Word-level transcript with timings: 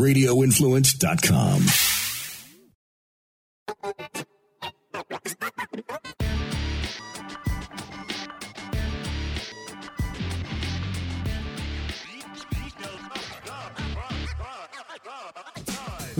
radioinfluence.com. 0.00 1.99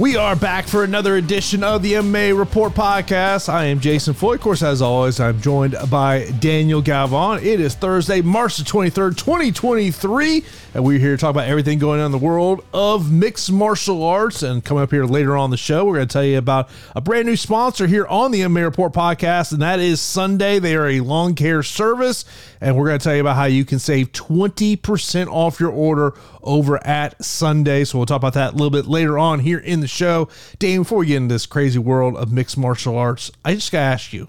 We 0.01 0.17
are 0.17 0.35
back 0.35 0.67
for 0.67 0.83
another 0.83 1.17
edition 1.17 1.63
of 1.63 1.83
the 1.83 1.93
MMA 1.93 2.37
Report 2.37 2.73
podcast. 2.73 3.51
I 3.51 3.67
am 3.67 3.81
Jason 3.81 4.15
Floyd. 4.15 4.37
Of 4.37 4.41
course, 4.41 4.63
as 4.63 4.81
always, 4.81 5.21
I'm 5.21 5.43
joined 5.43 5.77
by 5.91 6.31
Daniel 6.41 6.81
Galvan. 6.81 7.45
It 7.45 7.61
is 7.61 7.75
Thursday, 7.75 8.23
March 8.23 8.57
the 8.57 8.65
23rd, 8.65 9.19
2023, 9.19 10.43
and 10.73 10.85
we're 10.85 10.99
here 10.99 11.17
to 11.17 11.21
talk 11.21 11.29
about 11.29 11.49
everything 11.49 11.79
going 11.79 12.01
on 12.01 12.07
in 12.07 12.13
the 12.13 12.19
world 12.19 12.65
of 12.73 13.13
mixed 13.13 13.53
martial 13.53 14.03
arts. 14.03 14.43
And 14.43 14.65
coming 14.65 14.83
up 14.83 14.91
here 14.91 15.05
later 15.05 15.37
on 15.37 15.51
the 15.51 15.59
show, 15.59 15.85
we're 15.85 15.97
going 15.97 16.09
to 16.09 16.13
tell 16.15 16.25
you 16.25 16.39
about 16.39 16.71
a 16.97 17.03
brand 17.03 17.27
new 17.27 17.37
sponsor 17.37 17.87
here 17.87 18.07
on 18.07 18.31
the 18.31 18.41
MMA 18.41 18.65
Report 18.65 18.95
podcast, 18.95 19.53
and 19.53 19.61
that 19.61 19.81
is 19.81 20.01
Sunday. 20.01 20.59
They 20.59 20.77
are 20.77 20.89
a 20.89 21.01
lawn 21.01 21.35
care 21.35 21.63
service, 21.63 22.25
and 22.59 22.75
we're 22.75 22.87
going 22.87 22.99
to 22.99 23.05
tell 23.05 23.15
you 23.15 23.21
about 23.21 23.37
how 23.37 23.45
you 23.45 23.67
can 23.67 23.79
save 23.79 24.13
20% 24.13 25.27
off 25.27 25.61
your 25.61 25.73
order 25.73 26.15
over 26.43 26.83
at 26.87 27.23
Sunday. 27.23 27.85
So 27.85 27.99
we'll 27.99 28.07
talk 28.07 28.17
about 28.17 28.33
that 28.33 28.55
a 28.55 28.57
little 28.57 28.71
bit 28.71 28.87
later 28.87 29.19
on 29.19 29.41
here 29.41 29.59
in 29.59 29.81
the 29.81 29.90
show. 29.91 30.29
Dane, 30.59 30.81
before 30.81 30.99
we 30.99 31.07
get 31.07 31.17
into 31.17 31.35
this 31.35 31.47
crazy 31.47 31.79
world 31.79 32.17
of 32.17 32.33
mixed 32.33 32.57
martial 32.57 32.97
arts, 32.97 33.31
I 33.45 33.55
just 33.55 33.73
got 33.73 33.81
to 33.81 33.85
ask 33.85 34.13
you, 34.13 34.29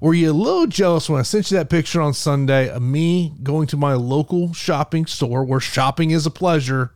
were 0.00 0.14
you 0.14 0.32
a 0.32 0.34
little 0.34 0.66
jealous 0.66 1.08
when 1.08 1.20
I 1.20 1.22
sent 1.22 1.50
you 1.50 1.56
that 1.58 1.70
picture 1.70 2.00
on 2.00 2.14
Sunday 2.14 2.68
of 2.68 2.82
me 2.82 3.34
going 3.42 3.68
to 3.68 3.76
my 3.76 3.94
local 3.94 4.52
shopping 4.52 5.06
store 5.06 5.44
where 5.44 5.60
shopping 5.60 6.10
is 6.10 6.26
a 6.26 6.30
pleasure 6.30 6.92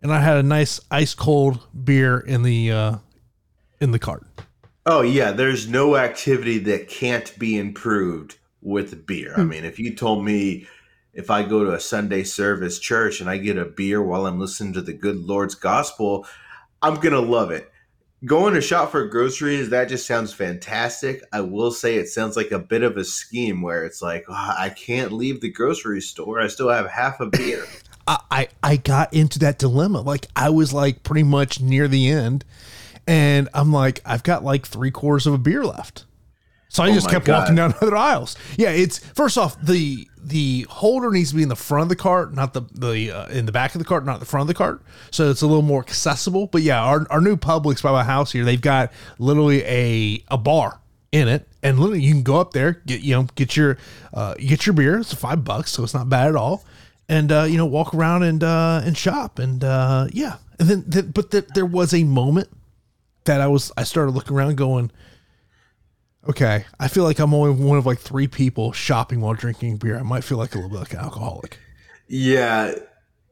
and 0.00 0.12
I 0.12 0.20
had 0.20 0.36
a 0.36 0.42
nice 0.42 0.80
ice 0.90 1.14
cold 1.14 1.66
beer 1.84 2.18
in 2.20 2.42
the 2.42 2.70
uh 2.70 2.96
in 3.80 3.90
the 3.90 3.98
cart? 3.98 4.24
Oh 4.86 5.02
yeah, 5.02 5.32
there's 5.32 5.68
no 5.68 5.96
activity 5.96 6.58
that 6.58 6.88
can't 6.88 7.36
be 7.38 7.58
improved 7.58 8.38
with 8.62 9.06
beer. 9.06 9.34
I 9.36 9.44
mean, 9.44 9.64
if 9.64 9.78
you 9.78 9.94
told 9.94 10.24
me 10.24 10.66
if 11.12 11.30
I 11.30 11.42
go 11.42 11.64
to 11.64 11.74
a 11.74 11.80
Sunday 11.80 12.22
service 12.22 12.78
church 12.78 13.20
and 13.20 13.28
I 13.28 13.38
get 13.38 13.58
a 13.58 13.64
beer 13.64 14.02
while 14.02 14.26
I'm 14.26 14.38
listening 14.38 14.72
to 14.74 14.82
the 14.82 14.92
good 14.92 15.16
Lord's 15.16 15.54
gospel, 15.54 16.26
I'm 16.82 16.94
going 16.96 17.12
to 17.14 17.20
love 17.20 17.50
it. 17.50 17.70
Going 18.24 18.54
to 18.54 18.60
shop 18.60 18.90
for 18.90 19.06
groceries, 19.06 19.70
that 19.70 19.88
just 19.88 20.06
sounds 20.06 20.32
fantastic. 20.34 21.22
I 21.32 21.40
will 21.40 21.70
say 21.70 21.96
it 21.96 22.08
sounds 22.08 22.36
like 22.36 22.50
a 22.50 22.58
bit 22.58 22.82
of 22.82 22.96
a 22.96 23.04
scheme 23.04 23.62
where 23.62 23.84
it's 23.84 24.02
like, 24.02 24.24
oh, 24.28 24.54
I 24.58 24.70
can't 24.70 25.12
leave 25.12 25.40
the 25.40 25.50
grocery 25.52 26.00
store. 26.00 26.40
I 26.40 26.48
still 26.48 26.68
have 26.68 26.90
half 26.90 27.20
a 27.20 27.26
beer. 27.26 27.64
I, 28.08 28.18
I 28.30 28.48
I 28.62 28.76
got 28.76 29.14
into 29.14 29.38
that 29.40 29.58
dilemma. 29.58 30.00
Like 30.00 30.26
I 30.34 30.50
was 30.50 30.72
like 30.72 31.04
pretty 31.04 31.22
much 31.22 31.60
near 31.60 31.86
the 31.86 32.08
end, 32.08 32.44
and 33.06 33.48
I'm 33.54 33.72
like, 33.72 34.00
I've 34.04 34.22
got 34.24 34.42
like 34.42 34.66
three 34.66 34.90
quarters 34.90 35.26
of 35.26 35.34
a 35.34 35.38
beer 35.38 35.64
left. 35.64 36.04
So 36.70 36.82
I 36.82 36.90
Oh 36.90 36.94
just 36.94 37.08
kept 37.08 37.24
God. 37.26 37.40
walking 37.42 37.54
down 37.56 37.74
other 37.80 37.96
aisles. 37.96 38.36
Yeah, 38.56 38.70
it's 38.70 38.98
first 38.98 39.38
off 39.38 39.60
the 39.62 40.08
the 40.28 40.66
holder 40.68 41.10
needs 41.10 41.30
to 41.30 41.36
be 41.36 41.42
in 41.42 41.48
the 41.48 41.56
front 41.56 41.84
of 41.84 41.88
the 41.88 41.96
cart, 41.96 42.34
not 42.34 42.52
the 42.52 42.62
the 42.72 43.10
uh, 43.10 43.26
in 43.28 43.46
the 43.46 43.52
back 43.52 43.74
of 43.74 43.78
the 43.78 43.84
cart, 43.84 44.04
not 44.04 44.20
the 44.20 44.26
front 44.26 44.42
of 44.42 44.48
the 44.48 44.54
cart. 44.54 44.82
So 45.10 45.30
it's 45.30 45.42
a 45.42 45.46
little 45.46 45.62
more 45.62 45.80
accessible. 45.80 46.46
But 46.46 46.62
yeah, 46.62 46.82
our, 46.82 47.06
our 47.10 47.20
new 47.20 47.36
Publix 47.36 47.82
by 47.82 47.92
my 47.92 48.04
house 48.04 48.32
here, 48.32 48.44
they've 48.44 48.60
got 48.60 48.92
literally 49.18 49.64
a 49.64 50.22
a 50.28 50.38
bar 50.38 50.80
in 51.12 51.28
it, 51.28 51.48
and 51.62 51.78
literally 51.78 52.02
you 52.02 52.12
can 52.12 52.22
go 52.22 52.36
up 52.36 52.52
there, 52.52 52.82
get 52.86 53.00
you 53.00 53.14
know 53.14 53.26
get 53.34 53.56
your 53.56 53.78
uh, 54.12 54.34
get 54.34 54.66
your 54.66 54.74
beer. 54.74 54.98
It's 54.98 55.14
five 55.14 55.44
bucks, 55.44 55.72
so 55.72 55.82
it's 55.82 55.94
not 55.94 56.08
bad 56.08 56.28
at 56.28 56.36
all. 56.36 56.64
And 57.08 57.32
uh, 57.32 57.44
you 57.44 57.56
know 57.56 57.66
walk 57.66 57.94
around 57.94 58.22
and 58.22 58.44
uh, 58.44 58.82
and 58.84 58.96
shop 58.96 59.38
and 59.38 59.64
uh, 59.64 60.08
yeah, 60.12 60.36
and 60.58 60.68
then 60.68 60.90
th- 60.90 61.14
but 61.14 61.30
th- 61.30 61.48
there 61.54 61.66
was 61.66 61.94
a 61.94 62.04
moment 62.04 62.48
that 63.24 63.40
I 63.40 63.46
was 63.46 63.72
I 63.76 63.84
started 63.84 64.12
looking 64.12 64.36
around 64.36 64.56
going 64.56 64.90
okay, 66.28 66.64
I 66.80 66.88
feel 66.88 67.04
like 67.04 67.18
I'm 67.18 67.34
only 67.34 67.62
one 67.62 67.78
of 67.78 67.86
like 67.86 67.98
three 67.98 68.28
people 68.28 68.72
shopping 68.72 69.20
while 69.20 69.34
drinking 69.34 69.76
beer. 69.76 69.98
I 69.98 70.02
might 70.02 70.24
feel 70.24 70.38
like 70.38 70.54
a 70.54 70.58
little 70.58 70.70
bit 70.70 70.80
like 70.80 70.92
an 70.94 71.00
alcoholic. 71.00 71.58
Yeah, 72.06 72.74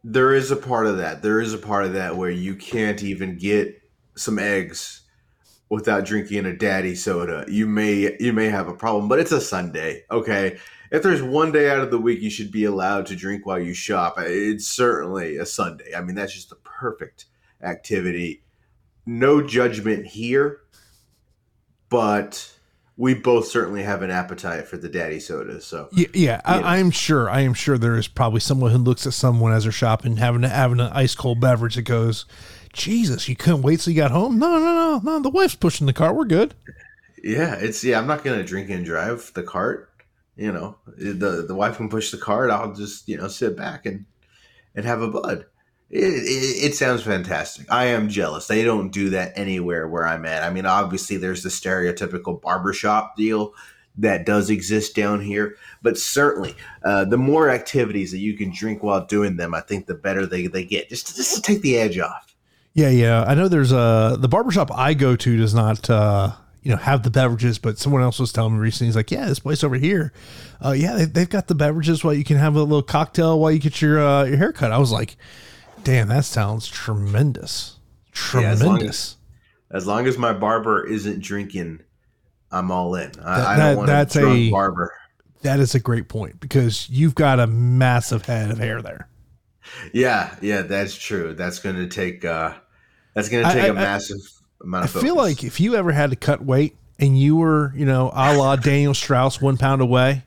there 0.04 0.34
is 0.34 0.50
a 0.50 0.56
part 0.56 0.86
of 0.86 0.98
that. 0.98 1.22
There 1.22 1.40
is 1.40 1.54
a 1.54 1.58
part 1.58 1.84
of 1.84 1.94
that 1.94 2.16
where 2.16 2.30
you 2.30 2.54
can't 2.54 3.02
even 3.02 3.38
get 3.38 3.82
some 4.14 4.38
eggs 4.38 5.02
without 5.68 6.04
drinking 6.04 6.46
a 6.46 6.56
daddy 6.56 6.94
soda. 6.94 7.44
You 7.48 7.66
may 7.66 8.16
you 8.20 8.32
may 8.32 8.48
have 8.48 8.68
a 8.68 8.74
problem, 8.74 9.08
but 9.08 9.18
it's 9.18 9.32
a 9.32 9.40
Sunday, 9.40 10.04
okay? 10.10 10.58
If 10.92 11.02
there's 11.02 11.22
one 11.22 11.50
day 11.50 11.68
out 11.68 11.80
of 11.80 11.90
the 11.90 11.98
week 11.98 12.20
you 12.20 12.30
should 12.30 12.52
be 12.52 12.64
allowed 12.64 13.06
to 13.06 13.16
drink 13.16 13.44
while 13.44 13.58
you 13.58 13.74
shop, 13.74 14.14
it's 14.18 14.68
certainly 14.68 15.36
a 15.36 15.46
Sunday. 15.46 15.94
I 15.96 16.00
mean, 16.00 16.14
that's 16.14 16.32
just 16.34 16.50
the 16.50 16.56
perfect 16.56 17.26
activity. 17.62 18.44
No 19.04 19.42
judgment 19.42 20.06
here, 20.06 20.60
but 21.88 22.55
we 22.96 23.14
both 23.14 23.46
certainly 23.46 23.82
have 23.82 24.02
an 24.02 24.10
appetite 24.10 24.66
for 24.66 24.78
the 24.78 24.88
daddy 24.88 25.20
sodas. 25.20 25.66
So 25.66 25.88
Yeah, 25.92 26.06
yeah. 26.14 26.40
I, 26.44 26.78
I'm 26.78 26.90
sure. 26.90 27.28
I 27.28 27.40
am 27.40 27.54
sure 27.54 27.76
there 27.76 27.96
is 27.96 28.08
probably 28.08 28.40
someone 28.40 28.70
who 28.70 28.78
looks 28.78 29.06
at 29.06 29.12
someone 29.12 29.52
as 29.52 29.64
they're 29.64 29.72
shopping, 29.72 30.16
having 30.16 30.42
having 30.42 30.80
an 30.80 30.92
ice 30.92 31.14
cold 31.14 31.40
beverage 31.40 31.74
that 31.74 31.82
goes, 31.82 32.24
"Jesus, 32.72 33.28
you 33.28 33.36
couldn't 33.36 33.62
wait 33.62 33.80
till 33.80 33.92
you 33.92 34.00
got 34.00 34.10
home." 34.10 34.38
No, 34.38 34.58
no, 34.58 34.60
no, 34.60 35.00
no. 35.02 35.20
The 35.20 35.30
wife's 35.30 35.54
pushing 35.54 35.86
the 35.86 35.92
cart. 35.92 36.16
We're 36.16 36.24
good. 36.24 36.54
Yeah, 37.22 37.56
it's 37.56 37.84
yeah. 37.84 37.98
I'm 37.98 38.06
not 38.06 38.24
gonna 38.24 38.44
drink 38.44 38.70
and 38.70 38.84
drive 38.84 39.30
the 39.34 39.42
cart. 39.42 39.90
You 40.36 40.52
know, 40.52 40.76
the 40.96 41.44
the 41.46 41.54
wife 41.54 41.76
can 41.76 41.88
push 41.88 42.10
the 42.10 42.18
cart. 42.18 42.50
I'll 42.50 42.72
just 42.72 43.08
you 43.08 43.16
know 43.18 43.28
sit 43.28 43.56
back 43.56 43.84
and 43.84 44.06
and 44.74 44.86
have 44.86 45.02
a 45.02 45.08
bud. 45.08 45.46
It, 45.88 46.02
it, 46.02 46.64
it 46.70 46.74
sounds 46.74 47.02
fantastic. 47.02 47.70
I 47.70 47.86
am 47.86 48.08
jealous. 48.08 48.46
They 48.46 48.64
don't 48.64 48.90
do 48.90 49.10
that 49.10 49.32
anywhere 49.36 49.86
where 49.86 50.06
I'm 50.06 50.26
at. 50.26 50.42
I 50.42 50.50
mean, 50.50 50.66
obviously, 50.66 51.16
there's 51.16 51.42
the 51.42 51.48
stereotypical 51.48 52.40
barbershop 52.40 53.16
deal 53.16 53.54
that 53.98 54.26
does 54.26 54.50
exist 54.50 54.94
down 54.94 55.20
here, 55.20 55.56
but 55.82 55.96
certainly, 55.96 56.54
uh, 56.84 57.04
the 57.04 57.16
more 57.16 57.48
activities 57.48 58.10
that 58.10 58.18
you 58.18 58.36
can 58.36 58.50
drink 58.50 58.82
while 58.82 59.06
doing 59.06 59.36
them, 59.36 59.54
I 59.54 59.60
think 59.60 59.86
the 59.86 59.94
better 59.94 60.26
they, 60.26 60.48
they 60.48 60.64
get. 60.64 60.88
Just 60.88 61.16
just 61.16 61.36
to 61.36 61.42
take 61.42 61.62
the 61.62 61.78
edge 61.78 61.98
off. 61.98 62.34
Yeah, 62.74 62.90
yeah. 62.90 63.24
I 63.26 63.34
know 63.34 63.48
there's 63.48 63.72
a 63.72 64.18
the 64.20 64.28
barbershop 64.28 64.70
I 64.70 64.92
go 64.92 65.16
to 65.16 65.36
does 65.38 65.54
not 65.54 65.88
uh 65.88 66.32
you 66.62 66.70
know 66.70 66.76
have 66.76 67.04
the 67.04 67.10
beverages, 67.10 67.58
but 67.58 67.78
someone 67.78 68.02
else 68.02 68.18
was 68.18 68.32
telling 68.32 68.54
me 68.54 68.58
recently, 68.58 68.88
he's 68.88 68.96
like, 68.96 69.10
Yeah, 69.10 69.24
this 69.26 69.38
place 69.38 69.64
over 69.64 69.76
here, 69.76 70.12
uh 70.62 70.72
yeah, 70.72 70.94
they, 70.94 71.04
they've 71.06 71.28
got 71.30 71.46
the 71.46 71.54
beverages 71.54 72.04
while 72.04 72.12
you 72.12 72.24
can 72.24 72.36
have 72.36 72.54
a 72.54 72.60
little 72.60 72.82
cocktail 72.82 73.40
while 73.40 73.50
you 73.50 73.60
get 73.60 73.80
your 73.80 73.98
uh 73.98 74.24
your 74.24 74.36
haircut. 74.36 74.72
I 74.72 74.78
was 74.78 74.92
like, 74.92 75.16
Damn, 75.86 76.08
that 76.08 76.24
sounds 76.24 76.66
tremendous. 76.68 77.76
Yeah, 78.34 78.40
as 78.50 78.62
long 78.62 78.76
Tremendous. 78.76 79.16
As 79.70 79.86
long 79.86 80.06
as 80.06 80.18
my 80.18 80.32
barber 80.32 80.84
isn't 80.86 81.20
drinking, 81.22 81.80
I'm 82.50 82.70
all 82.70 82.94
in. 82.96 83.12
I, 83.22 83.38
That- 83.38 83.46
I 83.46 83.56
don't 83.56 83.76
want 83.76 83.86
that's 83.86 84.16
a 84.16 84.20
drunk 84.20 84.36
a- 84.38 84.50
barber. 84.50 84.92
that 85.42 85.60
is 85.60 85.74
a 85.74 85.80
great 85.80 86.08
point 86.08 86.40
because 86.40 86.88
you've 86.90 87.14
got 87.14 87.38
a 87.40 87.46
massive 87.46 88.26
head 88.26 88.50
of 88.50 88.58
hair 88.58 88.82
there. 88.82 89.08
Yeah, 89.92 90.34
yeah, 90.40 90.62
that's 90.62 90.94
true. 90.96 91.34
That's 91.34 91.58
going 91.60 91.76
to 91.76 91.86
take. 91.86 92.24
uh 92.24 92.54
That's 93.14 93.28
going 93.28 93.44
to 93.44 93.52
take 93.52 93.62
a 93.64 93.66
I- 93.66 93.70
I- 93.70 93.72
massive 93.72 94.18
amount 94.62 94.86
of 94.86 94.96
I 94.96 94.98
of. 94.98 95.04
feel 95.04 95.16
like 95.16 95.44
if 95.44 95.60
you 95.60 95.76
ever 95.76 95.92
had 95.92 96.10
to 96.10 96.16
cut 96.16 96.44
weight 96.44 96.76
and 96.98 97.18
you 97.18 97.36
were, 97.36 97.72
you 97.76 97.84
know, 97.86 98.10
a 98.14 98.36
la 98.36 98.56
Daniel 98.56 98.94
Straus, 98.94 99.40
one 99.40 99.56
pound 99.56 99.82
away, 99.82 100.24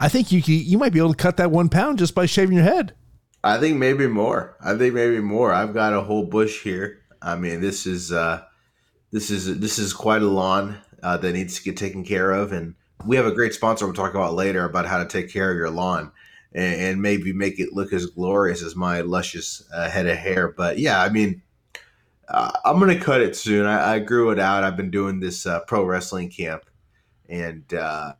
I 0.00 0.08
think 0.08 0.30
you 0.32 0.40
could, 0.40 0.52
you 0.52 0.78
might 0.78 0.92
be 0.92 0.98
able 0.98 1.12
to 1.12 1.16
cut 1.16 1.36
that 1.38 1.50
one 1.50 1.68
pound 1.68 1.98
just 1.98 2.14
by 2.14 2.24
shaving 2.26 2.54
your 2.54 2.64
head. 2.64 2.94
I 3.42 3.58
think 3.58 3.78
maybe 3.78 4.06
more. 4.06 4.56
I 4.60 4.76
think 4.76 4.94
maybe 4.94 5.20
more. 5.20 5.52
I've 5.52 5.74
got 5.74 5.92
a 5.92 6.00
whole 6.00 6.24
bush 6.24 6.62
here. 6.62 7.00
I 7.22 7.36
mean, 7.36 7.60
this 7.60 7.86
is 7.86 8.12
uh 8.12 8.42
this 9.12 9.30
is 9.30 9.58
this 9.58 9.78
is 9.78 9.92
quite 9.92 10.22
a 10.22 10.28
lawn 10.28 10.78
uh, 11.02 11.16
that 11.18 11.32
needs 11.32 11.56
to 11.56 11.62
get 11.62 11.76
taken 11.76 12.04
care 12.04 12.30
of, 12.30 12.52
and 12.52 12.74
we 13.06 13.16
have 13.16 13.26
a 13.26 13.32
great 13.32 13.54
sponsor 13.54 13.86
we'll 13.86 13.94
talk 13.94 14.14
about 14.14 14.34
later 14.34 14.64
about 14.64 14.86
how 14.86 14.98
to 14.98 15.06
take 15.06 15.30
care 15.30 15.50
of 15.50 15.56
your 15.56 15.70
lawn 15.70 16.10
and, 16.52 16.80
and 16.80 17.02
maybe 17.02 17.32
make 17.32 17.58
it 17.60 17.72
look 17.72 17.92
as 17.92 18.06
glorious 18.06 18.62
as 18.62 18.74
my 18.74 19.00
luscious 19.00 19.62
uh, 19.72 19.88
head 19.88 20.06
of 20.06 20.16
hair. 20.16 20.48
But 20.48 20.78
yeah, 20.78 21.00
I 21.00 21.08
mean, 21.08 21.42
uh, 22.28 22.50
I'm 22.64 22.78
gonna 22.78 22.98
cut 22.98 23.20
it 23.20 23.36
soon. 23.36 23.66
I, 23.66 23.94
I 23.94 23.98
grew 24.00 24.30
it 24.30 24.38
out. 24.38 24.64
I've 24.64 24.76
been 24.76 24.90
doing 24.90 25.20
this 25.20 25.46
uh, 25.46 25.60
pro 25.60 25.84
wrestling 25.84 26.28
camp, 26.28 26.64
and 27.28 27.72
uh, 27.72 28.14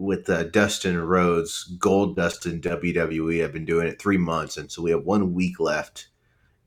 with 0.00 0.30
uh, 0.30 0.44
Dustin 0.44 0.98
Rhodes, 0.98 1.70
Goldust 1.78 2.50
in 2.50 2.60
WWE. 2.60 3.44
I've 3.44 3.52
been 3.52 3.66
doing 3.66 3.86
it 3.86 4.00
three 4.00 4.16
months, 4.16 4.56
and 4.56 4.72
so 4.72 4.82
we 4.82 4.90
have 4.90 5.04
one 5.04 5.34
week 5.34 5.60
left. 5.60 6.08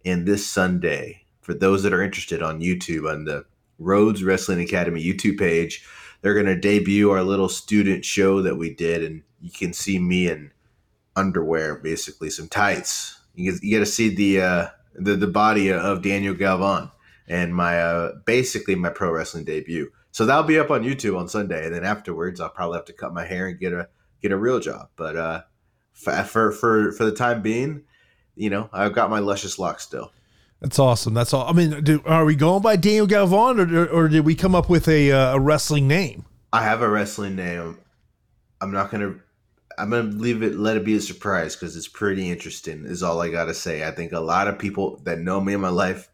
And 0.06 0.27
this 0.27 0.45
Sunday, 0.45 1.24
for 1.41 1.53
those 1.53 1.81
that 1.83 1.94
are 1.94 2.03
interested 2.03 2.44
on 2.44 2.62
YouTube 2.62 3.12
on 3.12 3.25
the 3.25 3.45
Rhodes 3.80 4.24
Wrestling 4.24 4.59
Academy 4.59 5.03
YouTube 5.03 5.39
page, 5.39 5.83
they're 6.21 6.35
going 6.35 6.45
to 6.45 6.56
debut 6.56 7.09
our 7.09 7.24
little 7.24 7.50
student 7.50 8.06
show 8.06 8.41
that 8.41 8.56
we 8.56 8.74
did, 8.74 9.03
and 9.03 9.24
you 9.41 9.50
can 9.50 9.74
see 9.74 9.97
me 9.97 10.29
in 10.29 10.51
underwear, 11.15 11.75
basically 11.75 12.29
some 12.29 12.47
tights. 12.47 13.19
You 13.36 13.51
get, 13.51 13.63
you 13.63 13.69
get 13.71 13.79
to 13.79 13.86
see 13.86 14.13
the 14.13 14.41
uh, 14.41 14.68
the 14.94 15.15
the 15.15 15.27
body 15.27 15.71
of 15.71 16.03
Daniel 16.03 16.36
Galvan 16.36 16.91
and 17.27 17.56
my 17.56 17.81
uh, 17.81 18.12
basically 18.25 18.75
my 18.75 18.89
pro 18.89 19.12
wrestling 19.12 19.45
debut. 19.45 19.91
So 20.13 20.27
that'll 20.27 20.44
be 20.44 20.60
up 20.60 20.69
on 20.69 20.83
YouTube 20.83 21.18
on 21.18 21.27
Sunday, 21.27 21.65
and 21.65 21.74
then 21.74 21.83
afterwards 21.83 22.39
I'll 22.39 22.50
probably 22.50 22.77
have 22.77 22.86
to 22.86 22.94
cut 22.94 23.15
my 23.15 23.25
hair 23.25 23.48
and 23.48 23.60
get 23.60 23.74
a 23.74 23.89
get 24.21 24.31
a 24.31 24.38
real 24.38 24.60
job. 24.60 24.89
But 24.95 25.18
uh, 25.18 25.42
for 25.92 26.51
for 26.51 26.92
for 26.92 27.04
the 27.04 27.12
time 27.12 27.42
being, 27.42 27.81
you 28.36 28.51
know, 28.51 28.69
I've 28.71 28.94
got 28.94 29.10
my 29.10 29.18
luscious 29.18 29.57
locks 29.57 29.83
still. 29.83 30.12
That's 30.62 30.77
awesome. 30.77 31.15
That's 31.15 31.33
all. 31.33 31.50
I 31.50 31.51
mean, 31.51 31.83
do, 31.83 32.01
are 32.06 32.25
we 32.25 32.36
going 32.36 32.62
by 32.62 32.75
Daniel 32.75 33.07
Galvan, 33.07 33.60
or, 33.60 33.86
or, 33.88 34.07
did 34.07 34.24
we 34.24 34.33
come 34.33 34.56
up 34.56 34.69
with 34.69 34.88
a, 34.88 35.12
uh, 35.12 35.36
a 35.36 35.39
wrestling 35.39 35.89
name? 35.89 36.24
I 36.54 36.63
have 36.63 36.81
a 36.81 36.88
wrestling 36.88 37.36
name. 37.36 37.80
I'm 38.62 38.71
not 38.71 38.92
gonna. 38.92 39.15
I'm 39.80 39.89
gonna 39.89 40.04
leave 40.04 40.44
it. 40.44 40.56
Let 40.56 40.77
it 40.77 40.86
be 40.86 40.95
a 40.95 41.01
surprise 41.01 41.56
because 41.56 41.75
it's 41.75 41.88
pretty 41.88 42.30
interesting. 42.30 42.86
Is 42.86 43.01
all 43.01 43.19
I 43.19 43.30
gotta 43.30 43.56
say. 43.56 43.86
I 43.86 43.89
think 43.89 44.12
a 44.12 44.19
lot 44.19 44.48
of 44.48 44.60
people 44.60 45.01
that 45.06 45.19
know 45.19 45.42
me 45.42 45.54
in 45.54 45.60
my 45.60 45.69
life, 45.69 46.10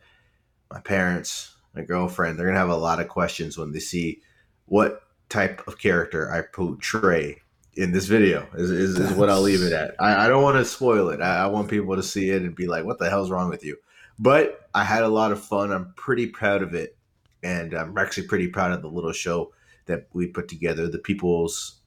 my 0.71 0.79
parents, 0.79 1.53
my 1.75 1.81
girlfriend, 1.81 2.37
they're 2.37 2.47
gonna 2.47 2.57
have 2.57 2.69
a 2.69 2.75
lot 2.75 2.99
of 2.99 3.07
questions 3.07 3.57
when 3.57 3.71
they 3.71 3.79
see 3.79 4.21
what 4.65 5.03
type 5.29 5.67
of 5.67 5.77
character 5.77 6.31
I 6.31 6.41
portray 6.41 7.41
in 7.75 7.91
this 7.91 8.05
video. 8.05 8.47
Is, 8.55 8.71
is, 8.71 8.99
is 8.99 9.11
what 9.13 9.29
I'll 9.29 9.41
leave 9.41 9.61
it 9.61 9.71
at. 9.71 9.95
I, 9.99 10.25
I 10.25 10.27
don't 10.27 10.43
want 10.43 10.57
to 10.57 10.65
spoil 10.65 11.09
it. 11.09 11.21
I, 11.21 11.43
I 11.43 11.47
want 11.47 11.69
people 11.69 11.95
to 11.95 12.03
see 12.03 12.29
it 12.29 12.41
and 12.41 12.55
be 12.55 12.67
like, 12.67 12.85
"What 12.85 12.99
the 12.99 13.09
hell's 13.09 13.31
wrong 13.31 13.49
with 13.49 13.63
you?" 13.63 13.77
But 14.17 14.69
I 14.73 14.83
had 14.83 15.03
a 15.03 15.07
lot 15.07 15.31
of 15.31 15.43
fun. 15.43 15.71
I'm 15.71 15.93
pretty 15.95 16.27
proud 16.27 16.61
of 16.61 16.73
it. 16.73 16.97
And 17.41 17.73
I'm 17.73 17.97
actually 17.97 18.27
pretty 18.27 18.49
proud 18.49 18.73
of 18.73 18.81
the 18.81 18.89
little 18.89 19.13
show 19.13 19.53
that 19.85 20.07
we 20.11 20.27
put 20.27 20.49
together. 20.49 20.89
The 20.89 20.99
people's 20.99 21.79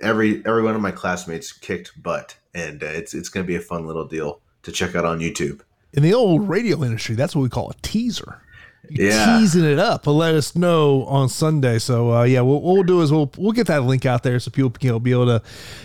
every 0.00 0.44
every 0.44 0.62
one 0.62 0.74
of 0.74 0.80
my 0.80 0.90
classmates 0.90 1.52
kicked 1.52 2.02
butt, 2.02 2.36
and 2.52 2.82
uh, 2.82 2.86
it's 2.86 3.14
it's 3.14 3.28
going 3.28 3.44
to 3.44 3.48
be 3.48 3.54
a 3.54 3.60
fun 3.60 3.86
little 3.86 4.06
deal 4.06 4.40
to 4.64 4.72
check 4.72 4.96
out 4.96 5.04
on 5.04 5.20
YouTube. 5.20 5.60
In 5.92 6.02
the 6.02 6.14
old 6.14 6.48
radio 6.48 6.82
industry, 6.82 7.14
that's 7.14 7.36
what 7.36 7.42
we 7.42 7.48
call 7.48 7.70
a 7.70 7.74
teaser 7.80 8.42
yeah. 8.90 9.38
teasing 9.38 9.64
it 9.64 9.78
up. 9.78 10.04
But 10.04 10.12
let 10.12 10.34
us 10.34 10.56
know 10.56 11.04
on 11.04 11.28
Sunday. 11.28 11.78
So 11.78 12.12
uh, 12.12 12.22
yeah, 12.24 12.40
what, 12.40 12.62
we'll 12.62 12.82
do 12.82 13.00
is 13.02 13.12
we'll 13.12 13.30
we'll 13.36 13.52
get 13.52 13.66
that 13.68 13.84
link 13.84 14.06
out 14.06 14.22
there 14.22 14.38
so 14.40 14.50
people 14.50 14.70
can 14.70 14.98
be 14.98 15.12
able 15.12 15.26
to 15.26 15.42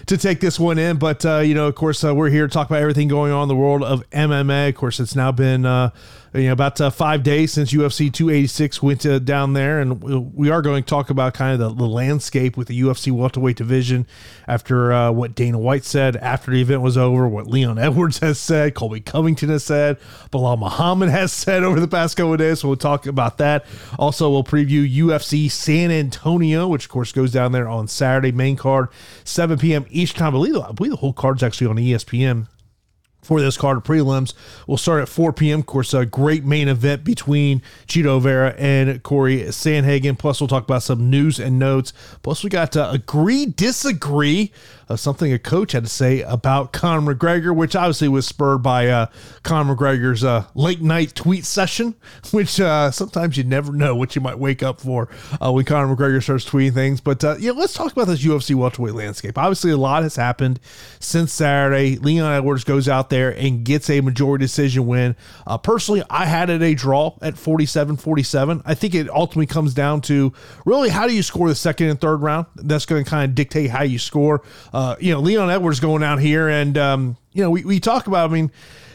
to 0.07 0.17
take 0.17 0.39
this 0.39 0.59
one 0.59 0.77
in. 0.77 0.97
But 0.97 1.25
uh, 1.25 1.39
you 1.39 1.53
know, 1.53 1.67
of 1.67 1.75
course, 1.75 2.03
uh, 2.03 2.13
we're 2.13 2.29
here 2.29 2.47
to 2.47 2.53
talk 2.53 2.67
about 2.67 2.81
everything 2.81 3.07
going 3.07 3.31
on 3.31 3.43
in 3.43 3.47
the 3.47 3.55
world 3.55 3.83
of 3.83 4.09
MMA. 4.11 4.69
Of 4.69 4.75
course, 4.75 4.99
it's 4.99 5.15
now 5.15 5.31
been 5.31 5.65
uh, 5.65 5.91
you 6.33 6.47
know 6.47 6.53
about 6.53 6.81
uh, 6.81 6.89
five 6.89 7.21
days 7.21 7.53
since 7.53 7.71
UFC 7.71 8.11
286 8.11 8.81
went 8.81 9.25
down 9.25 9.53
there, 9.53 9.79
and 9.79 10.01
we 10.33 10.49
are 10.49 10.63
going 10.63 10.83
to 10.83 10.89
talk 10.89 11.11
about 11.11 11.35
kind 11.35 11.53
of 11.53 11.59
the, 11.59 11.75
the 11.75 11.87
landscape 11.87 12.57
with 12.57 12.67
the 12.67 12.81
UFC 12.81 13.11
welterweight 13.11 13.55
division 13.55 14.07
after 14.47 14.91
uh, 14.91 15.11
what 15.11 15.35
Dana 15.35 15.59
White 15.59 15.83
said 15.83 16.15
after 16.17 16.51
the 16.51 16.61
event 16.61 16.81
was 16.81 16.97
over, 16.97 17.27
what 17.27 17.45
Leon 17.45 17.77
Edwards 17.83 18.19
has 18.19 18.39
said, 18.39 18.73
Colby 18.73 18.99
Covington 18.99 19.49
has 19.49 19.63
said, 19.63 19.99
Belal 20.31 20.57
Muhammad 20.57 21.09
has 21.09 21.31
said 21.31 21.63
over 21.63 21.79
the 21.79 21.87
past 21.87 22.17
couple 22.17 22.33
of 22.33 22.39
days. 22.39 22.61
So 22.61 22.67
we'll 22.67 22.77
talk 22.77 23.05
about 23.05 23.37
that. 23.37 23.65
Also, 23.99 24.29
we'll 24.29 24.43
preview 24.43 24.91
UFC 24.91 25.51
San 25.51 25.91
Antonio, 25.91 26.67
which 26.67 26.85
of 26.85 26.91
course 26.91 27.11
goes 27.11 27.31
down 27.31 27.51
there 27.51 27.67
on 27.67 27.87
Saturday, 27.87 28.31
main 28.31 28.55
card, 28.55 28.89
7 29.23 29.59
p.m. 29.59 29.85
each 29.89 30.13
time. 30.13 30.29
I 30.29 30.31
believe, 30.31 30.57
I 30.57 30.71
believe 30.71 30.91
the 30.91 30.97
whole 30.97 31.13
card's 31.13 31.43
actually 31.43 31.67
on 31.67 31.75
ESPN 31.75 32.47
for 33.23 33.41
this 33.41 33.57
card 33.57 33.77
of 33.77 33.83
prelims. 33.83 34.33
We'll 34.67 34.77
start 34.77 35.01
at 35.01 35.09
4 35.09 35.33
p.m. 35.33 35.61
Of 35.61 35.65
course, 35.65 35.93
a 35.93 36.05
great 36.05 36.43
main 36.43 36.67
event 36.67 37.03
between 37.03 37.61
Chito 37.87 38.21
Vera 38.21 38.53
and 38.57 39.01
Corey 39.03 39.39
Sandhagen. 39.43 40.17
Plus, 40.17 40.39
we'll 40.39 40.47
talk 40.47 40.63
about 40.63 40.83
some 40.83 41.09
news 41.09 41.39
and 41.39 41.57
notes. 41.57 41.93
Plus, 42.21 42.43
we 42.43 42.49
got 42.49 42.71
to 42.73 42.89
agree, 42.91 43.45
disagree 43.45 44.51
of 44.89 44.99
something 44.99 45.31
a 45.33 45.39
coach 45.39 45.71
had 45.71 45.83
to 45.83 45.89
say 45.89 46.21
about 46.21 46.73
Conor 46.73 47.13
McGregor, 47.13 47.55
which 47.55 47.75
obviously 47.75 48.07
was 48.07 48.25
spurred 48.25 48.59
by 48.59 48.87
uh, 48.87 49.07
Conor 49.43 49.75
McGregor's 49.75 50.23
uh, 50.23 50.45
late 50.55 50.81
night 50.81 51.15
tweet 51.15 51.45
session, 51.45 51.95
which 52.31 52.59
uh, 52.59 52.91
sometimes 52.91 53.37
you 53.37 53.43
never 53.43 53.71
know 53.71 53.95
what 53.95 54.15
you 54.15 54.21
might 54.21 54.39
wake 54.39 54.63
up 54.63 54.81
for 54.81 55.09
uh, 55.41 55.51
when 55.51 55.65
Conor 55.65 55.95
McGregor 55.95 56.21
starts 56.21 56.49
tweeting 56.49 56.73
things. 56.73 57.01
But 57.01 57.23
uh, 57.23 57.35
yeah, 57.39 57.51
let's 57.51 57.73
talk 57.73 57.91
about 57.91 58.07
this 58.07 58.23
UFC 58.23 58.55
welterweight 58.55 58.93
landscape. 58.93 59.37
Obviously, 59.37 59.71
a 59.71 59.77
lot 59.77 60.03
has 60.03 60.15
happened 60.15 60.59
since 60.99 61.31
Saturday. 61.33 61.97
Leon 61.97 62.31
Edwards 62.31 62.63
goes 62.63 62.87
out 62.87 63.09
there 63.13 63.29
and 63.29 63.63
gets 63.63 63.89
a 63.89 64.01
majority 64.01 64.43
decision 64.43 64.87
win. 64.87 65.15
Uh, 65.45 65.57
personally, 65.57 66.03
I 66.09 66.25
had 66.25 66.49
it 66.49 66.61
a 66.61 66.73
draw 66.73 67.15
at 67.21 67.37
47 67.37 67.97
47. 67.97 68.63
I 68.65 68.73
think 68.73 68.95
it 68.95 69.09
ultimately 69.09 69.45
comes 69.45 69.73
down 69.73 70.01
to 70.01 70.33
really 70.65 70.89
how 70.89 71.07
do 71.07 71.15
you 71.15 71.21
score 71.23 71.47
the 71.47 71.55
second 71.55 71.89
and 71.89 72.01
third 72.01 72.17
round? 72.17 72.47
That's 72.55 72.85
going 72.85 73.03
to 73.03 73.09
kind 73.09 73.29
of 73.29 73.35
dictate 73.35 73.69
how 73.69 73.83
you 73.83 73.99
score. 73.99 74.43
Uh, 74.73 74.95
you 74.99 75.13
know, 75.13 75.19
Leon 75.19 75.49
Edwards 75.49 75.79
going 75.79 76.03
out 76.03 76.19
here 76.19 76.49
and, 76.49 76.77
um, 76.77 77.17
you 77.33 77.43
know, 77.43 77.51
we, 77.51 77.63
we 77.63 77.79
talk 77.79 78.07
about, 78.07 78.29
I 78.29 78.33
mean, 78.33 78.51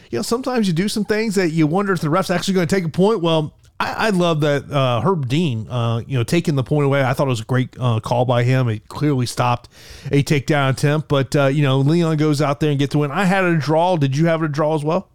you 0.09 0.17
know, 0.17 0.23
sometimes 0.23 0.67
you 0.67 0.73
do 0.73 0.89
some 0.89 1.05
things 1.05 1.35
that 1.35 1.51
you 1.51 1.67
wonder 1.67 1.93
if 1.93 2.01
the 2.01 2.09
ref's 2.09 2.29
actually 2.29 2.55
going 2.55 2.67
to 2.67 2.75
take 2.75 2.85
a 2.85 2.89
point. 2.89 3.21
Well, 3.21 3.53
I, 3.79 4.07
I 4.07 4.09
love 4.09 4.41
that 4.41 4.69
uh, 4.69 5.01
Herb 5.01 5.27
Dean, 5.29 5.67
uh, 5.69 6.01
you 6.05 6.17
know, 6.17 6.23
taking 6.23 6.55
the 6.55 6.63
point 6.63 6.85
away. 6.85 7.03
I 7.03 7.13
thought 7.13 7.27
it 7.27 7.29
was 7.29 7.41
a 7.41 7.45
great 7.45 7.75
uh, 7.79 7.99
call 8.01 8.25
by 8.25 8.43
him. 8.43 8.67
It 8.67 8.87
clearly 8.89 9.25
stopped 9.25 9.69
a 10.11 10.21
takedown 10.21 10.71
attempt. 10.71 11.07
But 11.07 11.35
uh, 11.35 11.45
you 11.47 11.63
know, 11.63 11.79
Leon 11.79 12.17
goes 12.17 12.41
out 12.41 12.59
there 12.59 12.71
and 12.71 12.79
gets 12.79 12.91
the 12.91 12.97
win. 12.97 13.11
I 13.11 13.25
had 13.25 13.45
a 13.45 13.57
draw. 13.57 13.95
Did 13.95 14.17
you 14.17 14.25
have 14.25 14.41
a 14.41 14.47
draw 14.47 14.75
as 14.75 14.83
well? 14.83 15.09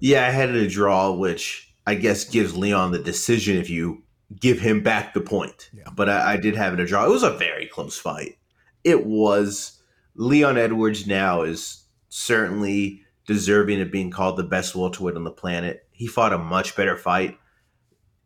Yeah, 0.00 0.26
I 0.26 0.30
had 0.30 0.50
a 0.50 0.68
draw, 0.68 1.12
which 1.12 1.72
I 1.86 1.94
guess 1.94 2.24
gives 2.24 2.56
Leon 2.56 2.92
the 2.92 2.98
decision 2.98 3.56
if 3.56 3.70
you 3.70 4.02
give 4.38 4.60
him 4.60 4.82
back 4.82 5.14
the 5.14 5.20
point. 5.20 5.70
Yeah. 5.72 5.84
But 5.94 6.08
I, 6.08 6.34
I 6.34 6.36
did 6.36 6.56
have 6.56 6.74
it 6.74 6.80
a 6.80 6.86
draw. 6.86 7.06
It 7.06 7.10
was 7.10 7.22
a 7.22 7.36
very 7.36 7.66
close 7.66 7.98
fight. 7.98 8.36
It 8.84 9.06
was. 9.06 9.78
Leon 10.14 10.58
Edwards 10.58 11.06
now 11.06 11.40
is 11.40 11.84
certainly 12.10 13.00
deserving 13.26 13.80
of 13.80 13.90
being 13.90 14.10
called 14.10 14.36
the 14.36 14.42
best 14.42 14.74
welterweight 14.74 15.16
on 15.16 15.24
the 15.24 15.30
planet. 15.30 15.86
He 15.90 16.06
fought 16.06 16.34
a 16.34 16.38
much 16.38 16.76
better 16.76 16.98
fight 16.98 17.38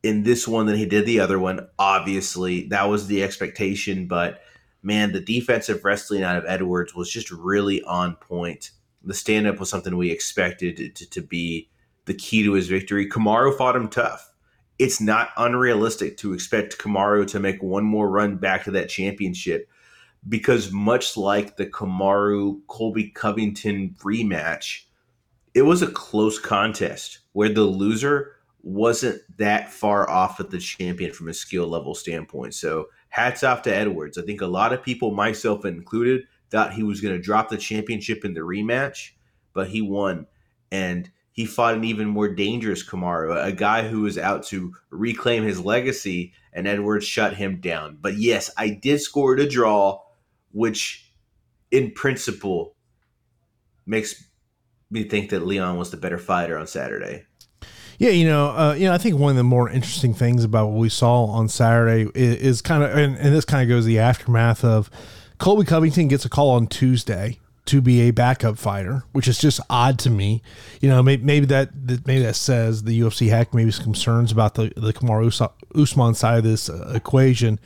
in 0.07 0.23
this 0.23 0.47
one 0.47 0.67
than 0.67 0.77
he 0.77 0.87
did 0.87 1.05
the 1.05 1.21
other 1.21 1.39
one. 1.39 1.69
Obviously, 1.79 2.69
that 2.69 2.89
was 2.89 3.07
the 3.07 3.23
expectation, 3.23 4.07
but 4.07 4.41
man, 4.83 5.13
the 5.13 5.21
defensive 5.21 5.85
wrestling 5.85 6.23
out 6.23 6.37
of 6.37 6.45
Edwards 6.47 6.95
was 6.95 7.11
just 7.11 7.31
really 7.31 7.83
on 7.83 8.15
point. 8.17 8.71
The 9.03 9.15
stand 9.15 9.47
up 9.47 9.59
was 9.59 9.69
something 9.69 9.97
we 9.97 10.11
expected 10.11 10.95
to, 10.97 11.11
to, 11.11 11.21
be 11.21 11.69
the 12.05 12.15
key 12.15 12.45
to 12.45 12.53
his 12.53 12.69
victory. 12.69 13.09
Kamaru 13.09 13.57
fought 13.57 13.77
him 13.77 13.89
tough. 13.89 14.33
It's 14.79 15.01
not 15.01 15.31
unrealistic 15.37 16.19
to 16.19 16.33
expect 16.35 16.79
Kamaru 16.79 17.27
to 17.29 17.41
make 17.41 17.63
one 17.63 17.85
more 17.85 18.09
run 18.09 18.37
back 18.37 18.65
to 18.65 18.71
that 18.73 18.89
championship 18.89 19.69
because, 20.29 20.71
much 20.71 21.17
like 21.17 21.57
the 21.57 21.67
Kamaru 21.67 22.61
Colby 22.69 23.09
Covington 23.11 23.97
rematch, 24.01 24.83
it 25.55 25.63
was 25.63 25.83
a 25.83 25.91
close 25.91 26.39
contest 26.39 27.21
where 27.33 27.49
the 27.49 27.63
loser 27.63 28.36
wasn't 28.67 29.23
that 29.39 29.73
far 29.73 30.11
off 30.11 30.41
of 30.41 30.51
the 30.51 30.59
champion 30.59 31.13
from 31.13 31.29
a 31.29 31.35
skill 31.35 31.69
level 31.69 31.95
standpoint. 31.95 32.53
So 32.53 32.87
hats 33.11 33.45
off 33.45 33.63
to 33.63 33.75
Edwards. 33.75 34.19
I 34.19 34.23
think 34.23 34.41
a 34.41 34.47
lot 34.49 34.73
of 34.73 34.83
people, 34.83 35.13
myself 35.13 35.65
included, 35.65 36.25
thought 36.51 36.73
he 36.73 36.83
was 36.83 37.01
going 37.01 37.15
to 37.15 37.23
drop 37.23 37.49
the 37.49 37.59
championship 37.59 38.25
in 38.25 38.35
the 38.35 38.41
rematch, 38.41 39.13
but 39.53 39.69
he 39.69 39.83
won. 39.83 40.27
And 40.73 41.09
he 41.31 41.47
fought 41.47 41.77
an 41.77 41.85
even 41.85 42.09
more 42.09 42.29
dangerous 42.29 42.85
Kamaru, 42.85 43.41
a 43.41 43.53
guy 43.53 43.87
who 43.87 44.01
was 44.01 44.19
out 44.19 44.45
to 44.47 44.75
reclaim 44.91 45.45
his 45.45 45.65
legacy, 45.65 46.33
and 46.53 46.67
Edwards 46.67 47.07
shut 47.07 47.35
him 47.35 47.61
down. 47.61 47.99
But 48.01 48.17
yes, 48.17 48.51
I 48.57 48.71
did 48.71 49.01
score 49.01 49.35
a 49.35 49.49
draw, 49.49 50.01
which 50.51 51.13
in 51.71 51.93
principle 51.93 52.75
makes 53.87 54.25
me 54.91 55.05
think 55.05 55.31
that 55.31 55.47
Leon 55.47 55.77
was 55.77 55.93
the 55.93 55.97
better 55.97 56.19
fighter 56.19 56.59
on 56.59 56.67
Saturday. 56.67 57.27
Yeah, 57.99 58.11
you 58.11 58.27
know, 58.27 58.49
uh, 58.49 58.75
you 58.75 58.87
know, 58.87 58.93
I 58.93 58.99
think 58.99 59.19
one 59.19 59.31
of 59.31 59.37
the 59.37 59.45
more 59.45 59.71
interesting 59.71 60.13
things 60.13 60.45
about 60.45 60.69
what 60.69 60.79
we 60.79 60.89
saw 60.89 61.25
on 61.27 61.49
Saturday 61.49 62.11
is, 62.15 62.37
is 62.37 62.63
kind 62.63 62.83
of, 62.83 62.91
and, 62.91 63.17
and, 63.17 63.35
this 63.35 63.45
kind 63.45 63.63
of 63.63 63.75
goes 63.75 63.87
the 63.87 63.99
aftermath 63.99 64.65
of 64.65 64.91
Colby 65.39 65.65
Covington 65.65 66.09
gets 66.09 66.25
a 66.25 66.29
call 66.29 66.51
on 66.51 66.67
Tuesday 66.67 67.39
to 67.67 67.81
be 67.81 68.03
a 68.03 68.11
backup 68.13 68.59
fighter, 68.59 69.05
which 69.13 69.27
is 69.27 69.39
just 69.39 69.61
odd 69.69 69.99
to 70.01 70.11
me. 70.11 70.43
You 70.81 70.89
know, 70.89 71.03
maybe, 71.03 71.25
maybe 71.25 71.47
that 71.47 71.71
maybe 72.07 72.23
that 72.23 72.37
says 72.37 72.85
the 72.85 73.01
UFC 73.01 73.29
hack 73.29 73.53
maybe 73.53 73.71
some 73.71 73.85
concerns 73.85 74.31
about 74.31 74.55
the 74.55 74.73
the 74.77 74.93
Kamaru 74.93 75.51
Usman 75.75 76.15
side 76.15 76.39
of 76.39 76.45
this 76.45 76.71
uh, 76.71 76.93
equation, 76.95 77.59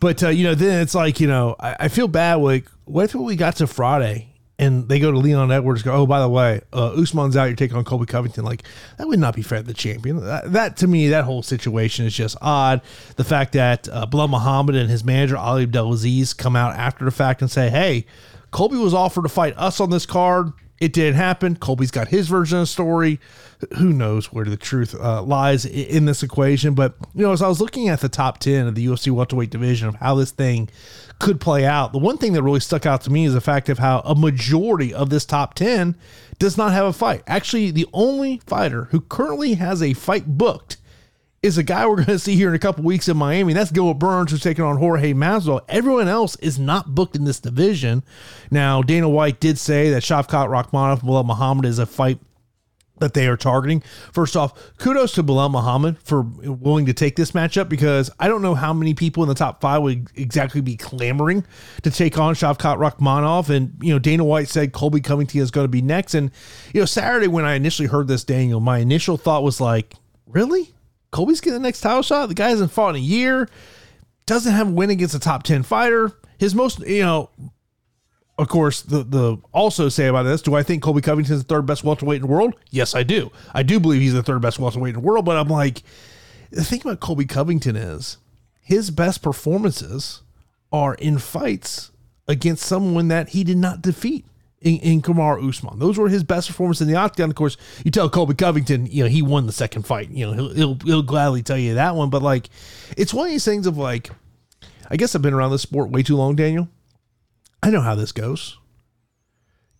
but 0.00 0.22
uh, 0.22 0.28
you 0.28 0.44
know, 0.44 0.54
then 0.54 0.82
it's 0.82 0.94
like 0.94 1.18
you 1.20 1.26
know, 1.26 1.56
I, 1.58 1.76
I 1.80 1.88
feel 1.88 2.08
bad. 2.08 2.36
Like, 2.36 2.66
what 2.84 3.06
if 3.06 3.14
we 3.14 3.36
got 3.36 3.56
to 3.56 3.66
Friday 3.66 4.27
and 4.58 4.88
they 4.88 4.98
go 4.98 5.12
to 5.12 5.18
Leon 5.18 5.52
Edwards, 5.52 5.82
go, 5.82 5.92
oh, 5.92 6.06
by 6.06 6.20
the 6.20 6.28
way, 6.28 6.60
uh, 6.72 6.92
Usman's 6.94 7.36
out, 7.36 7.44
you're 7.44 7.56
taking 7.56 7.76
on 7.76 7.84
Colby 7.84 8.06
Covington. 8.06 8.44
Like, 8.44 8.64
that 8.96 9.06
would 9.06 9.20
not 9.20 9.36
be 9.36 9.42
fair 9.42 9.58
to 9.58 9.64
the 9.64 9.74
champion. 9.74 10.24
That, 10.24 10.52
that 10.52 10.76
to 10.78 10.88
me, 10.88 11.08
that 11.08 11.24
whole 11.24 11.42
situation 11.44 12.06
is 12.06 12.14
just 12.14 12.36
odd. 12.40 12.80
The 13.16 13.24
fact 13.24 13.52
that 13.52 13.88
uh, 13.88 14.06
Belal 14.06 14.28
Muhammad 14.28 14.74
and 14.74 14.90
his 14.90 15.04
manager, 15.04 15.36
Ali 15.36 15.62
Abdelaziz, 15.62 16.34
come 16.34 16.56
out 16.56 16.74
after 16.74 17.04
the 17.04 17.12
fact 17.12 17.40
and 17.40 17.50
say, 17.50 17.70
hey, 17.70 18.04
Colby 18.50 18.78
was 18.78 18.94
offered 18.94 19.22
to 19.22 19.28
fight 19.28 19.54
us 19.56 19.78
on 19.80 19.90
this 19.90 20.06
card. 20.06 20.52
It 20.80 20.92
didn't 20.92 21.16
happen. 21.16 21.56
Colby's 21.56 21.90
got 21.90 22.08
his 22.08 22.28
version 22.28 22.58
of 22.58 22.62
the 22.62 22.66
story. 22.66 23.20
Who 23.76 23.92
knows 23.92 24.32
where 24.32 24.44
the 24.44 24.56
truth 24.56 24.94
uh, 24.94 25.22
lies 25.22 25.66
in 25.66 26.04
this 26.04 26.22
equation? 26.22 26.74
But, 26.74 26.94
you 27.14 27.22
know, 27.22 27.32
as 27.32 27.42
I 27.42 27.48
was 27.48 27.60
looking 27.60 27.88
at 27.88 28.00
the 28.00 28.08
top 28.08 28.38
10 28.38 28.68
of 28.68 28.74
the 28.76 28.86
UFC 28.86 29.10
welterweight 29.10 29.50
division 29.50 29.88
of 29.88 29.96
how 29.96 30.14
this 30.14 30.30
thing 30.30 30.68
could 31.18 31.40
play 31.40 31.64
out. 31.64 31.92
The 31.92 31.98
one 31.98 32.18
thing 32.18 32.32
that 32.32 32.42
really 32.42 32.60
stuck 32.60 32.86
out 32.86 33.02
to 33.02 33.10
me 33.10 33.24
is 33.24 33.34
the 33.34 33.40
fact 33.40 33.68
of 33.68 33.78
how 33.78 34.00
a 34.00 34.14
majority 34.14 34.94
of 34.94 35.10
this 35.10 35.24
top 35.24 35.54
10 35.54 35.96
does 36.38 36.56
not 36.56 36.72
have 36.72 36.86
a 36.86 36.92
fight. 36.92 37.22
Actually, 37.26 37.70
the 37.70 37.86
only 37.92 38.40
fighter 38.46 38.84
who 38.84 39.00
currently 39.00 39.54
has 39.54 39.82
a 39.82 39.94
fight 39.94 40.26
booked 40.38 40.76
is 41.42 41.58
a 41.58 41.62
guy 41.62 41.86
we're 41.86 41.96
going 42.04 42.06
to 42.06 42.18
see 42.18 42.36
here 42.36 42.48
in 42.48 42.54
a 42.54 42.58
couple 42.58 42.84
weeks 42.84 43.08
in 43.08 43.16
Miami. 43.16 43.52
That's 43.52 43.70
Gilbert 43.70 43.98
Burns, 43.98 44.30
who's 44.30 44.42
taking 44.42 44.64
on 44.64 44.76
Jorge 44.76 45.12
Masvidal. 45.12 45.62
Everyone 45.68 46.08
else 46.08 46.36
is 46.36 46.58
not 46.58 46.94
booked 46.94 47.16
in 47.16 47.24
this 47.24 47.40
division. 47.40 48.02
Now, 48.50 48.82
Dana 48.82 49.08
White 49.08 49.40
did 49.40 49.58
say 49.58 49.90
that 49.90 50.02
Shavkat 50.02 50.48
Rakhmonov, 50.48 51.00
Belal 51.00 51.26
Muhammad 51.26 51.64
is 51.64 51.78
a 51.78 51.86
fight 51.86 52.18
that 53.00 53.14
they 53.14 53.26
are 53.26 53.36
targeting. 53.36 53.82
First 54.12 54.36
off, 54.36 54.52
kudos 54.78 55.12
to 55.12 55.22
Belal 55.22 55.50
Muhammad 55.50 55.98
for 56.02 56.22
willing 56.22 56.86
to 56.86 56.92
take 56.92 57.16
this 57.16 57.32
matchup 57.32 57.68
because 57.68 58.10
I 58.18 58.28
don't 58.28 58.42
know 58.42 58.54
how 58.54 58.72
many 58.72 58.94
people 58.94 59.22
in 59.22 59.28
the 59.28 59.34
top 59.34 59.60
five 59.60 59.82
would 59.82 60.08
exactly 60.14 60.60
be 60.60 60.76
clamoring 60.76 61.44
to 61.82 61.90
take 61.90 62.18
on 62.18 62.34
Shavkat 62.34 62.78
Rakhmonov. 62.78 63.50
And, 63.50 63.76
you 63.80 63.92
know, 63.92 63.98
Dana 63.98 64.24
White 64.24 64.48
said 64.48 64.72
Colby 64.72 65.00
Covington 65.00 65.40
is 65.40 65.50
going 65.50 65.64
to 65.64 65.68
be 65.68 65.82
next. 65.82 66.14
And, 66.14 66.30
you 66.72 66.80
know, 66.80 66.86
Saturday 66.86 67.28
when 67.28 67.44
I 67.44 67.54
initially 67.54 67.88
heard 67.88 68.08
this, 68.08 68.24
Daniel, 68.24 68.60
my 68.60 68.78
initial 68.78 69.16
thought 69.16 69.42
was 69.42 69.60
like, 69.60 69.94
really? 70.26 70.74
Colby's 71.10 71.40
getting 71.40 71.54
the 71.54 71.66
next 71.66 71.80
title 71.80 72.02
shot? 72.02 72.26
The 72.26 72.34
guy 72.34 72.50
hasn't 72.50 72.70
fought 72.70 72.90
in 72.90 72.96
a 72.96 72.98
year, 72.98 73.48
doesn't 74.26 74.52
have 74.52 74.68
a 74.68 74.72
win 74.72 74.90
against 74.90 75.14
a 75.14 75.18
top 75.18 75.42
10 75.42 75.62
fighter. 75.62 76.12
His 76.38 76.54
most, 76.54 76.80
you 76.80 77.02
know, 77.02 77.30
of 78.38 78.48
course, 78.48 78.82
the 78.82 79.02
the 79.02 79.36
also 79.52 79.88
say 79.88 80.06
about 80.06 80.22
this, 80.22 80.42
do 80.42 80.54
I 80.54 80.62
think 80.62 80.82
Colby 80.82 81.00
Covington 81.00 81.34
is 81.34 81.42
the 81.42 81.48
third 81.48 81.66
best 81.66 81.82
welterweight 81.82 82.22
in 82.22 82.22
the 82.22 82.32
world? 82.32 82.54
Yes, 82.70 82.94
I 82.94 83.02
do. 83.02 83.32
I 83.52 83.64
do 83.64 83.80
believe 83.80 84.00
he's 84.00 84.14
the 84.14 84.22
third 84.22 84.40
best 84.40 84.60
welterweight 84.60 84.94
in 84.94 85.00
the 85.00 85.06
world, 85.06 85.24
but 85.24 85.36
I'm 85.36 85.48
like, 85.48 85.82
the 86.50 86.64
thing 86.64 86.80
about 86.80 87.00
Colby 87.00 87.26
Covington 87.26 87.74
is 87.74 88.18
his 88.62 88.90
best 88.90 89.22
performances 89.22 90.22
are 90.72 90.94
in 90.94 91.18
fights 91.18 91.90
against 92.28 92.64
someone 92.64 93.08
that 93.08 93.30
he 93.30 93.42
did 93.42 93.56
not 93.56 93.82
defeat 93.82 94.24
in, 94.60 94.76
in 94.76 95.02
Kamaru 95.02 95.48
Usman. 95.48 95.78
Those 95.78 95.98
were 95.98 96.08
his 96.08 96.22
best 96.22 96.46
performances 96.46 96.82
in 96.82 96.92
the 96.92 96.98
octagon. 96.98 97.30
Of 97.30 97.36
course, 97.36 97.56
you 97.84 97.90
tell 97.90 98.08
Colby 98.08 98.34
Covington, 98.34 98.86
you 98.86 99.02
know, 99.02 99.08
he 99.08 99.22
won 99.22 99.46
the 99.46 99.52
second 99.52 99.84
fight. 99.84 100.10
You 100.10 100.26
know, 100.26 100.32
he'll, 100.32 100.54
he'll, 100.54 100.74
he'll 100.84 101.02
gladly 101.02 101.42
tell 101.42 101.58
you 101.58 101.74
that 101.74 101.96
one. 101.96 102.10
But 102.10 102.22
like, 102.22 102.50
it's 102.96 103.12
one 103.12 103.26
of 103.26 103.32
these 103.32 103.44
things 103.44 103.66
of 103.66 103.78
like, 103.78 104.10
I 104.90 104.96
guess 104.96 105.14
I've 105.14 105.22
been 105.22 105.34
around 105.34 105.50
this 105.50 105.62
sport 105.62 105.90
way 105.90 106.02
too 106.02 106.16
long, 106.16 106.36
Daniel. 106.36 106.68
I 107.62 107.70
know 107.70 107.80
how 107.80 107.94
this 107.94 108.12
goes. 108.12 108.58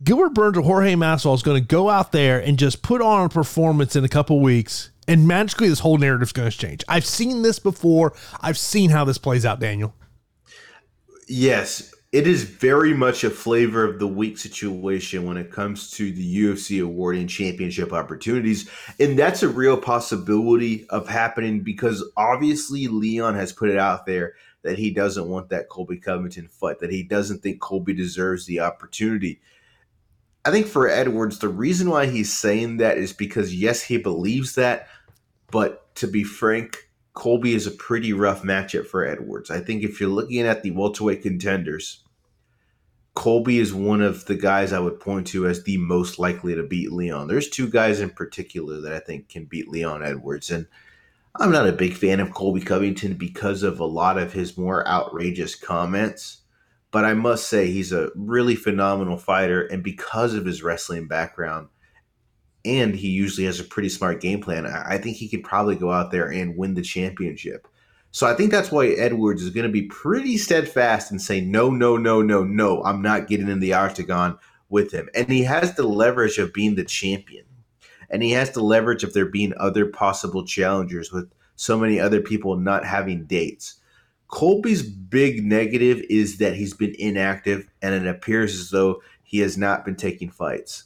Gilbert 0.02 0.30
Burns 0.30 0.56
or 0.56 0.62
Jorge 0.62 0.94
Masvidal 0.94 1.34
is 1.34 1.42
going 1.42 1.60
to 1.60 1.66
go 1.66 1.90
out 1.90 2.12
there 2.12 2.38
and 2.38 2.58
just 2.58 2.82
put 2.82 3.02
on 3.02 3.26
a 3.26 3.28
performance 3.28 3.96
in 3.96 4.04
a 4.04 4.08
couple 4.08 4.40
weeks, 4.40 4.90
and 5.08 5.26
magically 5.26 5.68
this 5.68 5.80
whole 5.80 5.98
narrative 5.98 6.28
is 6.28 6.32
going 6.32 6.50
to 6.50 6.56
change. 6.56 6.84
I've 6.88 7.04
seen 7.04 7.42
this 7.42 7.58
before. 7.58 8.14
I've 8.40 8.58
seen 8.58 8.90
how 8.90 9.04
this 9.04 9.18
plays 9.18 9.44
out, 9.44 9.58
Daniel. 9.58 9.94
Yes, 11.26 11.92
it 12.10 12.26
is 12.26 12.44
very 12.44 12.94
much 12.94 13.22
a 13.22 13.28
flavor 13.28 13.84
of 13.84 13.98
the 13.98 14.06
week 14.06 14.38
situation 14.38 15.26
when 15.26 15.36
it 15.36 15.52
comes 15.52 15.90
to 15.92 16.10
the 16.10 16.36
UFC 16.42 16.82
awarding 16.82 17.26
championship 17.26 17.92
opportunities. 17.92 18.70
And 18.98 19.18
that's 19.18 19.42
a 19.42 19.48
real 19.48 19.76
possibility 19.76 20.86
of 20.88 21.08
happening 21.08 21.60
because 21.60 22.02
obviously 22.16 22.86
Leon 22.86 23.34
has 23.34 23.52
put 23.52 23.68
it 23.68 23.78
out 23.78 24.06
there 24.06 24.34
that 24.62 24.78
he 24.78 24.90
doesn't 24.90 25.28
want 25.28 25.50
that 25.50 25.68
Colby 25.68 25.98
Covington 25.98 26.48
fight, 26.48 26.80
that 26.80 26.90
he 26.90 27.02
doesn't 27.02 27.42
think 27.42 27.60
Colby 27.60 27.94
deserves 27.94 28.46
the 28.46 28.60
opportunity. 28.60 29.40
I 30.44 30.50
think 30.50 30.66
for 30.66 30.88
Edwards, 30.88 31.38
the 31.38 31.48
reason 31.48 31.90
why 31.90 32.06
he's 32.06 32.36
saying 32.36 32.78
that 32.78 32.98
is 32.98 33.12
because, 33.12 33.54
yes, 33.54 33.82
he 33.82 33.98
believes 33.98 34.54
that, 34.54 34.88
but 35.50 35.94
to 35.96 36.06
be 36.06 36.24
frank, 36.24 36.88
Colby 37.14 37.54
is 37.54 37.66
a 37.66 37.72
pretty 37.72 38.12
rough 38.12 38.42
matchup 38.42 38.86
for 38.86 39.04
Edwards. 39.04 39.50
I 39.50 39.60
think 39.60 39.82
if 39.82 40.00
you're 40.00 40.08
looking 40.08 40.40
at 40.40 40.62
the 40.62 40.70
welterweight 40.70 41.22
contenders, 41.22 42.04
Colby 43.14 43.58
is 43.58 43.74
one 43.74 44.00
of 44.00 44.26
the 44.26 44.36
guys 44.36 44.72
I 44.72 44.78
would 44.78 45.00
point 45.00 45.26
to 45.28 45.48
as 45.48 45.64
the 45.64 45.76
most 45.78 46.20
likely 46.20 46.54
to 46.54 46.62
beat 46.62 46.92
Leon. 46.92 47.26
There's 47.26 47.48
two 47.48 47.68
guys 47.68 47.98
in 47.98 48.10
particular 48.10 48.80
that 48.80 48.92
I 48.92 49.00
think 49.00 49.28
can 49.28 49.44
beat 49.46 49.68
Leon 49.68 50.04
Edwards, 50.04 50.52
and 50.52 50.68
I'm 51.40 51.52
not 51.52 51.68
a 51.68 51.72
big 51.72 51.94
fan 51.94 52.18
of 52.18 52.34
Colby 52.34 52.60
Covington 52.60 53.14
because 53.14 53.62
of 53.62 53.78
a 53.78 53.84
lot 53.84 54.18
of 54.18 54.32
his 54.32 54.58
more 54.58 54.86
outrageous 54.88 55.54
comments. 55.54 56.38
But 56.90 57.04
I 57.04 57.14
must 57.14 57.48
say 57.48 57.70
he's 57.70 57.92
a 57.92 58.10
really 58.16 58.56
phenomenal 58.56 59.18
fighter, 59.18 59.66
and 59.66 59.82
because 59.82 60.34
of 60.34 60.46
his 60.46 60.62
wrestling 60.62 61.06
background, 61.06 61.68
and 62.64 62.94
he 62.94 63.08
usually 63.08 63.46
has 63.46 63.60
a 63.60 63.64
pretty 63.64 63.88
smart 63.88 64.20
game 64.20 64.40
plan, 64.40 64.66
I 64.66 64.98
think 64.98 65.16
he 65.16 65.28
could 65.28 65.44
probably 65.44 65.76
go 65.76 65.92
out 65.92 66.10
there 66.10 66.28
and 66.28 66.56
win 66.56 66.74
the 66.74 66.82
championship. 66.82 67.68
So 68.10 68.26
I 68.26 68.34
think 68.34 68.50
that's 68.50 68.72
why 68.72 68.88
Edwards 68.88 69.42
is 69.42 69.50
going 69.50 69.66
to 69.66 69.72
be 69.72 69.82
pretty 69.82 70.38
steadfast 70.38 71.10
and 71.10 71.20
say, 71.20 71.40
no, 71.40 71.70
no, 71.70 71.96
no, 71.96 72.22
no, 72.22 72.42
no, 72.42 72.82
I'm 72.82 73.02
not 73.02 73.28
getting 73.28 73.48
in 73.48 73.60
the 73.60 73.74
octagon 73.74 74.38
with 74.70 74.90
him. 74.90 75.08
And 75.14 75.28
he 75.28 75.44
has 75.44 75.74
the 75.74 75.86
leverage 75.86 76.38
of 76.38 76.54
being 76.54 76.74
the 76.74 76.84
champion 76.84 77.44
and 78.10 78.22
he 78.22 78.32
has 78.32 78.50
the 78.50 78.62
leverage 78.62 79.04
of 79.04 79.12
there 79.12 79.26
being 79.26 79.52
other 79.56 79.86
possible 79.86 80.44
challengers 80.44 81.12
with 81.12 81.30
so 81.56 81.78
many 81.78 81.98
other 81.98 82.20
people 82.20 82.56
not 82.56 82.84
having 82.84 83.24
dates. 83.24 83.74
Colby's 84.28 84.82
big 84.82 85.44
negative 85.44 86.02
is 86.08 86.38
that 86.38 86.54
he's 86.54 86.74
been 86.74 86.94
inactive 86.98 87.68
and 87.82 87.94
it 87.94 88.06
appears 88.06 88.58
as 88.58 88.70
though 88.70 89.02
he 89.22 89.38
has 89.40 89.56
not 89.56 89.84
been 89.84 89.96
taking 89.96 90.30
fights. 90.30 90.84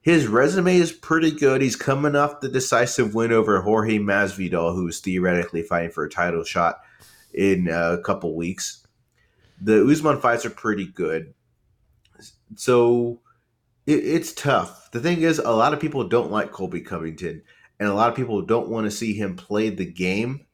His 0.00 0.26
resume 0.26 0.76
is 0.76 0.92
pretty 0.92 1.30
good. 1.30 1.62
He's 1.62 1.76
coming 1.76 2.14
off 2.14 2.40
the 2.40 2.48
decisive 2.48 3.14
win 3.14 3.32
over 3.32 3.62
Jorge 3.62 3.98
Masvidal, 3.98 4.74
who 4.74 4.86
is 4.88 5.00
theoretically 5.00 5.62
fighting 5.62 5.90
for 5.90 6.04
a 6.04 6.10
title 6.10 6.44
shot 6.44 6.80
in 7.32 7.68
a 7.68 7.98
couple 8.04 8.36
weeks. 8.36 8.86
The 9.60 9.82
Usman 9.82 10.20
fights 10.20 10.44
are 10.44 10.50
pretty 10.50 10.84
good. 10.86 11.32
So 12.56 13.20
it, 13.86 13.92
it's 13.92 14.32
tough. 14.32 14.90
The 14.90 15.00
thing 15.00 15.22
is, 15.22 15.38
a 15.38 15.50
lot 15.50 15.72
of 15.72 15.80
people 15.80 16.08
don't 16.08 16.30
like 16.30 16.52
Colby 16.52 16.80
Covington, 16.80 17.42
and 17.78 17.88
a 17.88 17.94
lot 17.94 18.10
of 18.10 18.16
people 18.16 18.42
don't 18.42 18.68
want 18.68 18.84
to 18.86 18.90
see 18.90 19.14
him 19.14 19.36
play 19.36 19.70
the 19.70 19.86
game 19.86 20.46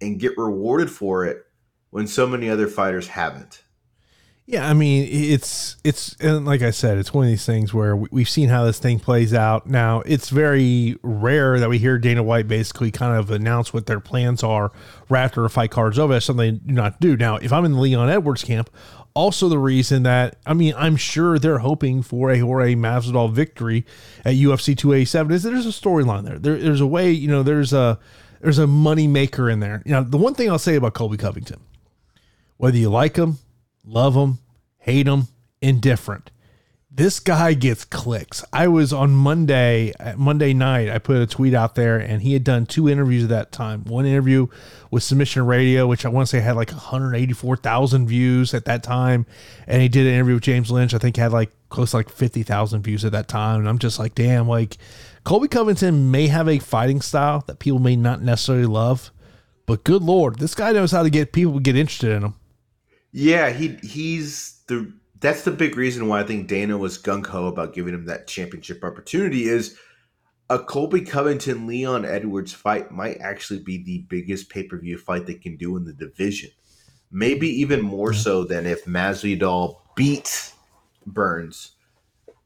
and 0.00 0.18
get 0.18 0.38
rewarded 0.38 0.90
for 0.90 1.24
it 1.24 1.44
when 1.90 2.06
so 2.06 2.26
many 2.26 2.48
other 2.48 2.68
fighters 2.68 3.08
haven't. 3.08 3.62
Yeah, 4.50 4.68
I 4.68 4.74
mean, 4.74 5.06
it's 5.08 5.76
it's 5.84 6.16
and 6.18 6.44
like 6.44 6.60
I 6.60 6.72
said, 6.72 6.98
it's 6.98 7.14
one 7.14 7.24
of 7.24 7.30
these 7.30 7.46
things 7.46 7.72
where 7.72 7.94
we've 7.94 8.28
seen 8.28 8.48
how 8.48 8.64
this 8.64 8.80
thing 8.80 8.98
plays 8.98 9.32
out. 9.32 9.68
Now, 9.68 10.00
it's 10.00 10.28
very 10.28 10.98
rare 11.04 11.60
that 11.60 11.68
we 11.68 11.78
hear 11.78 11.98
Dana 11.98 12.24
White 12.24 12.48
basically 12.48 12.90
kind 12.90 13.16
of 13.16 13.30
announce 13.30 13.72
what 13.72 13.86
their 13.86 14.00
plans 14.00 14.42
are 14.42 14.72
right 15.08 15.22
after 15.22 15.44
a 15.44 15.50
fight 15.50 15.70
card's 15.70 16.00
over. 16.00 16.14
That's 16.14 16.26
something 16.26 16.54
they 16.54 16.58
do 16.66 16.72
not 16.72 17.00
do. 17.00 17.16
Now, 17.16 17.36
if 17.36 17.52
I'm 17.52 17.64
in 17.64 17.74
the 17.74 17.78
Leon 17.78 18.10
Edwards 18.10 18.42
camp, 18.42 18.70
also 19.14 19.48
the 19.48 19.58
reason 19.58 20.02
that 20.04 20.36
I 20.46 20.54
mean 20.54 20.74
I'm 20.76 20.96
sure 20.96 21.38
they're 21.38 21.58
hoping 21.58 22.02
for 22.02 22.30
a 22.30 22.38
Jorge 22.38 22.74
Masvidal 22.74 23.32
victory 23.32 23.84
at 24.24 24.34
UFC 24.34 24.76
287 24.76 25.32
is 25.32 25.42
there's 25.42 25.66
a 25.66 25.70
storyline 25.70 26.24
there. 26.24 26.38
there. 26.38 26.58
There's 26.58 26.80
a 26.80 26.86
way 26.86 27.10
you 27.10 27.28
know 27.28 27.42
there's 27.42 27.72
a 27.72 27.98
there's 28.40 28.58
a 28.58 28.66
money 28.66 29.06
maker 29.06 29.50
in 29.50 29.60
there. 29.60 29.82
You 29.84 29.92
know 29.92 30.02
the 30.02 30.16
one 30.18 30.34
thing 30.34 30.50
I'll 30.50 30.58
say 30.58 30.76
about 30.76 30.94
Colby 30.94 31.16
Covington, 31.16 31.60
whether 32.56 32.76
you 32.76 32.90
like 32.90 33.16
him, 33.16 33.38
love 33.84 34.14
him, 34.14 34.38
hate 34.78 35.06
him, 35.06 35.28
indifferent, 35.60 36.30
this 37.00 37.18
guy 37.18 37.54
gets 37.54 37.86
clicks. 37.86 38.44
I 38.52 38.68
was 38.68 38.92
on 38.92 39.12
Monday, 39.12 39.94
Monday 40.18 40.52
night, 40.52 40.90
I 40.90 40.98
put 40.98 41.16
a 41.16 41.26
tweet 41.26 41.54
out 41.54 41.74
there 41.74 41.96
and 41.96 42.20
he 42.20 42.34
had 42.34 42.44
done 42.44 42.66
two 42.66 42.90
interviews 42.90 43.22
at 43.22 43.30
that 43.30 43.52
time. 43.52 43.84
One 43.84 44.04
interview 44.04 44.48
with 44.90 45.02
Submission 45.02 45.46
Radio, 45.46 45.86
which 45.86 46.04
I 46.04 46.10
want 46.10 46.28
to 46.28 46.30
say 46.30 46.40
had 46.40 46.56
like 46.56 46.70
184,000 46.70 48.06
views 48.06 48.52
at 48.52 48.66
that 48.66 48.82
time. 48.82 49.24
And 49.66 49.80
he 49.80 49.88
did 49.88 50.06
an 50.06 50.12
interview 50.12 50.34
with 50.34 50.42
James 50.42 50.70
Lynch, 50.70 50.92
I 50.92 50.98
think 50.98 51.16
had 51.16 51.32
like 51.32 51.50
close 51.70 51.92
to 51.92 51.96
like 51.96 52.10
50,000 52.10 52.82
views 52.82 53.02
at 53.06 53.12
that 53.12 53.28
time. 53.28 53.60
And 53.60 53.68
I'm 53.70 53.78
just 53.78 53.98
like, 53.98 54.14
damn, 54.14 54.46
like 54.46 54.76
Colby 55.24 55.48
Covington 55.48 56.10
may 56.10 56.26
have 56.26 56.48
a 56.48 56.58
fighting 56.58 57.00
style 57.00 57.42
that 57.46 57.60
people 57.60 57.78
may 57.78 57.96
not 57.96 58.20
necessarily 58.20 58.66
love, 58.66 59.10
but 59.64 59.84
good 59.84 60.02
Lord, 60.02 60.38
this 60.38 60.54
guy 60.54 60.72
knows 60.72 60.92
how 60.92 61.02
to 61.02 61.08
get 61.08 61.32
people 61.32 61.54
to 61.54 61.60
get 61.60 61.76
interested 61.76 62.10
in 62.10 62.24
him. 62.24 62.34
Yeah, 63.10 63.48
he 63.48 63.78
he's 63.82 64.60
the 64.66 64.92
that's 65.20 65.44
the 65.44 65.50
big 65.50 65.76
reason 65.76 66.08
why 66.08 66.20
I 66.20 66.24
think 66.24 66.48
Dana 66.48 66.76
was 66.78 66.98
gung 66.98 67.26
ho 67.26 67.46
about 67.46 67.74
giving 67.74 67.94
him 67.94 68.06
that 68.06 68.26
championship 68.26 68.82
opportunity 68.82 69.44
is 69.44 69.78
a 70.48 70.58
Colby 70.58 71.02
Covington 71.02 71.66
Leon 71.66 72.04
Edwards 72.04 72.52
fight 72.52 72.90
might 72.90 73.18
actually 73.18 73.60
be 73.60 73.82
the 73.82 73.98
biggest 74.08 74.48
pay 74.48 74.64
per 74.64 74.78
view 74.78 74.98
fight 74.98 75.26
they 75.26 75.34
can 75.34 75.56
do 75.56 75.76
in 75.76 75.84
the 75.84 75.92
division. 75.92 76.50
Maybe 77.12 77.48
even 77.60 77.82
more 77.82 78.10
mm-hmm. 78.10 78.20
so 78.20 78.44
than 78.44 78.66
if 78.66 78.84
Masvidal 78.84 79.76
beat 79.94 80.52
Burns. 81.06 81.72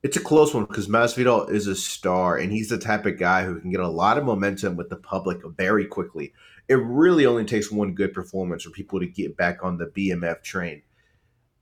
It's 0.03 0.19
a 0.19 0.21
close 0.21 0.53
one 0.53 0.67
because 0.67 0.87
Masvidal 0.87 1.51
is 1.51 1.67
a 1.67 1.75
star 1.75 2.37
and 2.37 2.53
he's 2.53 2.69
the 2.69 2.79
type 2.79 3.07
of 3.07 3.19
guy 3.19 3.45
who 3.45 3.59
can 3.59 3.71
get 3.71 3.81
a 3.81 3.89
lot 3.89 4.19
of 4.19 4.25
momentum 4.25 4.77
with 4.77 4.91
the 4.91 4.97
public 4.97 5.39
very 5.57 5.87
quickly. 5.87 6.35
It 6.69 6.75
really 6.75 7.25
only 7.25 7.45
takes 7.45 7.71
one 7.71 7.95
good 7.95 8.13
performance 8.13 8.65
for 8.65 8.71
people 8.71 9.01
to 9.01 9.07
get 9.07 9.37
back 9.37 9.61
on 9.63 9.79
the 9.79 9.87
BMF 9.87 10.43
train. 10.43 10.83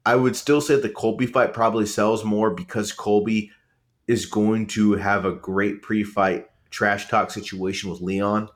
I 0.04 0.16
would 0.16 0.34
still 0.34 0.60
say 0.60 0.80
the 0.80 0.88
Colby 0.88 1.26
fight 1.26 1.52
probably 1.52 1.86
sells 1.86 2.24
more 2.24 2.50
because 2.50 2.92
Colby 2.92 3.50
is 4.08 4.26
going 4.26 4.66
to 4.68 4.94
have 4.94 5.24
a 5.24 5.32
great 5.32 5.82
pre-fight 5.82 6.46
trash 6.70 7.08
talk 7.08 7.30
situation 7.30 7.90
with 7.90 8.00
Leon. 8.00 8.48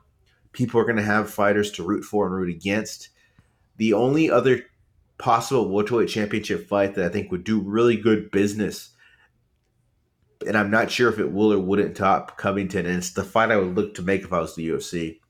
People 0.53 0.81
are 0.81 0.85
going 0.85 0.97
to 0.97 1.03
have 1.03 1.31
fighters 1.31 1.71
to 1.73 1.85
root 1.85 2.03
for 2.03 2.27
and 2.27 2.35
root 2.35 2.49
against. 2.49 3.11
The 3.77 3.93
only 3.93 4.31
other 4.31 4.63
possible 5.19 5.69
welterweight 5.69 6.09
championship 6.09 6.67
fight 6.67 6.95
that 6.95 7.05
I 7.05 7.09
think 7.09 7.31
would 7.31 7.45
do 7.45 7.61
really 7.61 7.97
good 7.97 8.31
business, 8.31 8.91
and 10.47 10.57
I'm 10.57 10.71
not 10.71 10.91
sure 10.91 11.11
if 11.11 11.19
it 11.19 11.33
will 11.33 11.53
or 11.53 11.59
wouldn't 11.59 11.97
top 11.97 12.37
Covington, 12.39 12.87
and 12.87 12.97
it's 12.97 13.11
the 13.11 13.25
fight 13.25 13.51
I 13.51 13.57
would 13.57 13.77
look 13.77 13.95
to 13.95 14.03
make 14.03 14.23
if 14.23 14.33
I 14.33 14.41
was 14.41 14.55
the 14.55 14.69
UFC. 14.69 15.21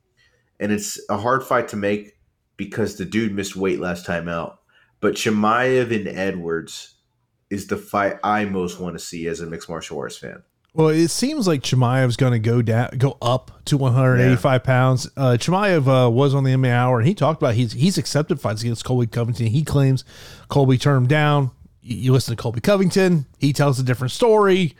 And 0.59 0.73
it's 0.73 0.99
a 1.11 1.19
hard 1.19 1.45
fight 1.45 1.69
to 1.69 1.77
make 1.77 2.17
because 2.57 2.97
the 2.97 3.05
dude 3.05 3.35
missed 3.35 3.57
weight 3.57 3.81
last 3.81 4.07
time 4.07 4.29
out. 4.29 4.61
But 5.01 5.15
Chimaev 5.15 5.95
and 5.95 6.09
Edwards 6.09 6.95
is 7.51 7.67
the 7.67 7.77
fight 7.77 8.17
I 8.25 8.45
most 8.45 8.81
want 8.81 8.99
to 8.99 9.05
see 9.05 9.27
as 9.29 9.41
a 9.41 9.47
mixed 9.47 9.69
martial 9.69 9.99
arts 9.99 10.17
fan. 10.17 10.43
Well, 10.75 10.89
it 10.89 11.09
seems 11.09 11.47
like 11.47 11.63
Chimaev's 11.63 12.17
going 12.17 12.33
to 12.33 12.39
go 12.39 12.61
down, 12.61 12.91
go 12.99 13.17
up 13.23 13.65
to 13.65 13.79
185 13.79 14.45
yeah. 14.45 14.59
pounds. 14.59 15.09
Uh, 15.17 15.37
Chimaev 15.39 16.07
uh, 16.07 16.11
was 16.11 16.35
on 16.35 16.45
the 16.45 16.51
MMA 16.51 16.71
Hour, 16.71 16.99
and 16.99 17.09
he 17.09 17.15
talked 17.15 17.41
about 17.41 17.55
he's 17.55 17.73
he's 17.73 17.97
accepted 17.97 18.41
fights 18.41 18.61
against 18.61 18.85
Colby 18.85 19.07
Covington. 19.07 19.47
He 19.47 19.65
claims 19.65 20.05
Colby 20.49 20.77
turned 20.77 21.05
him 21.05 21.09
down. 21.09 21.51
You 21.81 22.13
listen 22.13 22.37
to 22.37 22.43
Colby 22.43 22.61
Covington; 22.61 23.25
he 23.39 23.55
tells 23.55 23.79
a 23.79 23.83
different 23.83 24.11
story 24.11 24.77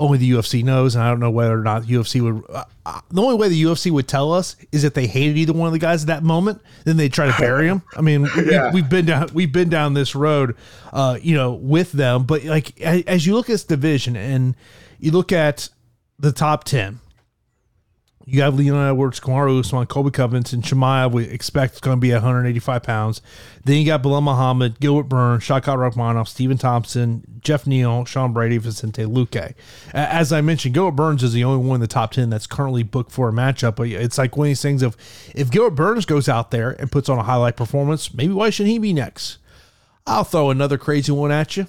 only 0.00 0.16
the 0.16 0.30
UFC 0.30 0.64
knows, 0.64 0.94
and 0.94 1.04
I 1.04 1.10
don't 1.10 1.20
know 1.20 1.30
whether 1.30 1.52
or 1.52 1.62
not 1.62 1.82
UFC 1.82 2.22
would. 2.22 2.42
Uh, 2.48 2.64
uh, 2.86 3.00
the 3.10 3.20
only 3.20 3.36
way 3.36 3.48
the 3.50 3.62
UFC 3.62 3.90
would 3.90 4.08
tell 4.08 4.32
us 4.32 4.56
is 4.72 4.82
if 4.82 4.94
they 4.94 5.06
hated 5.06 5.36
either 5.36 5.52
one 5.52 5.66
of 5.66 5.74
the 5.74 5.78
guys 5.78 6.02
at 6.02 6.06
that 6.06 6.22
moment, 6.22 6.62
then 6.84 6.96
they 6.96 7.10
try 7.10 7.30
to 7.30 7.38
bury 7.38 7.68
him. 7.68 7.82
I 7.94 8.00
mean, 8.00 8.26
yeah. 8.46 8.72
we, 8.72 8.80
have 8.80 8.90
been 8.90 9.04
down 9.04 9.28
we've 9.34 9.52
been 9.52 9.68
down 9.68 9.92
this 9.92 10.14
road, 10.14 10.56
uh, 10.94 11.18
you 11.20 11.36
know, 11.36 11.52
with 11.52 11.92
them. 11.92 12.24
But 12.24 12.44
like 12.44 12.80
as 12.80 13.26
you 13.26 13.34
look 13.34 13.50
at 13.50 13.52
this 13.52 13.64
division 13.64 14.16
and 14.16 14.56
you 14.98 15.12
look 15.12 15.32
at 15.32 15.68
the 16.18 16.32
top 16.32 16.64
ten, 16.64 17.00
you 18.26 18.42
have 18.42 18.54
Leon 18.54 18.90
Edwards, 18.90 19.18
Kamaru 19.18 19.60
Usman, 19.60 19.86
Colby 19.86 20.10
Covington, 20.10 20.60
Chimaev. 20.60 21.12
We 21.12 21.24
expect 21.24 21.72
it's 21.72 21.80
going 21.80 21.96
to 21.96 22.00
be 22.00 22.12
185 22.12 22.82
pounds. 22.82 23.22
Then 23.64 23.78
you 23.78 23.86
got 23.86 24.02
Belal 24.02 24.22
Muhammad, 24.22 24.78
Gilbert 24.78 25.08
Burns, 25.08 25.42
Shavkat 25.42 25.76
Rakhmonov, 25.76 26.28
Stephen 26.28 26.58
Thompson, 26.58 27.24
Geoff 27.40 27.66
Neal, 27.66 28.04
Sean 28.04 28.32
Brady, 28.32 28.58
Vicente 28.58 29.04
Luque. 29.04 29.54
As 29.94 30.32
I 30.32 30.42
mentioned, 30.42 30.74
Gilbert 30.74 30.96
Burns 30.96 31.22
is 31.22 31.32
the 31.32 31.44
only 31.44 31.66
one 31.66 31.76
in 31.76 31.80
the 31.80 31.86
top 31.86 32.12
10 32.12 32.28
that's 32.28 32.46
currently 32.46 32.82
booked 32.82 33.10
for 33.10 33.30
a 33.30 33.32
matchup. 33.32 33.76
But 33.76 33.88
it's 33.88 34.18
like 34.18 34.36
one 34.36 34.46
of 34.46 34.50
these 34.50 34.62
things 34.62 34.82
of 34.82 34.96
if 35.34 35.50
Gilbert 35.50 35.76
Burns 35.76 36.04
goes 36.04 36.28
out 36.28 36.50
there 36.50 36.70
and 36.70 36.92
puts 36.92 37.08
on 37.08 37.18
a 37.18 37.22
highlight 37.22 37.56
performance, 37.56 38.12
maybe 38.12 38.34
why 38.34 38.50
shouldn't 38.50 38.72
he 38.72 38.78
be 38.78 38.92
next? 38.92 39.38
I'll 40.06 40.24
throw 40.24 40.50
another 40.50 40.76
crazy 40.76 41.12
one 41.12 41.32
at 41.32 41.56
you. 41.56 41.66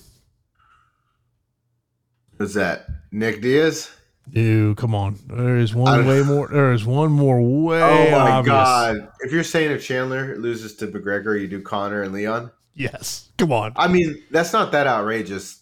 Who's 2.37 2.53
that? 2.55 2.87
Nick 3.11 3.41
Diaz? 3.41 3.89
Dude, 4.29 4.77
come 4.77 4.95
on. 4.95 5.17
There 5.27 5.57
is 5.57 5.73
one 5.75 6.05
way 6.05 6.23
more. 6.23 6.47
There 6.47 6.71
is 6.71 6.85
one 6.85 7.11
more 7.11 7.41
way. 7.41 7.81
Oh 7.81 8.11
my 8.11 8.31
obvious. 8.31 8.53
god! 8.53 9.09
If 9.21 9.31
you're 9.31 9.43
saying 9.43 9.71
if 9.71 9.83
Chandler 9.83 10.37
loses 10.37 10.75
to 10.75 10.87
McGregor, 10.87 11.39
you 11.39 11.47
do 11.47 11.61
Conor 11.61 12.03
and 12.03 12.13
Leon. 12.13 12.51
Yes, 12.73 13.29
come 13.37 13.51
on. 13.51 13.73
I 13.75 13.87
mean, 13.87 14.23
that's 14.31 14.53
not 14.53 14.71
that 14.71 14.87
outrageous. 14.87 15.61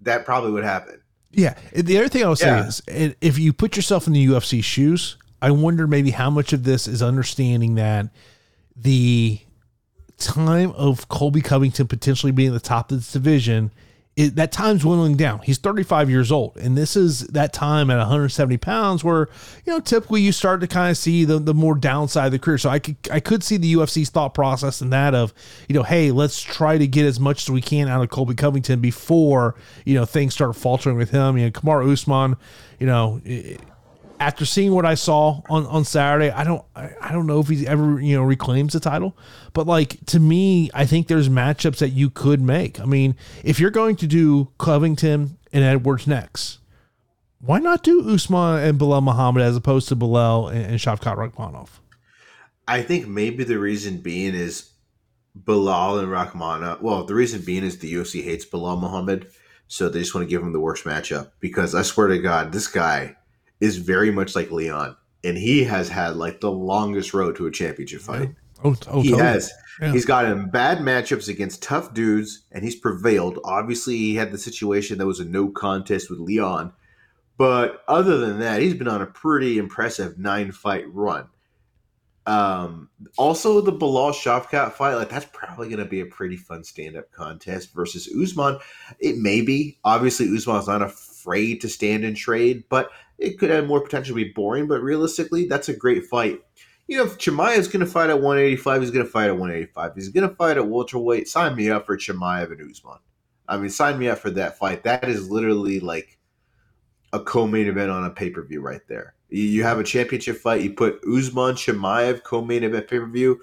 That 0.00 0.24
probably 0.24 0.52
would 0.52 0.64
happen. 0.64 1.00
Yeah. 1.30 1.54
The 1.74 1.98
other 1.98 2.08
thing 2.08 2.24
I 2.24 2.28
was 2.28 2.40
yeah. 2.40 2.68
saying 2.68 2.88
is, 2.88 3.16
if 3.20 3.38
you 3.38 3.52
put 3.52 3.76
yourself 3.76 4.06
in 4.06 4.12
the 4.12 4.26
UFC 4.26 4.62
shoes, 4.62 5.16
I 5.42 5.50
wonder 5.50 5.86
maybe 5.86 6.10
how 6.10 6.30
much 6.30 6.52
of 6.52 6.64
this 6.64 6.88
is 6.88 7.02
understanding 7.02 7.74
that 7.74 8.08
the 8.74 9.40
time 10.16 10.72
of 10.72 11.08
Colby 11.08 11.40
Covington 11.40 11.86
potentially 11.86 12.32
being 12.32 12.52
the 12.52 12.60
top 12.60 12.90
of 12.90 12.98
this 12.98 13.12
division 13.12 13.70
it, 14.18 14.34
that 14.34 14.50
time's 14.50 14.82
dwindling 14.82 15.16
down. 15.16 15.38
He's 15.44 15.58
35 15.58 16.10
years 16.10 16.32
old, 16.32 16.56
and 16.56 16.76
this 16.76 16.96
is 16.96 17.20
that 17.28 17.52
time 17.52 17.88
at 17.88 17.98
170 17.98 18.56
pounds 18.56 19.04
where 19.04 19.28
you 19.64 19.72
know 19.72 19.78
typically 19.78 20.20
you 20.20 20.32
start 20.32 20.60
to 20.60 20.66
kind 20.66 20.90
of 20.90 20.96
see 20.96 21.24
the, 21.24 21.38
the 21.38 21.54
more 21.54 21.76
downside 21.76 22.26
of 22.26 22.32
the 22.32 22.40
career. 22.40 22.58
So 22.58 22.68
I 22.68 22.80
could 22.80 22.96
I 23.12 23.20
could 23.20 23.44
see 23.44 23.58
the 23.58 23.74
UFC's 23.74 24.10
thought 24.10 24.34
process 24.34 24.82
in 24.82 24.90
that 24.90 25.14
of 25.14 25.32
you 25.68 25.74
know 25.76 25.84
hey 25.84 26.10
let's 26.10 26.42
try 26.42 26.76
to 26.76 26.86
get 26.88 27.06
as 27.06 27.20
much 27.20 27.44
as 27.44 27.50
we 27.50 27.60
can 27.60 27.86
out 27.86 28.02
of 28.02 28.10
Colby 28.10 28.34
Covington 28.34 28.80
before 28.80 29.54
you 29.84 29.94
know 29.94 30.04
things 30.04 30.34
start 30.34 30.56
faltering 30.56 30.96
with 30.96 31.10
him. 31.10 31.38
You 31.38 31.44
know 31.44 31.50
Kamaru 31.52 31.92
Usman, 31.92 32.36
you 32.80 32.88
know. 32.88 33.20
It, 33.24 33.60
after 34.20 34.44
seeing 34.44 34.72
what 34.72 34.84
I 34.84 34.94
saw 34.94 35.40
on, 35.48 35.66
on 35.66 35.84
Saturday, 35.84 36.30
I 36.30 36.44
don't 36.44 36.64
I, 36.74 36.90
I 37.00 37.12
don't 37.12 37.26
know 37.26 37.40
if 37.40 37.48
he 37.48 37.66
ever 37.66 38.00
you 38.00 38.16
know 38.16 38.22
reclaims 38.22 38.72
the 38.72 38.80
title, 38.80 39.16
but 39.52 39.66
like 39.66 40.04
to 40.06 40.20
me, 40.20 40.70
I 40.74 40.86
think 40.86 41.08
there's 41.08 41.28
matchups 41.28 41.78
that 41.78 41.90
you 41.90 42.10
could 42.10 42.40
make. 42.40 42.80
I 42.80 42.84
mean, 42.84 43.16
if 43.44 43.60
you're 43.60 43.70
going 43.70 43.96
to 43.96 44.06
do 44.06 44.48
Covington 44.58 45.38
and 45.52 45.64
Edwards 45.64 46.06
next, 46.06 46.58
why 47.40 47.58
not 47.58 47.82
do 47.82 48.08
Usman 48.10 48.62
and 48.62 48.78
Belal 48.78 49.02
Muhammad 49.02 49.42
as 49.42 49.56
opposed 49.56 49.88
to 49.88 49.96
Belal 49.96 50.50
and, 50.50 50.64
and 50.64 50.74
Shavkat 50.78 51.16
Rakhmonov? 51.16 51.68
I 52.66 52.82
think 52.82 53.06
maybe 53.06 53.44
the 53.44 53.58
reason 53.58 53.98
being 53.98 54.34
is 54.34 54.70
Belal 55.38 56.00
and 56.00 56.08
Rakhmonov. 56.08 56.82
Well, 56.82 57.04
the 57.04 57.14
reason 57.14 57.42
being 57.42 57.64
is 57.64 57.78
the 57.78 57.92
UFC 57.92 58.22
hates 58.24 58.44
Belal 58.44 58.80
Muhammad, 58.80 59.28
so 59.68 59.88
they 59.88 60.00
just 60.00 60.14
want 60.14 60.26
to 60.26 60.30
give 60.30 60.42
him 60.42 60.52
the 60.52 60.60
worst 60.60 60.84
matchup. 60.84 61.30
Because 61.40 61.74
I 61.74 61.82
swear 61.82 62.08
to 62.08 62.18
God, 62.18 62.52
this 62.52 62.66
guy 62.66 63.16
is 63.60 63.76
very 63.76 64.10
much 64.10 64.34
like 64.34 64.50
Leon, 64.50 64.96
and 65.24 65.36
he 65.36 65.64
has 65.64 65.88
had 65.88 66.16
like 66.16 66.40
the 66.40 66.50
longest 66.50 67.14
road 67.14 67.36
to 67.36 67.46
a 67.46 67.50
championship 67.50 68.00
fight. 68.00 68.28
Yeah. 68.28 68.34
Oh, 68.64 68.76
oh, 68.88 69.02
he 69.02 69.10
totally. 69.10 69.28
has. 69.28 69.52
Yeah. 69.80 69.92
He's 69.92 70.04
gotten 70.04 70.50
bad 70.50 70.78
matchups 70.78 71.28
against 71.28 71.62
tough 71.62 71.94
dudes, 71.94 72.44
and 72.50 72.64
he's 72.64 72.74
prevailed. 72.74 73.38
Obviously, 73.44 73.96
he 73.96 74.16
had 74.16 74.32
the 74.32 74.38
situation 74.38 74.98
that 74.98 75.06
was 75.06 75.20
a 75.20 75.24
no 75.24 75.48
contest 75.48 76.10
with 76.10 76.18
Leon, 76.18 76.72
but 77.36 77.84
other 77.86 78.18
than 78.18 78.40
that, 78.40 78.60
he's 78.60 78.74
been 78.74 78.88
on 78.88 79.02
a 79.02 79.06
pretty 79.06 79.58
impressive 79.58 80.18
nine 80.18 80.50
fight 80.50 80.92
run. 80.92 81.28
Um, 82.26 82.90
also, 83.16 83.62
the 83.62 83.72
Belal 83.72 84.12
Shavkat 84.12 84.72
fight, 84.72 84.96
like 84.96 85.08
that's 85.08 85.28
probably 85.32 85.68
going 85.68 85.78
to 85.78 85.86
be 85.86 86.00
a 86.00 86.06
pretty 86.06 86.36
fun 86.36 86.62
stand 86.62 86.96
up 86.96 87.10
contest 87.10 87.72
versus 87.72 88.06
Usman. 88.06 88.58
It 88.98 89.16
may 89.16 89.40
be. 89.40 89.78
Obviously, 89.82 90.26
Usman's 90.36 90.66
not 90.66 90.82
afraid 90.82 91.62
to 91.62 91.68
stand 91.70 92.04
and 92.04 92.14
trade, 92.16 92.64
but 92.68 92.90
it 93.18 93.38
could 93.38 93.50
have 93.50 93.66
more 93.66 93.80
potential 93.80 94.16
to 94.16 94.24
be 94.24 94.32
boring, 94.32 94.66
but 94.66 94.80
realistically, 94.80 95.46
that's 95.46 95.68
a 95.68 95.76
great 95.76 96.06
fight. 96.06 96.40
You 96.86 96.96
know, 96.96 97.04
if 97.04 97.18
Chimaev 97.18 97.58
is 97.58 97.68
going 97.68 97.84
to 97.84 97.90
fight 97.90 98.10
at 98.10 98.22
185, 98.22 98.80
he's 98.80 98.90
going 98.90 99.04
to 99.04 99.10
fight 99.10 99.26
at 99.26 99.36
185. 99.36 99.94
He's 99.94 100.08
going 100.08 100.28
to 100.28 100.34
fight 100.34 100.56
at 100.56 100.68
welterweight. 100.68 101.28
Sign 101.28 101.54
me 101.54 101.68
up 101.70 101.84
for 101.84 101.98
Chimaev 101.98 102.50
and 102.52 102.70
Usman. 102.70 102.98
I 103.46 103.58
mean, 103.58 103.70
sign 103.70 103.98
me 103.98 104.08
up 104.08 104.18
for 104.18 104.30
that 104.30 104.56
fight. 104.58 104.84
That 104.84 105.08
is 105.08 105.30
literally 105.30 105.80
like 105.80 106.18
a 107.12 107.20
co-main 107.20 107.66
event 107.66 107.90
on 107.90 108.04
a 108.04 108.10
pay-per-view 108.10 108.60
right 108.60 108.80
there. 108.88 109.14
You 109.30 109.64
have 109.64 109.78
a 109.78 109.84
championship 109.84 110.36
fight. 110.36 110.62
You 110.62 110.72
put 110.72 111.00
Usman 111.04 111.56
Chimaev 111.56 112.22
co-main 112.22 112.64
event 112.64 112.88
pay-per-view. 112.88 113.40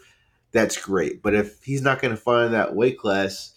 That's 0.51 0.77
great. 0.77 1.21
But 1.21 1.35
if 1.35 1.63
he's 1.63 1.81
not 1.81 2.01
going 2.01 2.15
to 2.15 2.21
fight 2.21 2.45
in 2.45 2.51
that 2.53 2.75
weight 2.75 2.97
class, 2.97 3.54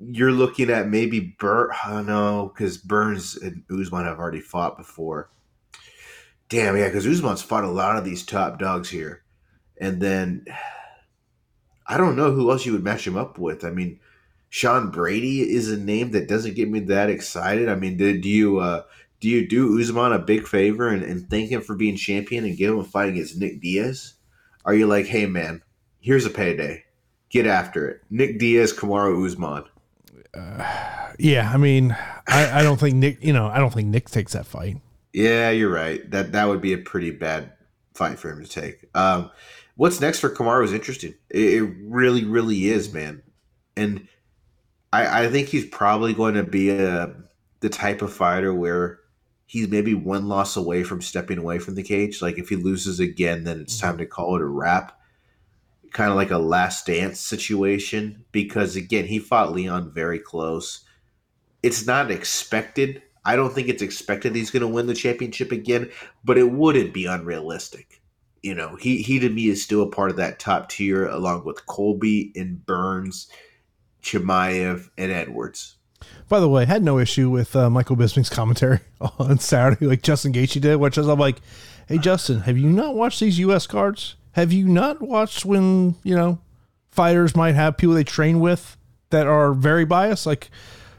you're 0.00 0.32
looking 0.32 0.70
at 0.70 0.88
maybe. 0.88 1.36
I 1.40 1.90
don't 1.90 2.06
know 2.06 2.52
because 2.54 2.78
Burns 2.78 3.36
and 3.36 3.64
Usman 3.70 4.04
have 4.04 4.18
already 4.18 4.40
fought 4.40 4.76
before. 4.76 5.30
Damn, 6.48 6.76
yeah, 6.76 6.86
because 6.88 7.06
Usman's 7.06 7.42
fought 7.42 7.64
a 7.64 7.68
lot 7.68 7.96
of 7.96 8.04
these 8.04 8.24
top 8.24 8.58
dogs 8.58 8.88
here, 8.88 9.22
and 9.78 10.00
then 10.00 10.46
I 11.86 11.96
don't 11.96 12.16
know 12.16 12.32
who 12.32 12.50
else 12.50 12.64
you 12.64 12.72
would 12.72 12.84
match 12.84 13.06
him 13.06 13.16
up 13.16 13.38
with. 13.38 13.64
I 13.64 13.70
mean, 13.70 14.00
Sean 14.48 14.90
Brady 14.90 15.40
is 15.40 15.70
a 15.70 15.76
name 15.76 16.12
that 16.12 16.28
doesn't 16.28 16.54
get 16.54 16.70
me 16.70 16.80
that 16.80 17.10
excited. 17.10 17.68
I 17.68 17.74
mean, 17.74 17.96
did 17.96 18.24
you 18.24 18.58
uh, 18.58 18.82
do 19.20 19.28
you 19.28 19.46
do 19.48 19.78
Usman 19.78 20.12
a 20.12 20.18
big 20.18 20.46
favor 20.46 20.88
and, 20.88 21.02
and 21.02 21.28
thank 21.28 21.50
him 21.50 21.60
for 21.60 21.74
being 21.74 21.96
champion 21.96 22.44
and 22.44 22.56
give 22.56 22.72
him 22.72 22.80
a 22.80 22.84
fight 22.84 23.08
against 23.08 23.38
Nick 23.38 23.60
Diaz? 23.60 24.14
Are 24.64 24.74
you 24.74 24.86
like, 24.86 25.06
hey 25.06 25.26
man, 25.26 25.62
here's 25.98 26.26
a 26.26 26.30
payday, 26.30 26.84
get 27.30 27.46
after 27.46 27.88
it, 27.88 28.02
Nick 28.10 28.38
Diaz, 28.38 28.72
Kamaru 28.72 29.26
Usman? 29.26 29.64
Uh, 30.34 31.12
yeah, 31.18 31.50
I 31.52 31.56
mean, 31.56 31.96
I, 32.26 32.60
I 32.60 32.62
don't 32.62 32.78
think 32.78 32.94
Nick, 32.96 33.22
you 33.22 33.32
know, 33.32 33.46
I 33.46 33.58
don't 33.58 33.72
think 33.72 33.88
Nick 33.88 34.08
takes 34.08 34.32
that 34.32 34.46
fight. 34.46 34.76
Yeah, 35.12 35.50
you're 35.50 35.72
right. 35.72 36.08
That 36.10 36.32
that 36.32 36.48
would 36.48 36.60
be 36.60 36.72
a 36.72 36.78
pretty 36.78 37.10
bad 37.10 37.52
fight 37.94 38.18
for 38.18 38.30
him 38.30 38.44
to 38.44 38.48
take. 38.48 38.84
Um, 38.94 39.30
what's 39.76 40.00
next 40.00 40.20
for 40.20 40.30
Kamaru 40.30 40.64
is 40.64 40.72
interesting. 40.72 41.14
It, 41.30 41.62
it, 41.62 41.72
really, 41.82 42.24
really 42.24 42.68
is, 42.68 42.92
man. 42.92 43.22
And 43.76 44.06
I, 44.92 45.24
I 45.24 45.28
think 45.30 45.48
he's 45.48 45.66
probably 45.66 46.12
going 46.12 46.34
to 46.34 46.44
be 46.44 46.70
a 46.70 47.14
the 47.60 47.68
type 47.68 48.02
of 48.02 48.12
fighter 48.12 48.54
where 48.54 49.00
he's 49.46 49.68
maybe 49.68 49.94
one 49.94 50.28
loss 50.28 50.56
away 50.56 50.84
from 50.84 51.00
stepping 51.00 51.38
away 51.38 51.58
from 51.58 51.74
the 51.74 51.82
cage. 51.82 52.22
Like 52.22 52.38
if 52.38 52.48
he 52.48 52.56
loses 52.56 53.00
again, 53.00 53.44
then 53.44 53.60
it's 53.60 53.78
time 53.78 53.98
to 53.98 54.06
call 54.06 54.36
it 54.36 54.42
a 54.42 54.46
wrap 54.46 54.97
kind 55.92 56.10
of 56.10 56.16
like 56.16 56.30
a 56.30 56.38
last 56.38 56.86
dance 56.86 57.20
situation 57.20 58.24
because 58.32 58.76
again 58.76 59.06
he 59.06 59.18
fought 59.18 59.52
Leon 59.52 59.90
very 59.92 60.18
close. 60.18 60.84
It's 61.62 61.86
not 61.86 62.10
expected. 62.10 63.02
I 63.24 63.36
don't 63.36 63.52
think 63.52 63.68
it's 63.68 63.82
expected 63.82 64.34
he's 64.34 64.50
going 64.50 64.62
to 64.62 64.68
win 64.68 64.86
the 64.86 64.94
championship 64.94 65.52
again, 65.52 65.90
but 66.24 66.38
it 66.38 66.50
wouldn't 66.50 66.94
be 66.94 67.06
unrealistic. 67.06 68.00
You 68.42 68.54
know, 68.54 68.76
he 68.76 69.02
he 69.02 69.18
to 69.18 69.28
me 69.28 69.48
is 69.48 69.62
still 69.62 69.82
a 69.82 69.90
part 69.90 70.10
of 70.10 70.16
that 70.16 70.38
top 70.38 70.68
tier 70.68 71.06
along 71.06 71.44
with 71.44 71.66
Colby 71.66 72.32
and 72.36 72.64
Burns, 72.64 73.28
Chimaev 74.02 74.90
and 74.96 75.10
Edwards. 75.10 75.76
By 76.28 76.40
the 76.40 76.48
way, 76.48 76.62
I 76.62 76.66
had 76.66 76.82
no 76.82 76.98
issue 76.98 77.30
with 77.30 77.56
uh, 77.56 77.68
Michael 77.68 77.96
Bisping's 77.96 78.30
commentary 78.30 78.80
on 79.18 79.38
Saturday, 79.38 79.86
like 79.86 80.02
Justin 80.02 80.32
Gaethje 80.32 80.60
did, 80.60 80.76
which 80.76 80.96
is 80.96 81.08
I'm 81.08 81.18
like, 81.18 81.40
"Hey 81.88 81.98
Justin, 81.98 82.40
have 82.40 82.56
you 82.56 82.68
not 82.68 82.94
watched 82.94 83.20
these 83.20 83.38
U.S. 83.40 83.66
cards? 83.66 84.14
Have 84.32 84.52
you 84.52 84.68
not 84.68 85.02
watched 85.02 85.44
when, 85.44 85.96
you 86.02 86.14
know, 86.14 86.38
fighters 86.90 87.34
might 87.34 87.54
have 87.54 87.76
people 87.76 87.94
they 87.94 88.04
train 88.04 88.40
with 88.40 88.76
that 89.10 89.26
are 89.26 89.52
very 89.52 89.84
biased? 89.84 90.26
Like, 90.26 90.50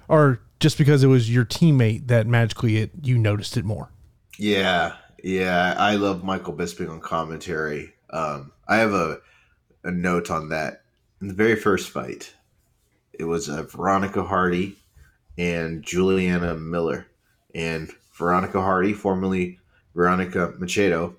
or 0.08 0.42
just 0.60 0.78
because 0.78 1.04
it 1.04 1.08
was 1.08 1.34
your 1.34 1.46
teammate 1.46 2.08
that 2.08 2.28
magically 2.28 2.78
it, 2.78 2.92
you 3.02 3.18
noticed 3.18 3.56
it 3.56 3.66
more? 3.66 3.90
Yeah. 4.38 4.96
Yeah. 5.24 5.76
I 5.78 5.96
love 5.96 6.24
Michael 6.24 6.54
Bisping 6.54 6.90
on 6.90 7.00
commentary. 7.00 7.94
Um, 8.10 8.52
I 8.68 8.78
have 8.78 8.94
a, 8.94 9.20
a 9.84 9.92
note 9.92 10.32
on 10.32 10.50
that. 10.50 10.84
In 11.22 11.28
the 11.28 11.34
very 11.34 11.56
first 11.56 11.90
fight, 11.90 12.34
it 13.14 13.26
was 13.26 13.50
a 13.50 13.60
uh, 13.60 13.64
Veronica 13.64 14.24
Hardy 14.24 14.78
and 15.38 15.84
Juliana 15.84 16.56
Miller. 16.56 17.08
and 17.54 17.92
Veronica 18.14 18.62
Hardy, 18.62 18.94
formerly 18.94 19.60
Veronica 19.96 20.54
Machado, 20.58 21.16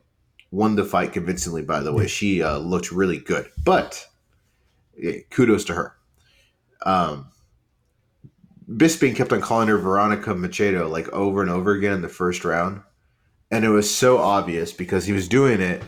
won 0.50 0.76
the 0.76 0.84
fight 0.84 1.12
convincingly. 1.12 1.62
By 1.62 1.80
the 1.80 1.92
way, 1.92 2.06
she 2.06 2.42
uh, 2.42 2.58
looked 2.58 2.92
really 2.92 3.18
good, 3.18 3.50
but 3.64 4.06
yeah, 4.96 5.18
kudos 5.30 5.64
to 5.66 5.74
her. 5.74 5.96
Um, 6.84 7.28
Bisping 8.68 9.16
kept 9.16 9.32
on 9.32 9.40
calling 9.40 9.68
her 9.68 9.78
Veronica 9.78 10.34
Machado 10.34 10.88
like 10.88 11.08
over 11.10 11.42
and 11.42 11.50
over 11.50 11.72
again 11.72 11.94
in 11.94 12.02
the 12.02 12.08
first 12.08 12.44
round, 12.44 12.82
and 13.50 13.64
it 13.64 13.70
was 13.70 13.92
so 13.92 14.18
obvious 14.18 14.72
because 14.72 15.04
he 15.04 15.12
was 15.12 15.28
doing 15.28 15.60
it 15.60 15.82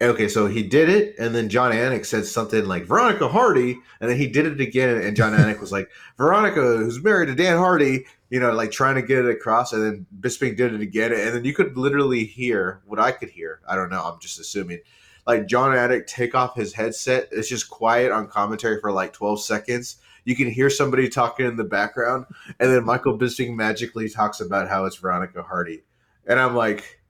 Okay, 0.00 0.28
so 0.28 0.46
he 0.46 0.62
did 0.62 0.90
it, 0.90 1.14
and 1.18 1.34
then 1.34 1.48
Jon 1.48 1.72
Anik 1.72 2.04
said 2.04 2.26
something 2.26 2.66
like 2.66 2.84
Veronica 2.84 3.28
Hardy, 3.28 3.78
and 3.98 4.10
then 4.10 4.18
he 4.18 4.26
did 4.26 4.44
it 4.44 4.60
again, 4.60 4.98
and 4.98 5.16
Jon 5.16 5.32
Anik 5.38 5.58
was 5.58 5.72
like 5.72 5.90
Veronica, 6.18 6.60
who's 6.60 7.02
married 7.02 7.26
to 7.26 7.34
Dan 7.34 7.56
Hardy, 7.56 8.04
you 8.30 8.40
know, 8.40 8.52
like 8.52 8.70
trying 8.70 8.96
to 8.96 9.02
get 9.02 9.18
it 9.18 9.30
across, 9.30 9.72
and 9.72 9.82
then 9.82 10.06
Bisping 10.20 10.56
did 10.56 10.74
it 10.74 10.80
again, 10.80 11.12
and 11.12 11.34
then 11.34 11.44
you 11.44 11.54
could 11.54 11.76
literally 11.76 12.24
hear 12.24 12.82
what 12.86 12.98
I 12.98 13.12
could 13.12 13.30
hear. 13.30 13.60
I 13.68 13.76
don't 13.76 13.90
know, 13.90 14.02
I'm 14.02 14.20
just 14.20 14.40
assuming, 14.40 14.80
like 15.26 15.46
Jon 15.46 15.76
Anik 15.76 16.06
take 16.06 16.34
off 16.34 16.56
his 16.56 16.72
headset. 16.72 17.28
It's 17.30 17.48
just 17.48 17.70
quiet 17.70 18.12
on 18.12 18.28
commentary 18.28 18.80
for 18.80 18.92
like 18.92 19.12
12 19.12 19.42
seconds. 19.42 19.96
You 20.24 20.34
can 20.34 20.50
hear 20.50 20.70
somebody 20.70 21.08
talking 21.08 21.46
in 21.46 21.56
the 21.56 21.64
background, 21.64 22.26
and 22.58 22.72
then 22.72 22.84
Michael 22.84 23.16
Bisping 23.16 23.54
magically 23.54 24.08
talks 24.08 24.40
about 24.40 24.68
how 24.68 24.84
it's 24.84 24.96
Veronica 24.96 25.42
Hardy, 25.42 25.84
and 26.26 26.40
I'm 26.40 26.56
like 26.56 27.00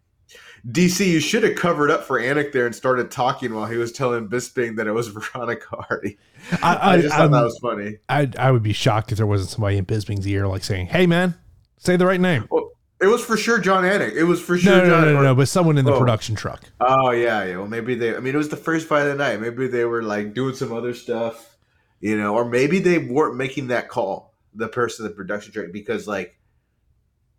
DC, 0.67 1.07
you 1.07 1.21
should 1.21 1.45
have 1.45 1.55
covered 1.55 1.91
up 1.91 2.03
for 2.03 2.21
Anik 2.21 2.51
there 2.53 2.67
and 2.67 2.75
started 2.75 3.11
talking 3.11 3.55
while 3.55 3.67
he 3.67 3.77
was 3.77 3.93
telling 3.93 4.29
Bisping 4.29 4.77
that 4.77 4.89
it 4.89 4.93
was 4.93 5.09
Veronica 5.35 5.77
Hardy. 5.77 6.19
I, 6.63 6.75
I, 6.75 6.93
I 6.93 7.01
just 7.01 7.15
thought 7.15 7.25
I'm, 7.25 7.31
that 7.31 7.45
was 7.45 7.59
funny. 7.61 7.99
I 8.09 8.31
I 8.39 8.51
would 8.51 8.63
be 8.63 8.73
shocked 8.73 9.13
if 9.13 9.19
there 9.19 9.27
wasn't 9.27 9.51
somebody 9.51 9.77
in 9.77 9.87
Bisping's 9.87 10.27
ear 10.27 10.49
like 10.49 10.65
saying, 10.65 10.87
"Hey, 10.87 11.07
man, 11.07 11.35
say 11.79 11.97
the 11.97 12.07
right 12.07 12.21
name." 12.21 12.49
Well, 12.51 12.73
it 13.01 13.07
was 13.07 13.25
for 13.25 13.37
sure 13.37 13.59
Jon 13.59 13.85
Anik. 13.85 14.15
It 14.17 14.25
was 14.25 14.41
for 14.41 14.59
sure. 14.59 14.73
No, 14.73 14.79
no, 14.79 14.91
Jon 14.91 15.01
no, 15.03 15.13
no, 15.15 15.23
no, 15.23 15.35
but 15.35 15.49
someone 15.49 15.79
in 15.79 15.85
the 15.85 15.93
oh. 15.93 15.99
production 15.99 16.35
truck. 16.35 16.63
Oh 16.81 17.11
yeah, 17.11 17.45
yeah. 17.45 17.59
Well, 17.59 17.69
maybe 17.69 17.95
they. 17.95 18.17
I 18.17 18.21
mean, 18.21 18.35
it 18.35 18.39
was 18.39 18.49
the 18.49 18.57
first 18.57 18.89
fight 18.89 19.03
of 19.03 19.09
the 19.09 19.15
night. 19.15 19.41
Maybe 19.41 19.69
they 19.69 19.85
were 19.85 20.03
like 20.03 20.35
doing 20.35 20.55
some 20.55 20.73
other 20.73 20.95
stuff, 20.95 21.57
you 22.01 22.17
know, 22.17 22.35
or 22.35 22.45
maybe 22.45 22.81
they 22.81 22.99
weren't 22.99 23.37
making 23.37 23.69
that 23.69 23.89
call. 23.89 24.33
The 24.55 24.69
person 24.69 25.05
in 25.05 25.13
the 25.13 25.15
production 25.15 25.53
truck 25.53 25.67
because 25.71 26.09
like, 26.09 26.39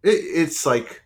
it, 0.04 0.10
it's 0.10 0.68
like 0.68 1.04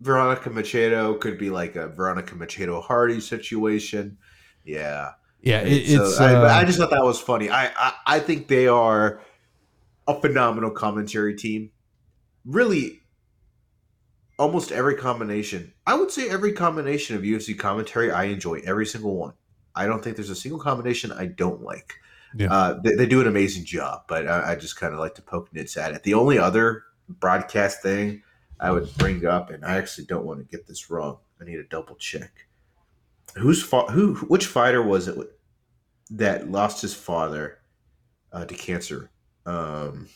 Veronica 0.00 0.50
Machado 0.50 1.14
could 1.14 1.38
be 1.38 1.50
like 1.50 1.76
a 1.76 1.88
Veronica 1.88 2.34
Machado 2.34 2.80
Hardy 2.80 3.20
situation. 3.20 4.18
Yeah. 4.64 5.12
Yeah, 5.40 5.60
it, 5.60 5.86
so 5.86 6.04
it's. 6.04 6.20
I, 6.20 6.34
uh, 6.34 6.48
I, 6.48 6.64
just 6.64 6.78
thought 6.78 6.90
that 6.90 7.04
was 7.04 7.20
funny. 7.20 7.50
I, 7.50 7.66
I 7.76 7.92
I 8.06 8.18
think 8.18 8.48
they 8.48 8.66
are 8.66 9.20
a 10.08 10.20
phenomenal 10.20 10.70
commentary 10.70 11.36
team. 11.36 11.70
Really, 12.44 13.02
almost 14.38 14.72
every 14.72 14.96
combination. 14.96 15.72
I 15.86 15.94
would 15.94 16.10
say 16.10 16.28
every 16.28 16.52
combination 16.52 17.14
of 17.14 17.22
UFC 17.22 17.56
commentary 17.56 18.10
I 18.10 18.24
enjoy 18.24 18.60
every 18.64 18.86
single 18.86 19.16
one. 19.16 19.34
I 19.74 19.86
don't 19.86 20.02
think 20.02 20.16
there's 20.16 20.30
a 20.30 20.34
single 20.34 20.58
combination 20.58 21.12
I 21.12 21.26
don't 21.26 21.62
like. 21.62 21.94
Yeah. 22.34 22.52
Uh, 22.52 22.80
they, 22.82 22.94
they, 22.94 23.06
do 23.06 23.20
an 23.20 23.26
amazing 23.26 23.64
job, 23.64 24.02
but 24.08 24.26
I, 24.26 24.52
I 24.52 24.56
just 24.56 24.76
kind 24.76 24.92
of 24.92 24.98
like 24.98 25.14
to 25.14 25.22
poke 25.22 25.52
nits 25.54 25.76
at 25.76 25.92
it. 25.92 26.02
The 26.02 26.14
only 26.14 26.38
other 26.38 26.82
broadcast 27.08 27.82
thing 27.82 28.22
I 28.58 28.70
would 28.70 28.92
bring 28.96 29.24
up, 29.26 29.50
and 29.50 29.64
I 29.64 29.76
actually 29.76 30.06
don't 30.06 30.24
want 30.24 30.38
to 30.40 30.56
get 30.56 30.66
this 30.66 30.90
wrong. 30.90 31.18
I 31.40 31.44
need 31.44 31.56
to 31.56 31.64
double 31.64 31.96
check. 31.96 32.32
Who's 33.36 33.62
fa- 33.62 33.90
who? 33.90 34.14
Which 34.14 34.46
fighter 34.46 34.82
was 34.82 35.08
it 35.08 35.18
that 36.10 36.50
lost 36.50 36.80
his 36.80 36.94
father 36.94 37.58
uh, 38.32 38.46
to 38.46 38.54
cancer? 38.54 39.10
Um, 39.44 40.08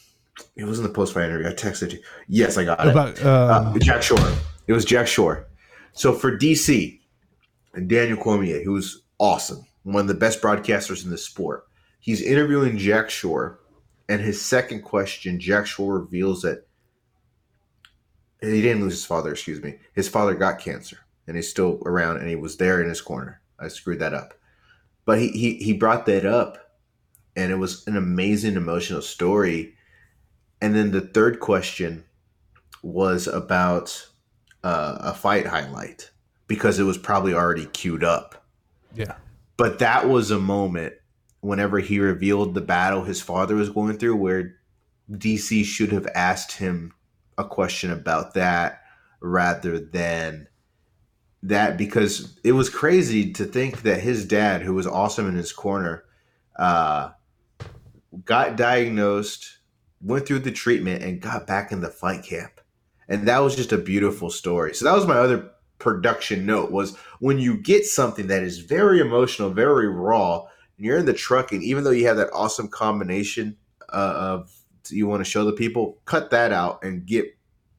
it 0.56 0.64
wasn't 0.64 0.88
the 0.88 0.94
post 0.94 1.12
fight 1.14 1.24
interview. 1.24 1.48
I 1.48 1.52
texted 1.52 1.92
you. 1.92 2.00
Yes, 2.28 2.56
I 2.56 2.64
got 2.64 2.86
About, 2.86 3.18
it. 3.18 3.24
Um, 3.26 3.74
uh, 3.74 3.78
Jack 3.78 4.02
Shore. 4.02 4.18
It 4.66 4.72
was 4.72 4.84
Jack 4.84 5.06
Shore. 5.06 5.46
So 5.92 6.12
for 6.12 6.36
DC 6.36 7.00
and 7.74 7.88
Daniel 7.88 8.16
Cormier, 8.16 8.62
who's 8.62 9.02
awesome, 9.18 9.66
one 9.82 10.02
of 10.02 10.08
the 10.08 10.14
best 10.14 10.40
broadcasters 10.40 11.04
in 11.04 11.10
the 11.10 11.18
sport, 11.18 11.66
he's 11.98 12.22
interviewing 12.22 12.78
Jack 12.78 13.10
Shore, 13.10 13.60
and 14.08 14.20
his 14.20 14.40
second 14.40 14.82
question, 14.82 15.38
Jack 15.38 15.66
Shore 15.66 15.98
reveals 15.98 16.42
that 16.42 16.66
he 18.42 18.62
didn't 18.62 18.82
lose 18.82 18.94
his 18.94 19.06
father, 19.06 19.30
excuse 19.30 19.62
me. 19.62 19.78
His 19.94 20.08
father 20.08 20.34
got 20.34 20.58
cancer 20.58 20.98
and 21.26 21.36
he's 21.36 21.48
still 21.48 21.82
around 21.84 22.18
and 22.18 22.28
he 22.28 22.36
was 22.36 22.56
there 22.56 22.82
in 22.82 22.88
his 22.88 23.00
corner. 23.00 23.40
I 23.58 23.68
screwed 23.68 23.98
that 23.98 24.14
up. 24.14 24.34
But 25.04 25.18
he 25.18 25.28
he, 25.30 25.54
he 25.54 25.72
brought 25.72 26.06
that 26.06 26.24
up 26.24 26.76
and 27.36 27.52
it 27.52 27.56
was 27.56 27.86
an 27.86 27.96
amazing 27.96 28.56
emotional 28.56 29.02
story. 29.02 29.74
And 30.60 30.74
then 30.74 30.90
the 30.90 31.00
third 31.00 31.40
question 31.40 32.04
was 32.82 33.26
about 33.26 34.08
uh, 34.62 34.98
a 35.00 35.14
fight 35.14 35.46
highlight 35.46 36.10
because 36.46 36.78
it 36.78 36.84
was 36.84 36.98
probably 36.98 37.34
already 37.34 37.66
queued 37.66 38.04
up. 38.04 38.44
Yeah. 38.94 39.16
But 39.56 39.78
that 39.78 40.08
was 40.08 40.30
a 40.30 40.38
moment 40.38 40.94
whenever 41.40 41.78
he 41.78 41.98
revealed 41.98 42.54
the 42.54 42.60
battle 42.60 43.04
his 43.04 43.20
father 43.20 43.54
was 43.54 43.70
going 43.70 43.98
through 43.98 44.16
where 44.16 44.56
DC 45.10 45.64
should 45.64 45.92
have 45.92 46.06
asked 46.14 46.52
him 46.52 46.92
a 47.40 47.48
question 47.48 47.90
about 47.90 48.34
that 48.34 48.82
rather 49.20 49.78
than 49.78 50.46
that 51.42 51.76
because 51.76 52.38
it 52.44 52.52
was 52.52 52.68
crazy 52.68 53.32
to 53.32 53.44
think 53.44 53.82
that 53.82 54.00
his 54.00 54.24
dad, 54.24 54.62
who 54.62 54.74
was 54.74 54.86
awesome 54.86 55.28
in 55.28 55.34
his 55.34 55.52
corner, 55.52 56.04
uh, 56.56 57.10
got 58.24 58.56
diagnosed, 58.56 59.58
went 60.02 60.26
through 60.26 60.40
the 60.40 60.52
treatment, 60.52 61.02
and 61.02 61.20
got 61.22 61.46
back 61.46 61.72
in 61.72 61.80
the 61.80 61.88
fight 61.88 62.22
camp. 62.22 62.60
And 63.08 63.26
that 63.26 63.38
was 63.38 63.56
just 63.56 63.72
a 63.72 63.78
beautiful 63.78 64.30
story. 64.30 64.74
So 64.74 64.84
that 64.84 64.94
was 64.94 65.06
my 65.06 65.16
other 65.16 65.50
production 65.78 66.46
note 66.46 66.70
was 66.70 66.96
when 67.18 67.38
you 67.38 67.56
get 67.56 67.86
something 67.86 68.26
that 68.28 68.42
is 68.42 68.58
very 68.58 69.00
emotional, 69.00 69.50
very 69.50 69.88
raw, 69.88 70.46
and 70.76 70.86
you're 70.86 70.98
in 70.98 71.06
the 71.06 71.14
truck, 71.14 71.52
and 71.52 71.62
even 71.62 71.84
though 71.84 71.90
you 71.90 72.06
have 72.06 72.18
that 72.18 72.30
awesome 72.32 72.68
combination 72.68 73.56
uh, 73.92 74.14
of 74.16 74.59
you 74.92 75.06
want 75.06 75.24
to 75.24 75.30
show 75.30 75.44
the 75.44 75.52
people, 75.52 75.98
cut 76.04 76.30
that 76.30 76.52
out 76.52 76.82
and 76.82 77.06
get 77.06 77.36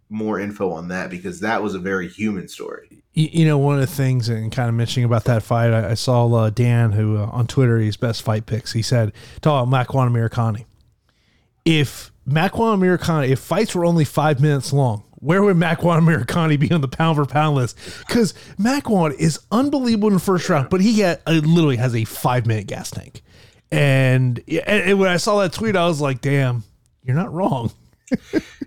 more 0.09 0.39
info 0.39 0.71
on 0.71 0.89
that 0.89 1.09
because 1.09 1.39
that 1.39 1.63
was 1.63 1.73
a 1.73 1.79
very 1.79 2.07
human 2.07 2.47
story. 2.47 3.01
You, 3.13 3.45
know, 3.45 3.57
one 3.57 3.75
of 3.75 3.81
the 3.81 3.93
things, 3.93 4.29
and 4.29 4.51
kind 4.51 4.69
of 4.69 4.75
mentioning 4.75 5.05
about 5.05 5.25
that 5.25 5.43
fight, 5.43 5.73
I, 5.73 5.95
saw 5.95 6.31
uh, 6.33 6.49
Dan, 6.49 6.93
who 6.93 7.17
uh, 7.17 7.25
on 7.25 7.45
Twitter, 7.45 7.77
he's 7.77 7.97
best 7.97 8.21
fight 8.21 8.45
picks. 8.45 8.71
He 8.71 8.81
said, 8.81 9.11
talk 9.41 9.67
about 9.67 9.87
Makwan 9.87 10.09
Amirkhani. 10.09 10.65
If 11.65 12.11
Makwan 12.27 12.79
Amirkhani, 12.79 13.29
if 13.29 13.39
fights 13.39 13.75
were 13.75 13.83
only 13.83 14.05
five 14.05 14.39
minutes 14.39 14.71
long, 14.71 15.03
where 15.15 15.43
would 15.43 15.57
Makwan 15.57 15.99
Amirkhani 15.99 16.57
be 16.57 16.71
on 16.71 16.79
the 16.79 16.87
pound 16.87 17.17
for 17.17 17.25
pound 17.25 17.57
list? 17.57 17.77
Because 18.07 18.33
Makwan 18.57 19.13
is 19.19 19.39
unbelievable 19.51 20.07
in 20.07 20.13
the 20.13 20.19
first 20.21 20.47
round, 20.47 20.69
but 20.69 20.79
he 20.79 21.01
had, 21.01 21.21
uh, 21.27 21.31
literally 21.31 21.77
has 21.77 21.93
a 21.93 22.05
five 22.05 22.45
minute 22.45 22.67
gas 22.67 22.91
tank. 22.91 23.21
And, 23.71 24.41
and 24.65 24.99
when 24.99 25.09
I 25.09 25.17
saw 25.17 25.39
that 25.41 25.51
tweet, 25.53 25.75
I 25.75 25.85
was 25.85 25.99
like, 25.99 26.21
damn, 26.21 26.63
you're 27.03 27.15
not 27.15 27.33
wrong. 27.33 27.71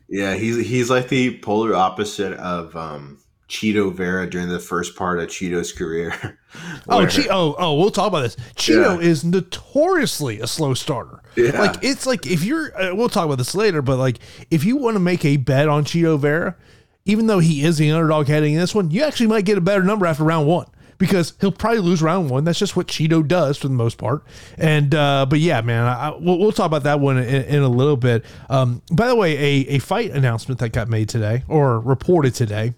yeah, 0.09 0.35
he's 0.35 0.67
he's 0.67 0.91
like 0.91 1.09
the 1.09 1.39
polar 1.41 1.75
opposite 1.75 2.33
of 2.35 2.75
um, 2.77 3.19
Chito 3.49 3.93
Vera 3.93 4.29
during 4.29 4.49
the 4.49 4.59
first 4.59 4.97
part 4.97 5.21
of 5.21 5.29
Chito's 5.29 5.73
career. 5.73 6.39
oh, 6.89 7.07
che- 7.07 7.29
oh, 7.31 7.55
oh, 7.59 7.75
we'll 7.75 7.91
talk 7.91 8.09
about 8.09 8.23
this. 8.23 8.37
Chito 8.57 9.01
yeah. 9.01 9.09
is 9.09 9.25
notoriously 9.25 10.41
a 10.41 10.47
slow 10.47 10.75
starter. 10.75 11.23
Yeah. 11.37 11.61
Like 11.61 11.83
it's 11.83 12.07
like 12.07 12.27
if 12.27 12.43
you're, 12.43 12.77
uh, 12.81 12.95
we'll 12.95 13.09
talk 13.09 13.27
about 13.27 13.39
this 13.39 13.55
later, 13.55 13.83
but 13.83 13.99
like 13.99 14.19
if 14.51 14.65
you 14.65 14.77
want 14.77 14.95
to 14.95 15.01
make 15.01 15.25
a 15.25 15.37
bet 15.37 15.69
on 15.69 15.85
Chito 15.85 16.19
Vera, 16.19 16.57
even 17.05 17.27
though 17.27 17.41
he 17.41 17.65
is 17.65 17.77
the 17.77 17.91
underdog 17.91 18.29
heading 18.29 18.55
in 18.55 18.61
this 18.61 18.75
one, 18.75 18.91
you 18.91 19.03
actually 19.03 19.27
might 19.27 19.45
get 19.45 19.59
a 19.59 19.61
better 19.61 19.83
number 19.83 20.07
after 20.07 20.25
round 20.25 20.47
one 20.47 20.67
because 20.99 21.35
he'll 21.41 21.53
probably 21.53 21.81
lose 21.81 22.03
round 22.03 22.31
one. 22.31 22.45
That's 22.45 22.59
just 22.59 22.77
what 22.77 22.89
Chito 22.89 23.27
does 23.27 23.59
for 23.59 23.69
the 23.69 23.75
most 23.75 23.99
part. 23.99 24.25
And 24.59 24.95
uh, 24.95 25.27
but 25.29 25.41
yeah, 25.41 25.61
man, 25.61 25.85
I, 25.85 26.11
we'll, 26.11 26.39
we'll, 26.39 26.53
talk 26.53 26.67
about 26.67 26.85
that 26.85 27.01
one 27.01 27.19
in, 27.19 27.45
in 27.45 27.63
a 27.63 27.69
little 27.69 27.97
bit. 27.97 28.25
Um, 28.49 28.83
by 28.93 29.09
the 29.09 29.17
way, 29.17 29.37
a, 29.37 29.69
a 29.75 29.79
fight 29.79 30.13
announcement 30.13 30.61
that 30.61 30.71
got 30.71 30.89
made 30.89 31.09
today 31.09 31.43
or 31.49 31.81
reported 31.81 32.35
today. 32.35 32.75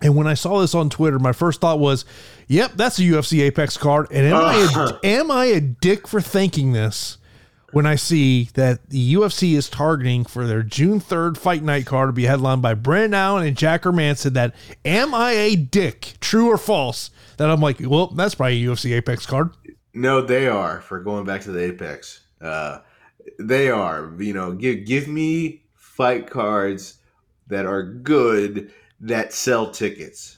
And 0.00 0.14
when 0.14 0.26
I 0.26 0.34
saw 0.34 0.60
this 0.60 0.74
on 0.74 0.90
Twitter, 0.90 1.18
my 1.18 1.32
first 1.32 1.60
thought 1.60 1.78
was, 1.78 2.04
"Yep, 2.46 2.72
that's 2.76 2.98
a 2.98 3.02
UFC 3.02 3.42
Apex 3.42 3.76
card." 3.76 4.06
And 4.10 4.26
am, 4.26 4.34
uh, 4.34 4.40
I, 4.40 4.98
a, 5.02 5.06
am 5.06 5.30
I 5.30 5.46
a 5.46 5.60
dick 5.60 6.06
for 6.06 6.20
thinking 6.20 6.72
this? 6.72 7.18
When 7.72 7.86
I 7.86 7.96
see 7.96 8.44
that 8.54 8.88
the 8.88 9.14
UFC 9.14 9.54
is 9.54 9.68
targeting 9.68 10.24
for 10.24 10.46
their 10.46 10.62
June 10.62 11.00
3rd 11.00 11.36
fight 11.36 11.62
night 11.62 11.86
card 11.86 12.08
to 12.08 12.12
be 12.12 12.24
headlined 12.24 12.62
by 12.62 12.74
Brendan 12.74 13.14
Allen 13.14 13.46
and 13.46 13.56
Jack 13.56 13.84
said 13.84 14.34
that 14.34 14.54
am 14.84 15.14
I 15.14 15.32
a 15.32 15.56
dick, 15.56 16.14
true 16.20 16.48
or 16.48 16.58
false? 16.58 17.10
That 17.36 17.50
I'm 17.50 17.60
like, 17.60 17.78
well, 17.80 18.08
that's 18.08 18.34
probably 18.34 18.64
a 18.64 18.68
UFC 18.68 18.96
Apex 18.96 19.26
card. 19.26 19.50
No, 19.94 20.20
they 20.20 20.48
are 20.48 20.80
for 20.80 21.00
going 21.00 21.24
back 21.24 21.42
to 21.42 21.52
the 21.52 21.64
Apex. 21.64 22.20
Uh, 22.40 22.80
they 23.38 23.70
are, 23.70 24.12
you 24.18 24.32
know, 24.32 24.52
give 24.52 24.84
give 24.84 25.08
me 25.08 25.62
fight 25.74 26.28
cards 26.30 26.98
that 27.48 27.66
are 27.66 27.82
good 27.82 28.72
that 29.00 29.32
sell 29.32 29.70
tickets 29.70 30.37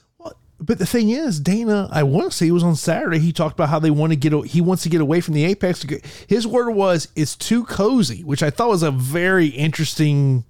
but 0.61 0.77
the 0.77 0.85
thing 0.85 1.09
is, 1.09 1.39
Dana, 1.39 1.89
I 1.91 2.03
want 2.03 2.31
to 2.31 2.37
say 2.37 2.47
it 2.47 2.51
was 2.51 2.63
on 2.63 2.75
Saturday. 2.75 3.19
He 3.19 3.33
talked 3.33 3.55
about 3.55 3.69
how 3.69 3.79
they 3.79 3.89
want 3.89 4.11
to 4.11 4.15
get 4.15 4.31
he 4.45 4.61
wants 4.61 4.83
to 4.83 4.89
get 4.89 5.01
away 5.01 5.19
from 5.19 5.33
the 5.33 5.43
Apex. 5.45 5.85
His 6.27 6.45
word 6.45 6.71
was 6.71 7.07
it's 7.15 7.35
too 7.35 7.65
cozy, 7.65 8.23
which 8.23 8.43
I 8.43 8.51
thought 8.51 8.69
was 8.69 8.83
a 8.83 8.91
very 8.91 9.47
interesting 9.47 10.45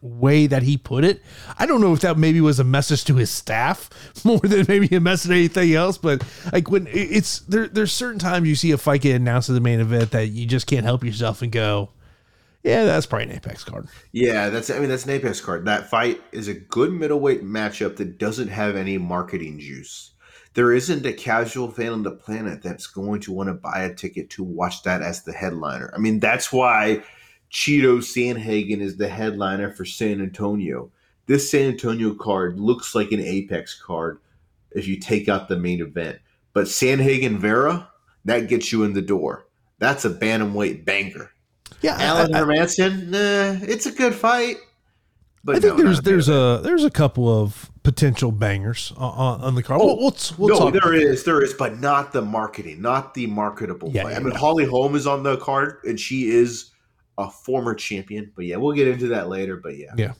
way 0.00 0.46
that 0.46 0.62
he 0.62 0.76
put 0.76 1.04
it. 1.04 1.20
I 1.58 1.66
don't 1.66 1.80
know 1.80 1.92
if 1.92 2.00
that 2.00 2.16
maybe 2.16 2.40
was 2.40 2.58
a 2.58 2.64
message 2.64 3.04
to 3.06 3.16
his 3.16 3.30
staff 3.30 3.90
more 4.24 4.38
than 4.38 4.66
maybe 4.68 4.94
a 4.94 5.00
message 5.00 5.30
to 5.30 5.34
anything 5.34 5.74
else, 5.74 5.98
but 5.98 6.24
like 6.52 6.70
when 6.70 6.86
it's 6.90 7.40
there, 7.40 7.68
there's 7.68 7.92
certain 7.92 8.18
times 8.18 8.48
you 8.48 8.54
see 8.54 8.70
a 8.70 8.78
fight 8.78 9.02
get 9.02 9.16
announced 9.16 9.50
as 9.50 9.54
the 9.54 9.60
main 9.60 9.80
event 9.80 10.12
that 10.12 10.28
you 10.28 10.46
just 10.46 10.66
can't 10.66 10.84
help 10.84 11.04
yourself 11.04 11.42
and 11.42 11.52
go, 11.52 11.90
yeah, 12.62 12.84
that's 12.84 13.06
probably 13.06 13.26
an 13.26 13.36
Apex 13.36 13.64
card. 13.64 13.88
Yeah, 14.12 14.50
that's 14.50 14.70
I 14.70 14.78
mean 14.78 14.88
that's 14.88 15.04
an 15.04 15.10
Apex 15.10 15.40
card. 15.40 15.64
That 15.64 15.88
fight 15.88 16.20
is 16.32 16.48
a 16.48 16.54
good 16.54 16.92
middleweight 16.92 17.42
matchup 17.42 17.96
that 17.96 18.18
doesn't 18.18 18.48
have 18.48 18.76
any 18.76 18.98
marketing 18.98 19.58
juice. 19.58 20.12
There 20.54 20.72
isn't 20.72 21.06
a 21.06 21.12
casual 21.12 21.70
fan 21.70 21.92
on 21.92 22.02
the 22.02 22.10
planet 22.10 22.62
that's 22.62 22.86
going 22.86 23.20
to 23.22 23.32
want 23.32 23.48
to 23.48 23.54
buy 23.54 23.82
a 23.82 23.94
ticket 23.94 24.30
to 24.30 24.42
watch 24.42 24.82
that 24.82 25.00
as 25.00 25.22
the 25.22 25.32
headliner. 25.32 25.92
I 25.94 25.98
mean, 25.98 26.18
that's 26.18 26.52
why 26.52 27.04
Chito 27.50 27.98
Sandhagen 27.98 28.80
is 28.80 28.96
the 28.96 29.08
headliner 29.08 29.70
for 29.70 29.84
San 29.84 30.20
Antonio. 30.20 30.90
This 31.26 31.50
San 31.50 31.68
Antonio 31.68 32.14
card 32.14 32.58
looks 32.58 32.94
like 32.94 33.12
an 33.12 33.20
Apex 33.20 33.80
card 33.80 34.18
if 34.72 34.88
you 34.88 34.98
take 34.98 35.28
out 35.28 35.48
the 35.48 35.56
main 35.56 35.80
event. 35.80 36.18
But 36.52 36.66
Sandhagen 36.66 37.38
Vera, 37.38 37.88
that 38.24 38.48
gets 38.48 38.72
you 38.72 38.82
in 38.82 38.92
the 38.92 39.02
door. 39.02 39.46
That's 39.78 40.04
a 40.04 40.10
bantamweight 40.10 40.84
banger. 40.84 41.30
Yeah, 41.80 41.96
Alan 41.98 42.32
Hermansson, 42.32 43.08
nah, 43.08 43.64
it's 43.66 43.86
a 43.86 43.92
good 43.92 44.14
fight. 44.14 44.56
But 45.42 45.56
I 45.56 45.60
think 45.60 45.78
no, 45.78 45.84
there's 45.84 46.00
there's 46.02 46.28
a 46.28 46.60
there's 46.62 46.84
a 46.84 46.90
couple 46.90 47.26
of 47.28 47.70
potential 47.82 48.30
bangers 48.30 48.92
on, 48.96 49.40
on 49.40 49.54
the 49.54 49.62
card. 49.62 49.80
Oh, 49.80 49.86
we'll, 49.86 49.96
we'll, 49.96 50.14
we'll 50.36 50.70
no, 50.70 50.70
there 50.70 50.92
is, 50.92 51.24
there 51.24 51.42
is, 51.42 51.54
but 51.54 51.80
not 51.80 52.12
the 52.12 52.20
marketing, 52.20 52.82
not 52.82 53.14
the 53.14 53.26
marketable 53.26 53.90
yeah. 53.90 54.06
Yeah, 54.08 54.16
I 54.16 54.20
mean. 54.20 54.34
Holly 54.34 54.66
Holm 54.66 54.94
is 54.94 55.06
on 55.06 55.22
the 55.22 55.38
card, 55.38 55.78
and 55.84 55.98
she 55.98 56.28
is 56.28 56.70
a 57.16 57.30
former 57.30 57.74
champion. 57.74 58.32
But 58.36 58.44
yeah, 58.44 58.56
we'll 58.56 58.74
get 58.74 58.88
into 58.88 59.08
that 59.08 59.30
later. 59.30 59.56
But 59.56 59.78
yeah, 59.78 59.94
yeah. 59.96 60.12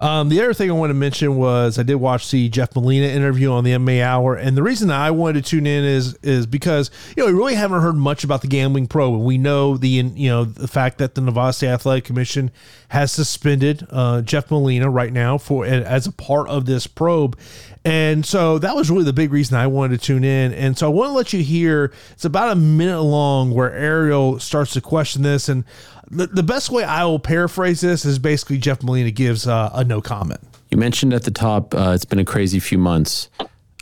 Um, 0.00 0.30
the 0.30 0.40
other 0.40 0.54
thing 0.54 0.70
I 0.70 0.72
want 0.72 0.90
to 0.90 0.94
mention 0.94 1.36
was 1.36 1.78
I 1.78 1.82
did 1.82 1.96
watch 1.96 2.30
the 2.30 2.48
Jeff 2.48 2.74
Molina 2.74 3.06
interview 3.06 3.52
on 3.52 3.64
the 3.64 3.72
MMA 3.72 4.02
Hour, 4.02 4.34
and 4.34 4.56
the 4.56 4.62
reason 4.62 4.90
I 4.90 5.10
wanted 5.10 5.44
to 5.44 5.50
tune 5.50 5.66
in 5.66 5.84
is 5.84 6.14
is 6.22 6.46
because 6.46 6.90
you 7.14 7.22
know 7.22 7.26
we 7.26 7.36
really 7.36 7.54
haven't 7.54 7.82
heard 7.82 7.96
much 7.96 8.24
about 8.24 8.40
the 8.40 8.46
gambling 8.46 8.86
probe, 8.86 9.14
and 9.14 9.24
we 9.24 9.36
know 9.36 9.76
the 9.76 9.88
you 9.88 10.30
know 10.30 10.44
the 10.44 10.68
fact 10.68 10.96
that 10.98 11.14
the 11.14 11.20
Nevada 11.20 11.52
State 11.52 11.68
Athletic 11.68 12.04
Commission 12.04 12.50
has 12.88 13.12
suspended 13.12 13.86
uh, 13.90 14.22
Jeff 14.22 14.50
Molina 14.50 14.88
right 14.88 15.12
now 15.12 15.36
for 15.36 15.66
as 15.66 16.06
a 16.06 16.12
part 16.12 16.48
of 16.48 16.64
this 16.64 16.86
probe, 16.86 17.38
and 17.84 18.26
so 18.26 18.58
that 18.58 18.76
was 18.76 18.90
really 18.90 19.04
the 19.04 19.12
big 19.12 19.32
reason 19.32 19.56
I 19.56 19.66
wanted 19.66 20.00
to 20.00 20.06
tune 20.06 20.22
in. 20.22 20.52
And 20.52 20.76
so 20.76 20.86
I 20.86 20.90
want 20.90 21.08
to 21.08 21.12
let 21.12 21.32
you 21.32 21.42
hear 21.42 21.92
it's 22.12 22.26
about 22.26 22.52
a 22.52 22.56
minute 22.56 23.00
long 23.00 23.52
where 23.52 23.72
Ariel 23.72 24.38
starts 24.38 24.72
to 24.74 24.82
question 24.82 25.22
this. 25.22 25.48
And 25.48 25.64
the, 26.10 26.26
the 26.26 26.42
best 26.42 26.70
way 26.70 26.84
I 26.84 27.04
will 27.04 27.18
paraphrase 27.18 27.80
this 27.80 28.04
is 28.04 28.18
basically 28.18 28.58
Jeff 28.58 28.82
Molina 28.82 29.10
gives 29.10 29.46
uh, 29.46 29.70
a 29.72 29.84
no 29.84 30.00
comment. 30.00 30.40
You 30.70 30.78
mentioned 30.78 31.12
at 31.12 31.24
the 31.24 31.30
top, 31.30 31.74
uh, 31.74 31.92
it's 31.94 32.04
been 32.04 32.18
a 32.18 32.24
crazy 32.24 32.60
few 32.60 32.78
months. 32.78 33.28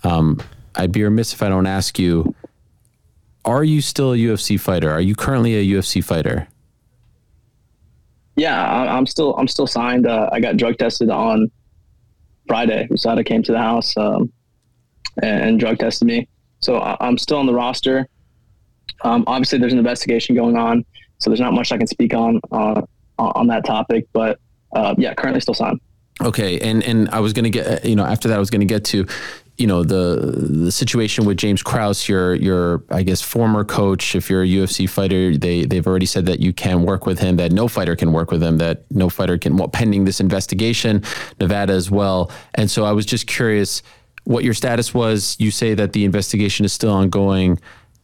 Um, 0.05 0.41
I'd 0.75 0.93
be 0.93 1.03
remiss 1.03 1.33
if 1.33 1.43
I 1.43 1.49
don't 1.49 1.67
ask 1.67 1.99
you 1.99 2.35
are 3.45 3.65
you 3.65 3.81
still 3.81 4.13
a 4.13 4.17
UFC 4.17 4.61
fighter? 4.61 4.91
Are 4.91 5.01
you 5.01 5.15
currently 5.15 5.55
a 5.57 5.79
UFC 5.79 6.05
fighter? 6.05 6.49
Yeah, 8.37 8.63
I'm 8.63 9.07
still 9.07 9.35
I'm 9.37 9.49
still 9.49 9.67
signed. 9.67 10.07
Uh, 10.07 10.29
I 10.31 10.39
got 10.39 10.59
drug 10.59 10.77
tested 10.77 11.09
on 11.09 11.51
Friday. 12.47 12.87
USADA 12.91 13.25
came 13.25 13.43
to 13.45 13.53
the 13.53 13.59
house 13.59 13.97
um, 13.97 14.31
and, 15.23 15.43
and, 15.43 15.61
drug 15.61 15.79
tested 15.79 16.07
me. 16.07 16.29
So 16.61 16.77
I, 16.77 16.97
am 17.07 17.19
still 17.19 17.39
on 17.39 17.47
the 17.47 17.55
roster. 17.55 18.07
Um, 19.03 19.25
obviously, 19.27 19.59
there's 19.59 19.73
an 19.73 19.79
investigation 19.79 20.37
going 20.37 20.57
on, 20.57 20.85
so 21.19 21.31
there's 21.31 21.41
not 21.41 21.53
much 21.53 21.73
I 21.73 21.79
can 21.79 21.87
speak 21.87 22.15
on 22.15 22.41
uh, 22.53 22.83
on 23.19 23.47
that 23.49 23.65
topic. 23.65 24.07
But 24.13 24.39
uh, 24.73 24.95
yeah, 24.99 25.15
currently 25.15 25.41
still 25.41 25.55
signed. 25.55 25.81
Okay, 26.23 26.59
and 26.61 26.83
and 26.83 27.09
I 27.11 27.21
was 27.21 27.33
gonna 27.33 27.51
get 27.51 27.85
you 27.85 27.97
know 27.97 28.05
after 28.05 28.29
that 28.29 28.37
I 28.37 28.39
was 28.39 28.51
gonna 28.51 28.65
get 28.65 28.85
to 28.87 29.07
you 29.57 29.67
know 29.67 29.83
the 29.83 30.47
the 30.65 30.73
situation 30.73 31.25
with 31.25 31.37
James 31.37 31.63
Krause, 31.63 32.09
your 32.09 32.35
your 32.37 32.85
I 32.91 33.03
guess 33.03 33.21
former 33.21 33.65
coach. 33.65 34.15
If 34.15 34.31
you're 34.31 34.43
a 34.43 34.47
UFC 34.47 34.89
fighter, 34.89 35.37
they 35.37 35.65
they've 35.65 35.87
already 35.87 36.07
said 36.07 36.27
that 36.27 36.41
you 36.41 36.53
can 36.53 36.83
work 36.85 37.07
with 37.07 37.19
him. 37.19 37.37
That 37.37 37.53
no 37.53 37.69
fighter 37.69 37.97
can 37.97 38.13
work 38.13 38.31
with 38.31 38.43
him. 38.43 38.59
That 38.59 38.85
no 38.91 39.09
fighter 39.09 39.37
can. 39.37 39.57
Well, 39.57 39.69
pending 39.69 40.05
this 40.05 40.21
investigation, 40.21 41.03
Nevada 41.41 41.73
as 41.73 41.91
well. 41.91 42.31
And 42.55 42.71
so 42.71 42.85
I 42.85 42.93
was 42.93 43.05
just 43.05 43.27
curious 43.27 43.83
what 44.25 44.45
your 44.45 44.55
status 44.55 44.95
was. 44.95 45.37
You 45.39 45.51
say 45.51 45.75
that 45.75 45.93
the 45.93 46.05
investigation 46.05 46.65
is 46.65 46.73
still 46.73 46.93
ongoing, 46.93 47.59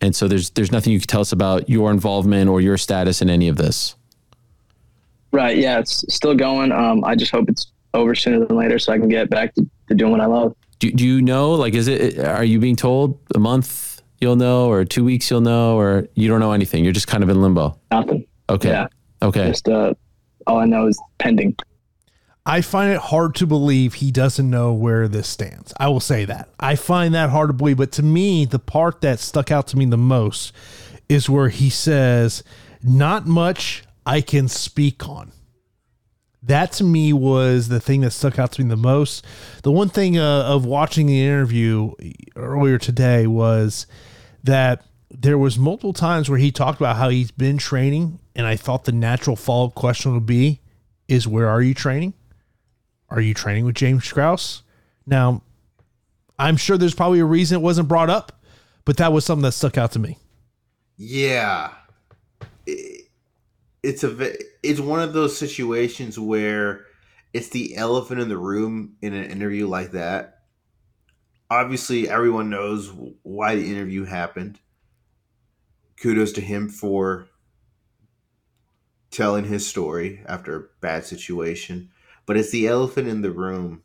and 0.05 0.15
so 0.15 0.29
there's 0.29 0.51
there's 0.51 0.71
nothing 0.71 0.93
you 0.93 1.01
can 1.01 1.09
tell 1.09 1.21
us 1.21 1.33
about 1.33 1.69
your 1.69 1.91
involvement 1.91 2.49
or 2.51 2.61
your 2.61 2.77
status 2.77 3.23
in 3.23 3.31
any 3.31 3.49
of 3.49 3.57
this. 3.57 3.97
Right. 5.33 5.57
Yeah, 5.57 5.81
it's 5.81 6.05
still 6.15 6.35
going. 6.35 6.71
Um, 6.71 7.05
I 7.05 7.17
just 7.17 7.33
hope 7.33 7.49
it's 7.49 7.73
over 7.93 8.15
sooner 8.15 8.45
than 8.45 8.57
later, 8.57 8.79
so 8.79 8.93
I 8.93 8.99
can 8.99 9.09
get 9.09 9.31
back 9.31 9.55
to, 9.55 9.69
to 9.89 9.95
doing 9.95 10.13
what 10.13 10.21
I 10.21 10.27
love. 10.27 10.55
Do, 10.79 10.93
do 10.93 11.05
you 11.05 11.23
know? 11.23 11.53
Like, 11.53 11.75
is 11.75 11.89
it? 11.89 12.19
Are 12.19 12.45
you 12.45 12.59
being 12.59 12.77
told 12.77 13.19
a 13.35 13.39
month 13.39 14.03
you'll 14.21 14.37
know, 14.37 14.69
or 14.69 14.85
two 14.85 15.05
weeks 15.05 15.31
you'll 15.31 15.41
know, 15.41 15.77
or 15.77 16.07
you 16.15 16.29
don't 16.29 16.41
know 16.41 16.53
anything? 16.53 16.85
You're 16.85 16.93
just 16.93 17.09
kind 17.09 17.25
of 17.25 17.31
in 17.31 17.41
limbo. 17.41 17.79
Nothing. 17.91 18.27
Okay. 18.49 18.69
Yeah. 18.69 18.87
Okay. 19.23 19.49
Just 19.49 19.69
uh, 19.69 19.95
all 20.47 20.59
I 20.59 20.67
know 20.67 20.87
is 20.87 21.01
pending. 21.19 21.57
I 22.47 22.61
find 22.61 22.93
it 22.93 23.01
hard 23.01 23.35
to 23.37 23.47
believe 23.47 23.95
he 23.95 24.11
doesn't 24.11 24.51
know 24.51 24.75
where 24.75 25.09
this 25.09 25.29
stands. 25.29 25.73
I 25.81 25.89
will 25.89 26.01
say 26.01 26.27
that. 26.27 26.51
I 26.61 26.77
find 26.77 27.15
that 27.15 27.31
hard 27.31 27.49
to 27.49 27.55
believe. 27.55 27.79
But 27.79 27.93
to 27.93 28.03
me, 28.03 28.45
the 28.45 28.59
part 28.59 29.01
that 29.01 29.19
stuck 29.19 29.51
out 29.51 29.67
to 29.69 29.79
me 29.79 29.87
the 29.87 29.97
most 29.97 30.53
is 31.09 31.31
where 31.31 31.49
he 31.49 31.71
says, 31.71 32.45
Not 32.83 33.27
much 33.27 33.85
I 34.05 34.21
can 34.21 34.49
speak 34.49 35.09
on 35.09 35.33
that 36.47 36.73
to 36.73 36.85
me 36.85 37.13
was 37.13 37.69
the 37.69 37.81
thing 37.81 38.03
that 38.03 38.11
stuck 38.11 38.39
out 38.39 38.53
to 38.53 38.63
me 38.63 38.69
the 38.69 38.77
most. 38.77 39.25
The 39.63 39.73
one 39.73 39.89
thing 39.89 40.19
uh, 40.19 40.43
of 40.43 40.65
watching 40.65 41.07
the 41.07 41.23
interview 41.23 41.93
earlier 42.37 42.79
today 42.79 43.27
was 43.27 43.87
that 44.43 44.85
there 45.11 45.39
was 45.39 45.59
multiple 45.59 45.93
times 45.93 46.29
where 46.29 46.39
he 46.39 46.51
talked 46.51 46.81
about 46.81 46.97
how 46.97 47.09
he's 47.09 47.31
been 47.31 47.57
training, 47.57 48.19
and 48.35 48.47
I 48.47 48.57
thought 48.57 48.85
the 48.85 48.93
natural 48.93 49.37
follow 49.37 49.67
up 49.67 49.75
question 49.75 50.13
would 50.13 50.27
be, 50.27 50.61
"Is 51.09 51.27
where 51.27 51.49
are 51.49 51.63
you 51.63 51.73
training? 51.73 52.13
Are 53.15 53.21
you 53.21 53.33
training 53.33 53.65
with 53.65 53.77
James 53.77 54.11
Krause?" 54.11 54.63
Now, 55.07 55.43
I'm 56.39 56.57
sure 56.57 56.77
there's 56.77 56.95
probably 56.95 57.21
a 57.21 57.25
reason 57.25 57.59
it 57.59 57.63
wasn't 57.63 57.89
brought 57.89 58.11
up, 58.11 58.45
but 58.85 58.97
that 58.97 59.13
was 59.13 59.25
something 59.25 59.43
that 59.43 59.53
stuck 59.53 59.79
out 59.79 59.93
to 59.93 59.99
me. 59.99 60.19
Yeah, 60.97 61.71
it's 62.67 64.03
a 64.03 64.35
it's 64.63 64.81
one 64.81 65.01
of 65.01 65.13
those 65.13 65.39
situations 65.39 66.19
where 66.19 66.87
it's 67.33 67.51
the 67.51 67.77
elephant 67.77 68.21
in 68.21 68.29
the 68.29 68.39
room 68.39 68.97
in 69.03 69.13
an 69.13 69.31
interview 69.31 69.69
like 69.69 69.93
that. 69.93 70.43
Obviously, 71.51 72.09
everyone 72.09 72.51
knows 72.51 72.93
why 73.23 73.55
the 73.55 73.71
interview 73.71 74.05
happened. 74.05 74.59
Kudos 76.01 76.33
to 76.33 76.41
him 76.41 76.69
for 76.69 77.29
telling 79.11 79.45
his 79.45 79.67
story 79.67 80.23
after 80.27 80.57
a 80.57 80.65
bad 80.81 81.05
situation. 81.05 81.91
But 82.27 82.37
it's 82.37 82.51
the 82.51 82.67
elephant 82.67 83.09
in 83.09 83.23
the 83.23 83.31
room 83.31 83.83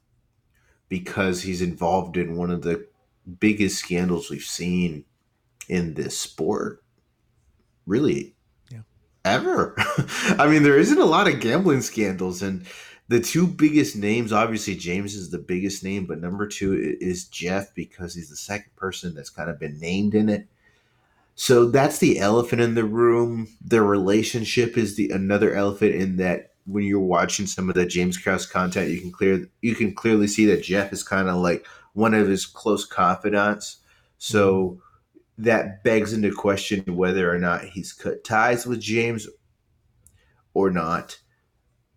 because 0.87 1.41
he's 1.41 1.61
involved 1.61 2.17
in 2.17 2.35
one 2.35 2.51
of 2.51 2.61
the 2.61 2.87
biggest 3.39 3.79
scandals 3.79 4.29
we've 4.29 4.41
seen 4.41 5.05
in 5.67 5.93
this 5.93 6.17
sport. 6.17 6.83
Really, 7.85 8.35
ever. 9.25 9.75
I 10.37 10.47
mean, 10.47 10.63
there 10.63 10.77
isn't 10.77 10.97
a 10.97 11.05
lot 11.05 11.27
of 11.27 11.39
gambling 11.39 11.81
scandals, 11.81 12.41
and 12.41 12.65
the 13.07 13.19
two 13.19 13.47
biggest 13.47 13.95
names, 13.95 14.31
obviously, 14.31 14.75
James 14.75 15.15
is 15.15 15.29
the 15.29 15.39
biggest 15.39 15.83
name, 15.83 16.05
but 16.05 16.19
number 16.19 16.47
two 16.47 16.97
is 16.99 17.25
Jeff 17.25 17.73
because 17.73 18.13
he's 18.13 18.29
the 18.29 18.35
second 18.35 18.75
person 18.75 19.15
that's 19.15 19.29
kind 19.29 19.49
of 19.49 19.59
been 19.59 19.79
named 19.79 20.13
in 20.15 20.29
it. 20.29 20.47
So 21.35 21.69
that's 21.69 21.99
the 21.99 22.19
elephant 22.19 22.61
in 22.61 22.75
the 22.75 22.83
room. 22.83 23.47
Their 23.61 23.83
relationship 23.83 24.77
is 24.77 24.95
the 24.95 25.09
another 25.09 25.53
elephant 25.53 25.95
in 25.95 26.17
that 26.17 26.48
when 26.69 26.83
you're 26.83 26.99
watching 26.99 27.45
some 27.45 27.69
of 27.69 27.75
the 27.75 27.85
James 27.85 28.17
Krause 28.17 28.45
content, 28.45 28.91
you 28.91 29.01
can 29.01 29.11
clear 29.11 29.47
you 29.61 29.75
can 29.75 29.93
clearly 29.93 30.27
see 30.27 30.45
that 30.47 30.63
Jeff 30.63 30.93
is 30.93 31.03
kind 31.03 31.27
of 31.27 31.37
like 31.37 31.65
one 31.93 32.13
of 32.13 32.27
his 32.27 32.45
close 32.45 32.85
confidants. 32.85 33.77
So 34.17 34.61
mm-hmm 34.61 34.79
that 35.39 35.83
begs 35.83 36.11
into 36.11 36.31
question 36.31 36.83
whether 36.95 37.33
or 37.33 37.39
not 37.39 37.63
he's 37.63 37.93
cut 37.93 38.23
ties 38.25 38.67
with 38.67 38.81
James 38.81 39.27
or 40.53 40.69
not. 40.69 41.17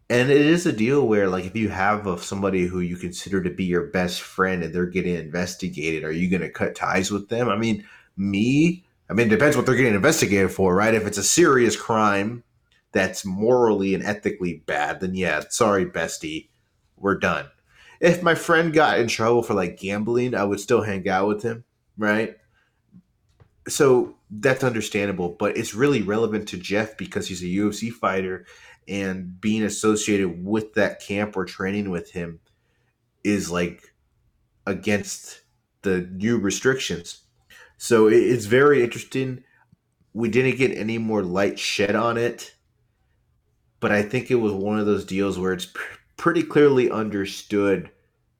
And 0.08 0.30
it 0.30 0.40
is 0.40 0.64
a 0.64 0.72
deal 0.72 1.06
where, 1.06 1.28
like, 1.28 1.44
if 1.44 1.56
you 1.56 1.68
have 1.68 2.06
of 2.06 2.22
somebody 2.22 2.66
who 2.66 2.80
you 2.80 2.96
consider 2.96 3.42
to 3.42 3.50
be 3.50 3.64
your 3.64 3.86
best 3.88 4.20
friend 4.20 4.62
and 4.62 4.72
they're 4.72 4.86
getting 4.86 5.16
investigated, 5.16 6.04
are 6.04 6.12
you 6.12 6.30
going 6.30 6.42
to 6.42 6.50
cut 6.50 6.74
ties 6.74 7.10
with 7.10 7.30
them? 7.30 7.48
I 7.48 7.56
mean, 7.56 7.84
me, 8.16 8.84
I 9.10 9.14
mean, 9.14 9.26
it 9.26 9.30
depends 9.30 9.56
what 9.56 9.66
they're 9.66 9.74
getting 9.74 9.94
investigated 9.94 10.52
for, 10.52 10.74
right? 10.74 10.94
If 10.94 11.06
it's 11.06 11.18
a 11.18 11.24
serious 11.24 11.76
crime 11.76 12.44
that's 12.92 13.24
morally 13.24 13.94
and 13.94 14.04
ethically 14.04 14.62
bad, 14.66 15.00
then 15.00 15.14
yeah, 15.14 15.42
sorry, 15.48 15.86
bestie, 15.86 16.48
we're 16.96 17.18
done. 17.18 17.46
If 18.00 18.22
my 18.22 18.34
friend 18.34 18.72
got 18.72 18.98
in 18.98 19.08
trouble 19.08 19.42
for 19.42 19.54
like 19.54 19.78
gambling, 19.78 20.34
I 20.34 20.44
would 20.44 20.60
still 20.60 20.82
hang 20.82 21.08
out 21.08 21.28
with 21.28 21.42
him, 21.42 21.64
right? 21.96 22.36
so 23.68 24.16
that's 24.30 24.64
understandable, 24.64 25.28
but 25.28 25.56
it's 25.56 25.74
really 25.74 26.02
relevant 26.02 26.48
to 26.48 26.56
Jeff 26.56 26.96
because 26.96 27.28
he's 27.28 27.42
a 27.42 27.46
UFC 27.46 27.90
fighter 27.90 28.46
and 28.88 29.40
being 29.40 29.62
associated 29.62 30.44
with 30.44 30.74
that 30.74 31.00
camp 31.00 31.36
or 31.36 31.44
training 31.44 31.90
with 31.90 32.10
him 32.10 32.40
is 33.22 33.50
like 33.50 33.94
against 34.66 35.42
the 35.82 36.00
new 36.12 36.38
restrictions. 36.38 37.22
So 37.76 38.08
it's 38.08 38.46
very 38.46 38.82
interesting. 38.82 39.44
We 40.12 40.28
didn't 40.28 40.58
get 40.58 40.76
any 40.76 40.98
more 40.98 41.22
light 41.22 41.58
shed 41.58 41.94
on 41.94 42.16
it, 42.16 42.54
but 43.82 43.90
I 43.92 44.00
think 44.00 44.30
it 44.30 44.36
was 44.36 44.52
one 44.52 44.78
of 44.78 44.86
those 44.86 45.04
deals 45.04 45.38
where 45.38 45.52
it's 45.52 45.66
pr- 45.66 45.82
pretty 46.16 46.44
clearly 46.44 46.88
understood, 46.90 47.90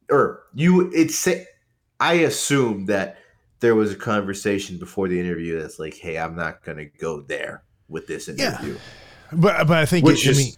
or 0.09 0.45
you. 0.55 0.91
It's 0.95 1.29
I 2.01 2.13
assume 2.15 2.87
that 2.87 3.19
there 3.61 3.75
was 3.75 3.93
a 3.93 3.97
conversation 3.97 4.79
before 4.79 5.09
the 5.09 5.19
interview 5.21 5.61
that's 5.61 5.79
like, 5.81 5.95
"Hey, 5.95 6.17
I'm 6.17 6.37
not 6.37 6.65
going 6.65 6.79
to 6.79 6.87
go 6.87 7.21
there 7.21 7.65
with 7.89 8.07
this 8.07 8.29
interview." 8.29 8.75
Yeah. 8.75 8.79
But 9.33 9.67
but 9.67 9.79
I 9.79 9.85
think 9.85 10.07
Which 10.07 10.25
it, 10.27 10.29
I 10.29 10.31
is- 10.31 10.39
mean, 10.39 10.55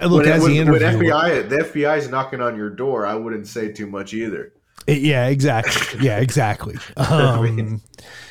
uh, 0.00 0.06
look 0.08 0.24
when, 0.24 0.32
as 0.32 0.42
when, 0.42 0.52
the 0.66 0.72
when. 0.72 0.80
FBI 0.82 1.48
the 1.48 1.56
FBI 1.58 1.98
is 1.98 2.08
knocking 2.10 2.40
on 2.40 2.56
your 2.56 2.70
door, 2.70 3.06
I 3.06 3.14
wouldn't 3.14 3.46
say 3.46 3.72
too 3.72 3.86
much 3.86 4.12
either. 4.14 4.52
Yeah, 4.96 5.26
exactly. 5.26 6.00
Yeah, 6.00 6.18
exactly. 6.18 6.76
Um, 6.96 7.82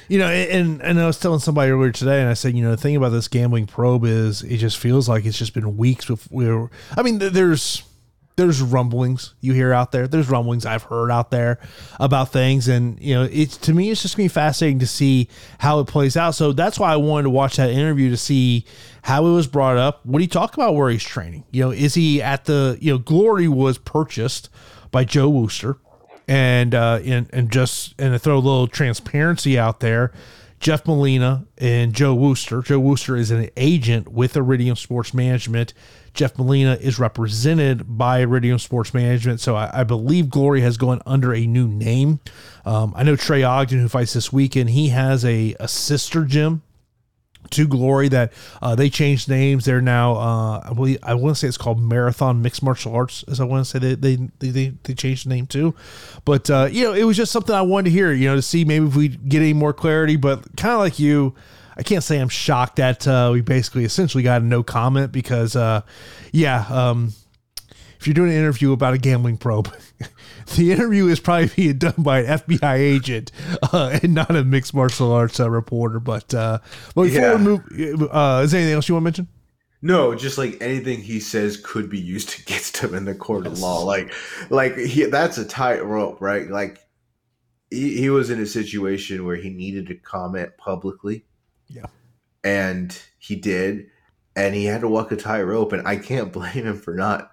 you 0.08 0.18
know, 0.18 0.28
and 0.28 0.82
and 0.82 1.00
I 1.00 1.06
was 1.06 1.20
telling 1.20 1.40
somebody 1.40 1.72
earlier 1.72 1.92
today, 1.92 2.20
and 2.20 2.30
I 2.30 2.34
said, 2.34 2.56
you 2.56 2.64
know, 2.64 2.72
the 2.72 2.78
thing 2.78 2.96
about 2.96 3.10
this 3.10 3.28
gambling 3.28 3.68
probe 3.68 4.06
is 4.06 4.42
it 4.42 4.58
just 4.58 4.78
feels 4.78 5.08
like 5.08 5.26
it's 5.26 5.38
just 5.38 5.54
been 5.54 5.78
weeks 5.78 6.06
before. 6.06 6.72
I 6.98 7.04
mean, 7.04 7.20
there's 7.20 7.84
there's 8.38 8.62
rumblings 8.62 9.34
you 9.42 9.54
hear 9.54 9.74
out 9.74 9.92
there. 9.92 10.08
There's 10.08 10.30
rumblings 10.30 10.66
I've 10.66 10.84
heard 10.84 11.12
out 11.12 11.30
there 11.30 11.60
about 12.00 12.32
things, 12.32 12.68
and 12.68 13.00
you 13.02 13.14
know, 13.16 13.28
it's 13.32 13.58
to 13.58 13.74
me, 13.74 13.92
it's 13.92 14.02
just 14.02 14.16
gonna 14.16 14.26
be 14.26 14.30
fascinating 14.30 14.80
to 14.80 14.88
see 14.88 15.28
how 15.60 15.80
it 15.82 15.86
plays 15.86 16.16
out. 16.16 16.32
So 16.36 16.54
that's 16.54 16.80
why 16.80 16.94
I 16.94 16.98
wanted 16.98 17.24
to 17.24 17.30
watch 17.30 17.58
that 17.58 17.70
interview 17.70 18.10
to 18.10 18.18
see 18.18 18.66
how 19.02 19.26
it 19.28 19.32
was 19.32 19.48
brought 19.48 19.78
up. 19.78 20.06
What 20.06 20.20
do 20.20 20.22
he 20.22 20.28
talk 20.28 20.56
about 20.56 20.76
where 20.76 20.90
he's 20.90 21.04
training? 21.04 21.44
You 21.52 21.66
know, 21.66 21.72
is 21.72 21.94
he 21.96 22.22
at 22.22 22.46
the 22.46 22.78
you 22.80 22.94
know 22.94 22.98
Glory 22.98 23.48
was 23.48 23.78
purchased 23.78 24.50
by 24.92 25.04
Joe 25.04 25.30
Wooster 25.30 25.78
and 26.28 26.76
uh, 26.76 27.00
and 27.04 27.30
and 27.32 27.52
just 27.52 27.94
and 28.00 28.14
to 28.14 28.20
throw 28.20 28.36
a 28.36 28.40
little 28.40 28.68
transparency 28.68 29.58
out 29.58 29.80
there, 29.80 30.12
Jeff 30.60 30.86
Molina 30.86 31.46
and 31.58 31.94
Joe 31.94 32.14
Wooster. 32.14 32.62
Joe 32.62 32.80
Wooster 32.80 33.16
is 33.16 33.32
an 33.32 33.50
agent 33.56 34.10
with 34.10 34.36
Iridium 34.36 34.76
Sports 34.76 35.14
Management. 35.14 35.74
Jeff 36.14 36.38
Molina 36.38 36.74
is 36.82 36.98
represented 36.98 37.98
by 37.98 38.20
Iridium 38.22 38.58
Sports 38.58 38.92
Management. 38.94 39.40
So 39.40 39.56
I, 39.56 39.82
I 39.82 39.84
believe 39.84 40.32
Glory 40.32 40.62
has 40.62 40.76
gone 40.76 41.00
under 41.06 41.34
a 41.34 41.46
new 41.46 41.68
name. 41.68 42.20
Um, 42.66 42.92
I 42.96 43.04
know 43.04 43.16
Trey 43.16 43.44
Ogden, 43.44 43.80
who 43.80 43.88
fights 43.88 44.14
this 44.14 44.34
weekend, 44.34 44.72
he 44.72 44.90
has 44.90 45.24
a, 45.24 45.56
a 45.60 45.68
sister 45.68 46.26
gym 46.26 46.64
to 47.52 47.68
Glory 47.68 48.10
that 48.10 48.34
uh, 48.62 48.76
they 48.76 48.90
changed 48.90 49.30
names. 49.30 49.66
They're 49.66 49.82
now, 49.82 50.16
uh, 50.16 50.70
I 50.70 50.74
believe, 50.74 51.00
I 51.04 51.14
want 51.14 51.36
to 51.36 51.40
say 51.40 51.48
it's 51.48 51.58
called 51.58 51.82
Marathon 51.82 52.42
Mixed 52.42 52.64
Martial 52.64 52.94
Arts, 52.94 53.24
as 53.28 53.40
I 53.40 53.44
want 53.46 53.66
to 53.66 53.70
say 53.70 53.80
they 53.80 53.96
they 53.96 54.30
they, 54.40 54.74
they, 54.84 54.94
changed 54.94 55.26
the 55.26 55.30
name 55.30 55.48
too. 55.48 55.76
But 56.26 56.50
uh, 56.50 56.68
you 56.72 56.84
know, 56.84 56.94
it 56.94 57.04
was 57.04 57.18
just 57.18 57.32
something 57.32 57.56
I 57.56 57.62
wanted 57.62 57.86
to 57.86 57.92
hear. 57.92 58.12
You 58.12 58.30
know, 58.30 58.36
to 58.36 58.42
see 58.42 58.66
maybe 58.66 58.86
if 58.86 58.96
we 58.96 59.10
get 59.10 59.42
any 59.42 59.54
more 59.54 59.74
clarity. 59.74 60.16
But 60.16 60.56
kind 60.58 60.74
of 60.74 60.80
like 60.80 61.00
you. 61.00 61.36
I 61.80 61.84
can't 61.84 62.04
say 62.04 62.18
I'm 62.18 62.28
shocked 62.28 62.78
that 62.78 63.08
uh, 63.08 63.30
we 63.32 63.42
basically 63.42 63.86
essentially 63.86 64.24
got 64.24 64.42
a 64.42 64.44
no 64.44 64.64
comment 64.64 65.12
because, 65.12 65.56
uh, 65.56 65.82
yeah, 66.32 66.66
um, 66.70 67.14
if 68.00 68.08
you're 68.08 68.16
doing 68.16 68.32
an 68.32 68.36
interview 68.36 68.72
about 68.72 68.96
a 68.96 68.98
gambling 68.98 69.38
probe, 69.38 69.72
the 70.56 70.72
interview 70.72 71.08
is 71.08 71.20
probably 71.20 71.48
being 71.56 71.78
done 71.78 71.96
by 71.98 72.20
an 72.22 72.40
FBI 72.40 72.76
agent 72.78 73.32
uh, 73.74 74.00
and 74.02 74.14
not 74.14 74.36
a 74.36 74.44
mixed 74.44 74.74
martial 74.74 75.12
arts 75.12 75.40
uh, 75.40 75.50
reporter. 75.50 76.00
But 76.00 76.34
uh, 76.34 76.60
but 76.96 77.04
before 77.04 77.22
Yeah. 77.22 77.36
we 77.36 77.44
move, 77.44 78.10
uh, 78.12 78.42
is 78.44 78.52
there 78.52 78.60
anything 78.62 78.74
else 78.76 78.88
you 78.90 78.96
want 78.96 79.04
to 79.04 79.06
mention? 79.06 79.28
No, 79.82 80.16
just 80.16 80.40
like 80.40 80.58
anything 80.60 81.02
he 81.02 81.20
says 81.20 81.58
could 81.58 81.90
be 81.90 82.00
used 82.00 82.40
against 82.42 82.78
him 82.78 82.96
in 82.96 83.06
the 83.06 83.14
court 83.16 83.46
of 83.46 83.60
law. 83.60 83.84
Like, 83.84 84.12
like 84.50 84.76
he, 84.78 85.06
that's 85.06 85.38
a 85.38 85.46
tightrope, 85.46 86.20
right? 86.20 86.50
Like, 86.50 86.80
he, 87.70 87.98
he 87.98 88.10
was 88.10 88.30
in 88.30 88.40
a 88.42 88.46
situation 88.48 89.26
where 89.26 89.36
he 89.36 89.50
needed 89.50 89.88
to 89.88 89.96
comment 89.96 90.58
publicly. 90.58 91.26
Yeah. 91.68 91.86
And 92.44 92.98
he 93.20 93.36
did. 93.36 93.88
And 94.36 94.56
he 94.56 94.66
had 94.66 94.82
to 94.82 94.88
walk 94.88 95.12
a 95.12 95.16
tightrope. 95.16 95.74
And 95.74 95.88
I 95.88 95.98
can't 95.98 96.32
blame 96.34 96.66
him 96.66 96.78
for 96.78 96.96
not 96.96 97.32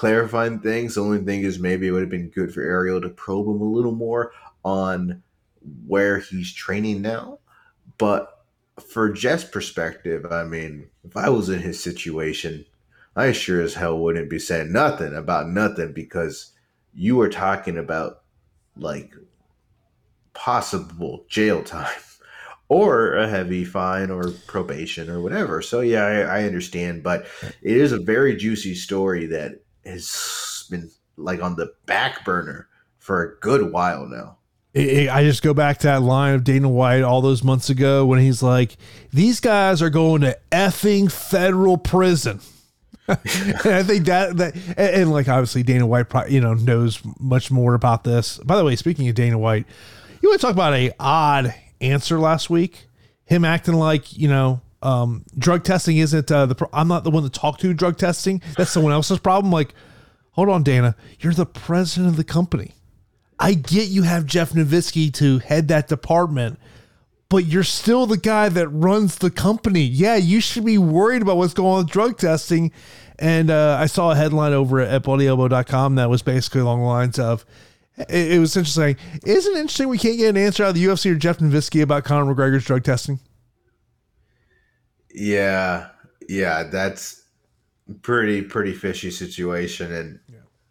clarifying 0.00 0.58
things. 0.60 0.94
The 0.94 1.02
only 1.02 1.18
thing 1.18 1.42
is 1.42 1.58
maybe 1.58 1.86
it 1.86 1.90
would 1.90 2.00
have 2.00 2.08
been 2.08 2.30
good 2.30 2.54
for 2.54 2.62
Ariel 2.62 3.02
to 3.02 3.10
probe 3.10 3.48
him 3.48 3.60
a 3.60 3.64
little 3.64 3.92
more 3.92 4.32
on 4.64 5.22
where 5.86 6.20
he's 6.20 6.54
training 6.54 7.02
now. 7.02 7.38
But 7.98 8.46
for 8.82 9.12
Jeff's 9.12 9.44
perspective, 9.44 10.24
I 10.32 10.44
mean, 10.44 10.88
if 11.04 11.18
I 11.18 11.28
was 11.28 11.50
in 11.50 11.58
his 11.58 11.82
situation, 11.82 12.64
I 13.14 13.32
sure 13.32 13.60
as 13.60 13.74
hell 13.74 13.98
wouldn't 13.98 14.30
be 14.30 14.38
saying 14.38 14.72
nothing 14.72 15.14
about 15.14 15.50
nothing 15.50 15.92
because 15.92 16.52
you 16.94 17.16
were 17.16 17.28
talking 17.28 17.76
about 17.76 18.22
like 18.78 19.12
possible 20.32 21.26
jail 21.28 21.62
time 21.62 22.00
or 22.70 23.16
a 23.16 23.28
heavy 23.28 23.66
fine 23.66 24.10
or 24.10 24.30
probation 24.46 25.10
or 25.10 25.20
whatever. 25.20 25.60
So 25.60 25.82
yeah, 25.82 26.06
I, 26.06 26.20
I 26.38 26.44
understand, 26.44 27.02
but 27.02 27.26
it 27.60 27.76
is 27.76 27.92
a 27.92 28.00
very 28.00 28.34
juicy 28.34 28.74
story 28.74 29.26
that 29.26 29.60
has 29.84 30.66
been 30.70 30.90
like 31.16 31.42
on 31.42 31.56
the 31.56 31.72
back 31.86 32.24
burner 32.24 32.68
for 32.98 33.22
a 33.22 33.36
good 33.40 33.72
while 33.72 34.06
now. 34.06 34.36
I 34.72 35.24
just 35.24 35.42
go 35.42 35.52
back 35.52 35.78
to 35.78 35.88
that 35.88 36.02
line 36.02 36.34
of 36.34 36.44
Dana 36.44 36.68
White 36.68 37.02
all 37.02 37.20
those 37.20 37.42
months 37.42 37.70
ago 37.70 38.06
when 38.06 38.20
he's 38.20 38.40
like, 38.40 38.76
"These 39.12 39.40
guys 39.40 39.82
are 39.82 39.90
going 39.90 40.20
to 40.20 40.38
effing 40.52 41.10
federal 41.10 41.76
prison." 41.76 42.40
and 43.08 43.18
I 43.64 43.82
think 43.82 44.06
that 44.06 44.36
that 44.36 44.54
and, 44.54 44.78
and, 44.78 45.12
like 45.12 45.28
obviously 45.28 45.64
Dana 45.64 45.86
White, 45.86 46.06
you 46.28 46.40
know, 46.40 46.54
knows 46.54 47.00
much 47.18 47.50
more 47.50 47.74
about 47.74 48.04
this. 48.04 48.38
By 48.38 48.56
the 48.56 48.64
way, 48.64 48.76
speaking 48.76 49.08
of 49.08 49.16
Dana 49.16 49.38
White, 49.38 49.66
you 50.20 50.28
want 50.28 50.40
to 50.40 50.46
talk 50.46 50.54
about 50.54 50.74
a 50.74 50.92
odd 51.00 51.52
answer 51.80 52.20
last 52.20 52.48
week? 52.48 52.86
Him 53.24 53.44
acting 53.44 53.74
like 53.74 54.16
you 54.16 54.28
know. 54.28 54.60
Um, 54.82 55.24
drug 55.36 55.64
testing 55.64 55.98
isn't 55.98 56.30
uh, 56.30 56.46
the. 56.46 56.54
Pro- 56.54 56.70
I'm 56.72 56.88
not 56.88 57.04
the 57.04 57.10
one 57.10 57.22
to 57.22 57.30
talk 57.30 57.58
to 57.58 57.74
drug 57.74 57.98
testing. 57.98 58.42
That's 58.56 58.70
someone 58.70 58.92
else's 58.92 59.18
problem. 59.18 59.52
Like, 59.52 59.74
hold 60.32 60.48
on, 60.48 60.62
Dana. 60.62 60.96
You're 61.20 61.34
the 61.34 61.46
president 61.46 62.10
of 62.10 62.16
the 62.16 62.24
company. 62.24 62.72
I 63.38 63.54
get 63.54 63.88
you 63.88 64.02
have 64.02 64.26
Jeff 64.26 64.52
Novitzky 64.52 65.12
to 65.14 65.38
head 65.38 65.68
that 65.68 65.88
department, 65.88 66.58
but 67.30 67.46
you're 67.46 67.62
still 67.62 68.06
the 68.06 68.18
guy 68.18 68.48
that 68.50 68.68
runs 68.68 69.16
the 69.16 69.30
company. 69.30 69.82
Yeah, 69.82 70.16
you 70.16 70.40
should 70.40 70.64
be 70.64 70.78
worried 70.78 71.22
about 71.22 71.38
what's 71.38 71.54
going 71.54 71.72
on 71.72 71.78
with 71.78 71.90
drug 71.90 72.18
testing. 72.18 72.72
And 73.18 73.50
uh, 73.50 73.76
I 73.78 73.86
saw 73.86 74.10
a 74.10 74.14
headline 74.14 74.52
over 74.52 74.80
at 74.80 75.02
bloodyelbow.com 75.02 75.96
that 75.96 76.08
was 76.08 76.22
basically 76.22 76.62
along 76.62 76.80
the 76.80 76.86
lines 76.86 77.18
of, 77.18 77.44
it, 78.08 78.40
was 78.40 78.56
interesting. 78.56 78.96
Isn't 79.26 79.56
it 79.56 79.60
interesting 79.60 79.88
we 79.88 79.98
can't 79.98 80.16
get 80.16 80.30
an 80.30 80.36
answer 80.38 80.64
out 80.64 80.70
of 80.70 80.74
the 80.74 80.84
UFC 80.84 81.10
or 81.12 81.16
Jeff 81.16 81.38
Novitzky 81.38 81.82
about 81.82 82.04
Conor 82.04 82.34
McGregor's 82.34 82.64
drug 82.64 82.82
testing? 82.82 83.20
Yeah, 85.12 85.88
yeah, 86.28 86.64
that's 86.64 87.24
pretty 88.02 88.42
pretty 88.42 88.72
fishy 88.72 89.10
situation, 89.10 89.92
and 89.92 90.20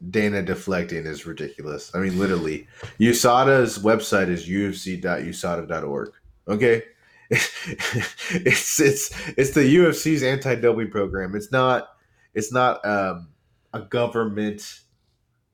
Dana 0.10 0.42
deflecting 0.42 1.06
is 1.06 1.26
ridiculous. 1.26 1.94
I 1.94 2.00
mean, 2.00 2.18
literally, 2.18 2.68
USADA's 3.00 3.80
website 3.80 4.30
is 4.30 4.48
ufc.usada.org. 4.48 6.12
Okay, 6.48 6.84
it's 7.30 8.80
it's 8.80 9.30
it's 9.38 9.52
the 9.52 9.76
UFC's 9.76 10.24
anti-doping 10.24 10.90
program. 10.90 11.36
It's 11.36 11.52
not 11.52 11.90
it's 12.34 12.54
not 12.54 12.84
um, 12.86 13.30
a 13.74 13.82
government 13.82 14.80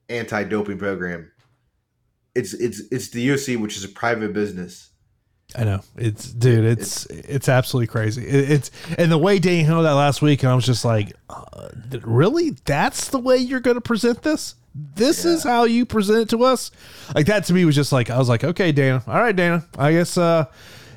anti-doping 0.10 0.78
program. 0.78 1.32
It's 2.36 2.54
it's 2.54 2.82
it's 2.92 3.10
the 3.10 3.28
UFC, 3.28 3.60
which 3.60 3.76
is 3.76 3.84
a 3.84 3.90
private 3.90 4.34
business. 4.34 4.92
I 5.58 5.64
know 5.64 5.82
it's 5.96 6.32
dude. 6.32 6.66
It's 6.66 7.06
it's 7.08 7.48
absolutely 7.50 7.88
crazy. 7.88 8.26
It, 8.28 8.52
it's 8.52 8.72
and 8.98 9.12
the 9.12 9.18
way 9.18 9.40
Dane 9.40 9.66
handled 9.66 9.86
that 9.86 9.94
last 9.94 10.22
week, 10.22 10.44
and 10.44 10.52
I 10.52 10.56
was 10.56 10.66
just 10.66 10.84
like, 10.84 11.14
uh, 11.30 11.70
really? 12.04 12.52
That's 12.66 13.10
the 13.10 13.20
way 13.20 13.38
you're 13.38 13.62
going 13.62 13.76
to 13.76 13.82
present 13.82 14.22
this? 14.22 14.56
This 14.74 15.24
is 15.24 15.44
how 15.44 15.64
you 15.64 15.86
present 15.86 16.20
it 16.20 16.30
to 16.30 16.44
us? 16.44 16.72
Like 17.14 17.28
that 17.28 17.46
to 17.46 17.54
me 17.54 17.64
was 17.64 17.76
just 17.76 17.94
like 17.94 18.10
I 18.10 18.18
was 18.18 18.28
like, 18.28 18.44
okay, 18.44 18.74
Dana. 18.74 19.02
All 19.08 19.16
right, 19.16 19.36
Dana. 19.36 19.66
I 19.78 19.94
guess. 19.94 20.18
uh 20.18 20.46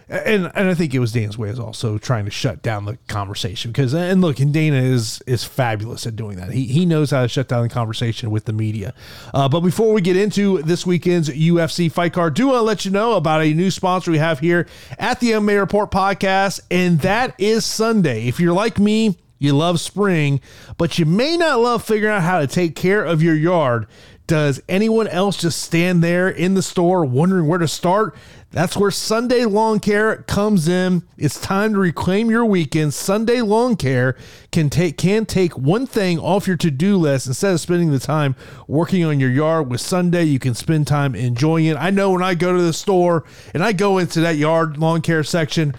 and 0.08 0.50
and 0.54 0.68
I 0.68 0.74
think 0.74 0.94
it 0.94 1.00
was 1.00 1.12
Dana's 1.12 1.36
way 1.36 1.50
is 1.50 1.58
also 1.58 1.98
trying 1.98 2.24
to 2.24 2.30
shut 2.30 2.62
down 2.62 2.86
the 2.86 2.96
conversation 3.08 3.72
because 3.72 3.92
and 3.92 4.20
look, 4.20 4.40
and 4.40 4.52
Dana 4.52 4.76
is 4.76 5.22
is 5.26 5.44
fabulous 5.44 6.06
at 6.06 6.16
doing 6.16 6.36
that. 6.36 6.52
He 6.52 6.64
he 6.66 6.86
knows 6.86 7.10
how 7.10 7.22
to 7.22 7.28
shut 7.28 7.48
down 7.48 7.62
the 7.62 7.68
conversation 7.68 8.30
with 8.30 8.46
the 8.46 8.52
media. 8.52 8.94
Uh, 9.34 9.48
but 9.48 9.60
before 9.60 9.92
we 9.92 10.00
get 10.00 10.16
into 10.16 10.62
this 10.62 10.86
weekend's 10.86 11.28
UFC 11.28 11.92
fight 11.92 12.12
card, 12.14 12.34
do 12.34 12.48
want 12.48 12.58
to 12.58 12.62
let 12.62 12.84
you 12.84 12.90
know 12.90 13.14
about 13.14 13.42
a 13.42 13.52
new 13.52 13.70
sponsor 13.70 14.10
we 14.10 14.18
have 14.18 14.40
here 14.40 14.66
at 14.98 15.20
the 15.20 15.32
MMA 15.32 15.60
Report 15.60 15.90
podcast, 15.90 16.60
and 16.70 17.00
that 17.00 17.34
is 17.38 17.66
Sunday. 17.66 18.28
If 18.28 18.40
you're 18.40 18.54
like 18.54 18.78
me, 18.78 19.18
you 19.38 19.52
love 19.52 19.78
spring, 19.78 20.40
but 20.78 20.98
you 20.98 21.06
may 21.06 21.36
not 21.36 21.60
love 21.60 21.84
figuring 21.84 22.14
out 22.14 22.22
how 22.22 22.40
to 22.40 22.46
take 22.46 22.74
care 22.74 23.04
of 23.04 23.22
your 23.22 23.34
yard. 23.34 23.86
Does 24.26 24.60
anyone 24.68 25.08
else 25.08 25.38
just 25.38 25.62
stand 25.62 26.04
there 26.04 26.28
in 26.28 26.52
the 26.52 26.60
store 26.60 27.02
wondering 27.04 27.46
where 27.46 27.58
to 27.58 27.66
start? 27.66 28.14
That's 28.50 28.78
where 28.78 28.90
Sunday 28.90 29.44
Lawn 29.44 29.78
Care 29.78 30.22
comes 30.22 30.68
in. 30.68 31.02
It's 31.18 31.38
time 31.38 31.74
to 31.74 31.78
reclaim 31.78 32.30
your 32.30 32.46
weekend. 32.46 32.94
Sunday 32.94 33.42
Lawn 33.42 33.76
Care 33.76 34.16
can 34.52 34.70
take 34.70 34.96
can 34.96 35.26
take 35.26 35.58
one 35.58 35.86
thing 35.86 36.18
off 36.18 36.46
your 36.46 36.56
to-do 36.56 36.96
list 36.96 37.26
instead 37.26 37.52
of 37.52 37.60
spending 37.60 37.90
the 37.90 37.98
time 37.98 38.34
working 38.66 39.04
on 39.04 39.20
your 39.20 39.30
yard. 39.30 39.70
With 39.70 39.82
Sunday, 39.82 40.24
you 40.24 40.38
can 40.38 40.54
spend 40.54 40.86
time 40.86 41.14
enjoying 41.14 41.66
it. 41.66 41.76
I 41.76 41.90
know 41.90 42.10
when 42.10 42.22
I 42.22 42.34
go 42.34 42.56
to 42.56 42.62
the 42.62 42.72
store 42.72 43.24
and 43.52 43.62
I 43.62 43.72
go 43.72 43.98
into 43.98 44.22
that 44.22 44.36
yard 44.36 44.78
lawn 44.78 45.02
care 45.02 45.24
section, 45.24 45.74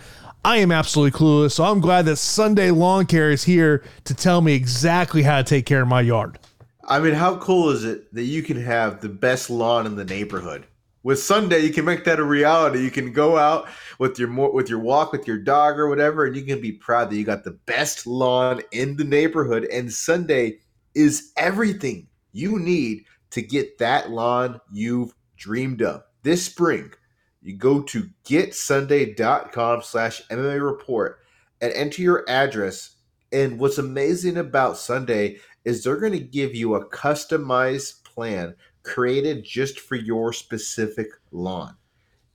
I 0.45 0.57
am 0.57 0.71
absolutely 0.71 1.17
clueless. 1.17 1.53
So 1.53 1.63
I'm 1.63 1.81
glad 1.81 2.05
that 2.05 2.17
Sunday 2.17 2.69
Lawn 2.69 3.07
Care 3.07 3.31
is 3.31 3.43
here 3.43 3.83
to 4.03 4.13
tell 4.13 4.41
me 4.41 4.53
exactly 4.53 5.23
how 5.23 5.37
to 5.37 5.43
take 5.43 5.65
care 5.65 5.81
of 5.81 5.87
my 5.87 6.01
yard. 6.01 6.37
I 6.87 6.99
mean, 6.99 7.15
how 7.15 7.37
cool 7.37 7.71
is 7.71 7.83
it 7.83 8.13
that 8.13 8.23
you 8.23 8.43
can 8.43 8.61
have 8.61 9.01
the 9.01 9.09
best 9.09 9.49
lawn 9.49 9.87
in 9.87 9.95
the 9.95 10.05
neighborhood? 10.05 10.67
With 11.03 11.19
Sunday, 11.19 11.59
you 11.59 11.71
can 11.71 11.85
make 11.85 12.03
that 12.03 12.19
a 12.19 12.23
reality. 12.23 12.83
You 12.83 12.91
can 12.91 13.13
go 13.13 13.37
out 13.37 13.69
with 13.99 14.19
your 14.19 14.29
with 14.51 14.69
your 14.69 14.79
walk 14.79 15.11
with 15.13 15.27
your 15.27 15.37
dog 15.37 15.79
or 15.79 15.87
whatever, 15.87 16.25
and 16.25 16.35
you 16.35 16.43
can 16.43 16.59
be 16.59 16.73
proud 16.73 17.09
that 17.09 17.15
you 17.15 17.23
got 17.23 17.43
the 17.43 17.57
best 17.65 18.05
lawn 18.05 18.61
in 18.71 18.97
the 18.97 19.05
neighborhood. 19.05 19.63
And 19.65 19.91
Sunday 19.91 20.59
is 20.95 21.31
everything 21.37 22.07
you 22.33 22.59
need 22.59 23.05
to 23.31 23.41
get 23.41 23.77
that 23.77 24.09
lawn 24.09 24.59
you've 24.71 25.13
dreamed 25.37 25.81
of. 25.81 26.03
This 26.23 26.45
spring, 26.45 26.91
you 27.41 27.55
go 27.55 27.81
to 27.83 28.09
getsunday.com 28.25 29.81
slash 29.83 30.21
MMA 30.27 30.63
report 30.63 31.19
and 31.61 31.71
enter 31.73 32.01
your 32.01 32.29
address. 32.29 32.95
And 33.31 33.59
what's 33.59 33.77
amazing 33.77 34.37
about 34.37 34.77
Sunday 34.77 35.37
is 35.63 35.83
they're 35.83 35.97
going 35.97 36.13
to 36.13 36.19
give 36.19 36.55
you 36.55 36.75
a 36.75 36.85
customized 36.89 38.03
plan 38.03 38.55
created 38.89 39.45
just 39.45 39.79
for 39.79 39.95
your 39.95 40.33
specific 40.33 41.07
lawn. 41.31 41.75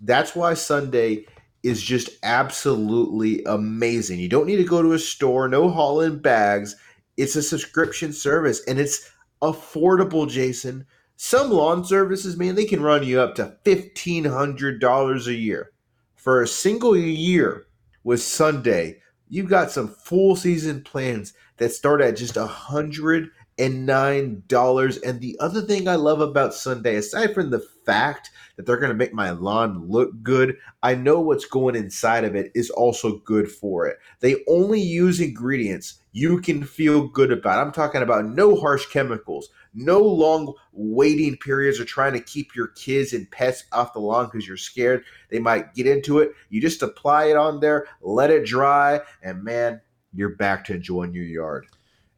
That's 0.01 0.37
why 0.37 0.55
Sunday 0.55 1.27
is 1.65 1.83
just 1.83 2.11
absolutely 2.23 3.43
amazing. 3.45 4.21
You 4.21 4.29
don't 4.29 4.47
need 4.47 4.59
to 4.59 4.65
go 4.65 4.83
to 4.83 4.93
a 4.93 4.99
store, 4.99 5.49
no 5.49 5.69
haul 5.69 6.01
in 6.01 6.19
bags. 6.21 6.77
It's 7.17 7.37
a 7.37 7.43
subscription 7.43 8.13
service 8.13 8.63
and 8.69 8.79
it's 8.79 9.11
affordable, 9.43 10.29
Jason. 10.29 10.87
Some 11.17 11.51
lawn 11.51 11.85
services, 11.85 12.37
man, 12.37 12.55
they 12.55 12.65
can 12.65 12.83
run 12.83 13.05
you 13.05 13.21
up 13.21 13.35
to 13.37 13.57
$1,500 13.65 15.27
a 15.27 15.35
year. 15.35 15.71
For 16.17 16.43
a 16.43 16.49
single 16.49 16.97
year 16.97 17.67
with 18.03 18.23
Sunday, 18.23 19.01
you've 19.29 19.49
got 19.49 19.71
some 19.71 19.89
full 19.89 20.37
season 20.37 20.83
plans 20.83 21.35
that 21.57 21.73
start 21.73 22.01
at 22.01 22.17
just 22.17 22.37
a 22.37 22.47
hundred 22.47 23.31
and 23.59 23.87
nine 23.87 24.43
dollars. 24.49 24.99
And 24.99 25.21
the 25.21 25.37
other 25.41 25.63
thing 25.63 25.89
I 25.89 25.97
love 25.97 26.21
about 26.21 26.55
Sunday, 26.55 26.97
aside 26.97 27.35
from 27.35 27.51
the 27.51 27.65
fact 27.85 28.31
that 28.57 28.67
they're 28.67 28.79
going 28.79 28.93
to 28.93 28.97
make 28.97 29.13
my 29.13 29.31
lawn 29.31 29.89
look 29.89 30.23
good, 30.23 30.57
I 30.83 30.95
know 30.95 31.21
what's 31.21 31.45
going 31.45 31.77
inside 31.77 32.25
of 32.25 32.35
it 32.35 32.51
is 32.55 32.71
also 32.71 33.19
good 33.19 33.51
for 33.51 33.87
it. 33.87 33.99
They 34.21 34.37
only 34.49 34.81
use 34.81 35.21
ingredients 35.21 36.01
you 36.13 36.41
can 36.41 36.63
feel 36.63 37.09
good 37.09 37.33
about. 37.33 37.59
I'm 37.59 37.73
talking 37.73 38.01
about 38.01 38.25
no 38.25 38.55
harsh 38.55 38.87
chemicals, 38.87 39.49
no 39.75 39.99
long 39.99 40.55
waiting 40.73 41.37
periods 41.37 41.81
or 41.81 41.85
trying 41.85 42.13
to 42.13 42.21
keep 42.21 42.55
your 42.55 42.69
kids 42.69 43.13
and 43.13 43.29
pets 43.33 43.65
off 43.73 43.93
the 43.93 43.99
lawn 43.99 44.27
because 44.27 44.47
you're 44.47 44.57
scared 44.57 45.05
they 45.31 45.41
might 45.41 45.75
get 45.75 45.89
into 45.89 46.21
it. 46.21 46.31
You 46.51 46.61
just 46.61 46.83
apply 46.83 47.27
it 47.27 47.37
on 47.37 47.59
there, 47.59 47.87
let 48.01 48.31
it 48.31 48.47
dry, 48.47 49.01
and 49.23 49.43
man, 49.43 49.81
you're 50.15 50.37
back 50.37 50.65
to 50.67 50.75
enjoying 50.75 51.13
your 51.13 51.25
yard. 51.25 51.67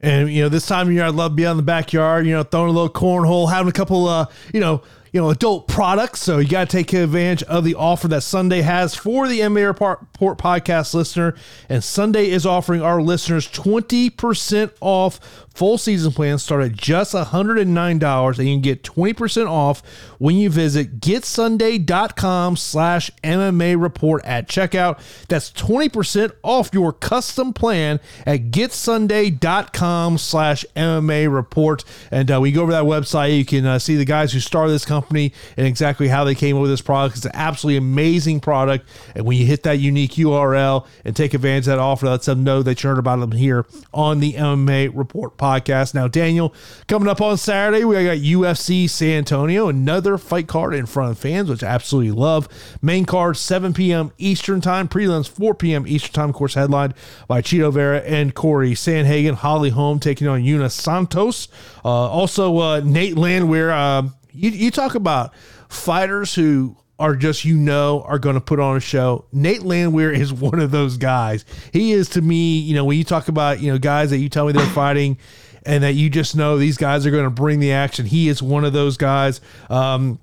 And 0.00 0.30
you 0.30 0.42
know, 0.42 0.48
this 0.48 0.66
time 0.66 0.88
of 0.88 0.92
year, 0.92 1.04
I'd 1.04 1.14
love 1.14 1.32
to 1.32 1.36
be 1.36 1.44
in 1.44 1.56
the 1.56 1.62
backyard. 1.62 2.26
You 2.26 2.32
know, 2.32 2.42
throwing 2.42 2.68
a 2.68 2.72
little 2.72 2.90
cornhole, 2.90 3.50
having 3.50 3.70
a 3.70 3.72
couple, 3.72 4.06
uh, 4.06 4.26
you 4.52 4.60
know, 4.60 4.82
you 5.12 5.20
know, 5.22 5.30
adult 5.30 5.66
products. 5.66 6.20
So 6.20 6.38
you 6.38 6.48
got 6.48 6.68
to 6.68 6.76
take 6.76 6.92
advantage 6.92 7.42
of 7.44 7.64
the 7.64 7.74
offer 7.74 8.06
that 8.08 8.22
Sunday 8.22 8.60
has 8.60 8.94
for 8.94 9.26
the 9.28 9.40
MMA 9.40 9.66
Report 9.66 10.00
podcast 10.38 10.92
listener. 10.92 11.34
And 11.70 11.82
Sunday 11.82 12.28
is 12.28 12.44
offering 12.44 12.82
our 12.82 13.00
listeners 13.00 13.48
20% 13.48 14.72
off 14.82 15.45
full 15.56 15.78
season 15.78 16.12
plans 16.12 16.42
start 16.42 16.62
at 16.62 16.72
just 16.72 17.14
$109 17.14 18.38
and 18.38 18.48
you 18.48 18.54
can 18.54 18.60
get 18.60 18.82
20% 18.82 19.50
off 19.50 19.82
when 20.18 20.36
you 20.36 20.50
visit 20.50 21.00
getsunday.com 21.00 22.56
slash 22.56 23.10
MMA 23.24 23.80
report 23.80 24.22
at 24.26 24.48
checkout. 24.48 25.00
That's 25.28 25.50
20% 25.52 26.32
off 26.42 26.68
your 26.74 26.92
custom 26.92 27.54
plan 27.54 28.00
at 28.26 28.50
getsunday.com 28.50 30.18
slash 30.18 30.66
MMA 30.76 31.32
report. 31.32 31.84
And 32.10 32.30
uh, 32.30 32.38
we 32.38 32.52
go 32.52 32.62
over 32.62 32.72
that 32.72 32.84
website. 32.84 33.38
You 33.38 33.46
can 33.46 33.64
uh, 33.64 33.78
see 33.78 33.96
the 33.96 34.04
guys 34.04 34.34
who 34.34 34.40
started 34.40 34.72
this 34.72 34.84
company 34.84 35.32
and 35.56 35.66
exactly 35.66 36.08
how 36.08 36.24
they 36.24 36.34
came 36.34 36.56
up 36.56 36.62
with 36.62 36.70
this 36.70 36.82
product. 36.82 37.16
It's 37.16 37.24
an 37.24 37.32
absolutely 37.32 37.78
amazing 37.78 38.40
product. 38.40 38.86
And 39.14 39.24
when 39.24 39.38
you 39.38 39.46
hit 39.46 39.62
that 39.62 39.78
unique 39.78 40.12
URL 40.12 40.86
and 41.06 41.16
take 41.16 41.32
advantage 41.32 41.62
of 41.62 41.76
that 41.76 41.78
offer, 41.78 42.06
lets 42.06 42.26
them 42.26 42.44
know 42.44 42.62
that 42.62 42.82
you 42.82 42.90
heard 42.90 42.98
about 42.98 43.20
them 43.20 43.32
here 43.32 43.64
on 43.94 44.20
the 44.20 44.34
MMA 44.34 44.90
report 44.92 45.38
podcast 45.38 45.45
podcast. 45.46 45.94
Now, 45.94 46.08
Daniel, 46.08 46.52
coming 46.88 47.08
up 47.08 47.20
on 47.20 47.36
Saturday, 47.36 47.84
we 47.84 47.94
got 47.94 48.18
UFC 48.18 48.90
San 48.90 49.18
Antonio, 49.18 49.68
another 49.68 50.18
fight 50.18 50.48
card 50.48 50.74
in 50.74 50.86
front 50.86 51.12
of 51.12 51.18
fans, 51.18 51.48
which 51.48 51.62
I 51.62 51.68
absolutely 51.68 52.10
love. 52.10 52.48
Main 52.82 53.04
card, 53.04 53.36
7 53.36 53.72
p.m. 53.72 54.12
Eastern 54.18 54.60
Time, 54.60 54.88
prelims, 54.88 55.28
4 55.28 55.54
p.m. 55.54 55.86
Eastern 55.86 56.12
Time, 56.12 56.30
of 56.30 56.34
course, 56.34 56.54
headlined 56.54 56.94
by 57.28 57.42
Chito 57.42 57.72
Vera 57.72 58.00
and 58.00 58.34
Corey 58.34 58.72
Sandhagen. 58.72 59.34
Holly 59.34 59.70
Holm 59.70 60.00
taking 60.00 60.26
on 60.26 60.42
Yana 60.42 60.70
Santos. 60.70 61.48
Uh, 61.84 61.88
also, 61.88 62.58
uh, 62.58 62.80
Nate 62.84 63.16
Landwehr. 63.16 63.70
Uh, 63.70 64.08
you, 64.32 64.50
you 64.50 64.70
talk 64.70 64.94
about 64.94 65.32
fighters 65.68 66.34
who 66.34 66.76
are 66.98 67.14
just 67.14 67.44
you 67.44 67.56
know 67.56 68.02
are 68.06 68.18
going 68.18 68.34
to 68.34 68.40
put 68.40 68.60
on 68.60 68.76
a 68.76 68.80
show. 68.80 69.24
Nate 69.32 69.62
Landwehr 69.62 70.10
is 70.12 70.32
one 70.32 70.60
of 70.60 70.70
those 70.70 70.96
guys. 70.96 71.44
He 71.72 71.92
is 71.92 72.08
to 72.10 72.20
me, 72.20 72.58
you 72.58 72.74
know, 72.74 72.84
when 72.84 72.98
you 72.98 73.04
talk 73.04 73.28
about 73.28 73.60
you 73.60 73.72
know 73.72 73.78
guys 73.78 74.10
that 74.10 74.18
you 74.18 74.28
tell 74.28 74.46
me 74.46 74.52
they're 74.52 74.66
fighting, 74.70 75.18
and 75.64 75.82
that 75.82 75.94
you 75.94 76.08
just 76.08 76.36
know 76.36 76.58
these 76.58 76.76
guys 76.76 77.04
are 77.06 77.10
going 77.10 77.24
to 77.24 77.30
bring 77.30 77.60
the 77.60 77.72
action. 77.72 78.06
He 78.06 78.28
is 78.28 78.42
one 78.42 78.64
of 78.64 78.72
those 78.72 78.96
guys. 78.96 79.40
Um, 79.68 80.18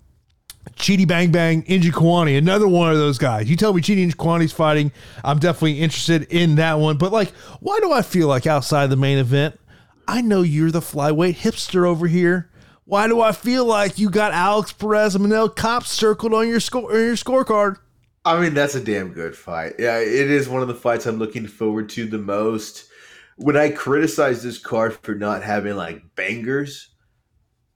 Chidi 0.75 1.07
Bang 1.07 1.31
Bang, 1.31 1.63
Njokuani, 1.63 2.37
another 2.37 2.67
one 2.67 2.91
of 2.91 2.97
those 2.97 3.17
guys. 3.17 3.49
You 3.49 3.57
tell 3.57 3.73
me 3.73 3.81
Chidi 3.81 4.09
Kwani's 4.15 4.53
fighting, 4.53 4.91
I'm 5.23 5.37
definitely 5.37 5.81
interested 5.81 6.23
in 6.31 6.55
that 6.55 6.79
one. 6.79 6.97
But 6.97 7.11
like, 7.11 7.31
why 7.59 7.79
do 7.81 7.91
I 7.91 8.01
feel 8.01 8.27
like 8.27 8.47
outside 8.47 8.87
the 8.87 8.95
main 8.95 9.17
event, 9.17 9.59
I 10.07 10.21
know 10.21 10.41
you're 10.41 10.71
the 10.71 10.79
flyweight 10.79 11.35
hipster 11.35 11.85
over 11.85 12.07
here. 12.07 12.49
Why 12.85 13.07
do 13.07 13.21
I 13.21 13.31
feel 13.31 13.65
like 13.65 13.97
you 13.97 14.09
got 14.09 14.33
Alex 14.33 14.73
Perez 14.73 15.15
and 15.15 15.25
Manel 15.25 15.55
Kape 15.55 15.87
circled 15.87 16.33
on 16.33 16.49
your 16.49 16.59
score 16.59 16.91
on 16.91 16.99
your 16.99 17.15
scorecard? 17.15 17.77
I 18.25 18.39
mean, 18.39 18.53
that's 18.53 18.75
a 18.75 18.83
damn 18.83 19.13
good 19.13 19.35
fight. 19.35 19.75
Yeah, 19.79 19.99
it 19.99 20.29
is 20.29 20.49
one 20.49 20.61
of 20.61 20.67
the 20.67 20.75
fights 20.75 21.05
I'm 21.05 21.17
looking 21.17 21.47
forward 21.47 21.89
to 21.89 22.05
the 22.05 22.17
most. 22.17 22.89
When 23.37 23.57
I 23.57 23.69
criticize 23.69 24.43
this 24.43 24.57
card 24.57 24.97
for 25.01 25.15
not 25.15 25.43
having 25.43 25.75
like 25.75 26.03
bangers, 26.15 26.89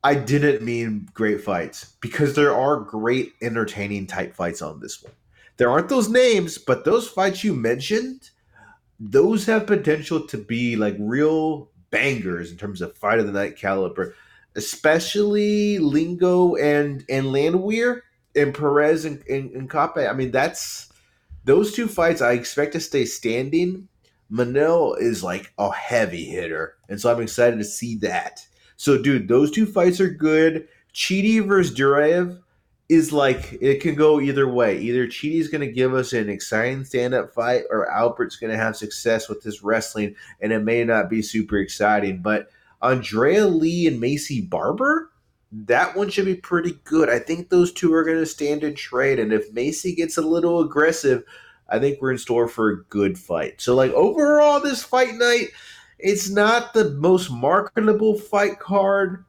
I 0.04 0.16
didn't 0.16 0.62
mean 0.64 1.10
great 1.14 1.42
fights 1.42 1.96
because 2.02 2.36
there 2.36 2.54
are 2.54 2.80
great 2.80 3.34
entertaining 3.42 4.08
type 4.08 4.36
fights 4.36 4.62
on 4.62 4.80
this 4.80 5.02
one. 5.02 5.14
There 5.56 5.70
aren't 5.70 5.90
those 5.90 6.10
names, 6.10 6.58
but 6.58 6.86
those 6.86 7.08
fights 7.08 7.44
you 7.44 7.54
mentioned, 7.54 8.30
those 9.00 9.46
have 9.46 9.68
potential 9.68 10.28
to 10.28 10.38
be 10.38 10.76
like 10.76 10.96
real 11.00 11.72
bangers 11.92 12.52
in 12.52 12.58
terms 12.58 12.82
of 12.82 12.96
fight 12.98 13.20
of 13.20 13.26
the 13.26 13.32
night 13.32 13.58
caliber 13.58 14.14
especially 14.58 15.78
Lingo 15.78 16.56
and 16.56 17.06
and 17.08 17.32
Landwehr 17.32 18.04
and 18.36 18.54
Perez 18.54 19.06
and, 19.06 19.24
and, 19.30 19.52
and. 19.52 19.74
I 19.74 20.14
mean, 20.14 20.32
that's 20.32 20.92
those 21.46 21.72
two 21.72 21.88
fights 21.88 22.22
I 22.22 22.34
expect 22.34 22.74
to 22.74 22.82
stay 22.82 23.06
standing. 23.06 23.88
Manel 24.30 25.00
is 25.00 25.24
like 25.24 25.54
a 25.58 25.72
heavy 25.72 26.26
hitter, 26.26 26.76
and 26.90 27.00
so 27.00 27.10
I'm 27.10 27.22
excited 27.22 27.58
to 27.60 27.64
see 27.64 27.96
that. 28.00 28.46
So, 28.76 29.02
dude, 29.02 29.30
those 29.30 29.52
two 29.52 29.66
fights 29.66 30.02
are 30.02 30.10
good. 30.10 30.68
Chidi 30.94 31.46
versus 31.48 31.78
Duraev 31.78 32.42
is 32.90 33.14
like 33.14 33.58
it 33.62 33.82
can 33.82 33.96
go 33.96 34.20
either 34.20 34.48
way. 34.48 34.78
Either 34.80 35.08
Chidi's 35.08 35.48
going 35.48 35.62
to 35.62 35.72
give 35.72 35.94
us 35.94 36.14
an 36.14 36.30
exciting 36.30 36.84
stand-up 36.84 37.34
fight, 37.34 37.64
or 37.70 37.90
Albert's 37.90 38.36
going 38.38 38.52
to 38.52 38.58
have 38.58 38.76
success 38.76 39.30
with 39.30 39.44
his 39.44 39.64
wrestling, 39.64 40.16
and 40.42 40.52
it 40.52 40.60
may 40.60 40.84
not 40.84 41.10
be 41.10 41.22
super 41.22 41.58
exciting. 41.58 42.22
But 42.22 42.50
Andrea 42.82 43.48
Lee 43.48 43.88
and 43.88 44.02
Maycee 44.02 44.48
Barber, 44.50 45.12
that 45.52 45.96
one 45.96 46.10
should 46.10 46.26
be 46.26 46.36
pretty 46.36 46.78
good. 46.84 47.10
I 47.10 47.20
think 47.20 47.50
those 47.50 47.72
two 47.72 47.94
are 47.94 48.04
going 48.04 48.18
to 48.18 48.26
stand 48.26 48.64
in 48.64 48.76
trade. 48.76 49.20
And 49.20 49.32
if 49.32 49.54
Maycee 49.54 49.96
gets 49.96 50.18
a 50.18 50.22
little 50.22 50.60
aggressive, 50.60 51.24
I 51.70 51.80
think 51.80 52.02
we're 52.02 52.12
in 52.12 52.18
store 52.18 52.48
for 52.48 52.70
a 52.70 52.84
good 52.86 53.18
fight. 53.18 53.62
So, 53.62 53.76
like, 53.76 53.92
overall, 53.92 54.60
this 54.60 54.84
fight 54.84 55.16
night, 55.16 55.48
it's 56.00 56.30
not 56.30 56.74
the 56.74 56.92
most 56.92 57.32
marketable 57.32 58.20
fight 58.20 58.60
card, 58.60 59.26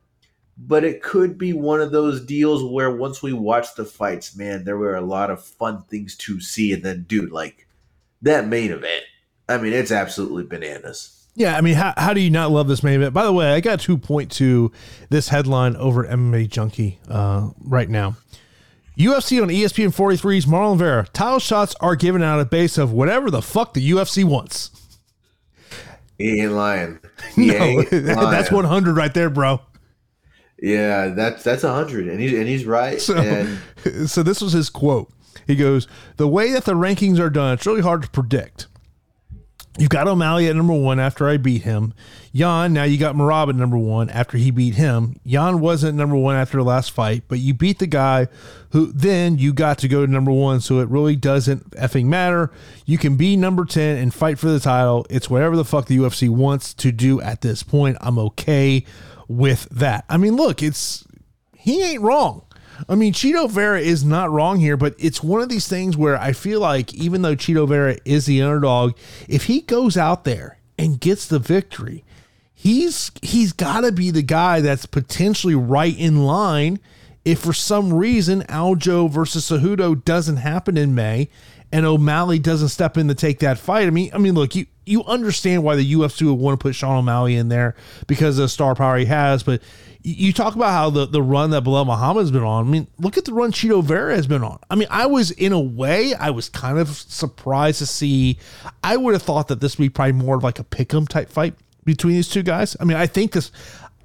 but 0.56 0.84
it 0.84 1.02
could 1.02 1.38
be 1.38 1.52
one 1.52 1.80
of 1.80 1.92
those 1.92 2.24
deals 2.24 2.64
where 2.64 2.94
once 2.94 3.22
we 3.22 3.32
watch 3.32 3.74
the 3.74 3.84
fights, 3.84 4.36
man, 4.36 4.64
there 4.64 4.76
were 4.76 4.96
a 4.96 5.00
lot 5.00 5.30
of 5.30 5.42
fun 5.42 5.82
things 5.84 6.16
to 6.16 6.40
see. 6.40 6.72
And 6.72 6.82
then, 6.82 7.06
dude, 7.08 7.32
like, 7.32 7.66
that 8.22 8.46
main 8.48 8.72
event, 8.72 9.04
I 9.48 9.58
mean, 9.58 9.72
it's 9.72 9.92
absolutely 9.92 10.44
bananas. 10.44 11.17
Yeah, 11.38 11.56
I 11.56 11.60
mean, 11.60 11.74
how, 11.74 11.94
how 11.96 12.14
do 12.14 12.20
you 12.20 12.30
not 12.30 12.50
love 12.50 12.66
this 12.66 12.82
main 12.82 12.96
event? 12.96 13.14
By 13.14 13.24
the 13.24 13.32
way, 13.32 13.52
I 13.52 13.60
got 13.60 13.78
to 13.80 13.96
point 13.96 14.32
to 14.32 14.72
this 15.08 15.28
headline 15.28 15.76
over 15.76 16.02
MMA 16.04 16.48
Junkie 16.48 16.98
uh, 17.08 17.50
right 17.62 17.88
now. 17.88 18.16
UFC 18.98 19.40
on 19.40 19.48
ESPN 19.48 19.94
43's 19.94 20.46
Marlon 20.46 20.76
Vera. 20.78 21.06
Title 21.12 21.38
shots 21.38 21.76
are 21.80 21.94
given 21.94 22.24
out 22.24 22.40
at 22.40 22.50
base 22.50 22.76
of 22.76 22.90
whatever 22.90 23.30
the 23.30 23.40
fuck 23.40 23.72
the 23.74 23.90
UFC 23.92 24.24
wants. 24.24 24.72
He 26.18 26.40
ain't 26.40 26.52
lying. 26.52 26.98
He 27.36 27.46
No, 27.46 27.54
ain't 27.54 27.90
that's 27.90 28.50
lying. 28.50 28.64
100 28.64 28.96
right 28.96 29.14
there, 29.14 29.30
bro. 29.30 29.60
Yeah, 30.60 31.08
that's 31.08 31.44
that's 31.44 31.62
a 31.62 31.72
hundred, 31.72 32.08
and 32.08 32.20
he's 32.20 32.32
and 32.36 32.48
he's 32.48 32.64
right. 32.64 33.00
So, 33.00 33.16
and 33.16 33.60
so 34.10 34.24
this 34.24 34.40
was 34.40 34.52
his 34.52 34.68
quote. 34.70 35.08
He 35.46 35.54
goes, 35.54 35.86
"The 36.16 36.26
way 36.26 36.50
that 36.50 36.64
the 36.64 36.74
rankings 36.74 37.20
are 37.20 37.30
done, 37.30 37.54
it's 37.54 37.64
really 37.66 37.80
hard 37.82 38.02
to 38.02 38.10
predict. 38.10 38.66
You've 39.78 39.90
got 39.90 40.08
O'Malley 40.08 40.48
at 40.48 40.56
number 40.56 40.74
one 40.74 40.98
after 40.98 41.28
I 41.28 41.36
beat 41.36 41.62
him. 41.62 41.94
Yan, 42.32 42.72
now 42.72 42.82
you 42.82 42.98
got 42.98 43.14
Merab 43.14 43.48
at 43.48 43.54
number 43.54 43.78
one 43.78 44.10
after 44.10 44.36
he 44.36 44.50
beat 44.50 44.74
him. 44.74 45.20
Yan 45.22 45.60
wasn't 45.60 45.96
number 45.96 46.16
one 46.16 46.34
after 46.34 46.58
the 46.58 46.64
last 46.64 46.90
fight, 46.90 47.22
but 47.28 47.38
you 47.38 47.54
beat 47.54 47.78
the 47.78 47.86
guy 47.86 48.26
who 48.70 48.90
then 48.92 49.38
you 49.38 49.52
got 49.52 49.78
to 49.78 49.88
go 49.88 50.04
to 50.04 50.10
number 50.10 50.32
one, 50.32 50.60
so 50.60 50.80
it 50.80 50.88
really 50.88 51.14
doesn't 51.14 51.70
effing 51.76 52.06
matter. 52.06 52.50
You 52.86 52.98
can 52.98 53.16
be 53.16 53.36
number 53.36 53.64
10 53.64 53.98
and 53.98 54.12
fight 54.12 54.40
for 54.40 54.48
the 54.48 54.58
title. 54.58 55.06
It's 55.10 55.30
whatever 55.30 55.54
the 55.54 55.64
fuck 55.64 55.86
the 55.86 55.98
UFC 55.98 56.28
wants 56.28 56.74
to 56.74 56.90
do 56.90 57.20
at 57.20 57.42
this 57.42 57.62
point. 57.62 57.98
I'm 58.00 58.18
okay 58.18 58.84
with 59.28 59.68
that. 59.70 60.04
I 60.08 60.16
mean, 60.16 60.34
look, 60.34 60.60
it's 60.60 61.04
he 61.56 61.84
ain't 61.84 62.02
wrong. 62.02 62.42
I 62.88 62.94
mean, 62.94 63.12
Chito 63.12 63.50
Vera 63.50 63.80
is 63.80 64.04
not 64.04 64.30
wrong 64.30 64.60
here, 64.60 64.76
but 64.76 64.94
it's 64.98 65.22
one 65.22 65.40
of 65.40 65.48
these 65.48 65.66
things 65.66 65.96
where 65.96 66.16
I 66.20 66.32
feel 66.32 66.60
like 66.60 66.94
even 66.94 67.22
though 67.22 67.36
Chito 67.36 67.66
Vera 67.68 67.96
is 68.04 68.26
the 68.26 68.42
underdog, 68.42 68.96
if 69.26 69.44
he 69.44 69.62
goes 69.62 69.96
out 69.96 70.24
there 70.24 70.58
and 70.78 71.00
gets 71.00 71.26
the 71.26 71.38
victory, 71.38 72.04
he's 72.54 73.10
he's 73.22 73.52
got 73.52 73.82
to 73.82 73.92
be 73.92 74.10
the 74.10 74.22
guy 74.22 74.60
that's 74.60 74.86
potentially 74.86 75.54
right 75.54 75.96
in 75.98 76.24
line 76.24 76.78
if 77.24 77.40
for 77.40 77.52
some 77.52 77.92
reason 77.92 78.42
Aljo 78.44 79.10
versus 79.10 79.50
Cejudo 79.50 80.02
doesn't 80.04 80.36
happen 80.36 80.76
in 80.76 80.94
May 80.94 81.28
and 81.72 81.84
O'Malley 81.84 82.38
doesn't 82.38 82.68
step 82.68 82.96
in 82.96 83.08
to 83.08 83.14
take 83.14 83.40
that 83.40 83.58
fight. 83.58 83.86
I 83.86 83.90
mean, 83.90 84.10
I 84.14 84.18
mean, 84.18 84.34
look, 84.34 84.54
you 84.54 84.66
you 84.86 85.04
understand 85.04 85.62
why 85.62 85.76
the 85.76 85.92
UFC 85.92 86.22
would 86.22 86.34
want 86.34 86.58
to 86.58 86.62
put 86.62 86.74
Sean 86.74 86.96
O'Malley 86.96 87.36
in 87.36 87.48
there 87.48 87.74
because 88.06 88.38
of 88.38 88.44
the 88.44 88.48
star 88.48 88.74
power 88.74 88.96
he 88.96 89.04
has, 89.04 89.42
but 89.42 89.62
you 90.02 90.32
talk 90.32 90.54
about 90.54 90.70
how 90.70 90.90
the, 90.90 91.06
the 91.06 91.22
run 91.22 91.50
that 91.50 91.64
Belal 91.64 91.84
Muhammad's 91.84 92.30
been 92.30 92.42
on. 92.42 92.66
I 92.66 92.70
mean, 92.70 92.86
look 92.98 93.18
at 93.18 93.24
the 93.24 93.34
run 93.34 93.52
Chito 93.52 93.82
Vera 93.84 94.14
has 94.14 94.26
been 94.26 94.42
on. 94.42 94.58
I 94.70 94.76
mean, 94.76 94.88
I 94.90 95.06
was 95.06 95.30
in 95.32 95.52
a 95.52 95.60
way, 95.60 96.14
I 96.14 96.30
was 96.30 96.48
kind 96.48 96.78
of 96.78 96.88
surprised 96.88 97.80
to 97.80 97.86
see. 97.86 98.38
I 98.82 98.96
would 98.96 99.12
have 99.12 99.22
thought 99.22 99.48
that 99.48 99.60
this 99.60 99.76
would 99.76 99.84
be 99.84 99.90
probably 99.90 100.12
more 100.12 100.36
of 100.36 100.44
like 100.44 100.58
a 100.58 100.64
pick'em 100.64 101.06
type 101.08 101.28
fight 101.28 101.54
between 101.84 102.14
these 102.14 102.28
two 102.28 102.42
guys. 102.42 102.76
I 102.80 102.84
mean, 102.84 102.96
I 102.96 103.06
think 103.06 103.32
this. 103.32 103.50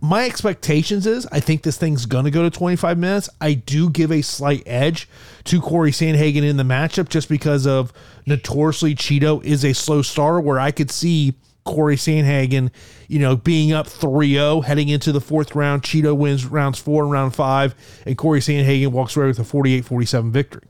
My 0.03 0.25
expectations 0.25 1.07
is 1.07 1.25
I 1.31 1.39
think 1.39 1.63
this 1.63 1.77
thing's 1.77 2.05
gonna 2.05 2.29
go 2.29 2.43
to 2.43 2.49
25 2.49 2.97
minutes. 2.97 3.29
I 3.39 3.53
do 3.53 3.89
give 3.89 4.11
a 4.11 4.21
slight 4.21 4.61
edge 4.65 5.07
to 5.45 5.61
Corey 5.61 5.91
Sandhagen 5.91 6.43
in 6.43 6.57
the 6.57 6.63
matchup 6.63 7.07
just 7.07 7.29
because 7.29 7.65
of 7.65 7.93
notoriously 8.25 8.95
Chito 8.95 9.41
is 9.45 9.63
a 9.63 9.71
slow 9.71 10.01
starter 10.01 10.41
where 10.41 10.59
I 10.59 10.71
could 10.71 10.91
see 10.91 11.35
Corey 11.63 11.95
Sandhagen, 11.95 12.69
you 13.07 13.17
know, 13.17 13.37
being 13.37 13.71
up 13.71 13.87
3-0 13.87 14.65
heading 14.65 14.89
into 14.89 15.13
the 15.13 15.21
fourth 15.21 15.55
round. 15.55 15.83
Chito 15.83 16.13
wins 16.13 16.45
rounds 16.45 16.79
four 16.79 17.03
and 17.03 17.11
round 17.13 17.33
five, 17.33 17.73
and 18.05 18.17
Corey 18.17 18.41
Sandhagen 18.41 18.89
walks 18.89 19.15
away 19.15 19.27
with 19.27 19.39
a 19.39 19.43
48-47 19.43 20.31
victory. 20.31 20.63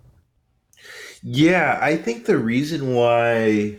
yeah, 1.24 1.80
I 1.82 1.98
think 1.98 2.26
the 2.28 2.38
reason 2.38 2.94
why 2.94 3.78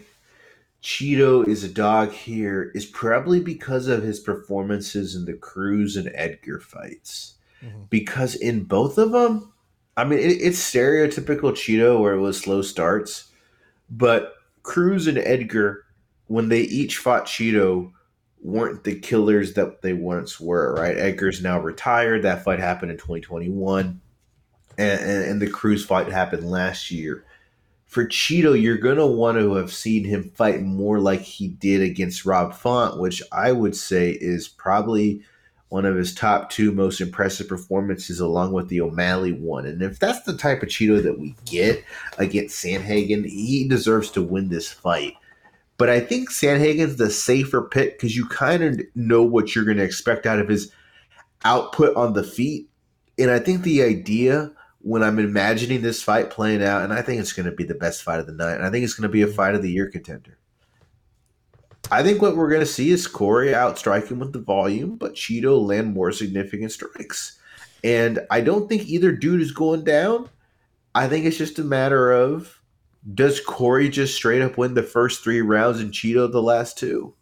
Chito 0.84 1.48
is 1.48 1.64
a 1.64 1.68
dog 1.68 2.12
here 2.12 2.70
is 2.74 2.84
probably 2.84 3.40
because 3.40 3.88
of 3.88 4.02
his 4.02 4.20
performances 4.20 5.16
in 5.16 5.24
the 5.24 5.32
Cruz 5.32 5.96
and 5.96 6.12
Edgar 6.14 6.60
fights. 6.60 7.36
Mhm. 7.62 7.88
Because 7.88 8.34
in 8.34 8.64
both 8.64 8.98
of 8.98 9.10
them, 9.10 9.50
I 9.96 10.04
mean, 10.04 10.18
it, 10.18 10.32
it's 10.42 10.58
stereotypical 10.58 11.52
Chito 11.52 11.98
where 11.98 12.12
it 12.12 12.20
was 12.20 12.38
slow 12.38 12.60
starts, 12.60 13.30
but 13.88 14.34
Cruz 14.62 15.06
and 15.06 15.16
Edgar, 15.16 15.86
when 16.26 16.50
they 16.50 16.60
each 16.60 16.98
fought 16.98 17.24
Chito, 17.24 17.90
weren't 18.42 18.84
the 18.84 19.00
killers 19.00 19.54
that 19.54 19.80
they 19.80 19.94
once 19.94 20.38
were, 20.38 20.74
right? 20.74 20.98
Edgar's 20.98 21.42
now 21.42 21.58
retired. 21.58 22.22
That 22.22 22.44
fight 22.44 22.58
happened 22.58 22.90
in 22.90 22.98
2021. 22.98 24.02
And, 24.76 25.00
and, 25.00 25.24
and 25.24 25.40
the 25.40 25.48
Cruz 25.48 25.82
fight 25.82 26.08
happened 26.08 26.50
last 26.50 26.90
year 26.90 27.24
for 27.94 28.04
Chito, 28.06 28.60
you're 28.60 28.76
going 28.76 28.96
to 28.96 29.06
want 29.06 29.38
to 29.38 29.54
have 29.54 29.72
seen 29.72 30.04
him 30.04 30.32
fight 30.34 30.62
more 30.62 30.98
like 30.98 31.20
he 31.20 31.46
did 31.46 31.80
against 31.80 32.26
Rob 32.26 32.52
Font, 32.52 32.98
which 32.98 33.22
I 33.30 33.52
would 33.52 33.76
say 33.76 34.10
is 34.10 34.48
probably 34.48 35.22
one 35.68 35.84
of 35.86 35.94
his 35.94 36.12
top 36.12 36.50
two 36.50 36.72
most 36.72 37.00
impressive 37.00 37.46
performances, 37.46 38.18
along 38.18 38.52
with 38.52 38.68
the 38.68 38.80
O'Malley 38.80 39.30
one. 39.30 39.64
And 39.64 39.80
if 39.80 40.00
that's 40.00 40.22
the 40.22 40.36
type 40.36 40.64
of 40.64 40.70
Chito 40.70 41.00
that 41.04 41.20
we 41.20 41.36
get 41.44 41.84
against 42.18 42.62
Sandhagen, 42.62 43.24
he 43.24 43.68
deserves 43.68 44.10
to 44.10 44.22
win 44.22 44.48
this 44.48 44.72
fight. 44.72 45.14
But 45.76 45.88
I 45.88 46.00
think 46.00 46.30
Sandhagen's 46.30 46.96
the 46.96 47.10
safer 47.10 47.62
pick 47.62 47.96
because 47.96 48.16
you 48.16 48.26
kind 48.26 48.64
of 48.64 48.80
know 48.96 49.22
what 49.22 49.54
you're 49.54 49.64
going 49.64 49.76
to 49.76 49.84
expect 49.84 50.26
out 50.26 50.40
of 50.40 50.48
his 50.48 50.72
output 51.44 51.94
on 51.94 52.14
the 52.14 52.24
feet. 52.24 52.68
And 53.20 53.30
I 53.30 53.38
think 53.38 53.62
the 53.62 53.84
idea 53.84 54.50
when 54.84 55.02
I'm 55.02 55.18
imagining 55.18 55.80
this 55.80 56.02
fight 56.02 56.28
playing 56.28 56.62
out, 56.62 56.82
and 56.82 56.92
I 56.92 57.00
think 57.00 57.18
it's 57.18 57.32
going 57.32 57.46
to 57.46 57.56
be 57.56 57.64
the 57.64 57.74
best 57.74 58.02
fight 58.02 58.20
of 58.20 58.26
the 58.26 58.32
night, 58.32 58.56
and 58.56 58.66
I 58.66 58.70
think 58.70 58.84
it's 58.84 58.92
going 58.92 59.08
to 59.08 59.12
be 59.12 59.22
a 59.22 59.26
mm-hmm. 59.26 59.34
fight 59.34 59.54
of 59.54 59.62
the 59.62 59.72
year 59.72 59.90
contender. 59.90 60.38
I 61.90 62.02
think 62.02 62.20
what 62.20 62.36
we're 62.36 62.50
going 62.50 62.60
to 62.60 62.66
see 62.66 62.90
is 62.90 63.06
Corey 63.06 63.54
outstriking 63.54 64.18
with 64.18 64.34
the 64.34 64.40
volume, 64.40 64.96
but 64.96 65.14
Chito 65.14 65.60
land 65.60 65.94
more 65.94 66.12
significant 66.12 66.70
strikes. 66.72 67.38
And 67.82 68.20
I 68.30 68.42
don't 68.42 68.68
think 68.68 68.86
either 68.86 69.12
dude 69.12 69.40
is 69.40 69.52
going 69.52 69.84
down. 69.84 70.28
I 70.94 71.08
think 71.08 71.24
it's 71.24 71.36
just 71.36 71.58
a 71.58 71.64
matter 71.64 72.12
of 72.12 72.60
does 73.14 73.40
Corey 73.40 73.88
just 73.88 74.14
straight 74.14 74.42
up 74.42 74.56
win 74.56 74.74
the 74.74 74.82
first 74.82 75.22
three 75.22 75.40
rounds 75.40 75.80
and 75.80 75.92
Chito 75.92 76.30
the 76.30 76.42
last 76.42 76.78
two? 76.78 77.14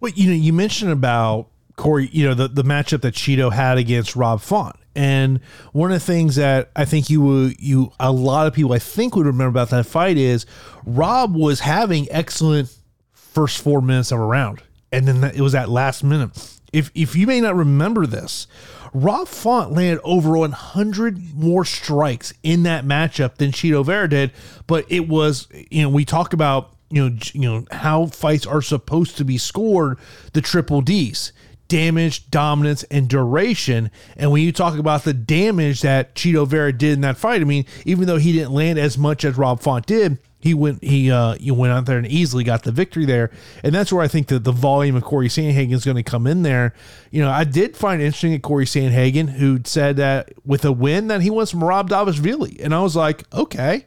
Well, 0.00 0.12
you 0.14 0.28
know, 0.28 0.36
you 0.36 0.52
mentioned 0.52 0.90
about 0.90 1.48
Corey, 1.76 2.08
you 2.12 2.26
know, 2.26 2.34
the, 2.34 2.48
the 2.48 2.64
matchup 2.64 3.02
that 3.02 3.14
Chito 3.14 3.52
had 3.52 3.78
against 3.78 4.16
Rob 4.16 4.40
Font. 4.40 4.76
And 4.96 5.40
one 5.72 5.90
of 5.90 6.00
the 6.00 6.04
things 6.04 6.36
that 6.36 6.70
I 6.76 6.84
think 6.84 7.10
you 7.10 7.20
would, 7.22 7.60
you, 7.60 7.92
a 7.98 8.12
lot 8.12 8.46
of 8.46 8.54
people 8.54 8.72
I 8.72 8.78
think 8.78 9.16
would 9.16 9.26
remember 9.26 9.48
about 9.50 9.70
that 9.70 9.86
fight 9.86 10.16
is 10.16 10.46
Rob 10.84 11.34
was 11.34 11.60
having 11.60 12.06
excellent 12.10 12.76
first 13.12 13.60
four 13.60 13.80
minutes 13.80 14.12
of 14.12 14.20
a 14.20 14.24
round. 14.24 14.62
And 14.92 15.08
then 15.08 15.24
it 15.24 15.40
was 15.40 15.52
that 15.52 15.68
last 15.68 16.04
minute. 16.04 16.30
If, 16.72 16.90
if 16.94 17.16
you 17.16 17.26
may 17.26 17.40
not 17.40 17.56
remember 17.56 18.06
this, 18.06 18.46
Rob 18.92 19.26
Font 19.26 19.72
landed 19.72 20.00
over 20.04 20.38
100 20.38 21.34
more 21.34 21.64
strikes 21.64 22.32
in 22.44 22.62
that 22.62 22.84
matchup 22.84 23.36
than 23.36 23.50
Chito 23.50 23.84
Vera 23.84 24.08
did. 24.08 24.30
But 24.68 24.86
it 24.88 25.08
was, 25.08 25.48
you 25.70 25.82
know, 25.82 25.88
we 25.88 26.04
talk 26.04 26.32
about, 26.32 26.76
you 26.90 27.10
know, 27.10 27.16
you 27.32 27.40
know 27.40 27.64
how 27.72 28.06
fights 28.06 28.46
are 28.46 28.62
supposed 28.62 29.16
to 29.16 29.24
be 29.24 29.36
scored, 29.36 29.98
the 30.32 30.40
triple 30.40 30.80
D's 30.80 31.32
damage, 31.68 32.30
dominance, 32.30 32.82
and 32.84 33.08
duration. 33.08 33.90
And 34.16 34.30
when 34.30 34.42
you 34.42 34.52
talk 34.52 34.78
about 34.78 35.04
the 35.04 35.14
damage 35.14 35.82
that 35.82 36.14
Chito 36.14 36.46
Vera 36.46 36.72
did 36.72 36.92
in 36.92 37.00
that 37.02 37.16
fight, 37.16 37.40
I 37.40 37.44
mean, 37.44 37.64
even 37.84 38.06
though 38.06 38.18
he 38.18 38.32
didn't 38.32 38.52
land 38.52 38.78
as 38.78 38.98
much 38.98 39.24
as 39.24 39.36
Rob 39.36 39.60
Font 39.60 39.86
did, 39.86 40.18
he 40.44 40.52
went 40.52 40.84
he 40.84 41.10
uh 41.10 41.36
you 41.40 41.54
went 41.54 41.72
out 41.72 41.86
there 41.86 41.96
and 41.96 42.06
easily 42.06 42.44
got 42.44 42.64
the 42.64 42.70
victory 42.70 43.06
there. 43.06 43.30
And 43.62 43.74
that's 43.74 43.90
where 43.90 44.04
I 44.04 44.08
think 44.08 44.26
that 44.26 44.44
the 44.44 44.52
volume 44.52 44.94
of 44.94 45.02
Corey 45.02 45.28
Sandhagen 45.28 45.72
is 45.72 45.86
going 45.86 45.96
to 45.96 46.02
come 46.02 46.26
in 46.26 46.42
there. 46.42 46.74
You 47.10 47.22
know, 47.22 47.30
I 47.30 47.44
did 47.44 47.74
find 47.78 48.02
interesting 48.02 48.32
that 48.32 48.42
Corey 48.42 48.66
Sandhagen 48.66 49.30
who 49.30 49.60
said 49.64 49.96
that 49.96 50.32
with 50.44 50.66
a 50.66 50.72
win 50.72 51.06
that 51.08 51.22
he 51.22 51.30
wants 51.30 51.50
from 51.50 51.64
Rob 51.64 51.88
Dvalishvili. 51.88 52.62
And 52.62 52.74
I 52.74 52.82
was 52.82 52.94
like, 52.94 53.24
okay. 53.32 53.86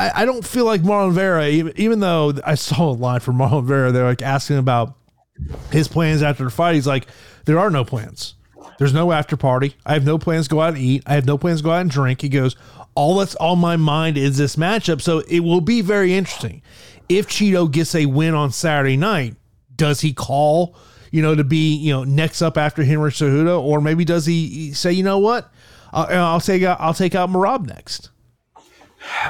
I, 0.00 0.22
I 0.22 0.24
don't 0.24 0.44
feel 0.44 0.64
like 0.64 0.82
Marlon 0.82 1.12
Vera, 1.12 1.48
even, 1.48 1.72
even 1.76 2.00
though 2.00 2.32
I 2.44 2.54
saw 2.56 2.90
a 2.90 2.92
line 2.92 3.20
from 3.20 3.38
Marlon 3.38 3.64
Vera, 3.64 3.92
they're 3.92 4.04
like 4.04 4.22
asking 4.22 4.58
about 4.58 4.96
his 5.70 5.88
plans 5.88 6.22
after 6.22 6.44
the 6.44 6.50
fight. 6.50 6.74
He's 6.74 6.86
like, 6.86 7.06
there 7.44 7.58
are 7.58 7.70
no 7.70 7.84
plans. 7.84 8.34
There's 8.78 8.92
no 8.92 9.12
after 9.12 9.36
party. 9.36 9.76
I 9.86 9.94
have 9.94 10.04
no 10.04 10.18
plans 10.18 10.48
to 10.48 10.54
go 10.54 10.60
out 10.60 10.74
and 10.74 10.82
eat. 10.82 11.02
I 11.06 11.14
have 11.14 11.26
no 11.26 11.38
plans 11.38 11.60
to 11.60 11.64
go 11.64 11.70
out 11.70 11.80
and 11.80 11.90
drink. 11.90 12.20
He 12.20 12.28
goes, 12.28 12.56
all 12.94 13.16
that's 13.16 13.36
on 13.36 13.58
my 13.58 13.76
mind 13.76 14.18
is 14.18 14.36
this 14.36 14.56
matchup. 14.56 15.00
So 15.00 15.20
it 15.28 15.40
will 15.40 15.60
be 15.60 15.80
very 15.80 16.14
interesting. 16.14 16.62
If 17.08 17.28
Chito 17.28 17.70
gets 17.70 17.94
a 17.94 18.06
win 18.06 18.34
on 18.34 18.50
Saturday 18.50 18.96
night, 18.96 19.36
does 19.74 20.00
he 20.00 20.12
call, 20.12 20.76
you 21.10 21.22
know, 21.22 21.34
to 21.34 21.44
be, 21.44 21.76
you 21.76 21.92
know, 21.92 22.04
next 22.04 22.42
up 22.42 22.58
after 22.58 22.82
Henry 22.82 23.10
Cejudo, 23.10 23.60
or 23.60 23.80
maybe 23.80 24.04
does 24.04 24.26
he 24.26 24.72
say, 24.72 24.92
you 24.92 25.02
know 25.02 25.18
what, 25.18 25.52
I'll, 25.92 26.04
uh, 26.04 26.32
I'll 26.32 26.40
take 26.40 26.62
out, 26.62 26.80
I'll 26.80 26.94
take 26.94 27.14
out 27.14 27.30
Merab 27.30 27.66
next. 27.66 28.10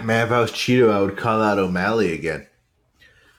Man, 0.03 0.27
if 0.27 0.33
I 0.33 0.41
was 0.41 0.53
Chito, 0.53 0.91
I 0.91 1.03
would 1.03 1.17
call 1.17 1.43
out 1.43 1.59
O'Malley 1.59 2.15
again. 2.15 2.47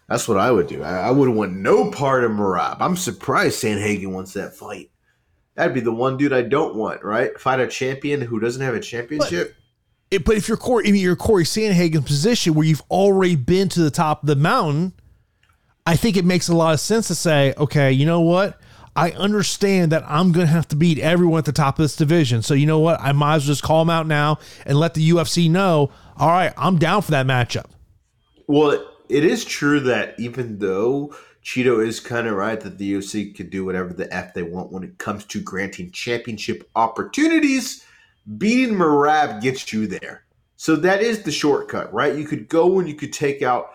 That's 0.09 0.27
what 0.27 0.37
I 0.37 0.51
would 0.51 0.67
do. 0.67 0.83
I, 0.83 1.07
I 1.07 1.11
would 1.11 1.29
want 1.29 1.53
no 1.53 1.91
part 1.91 2.23
of 2.23 2.31
Merab. 2.31 2.77
I'm 2.79 2.95
surprised 2.95 3.61
Sandhagen 3.61 4.11
wants 4.11 4.33
that 4.33 4.55
fight. 4.55 4.89
That'd 5.55 5.73
be 5.73 5.81
the 5.81 5.91
one 5.91 6.17
dude 6.17 6.33
I 6.33 6.43
don't 6.43 6.75
want, 6.75 7.03
right? 7.03 7.37
Fight 7.39 7.59
a 7.59 7.67
champion 7.67 8.21
who 8.21 8.39
doesn't 8.39 8.61
have 8.61 8.75
a 8.75 8.79
championship. 8.79 9.55
It, 10.09 10.23
but 10.23 10.37
if 10.37 10.47
you're 10.47 10.55
Corey, 10.55 10.87
I 10.87 10.91
mean, 10.91 11.01
you're 11.01 11.15
Corey 11.15 11.43
Sandhagen's 11.43 12.05
position 12.05 12.53
where 12.53 12.65
you've 12.65 12.83
already 12.89 13.35
been 13.35 13.67
to 13.69 13.81
the 13.81 13.91
top 13.91 14.23
of 14.23 14.27
the 14.27 14.35
mountain, 14.35 14.93
I 15.85 15.95
think 15.95 16.15
it 16.15 16.23
makes 16.23 16.47
a 16.47 16.55
lot 16.55 16.73
of 16.73 16.79
sense 16.79 17.07
to 17.07 17.15
say, 17.15 17.53
okay, 17.57 17.91
you 17.91 18.05
know 18.05 18.21
what? 18.21 18.59
I 18.95 19.11
understand 19.11 19.91
that 19.91 20.03
I'm 20.07 20.31
going 20.31 20.47
to 20.47 20.51
have 20.51 20.67
to 20.69 20.75
beat 20.75 20.99
everyone 20.99 21.39
at 21.39 21.45
the 21.45 21.51
top 21.51 21.77
of 21.77 21.83
this 21.83 21.95
division. 21.95 22.41
So 22.41 22.53
you 22.53 22.65
know 22.65 22.79
what? 22.79 22.99
I 23.01 23.11
might 23.11 23.35
as 23.35 23.43
well 23.43 23.47
just 23.47 23.63
call 23.63 23.83
them 23.83 23.89
out 23.89 24.07
now 24.07 24.39
and 24.65 24.79
let 24.79 24.95
the 24.95 25.09
UFC 25.09 25.51
know. 25.51 25.91
All 26.17 26.29
right, 26.29 26.53
I'm 26.57 26.77
down 26.77 27.01
for 27.03 27.11
that 27.11 27.27
matchup. 27.27 27.65
Well, 28.47 28.83
it 29.09 29.23
is 29.23 29.45
true 29.45 29.79
that 29.81 30.19
even 30.19 30.59
though 30.59 31.15
Chito 31.43 31.85
is 31.85 31.99
kind 31.99 32.27
of 32.27 32.35
right 32.35 32.59
that 32.59 32.77
the 32.77 32.93
UFC 32.93 33.33
can 33.33 33.49
do 33.49 33.63
whatever 33.63 33.93
the 33.93 34.13
f 34.13 34.33
they 34.33 34.43
want 34.43 34.71
when 34.71 34.83
it 34.83 34.97
comes 34.97 35.23
to 35.25 35.41
granting 35.41 35.91
championship 35.91 36.69
opportunities, 36.75 37.85
beating 38.37 38.75
Merab 38.75 39.41
gets 39.41 39.71
you 39.71 39.87
there. 39.87 40.25
So 40.57 40.75
that 40.77 41.01
is 41.01 41.23
the 41.23 41.31
shortcut, 41.31 41.93
right? 41.93 42.15
You 42.15 42.25
could 42.25 42.49
go 42.49 42.79
and 42.79 42.89
you 42.89 42.95
could 42.95 43.13
take 43.13 43.41
out 43.41 43.71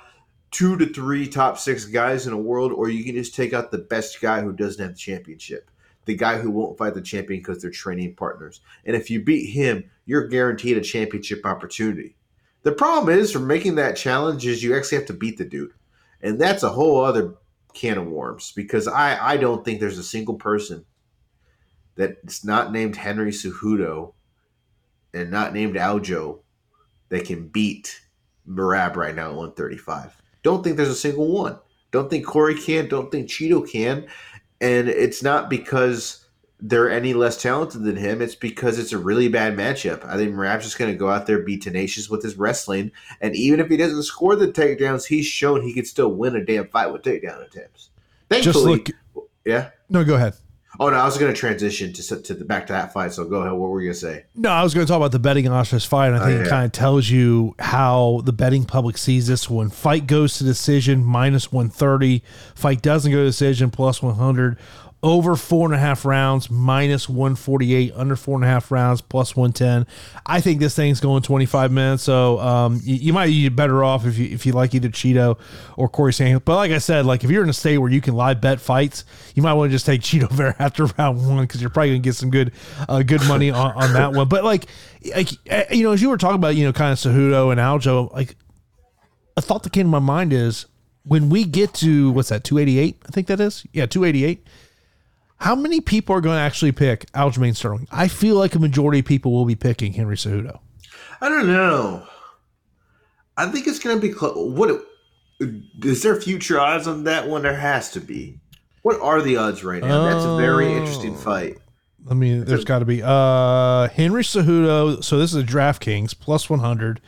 two 0.51 0.77
to 0.77 0.87
three 0.87 1.27
top 1.27 1.59
six 1.59 1.87
guys 1.87 2.27
in 2.27 2.33
a 2.33 2.39
world, 2.39 2.73
or 2.73 2.89
you 2.91 3.05
can 3.05 3.15
just 3.15 3.35
take 3.35 3.53
out 3.53 3.71
the 3.71 3.79
best 3.79 4.21
guy 4.21 4.43
who 4.43 4.53
doesn't 4.53 4.83
have 4.83 4.93
the 4.93 4.99
championship, 4.99 5.71
the 6.05 6.15
guy 6.15 6.39
who 6.39 6.51
won't 6.51 6.77
fight 6.77 6.95
the 6.95 7.01
champion 7.01 7.41
because 7.41 7.63
they're 7.63 7.71
training 7.71 8.15
partners. 8.17 8.61
And 8.85 8.95
if 8.95 9.11
you 9.11 9.25
beat 9.25 9.47
him, 9.47 9.91
you're 10.05 10.29
guaranteed 10.29 10.77
a 10.77 10.83
championship 10.83 11.47
opportunity. 11.47 12.17
The 12.63 12.73
problem 12.73 13.17
is 13.19 13.33
for 13.33 13.41
making 13.41 13.75
that 13.77 13.97
challenge 13.97 14.47
is 14.47 14.63
you 14.63 14.77
actually 14.77 14.99
have 14.99 15.07
to 15.07 15.13
beat 15.13 15.39
the 15.39 15.45
dude. 15.45 15.73
And 16.21 16.41
that's 16.41 16.63
a 16.63 16.71
whole 16.71 17.05
other 17.05 17.35
can 17.75 17.99
of 17.99 18.07
worms 18.07 18.53
because 18.53 18.87
I, 18.87 19.33
I 19.33 19.37
don't 19.37 19.65
think 19.65 19.81
there's 19.81 19.99
a 19.99 20.05
single 20.05 20.35
person 20.35 20.85
that's 21.97 22.45
not 22.45 22.73
named 22.73 22.97
Henry 22.97 23.33
Cejudo 23.33 24.15
and 25.13 25.31
not 25.31 25.53
named 25.53 25.77
Aljo 25.77 26.41
that 27.09 27.25
can 27.25 27.49
beat 27.49 28.01
Merab 28.49 28.97
right 28.97 29.15
now 29.15 29.31
at 29.31 29.37
135. 29.37 30.17
Don't 30.43 30.65
think 30.65 30.77
there's 30.77 30.89
a 30.89 30.95
single 30.95 31.31
one. 31.31 31.59
Don't 31.91 32.09
think 32.09 32.25
Corey 32.25 32.55
can. 32.55 32.89
Don't 32.89 33.11
think 33.11 33.29
Chito 33.29 33.69
can. 33.69 34.07
And 34.61 34.89
it's 34.89 35.23
not 35.23 35.51
because 35.51 36.22
they're 36.65 36.89
any 36.89 37.13
less 37.13 37.43
talented 37.43 37.83
than 37.83 37.97
him. 37.97 38.23
It's 38.23 38.37
because 38.37 38.79
it's 38.79 38.93
a 38.93 38.99
really 38.99 39.29
bad 39.29 39.57
matchup. 39.57 40.05
I 40.07 40.17
think 40.17 40.33
Merab's 40.33 40.65
just 40.65 40.79
going 40.79 40.93
to 40.93 40.97
go 40.97 41.11
out 41.11 41.27
there, 41.27 41.41
be 41.41 41.59
tenacious 41.59 42.09
with 42.09 42.23
his 42.23 42.37
wrestling. 42.37 42.93
And 43.21 43.35
even 43.35 43.59
if 43.59 43.69
he 43.69 43.77
doesn't 43.77 44.05
score 44.05 44.37
the 44.37 44.47
takedowns, 44.47 45.07
he's 45.07 45.27
shown 45.27 45.63
he 45.63 45.75
can 45.75 45.85
still 45.85 46.13
win 46.13 46.37
a 46.37 46.45
damn 46.45 46.69
fight 46.69 46.93
with 46.93 47.03
takedown 47.03 47.45
attempts. 47.45 47.91
Thankfully, 48.31 48.79
Just 48.79 48.97
look. 49.15 49.27
yeah. 49.45 49.71
No, 49.91 50.05
go 50.05 50.15
ahead. 50.15 50.35
Oh 50.81 50.89
no, 50.89 50.97
I 50.97 51.05
was 51.05 51.19
going 51.19 51.33
to 51.33 51.39
transition 51.39 51.93
to 51.93 52.23
to 52.23 52.33
the 52.35 52.47
back 52.47 52.67
to 52.69 52.73
that 52.73 52.95
fight. 52.95 53.13
So 53.13 53.27
go 53.27 53.43
ahead. 53.43 53.53
What 53.53 53.71
were 53.71 53.83
you 53.83 53.89
going 53.89 53.95
to 53.95 54.01
say? 54.01 54.25
No, 54.35 54.49
I 54.49 54.63
was 54.63 54.73
going 54.73 54.87
to 54.87 54.91
talk 54.91 54.97
about 54.97 55.13
the 55.13 55.19
betting 55.19 55.47
on 55.47 55.67
this 55.71 55.85
fight. 55.85 56.09
And 56.09 56.17
I 56.17 56.21
oh, 56.21 56.25
think 56.25 56.41
Oh, 56.41 56.43
it 56.45 56.49
kind 56.49 56.65
of 56.65 56.73
tells 56.73 57.11
you 57.11 57.55
how 57.59 58.23
the 58.25 58.33
betting 58.33 58.65
public 58.65 58.97
sees 58.97 59.27
this 59.27 59.51
one. 59.51 59.69
Fight 59.69 60.07
goes 60.07 60.39
to 60.39 60.45
decision 60.45 61.05
minus 61.05 61.53
130. 61.53 62.23
Fight 62.55 62.81
doesn't 62.81 63.13
go 63.13 63.19
to 63.19 63.25
decision 63.25 63.71
plus 63.71 64.01
100. 64.01 64.57
Over 65.05 65.35
four 65.35 65.67
and 65.67 65.75
a 65.75 65.79
half 65.79 66.05
rounds 66.05 66.49
minus 66.49 67.09
148. 67.09 67.93
Under 67.97 68.15
four 68.15 68.37
and 68.37 68.45
a 68.45 68.47
half 68.47 68.71
rounds 68.71 69.01
plus 69.01 69.35
110. 69.35 69.85
I 70.25 70.41
think 70.41 70.61
this 70.61 70.77
thing's 70.77 71.01
going 71.01 71.23
25 71.23 71.73
minutes. 71.73 72.05
So 72.05 72.39
um, 72.39 72.81
you, 72.85 72.95
you 72.95 73.13
might 73.13 73.27
be 73.27 73.49
better 73.49 73.83
off 73.83 74.07
if 74.07 74.17
you 74.17 74.27
if 74.27 74.47
you 74.47 74.53
like 74.53 74.75
either 74.77 74.89
Chito 74.89 75.41
or 75.77 75.89
Corey 75.89 76.13
Sanders. 76.13 76.43
But 76.45 76.55
like 76.55 76.71
I 76.71 76.79
said, 76.79 77.05
like 77.05 77.25
if 77.25 77.31
you're 77.31 77.43
in 77.43 77.49
a 77.49 77.55
state 77.55 77.79
where 77.79 77.91
you 77.91 78.01
can 78.01 78.15
live 78.15 78.41
bet 78.41 78.61
fights, 78.61 79.05
you 79.35 79.43
might 79.43 79.55
want 79.55 79.71
to 79.71 79.75
just 79.75 79.87
take 79.87 80.01
Chito 80.03 80.31
Vera 80.31 80.55
after 80.61 80.87
round 80.87 81.27
one 81.27 81.43
because 81.43 81.61
you're 81.61 81.71
probably 81.71 81.91
gonna 81.91 81.99
get 81.99 82.15
some 82.15 82.31
good 82.31 82.53
uh, 82.89 83.03
good 83.03 83.27
money 83.27 83.51
on, 83.51 83.73
on 83.73 83.93
that 83.95 84.13
one. 84.13 84.29
But 84.29 84.45
like, 84.45 84.67
like 85.15 85.31
eh, 85.47 85.65
you 85.73 85.83
know, 85.83 85.93
as 85.93 86.01
you 86.01 86.11
were 86.11 86.17
talking 86.17 86.37
about, 86.37 86.55
you 86.55 86.65
know, 86.65 86.73
kind 86.73 86.93
of 86.93 86.99
Cejudo 86.99 87.51
and 87.51 87.61
Aljo, 87.61 88.13
like 88.13 88.37
a 89.37 89.41
thought 89.41 89.65
that 89.65 89.73
came 89.73 89.87
to 89.87 89.91
my 89.91 89.99
mind 89.99 90.33
is 90.33 90.67
when 91.05 91.29
we 91.29 91.45
get 91.45 91.75
to 91.75 92.13
what's 92.13 92.29
that 92.29 92.45
288? 92.45 93.03
I 93.05 93.11
think 93.11 93.27
that 93.27 93.41
is 93.41 93.67
yeah 93.73 93.87
288. 93.87 94.47
How 95.43 95.57
many 95.57 95.81
people 95.81 96.15
are 96.15 96.21
going 96.21 96.37
to 96.37 96.41
actually 96.41 96.71
pick 96.71 97.11
Aljamain 97.13 97.57
Sterling? 97.57 97.89
I 97.91 98.07
feel 98.07 98.37
like 98.37 98.55
a 98.55 98.61
majority 98.61 99.01
of 99.01 99.07
people 99.07 99.33
will 99.33 99.45
be 99.45 99.57
picking 99.57 99.93
Henry 99.93 100.15
Cejudo. 100.15 100.61
I 101.21 101.29
don't 101.29 101.49
know. 101.49 102.07
I 103.37 103.47
think 103.49 103.67
it's 103.67 103.81
going 103.81 103.97
to 103.97 104.01
be 104.01 104.15
close. 104.15 104.37
What 104.37 104.81
is 105.83 106.01
there 106.05 106.21
future 106.21 106.61
odds 106.61 106.87
on 106.87 107.03
that 107.05 107.29
one? 107.29 107.43
There 107.43 107.57
has 107.57 107.91
to 107.91 108.01
be. 108.01 108.39
What 108.83 109.01
are 109.01 109.21
the 109.21 109.37
odds 109.37 109.65
right 109.65 109.83
now? 109.83 110.05
That's 110.05 110.25
a 110.25 110.37
very 110.37 110.73
interesting 110.75 111.15
Oh. 111.15 111.19
fight. 111.19 111.59
I 112.09 112.15
mean, 112.15 112.45
there's 112.45 112.65
got 112.65 112.79
to 112.79 112.85
be 112.85 113.03
uh 113.03 113.89
Henry 113.89 114.23
Cejudo. 114.23 115.03
So 115.03 115.19
this 115.19 115.35
is 115.35 115.43
a 115.43 115.47
DraftKings 115.47 116.17
plus 116.21 116.49
100. 116.49 117.01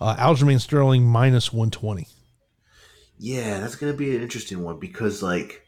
Uh, 0.00 0.16
Aljamain 0.16 0.58
Sterling 0.58 1.04
minus 1.04 1.52
120. 1.52 2.08
Yeah, 3.18 3.60
that's 3.60 3.76
going 3.76 3.92
to 3.92 3.96
be 3.96 4.16
an 4.16 4.22
interesting 4.22 4.62
one 4.62 4.78
because, 4.78 5.22
like, 5.22 5.63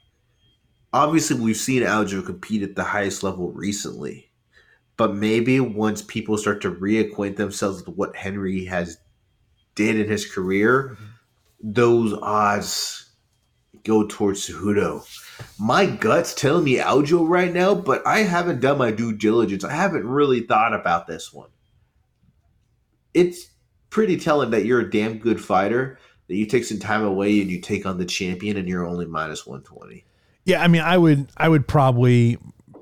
obviously 0.92 1.38
we've 1.38 1.56
seen 1.56 1.82
Aljo 1.82 2.24
compete 2.24 2.62
at 2.62 2.74
the 2.76 2.84
highest 2.84 3.22
level 3.22 3.52
recently, 3.52 4.30
but 4.96 5.14
maybe 5.14 5.60
once 5.60 6.02
people 6.02 6.38
start 6.38 6.60
to 6.62 6.72
reacquaint 6.72 7.36
themselves 7.36 7.84
with 7.84 7.96
what 7.96 8.16
Henry 8.16 8.64
has 8.64 8.98
did 9.74 9.98
in 9.98 10.08
his 10.08 10.30
career, 10.30 10.90
mm-hmm. 10.94 11.04
those 11.60 12.12
odds 12.22 13.10
go 13.84 14.06
towards 14.06 14.48
Cejudo. 14.48 15.06
My 15.58 15.86
gut's 15.86 16.34
telling 16.34 16.64
me 16.64 16.78
Aljo 16.78 17.26
right 17.28 17.52
now, 17.52 17.74
but 17.74 18.04
I 18.06 18.20
haven't 18.20 18.60
done 18.60 18.78
my 18.78 18.90
due 18.90 19.12
diligence. 19.12 19.64
I 19.64 19.72
haven't 19.72 20.06
really 20.06 20.40
thought 20.40 20.74
about 20.74 21.06
this 21.06 21.32
one. 21.32 21.50
It's 23.14 23.50
pretty 23.90 24.16
telling 24.16 24.50
that 24.50 24.64
you're 24.64 24.80
a 24.80 24.90
damn 24.90 25.18
good 25.18 25.40
fighter 25.40 25.98
that 26.28 26.34
you 26.34 26.46
take 26.46 26.64
some 26.64 26.78
time 26.78 27.04
away 27.04 27.40
and 27.40 27.50
you 27.50 27.60
take 27.60 27.86
on 27.86 27.98
the 27.98 28.04
champion 28.04 28.56
and 28.56 28.68
you're 28.68 28.86
only 28.86 29.06
minus 29.06 29.46
120. 29.46 30.04
Yeah, 30.46 30.62
I 30.62 30.68
mean, 30.68 30.80
I 30.80 30.96
would, 30.96 31.28
I 31.36 31.48
would 31.48 31.66
probably, 31.66 32.38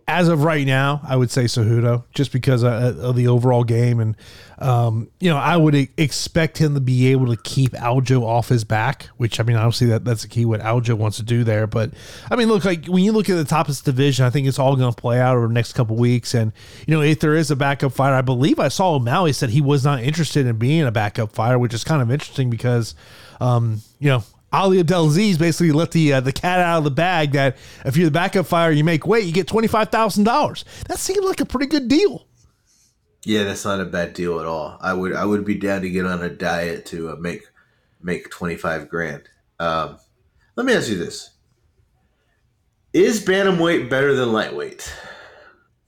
as 0.07 0.29
of 0.29 0.45
right 0.45 0.67
now, 0.67 1.01
I 1.03 1.17
would 1.17 1.31
say 1.31 1.45
Cejudo, 1.45 2.05
just 2.13 2.31
because 2.31 2.63
of, 2.63 2.73
of 2.99 3.17
the 3.17 3.27
overall 3.29 3.65
game, 3.65 4.01
and 4.01 4.17
um, 4.59 5.09
you 5.19 5.31
know, 5.31 5.39
I 5.39 5.57
would 5.57 5.75
expect 5.97 6.59
him 6.59 6.75
to 6.75 6.81
be 6.81 7.07
able 7.07 7.35
to 7.35 7.41
keep 7.43 7.73
Aljo 7.73 8.23
off 8.23 8.51
his 8.51 8.65
back, 8.65 9.05
which 9.17 9.41
I 9.41 9.45
mean, 9.45 9.57
obviously 9.57 9.87
that 9.89 10.05
that's 10.05 10.21
the 10.23 10.29
key 10.29 10.45
what 10.45 10.61
Aljo 10.61 10.93
wants 10.93 11.17
to 11.17 11.23
do 11.23 11.43
there. 11.43 11.67
But 11.67 11.93
I 12.31 12.37
mean, 12.37 12.49
look, 12.49 12.67
like 12.67 12.85
when 12.85 13.03
you 13.03 13.13
look 13.13 13.31
at 13.31 13.37
the 13.37 13.45
top 13.47 13.63
of 13.67 13.69
this 13.69 13.81
division, 13.81 14.27
I 14.27 14.31
think 14.31 14.47
it's 14.47 14.59
all 14.59 14.77
going 14.77 14.93
to 14.93 15.01
play 15.01 15.19
out 15.19 15.35
over 15.35 15.49
the 15.49 15.55
next 15.55 15.73
couple 15.73 15.97
weeks, 15.97 16.35
and 16.35 16.53
you 16.87 16.95
know, 16.95 17.01
if 17.01 17.21
there 17.21 17.35
is 17.35 17.51
a 17.51 17.57
backup 17.57 17.93
fighter, 17.95 18.15
I 18.15 18.21
believe 18.21 18.59
I 18.61 18.69
saw 18.69 18.97
O'Malley 18.97 19.33
said 19.33 19.49
he 19.49 19.63
was 19.63 19.85
not 19.85 20.03
interested 20.03 20.47
in 20.47 20.59
being 20.59 20.83
a 20.83 20.93
backup 20.93 21.33
fighter, 21.33 21.59
which 21.59 21.73
is 21.73 21.83
kind 21.83 22.03
of 22.03 22.11
interesting 22.11 22.51
because, 22.51 22.95
um, 23.41 23.81
you 23.99 24.11
know. 24.11 24.23
Ali 24.55 24.79
Abdelaziz 24.81 25.37
basically 25.37 25.73
let 25.73 25.91
the 25.91 26.15
uh, 26.15 26.21
the 26.21 26.33
cat 26.33 26.61
out 26.61 26.79
of 26.79 26.85
the 26.85 26.91
bag 26.91 27.33
that 27.33 27.57
if 27.85 27.97
you're 27.97 28.07
the 28.07 28.13
backup 28.13 28.47
fighter, 28.47 28.73
you 28.73 28.85
make 28.85 29.07
weight, 29.07 29.25
you 29.25 29.33
get 29.33 29.49
twenty 29.49 29.69
five 29.69 29.89
thousand 29.89 30.25
dollars. 30.25 30.65
That 30.89 30.99
seems 30.99 31.25
like 31.25 31.41
a 31.41 31.45
pretty 31.45 31.67
good 31.67 31.89
deal. 31.89 32.27
Yeah, 33.25 33.45
that's 33.45 33.65
not 33.65 33.81
a 33.81 33.85
bad 33.85 34.13
deal 34.13 34.39
at 34.39 34.47
all. 34.47 34.79
I 34.81 34.93
would 34.93 35.15
I 35.15 35.25
would 35.25 35.45
be 35.45 35.57
down 35.57 35.81
to 35.81 35.91
get 35.91 36.07
on 36.07 36.23
a 36.23 36.29
diet 36.29 36.87
to 36.87 37.11
uh, 37.11 37.17
make 37.17 37.43
make 38.01 38.31
25 38.31 38.89
grand. 38.89 39.23
Um, 39.59 39.99
let 40.57 40.67
me 40.67 40.75
ask 40.75 40.89
you 40.89 40.99
this. 40.99 41.31
Is 42.93 43.25
bantamweight 43.25 43.91
better 43.91 44.15
than 44.15 44.33
lightweight? 44.33 44.93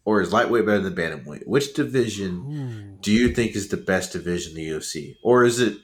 Or 0.05 0.21
is 0.21 0.33
lightweight 0.33 0.67
better 0.67 0.81
than 0.81 0.95
bantamweight? 0.95 1.47
Which 1.47 1.75
division 1.75 2.99
do 3.01 3.13
you 3.13 3.33
think 3.35 3.55
is 3.55 3.69
the 3.69 3.77
best 3.77 4.13
division 4.13 4.53
in 4.53 4.57
the 4.57 4.71
UFC? 4.71 5.17
Or 5.23 5.45
is 5.45 5.61
it 5.61 5.77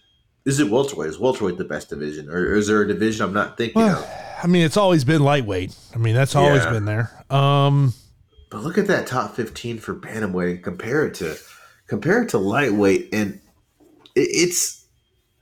is 0.45 0.59
it 0.61 0.69
welterweight? 0.71 1.09
Is 1.11 1.19
welterweight 1.19 1.57
the 1.59 1.65
best 1.65 1.89
division? 1.91 2.29
Or 2.29 2.55
is 2.55 2.67
there 2.69 2.83
a 2.83 2.89
division 2.89 3.25
I'm 3.27 3.33
not 3.33 3.57
thinking 3.57 3.83
of? 3.83 4.09
I 4.43 4.47
mean, 4.49 4.63
it's 4.65 4.77
always 4.77 5.05
been 5.05 5.23
lightweight. 5.23 5.75
I 5.95 5.99
mean, 5.99 6.15
that's 6.15 6.35
always 6.35 6.65
Yeah. 6.65 6.71
been 6.73 6.85
there. 6.85 7.11
Um, 7.31 7.95
But 8.51 8.63
look 8.65 8.77
at 8.77 8.87
that 8.89 9.07
top 9.07 9.35
fifteen 9.37 9.79
for 9.79 9.95
bantamweight 9.95 10.63
compare 10.63 11.07
it 11.07 11.15
to 11.15 11.37
compare 11.87 12.23
it 12.23 12.29
to 12.31 12.39
lightweight, 12.39 13.09
and 13.15 13.41
it, 14.15 14.21
it's 14.21 14.85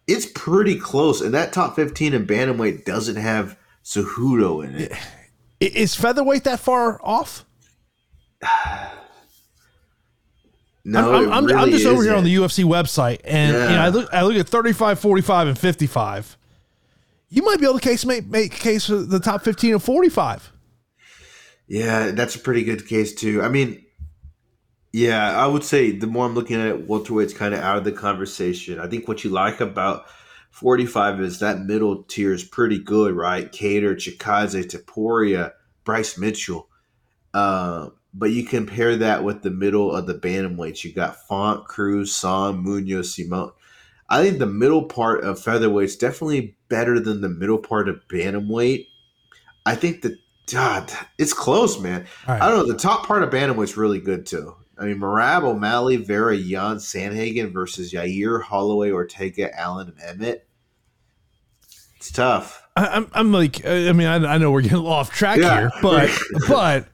it's 0.07 0.27
pretty 0.35 0.77
close. 0.77 1.21
And 1.21 1.33
that 1.35 1.53
top 1.53 1.75
fifteen 1.77 2.15
in 2.15 2.27
bantamweight 2.27 2.85
doesn't 2.85 3.17
have 3.17 3.57
Cejudo 3.85 4.65
in 4.65 4.75
it. 4.77 4.93
Is 5.61 5.95
featherweight 5.95 6.45
that 6.45 6.61
far 6.61 7.01
off? 7.03 7.45
No, 10.85 11.15
I'm, 11.15 11.25
I'm, 11.25 11.33
I'm 11.33 11.45
really 11.47 11.73
just 11.73 11.87
over 11.87 12.03
here 12.03 12.15
on 12.15 12.25
the 12.25 12.35
UFC 12.35 12.65
website, 12.65 13.21
and 13.25 13.53
you 13.53 13.77
know, 13.77 13.83
I 13.83 13.89
look 13.89 14.15
I 14.15 14.23
look 14.23 14.37
at 14.37 14.49
35, 14.49 14.99
45, 14.99 15.49
and 15.49 15.59
55. 15.59 16.39
You 17.29 17.43
might 17.43 17.61
be 17.61 17.67
able 17.67 17.79
to 17.79 17.85
case 17.87 18.05
make 18.07 18.27
make 18.27 18.53
case 18.53 18.87
for 18.87 18.97
the 18.97 19.21
top 19.21 19.43
15 19.43 19.75
and 19.75 19.83
45. 19.83 20.53
Yeah, 21.69 22.11
that's 22.13 22.35
a 22.35 22.39
pretty 22.39 22.65
good 22.65 22.89
case 22.89 23.15
too. 23.15 23.43
I 23.43 23.49
mean, 23.49 23.85
yeah, 24.93 25.39
I 25.39 25.47
would 25.47 25.65
say 25.65 25.93
the 25.93 26.07
more 26.07 26.27
I'm 26.27 26.35
looking 26.35 26.61
at 26.61 26.67
it, 26.67 26.89
welterweight's 26.89 27.35
kind 27.35 27.55
of 27.55 27.61
out 27.61 27.77
of 27.77 27.85
the 27.85 27.93
conversation. 27.93 28.81
I 28.81 28.89
think 28.89 29.07
what 29.07 29.23
you 29.23 29.31
like 29.31 29.61
about 29.61 30.07
45 30.51 31.21
is 31.21 31.39
that 31.39 31.61
middle 31.61 32.03
tier 32.05 32.33
is 32.33 32.43
pretty 32.43 32.79
good, 32.79 33.15
right? 33.15 33.53
Kattar, 33.53 33.95
Chikadze, 33.95 34.65
Topuria, 34.65 35.53
Bryce 35.85 36.19
Mitchell. 36.19 36.69
Uh, 37.33 37.91
but 38.13 38.31
you 38.31 38.45
compare 38.45 38.97
that 38.97 39.23
with 39.25 39.43
the 39.43 39.51
middle 39.51 39.95
of 39.95 40.07
the 40.07 40.15
bantamweights. 40.15 40.85
You 40.85 40.93
got 40.93 41.27
Font, 41.27 41.67
Cruz, 41.67 42.15
Son, 42.15 42.63
Munoz, 42.63 43.15
Simón. 43.15 43.53
I 44.09 44.23
think 44.23 44.39
the 44.39 44.47
middle 44.47 44.85
part 44.85 45.23
of 45.23 45.39
featherweight's 45.39 45.97
definitely 45.97 46.57
better 46.69 46.99
than 46.99 47.21
the 47.21 47.29
middle 47.29 47.59
part 47.59 47.89
of 47.89 48.01
bantamweight. 48.09 48.87
I 49.65 49.75
think 49.77 50.03
the 50.03 50.17
God, 50.51 50.91
it's 51.19 51.33
close, 51.33 51.79
man. 51.79 52.07
Right. 52.27 52.43
I 52.43 52.49
don't 52.49 52.67
know. 52.67 52.73
The 52.73 52.79
top 52.79 53.07
part 53.07 53.23
of 53.23 53.31
bantamweight's 53.31 53.77
really 53.77 54.01
good 54.01 54.27
too. 54.27 54.57
I 54.77 54.87
mean, 54.87 54.99
Merab, 54.99 55.43
O'Malley, 55.45 55.97
Vera, 55.97 56.35
Yan, 56.35 56.77
Sandhagen 56.79 57.53
versus 57.53 57.93
Yair, 57.93 58.43
Holloway, 58.43 58.91
Ortega, 58.91 59.57
Allen, 59.57 59.93
and 60.03 60.23
Emmett. 60.23 60.49
It's 61.97 62.11
tough. 62.11 62.67
I, 62.77 62.87
I'm, 62.87 63.11
I'm 63.13 63.31
like, 63.33 63.65
I 63.67 63.93
mean, 63.93 64.07
I, 64.07 64.15
I 64.35 64.39
know 64.39 64.51
we're 64.51 64.63
getting 64.63 64.79
off 64.79 65.11
track 65.13 65.39
Yeah. 65.39 65.61
here, 65.61 65.71
but, 65.83 66.11
but 66.49 66.89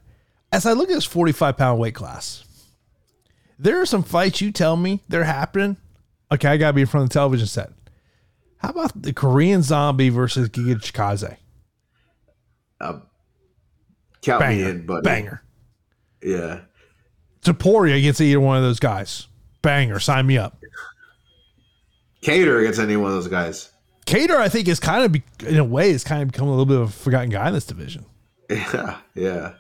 as 0.52 0.66
I 0.66 0.72
look 0.72 0.88
at 0.90 0.94
this 0.94 1.04
45 1.04 1.56
pound 1.56 1.78
weight 1.80 1.94
class, 1.94 2.44
there 3.58 3.80
are 3.80 3.86
some 3.86 4.02
fights 4.02 4.40
you 4.40 4.52
tell 4.52 4.76
me 4.76 5.02
they're 5.08 5.24
happening. 5.24 5.76
Okay, 6.32 6.48
I 6.48 6.56
gotta 6.56 6.72
be 6.72 6.80
in 6.82 6.86
front 6.86 7.04
of 7.04 7.08
the 7.10 7.14
television 7.14 7.46
set. 7.46 7.70
How 8.58 8.70
about 8.70 9.00
the 9.00 9.12
Korean 9.12 9.62
Zombie 9.62 10.08
versus 10.08 10.48
Giga 10.48 10.76
Chikadze? 10.76 11.36
Uh, 12.80 13.00
count 14.22 14.40
me 14.40 14.46
Banger, 14.58 14.68
in, 14.70 14.86
buddy. 14.86 15.02
banger. 15.04 15.42
Yeah. 16.22 16.60
Topuria 17.42 17.96
against 17.98 18.20
either 18.20 18.40
one 18.40 18.56
of 18.56 18.62
those 18.62 18.80
guys. 18.80 19.28
Banger. 19.62 20.00
Sign 20.00 20.26
me 20.26 20.36
up. 20.36 20.58
Kattar 22.22 22.60
against 22.60 22.80
any 22.80 22.96
one 22.96 23.10
of 23.10 23.14
those 23.16 23.28
guys. 23.28 23.70
Kattar, 24.06 24.36
I 24.36 24.48
think, 24.48 24.68
is 24.68 24.80
kind 24.80 25.04
of, 25.04 25.12
be, 25.12 25.22
in 25.46 25.58
a 25.58 25.64
way, 25.64 25.90
is 25.90 26.02
kind 26.04 26.22
of 26.22 26.32
become 26.32 26.48
a 26.48 26.50
little 26.50 26.66
bit 26.66 26.76
of 26.78 26.88
a 26.88 26.92
forgotten 26.92 27.30
guy 27.30 27.46
in 27.48 27.54
this 27.54 27.66
division. 27.66 28.04
Yeah, 28.50 28.98
yeah. 29.14 29.52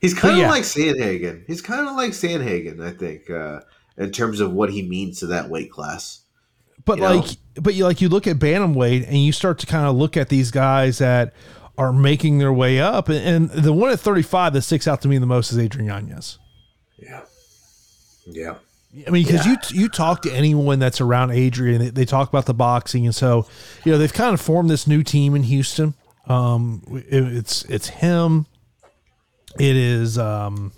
He's 0.00 0.14
kind 0.14 0.34
of 0.34 0.40
yeah. 0.40 0.50
like 0.50 0.62
Sandhagen. 0.62 1.44
He's 1.46 1.60
kind 1.60 1.88
of 1.88 1.96
like 1.96 2.12
Sandhagen, 2.12 2.80
I 2.80 2.92
think, 2.92 3.28
uh, 3.30 3.60
in 3.96 4.12
terms 4.12 4.40
of 4.40 4.52
what 4.52 4.70
he 4.70 4.82
means 4.82 5.20
to 5.20 5.26
that 5.28 5.48
weight 5.48 5.70
class. 5.72 6.20
But 6.84 6.98
You 6.98 7.04
know? 7.04 7.16
like, 7.16 7.30
but 7.56 7.74
you 7.74 7.84
like 7.84 8.00
you 8.00 8.08
look 8.08 8.26
at 8.26 8.38
bantamweight 8.38 9.06
and 9.06 9.16
you 9.16 9.32
start 9.32 9.58
to 9.58 9.66
kind 9.66 9.86
of 9.86 9.96
look 9.96 10.16
at 10.16 10.28
these 10.28 10.50
guys 10.50 10.98
that 10.98 11.34
are 11.76 11.92
making 11.92 12.38
their 12.38 12.52
way 12.52 12.80
up, 12.80 13.08
and, 13.08 13.50
and 13.50 13.64
the 13.64 13.72
one 13.72 13.90
at 13.90 14.00
35 14.00 14.52
that 14.52 14.62
sticks 14.62 14.88
out 14.88 15.00
to 15.02 15.08
me 15.08 15.18
the 15.18 15.26
most 15.26 15.52
is 15.52 15.58
Adrian 15.58 15.86
Yanez. 15.88 16.38
Yeah. 16.96 17.22
Yeah. 18.26 18.54
I 19.06 19.10
mean, 19.10 19.24
because 19.24 19.46
you 19.46 19.56
you 19.70 19.88
talk 19.88 20.22
to 20.22 20.32
anyone 20.32 20.78
that's 20.78 21.00
around 21.00 21.30
Adrian, 21.32 21.78
they, 21.80 21.90
they 21.90 22.04
talk 22.04 22.28
about 22.28 22.46
the 22.46 22.54
boxing, 22.54 23.04
and 23.04 23.14
so 23.14 23.46
you 23.84 23.92
know 23.92 23.98
they've 23.98 24.12
kind 24.12 24.32
of 24.34 24.40
formed 24.40 24.70
this 24.70 24.86
new 24.86 25.02
team 25.02 25.34
in 25.36 25.42
Houston. 25.44 25.94
Um, 26.26 26.82
it- 27.08 27.32
it's 27.32 27.64
it's 27.66 27.88
him, 27.88 28.46
it 29.58 29.76
is 29.76 30.18
um, 30.18 30.72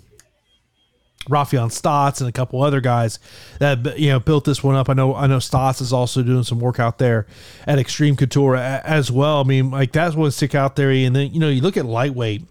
Rafion 1.29 1.71
Stotts 1.71 2.21
and 2.21 2.29
a 2.29 2.31
couple 2.31 2.63
other 2.63 2.81
guys 2.81 3.19
that 3.59 3.99
you 3.99 4.09
know 4.09 4.19
built 4.19 4.45
this 4.45 4.63
one 4.63 4.75
up. 4.75 4.89
I 4.89 4.93
know 4.93 5.13
I 5.15 5.27
know 5.27 5.39
Stotts 5.39 5.81
is 5.81 5.93
also 5.93 6.23
doing 6.23 6.43
some 6.43 6.59
work 6.59 6.79
out 6.79 6.97
there 6.97 7.27
at 7.67 7.79
Extreme 7.79 8.15
Couture 8.15 8.55
as 8.55 9.11
well. 9.11 9.41
I 9.41 9.43
mean, 9.43 9.71
like 9.71 9.91
that's 9.91 10.15
what 10.15 10.31
stick 10.31 10.55
out 10.55 10.75
there. 10.75 10.89
And 10.91 11.15
then 11.15 11.33
you 11.33 11.39
know 11.39 11.49
you 11.49 11.61
look 11.61 11.77
at 11.77 11.85
lightweight. 11.85 12.43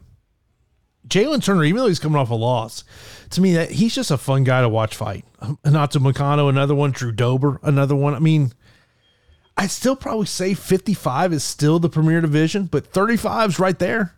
Jalen 1.09 1.43
Turner, 1.43 1.64
even 1.64 1.79
though 1.79 1.89
he's 1.89 1.99
coming 1.99 2.21
off 2.21 2.31
a 2.31 2.35
loss, 2.35 2.85
to 3.31 3.41
me 3.41 3.55
that 3.55 3.71
he's 3.71 3.95
just 3.95 4.11
a 4.11 4.18
fun 4.18 4.45
guy 4.45 4.61
to 4.61 4.68
watch 4.68 4.95
fight. 4.95 5.25
Anato 5.41 5.97
Moicano, 5.97 6.49
another 6.49 6.75
one. 6.75 6.93
Drew 6.93 7.11
Dober, 7.11 7.59
another 7.62 7.97
one. 7.97 8.14
I 8.14 8.21
mean, 8.21 8.53
I'd 9.57 9.71
still 9.71 9.97
probably 9.97 10.27
say 10.27 10.55
55 10.55 11.33
is 11.33 11.43
still 11.43 11.79
the 11.79 11.89
premier 11.89 12.21
division, 12.21 12.66
but 12.66 12.87
35 12.87 13.51
is 13.51 13.59
right 13.59 13.79
there. 13.79 14.14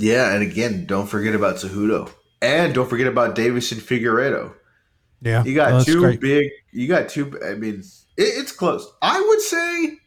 Yeah, 0.00 0.32
and 0.32 0.42
again, 0.42 0.86
don't 0.86 1.06
forget 1.06 1.34
about 1.34 1.56
Cejudo. 1.56 2.10
And 2.40 2.72
don't 2.72 2.88
forget 2.88 3.06
about 3.06 3.36
Deiveson 3.36 3.78
Figueiredo. 3.78 4.54
Yeah, 5.20 5.44
You 5.44 5.54
got 5.54 5.72
Oh, 5.72 5.84
two 5.84 6.00
great. 6.00 6.20
big. 6.20 6.50
You 6.72 6.88
got 6.88 7.10
two. 7.10 7.38
I 7.44 7.54
mean, 7.54 7.80
it, 8.16 8.22
it's 8.22 8.52
close. 8.52 8.90
I 9.02 9.20
would 9.20 9.40
say 9.42 9.98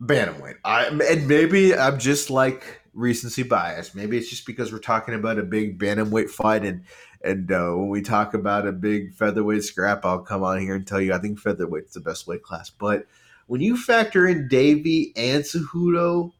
bantamweight. 0.00 0.56
I 0.64 0.86
and 0.86 1.28
maybe 1.28 1.76
I'm 1.76 1.98
just 1.98 2.30
like 2.30 2.80
recency 2.94 3.42
bias. 3.42 3.94
Maybe 3.94 4.16
it's 4.16 4.30
just 4.30 4.46
because 4.46 4.72
we're 4.72 4.78
talking 4.78 5.14
about 5.14 5.38
a 5.38 5.42
big 5.42 5.78
bantamweight 5.78 6.30
fight, 6.30 6.64
and 6.64 6.84
and 7.22 7.52
uh, 7.52 7.72
when 7.72 7.90
we 7.90 8.00
talk 8.00 8.32
about 8.32 8.66
a 8.66 8.72
big 8.72 9.12
featherweight 9.14 9.64
scrap, 9.64 10.06
I'll 10.06 10.20
come 10.20 10.42
on 10.42 10.60
here 10.60 10.74
and 10.74 10.86
tell 10.86 11.00
you 11.00 11.12
I 11.12 11.18
think 11.18 11.38
featherweight's 11.38 11.92
the 11.92 12.00
best 12.00 12.26
weight 12.26 12.42
class. 12.42 12.70
But 12.70 13.06
when 13.46 13.60
you 13.60 13.76
factor 13.76 14.26
in 14.26 14.48
Davy 14.48 15.12
and 15.14 15.44
Cejudo, 15.44 16.32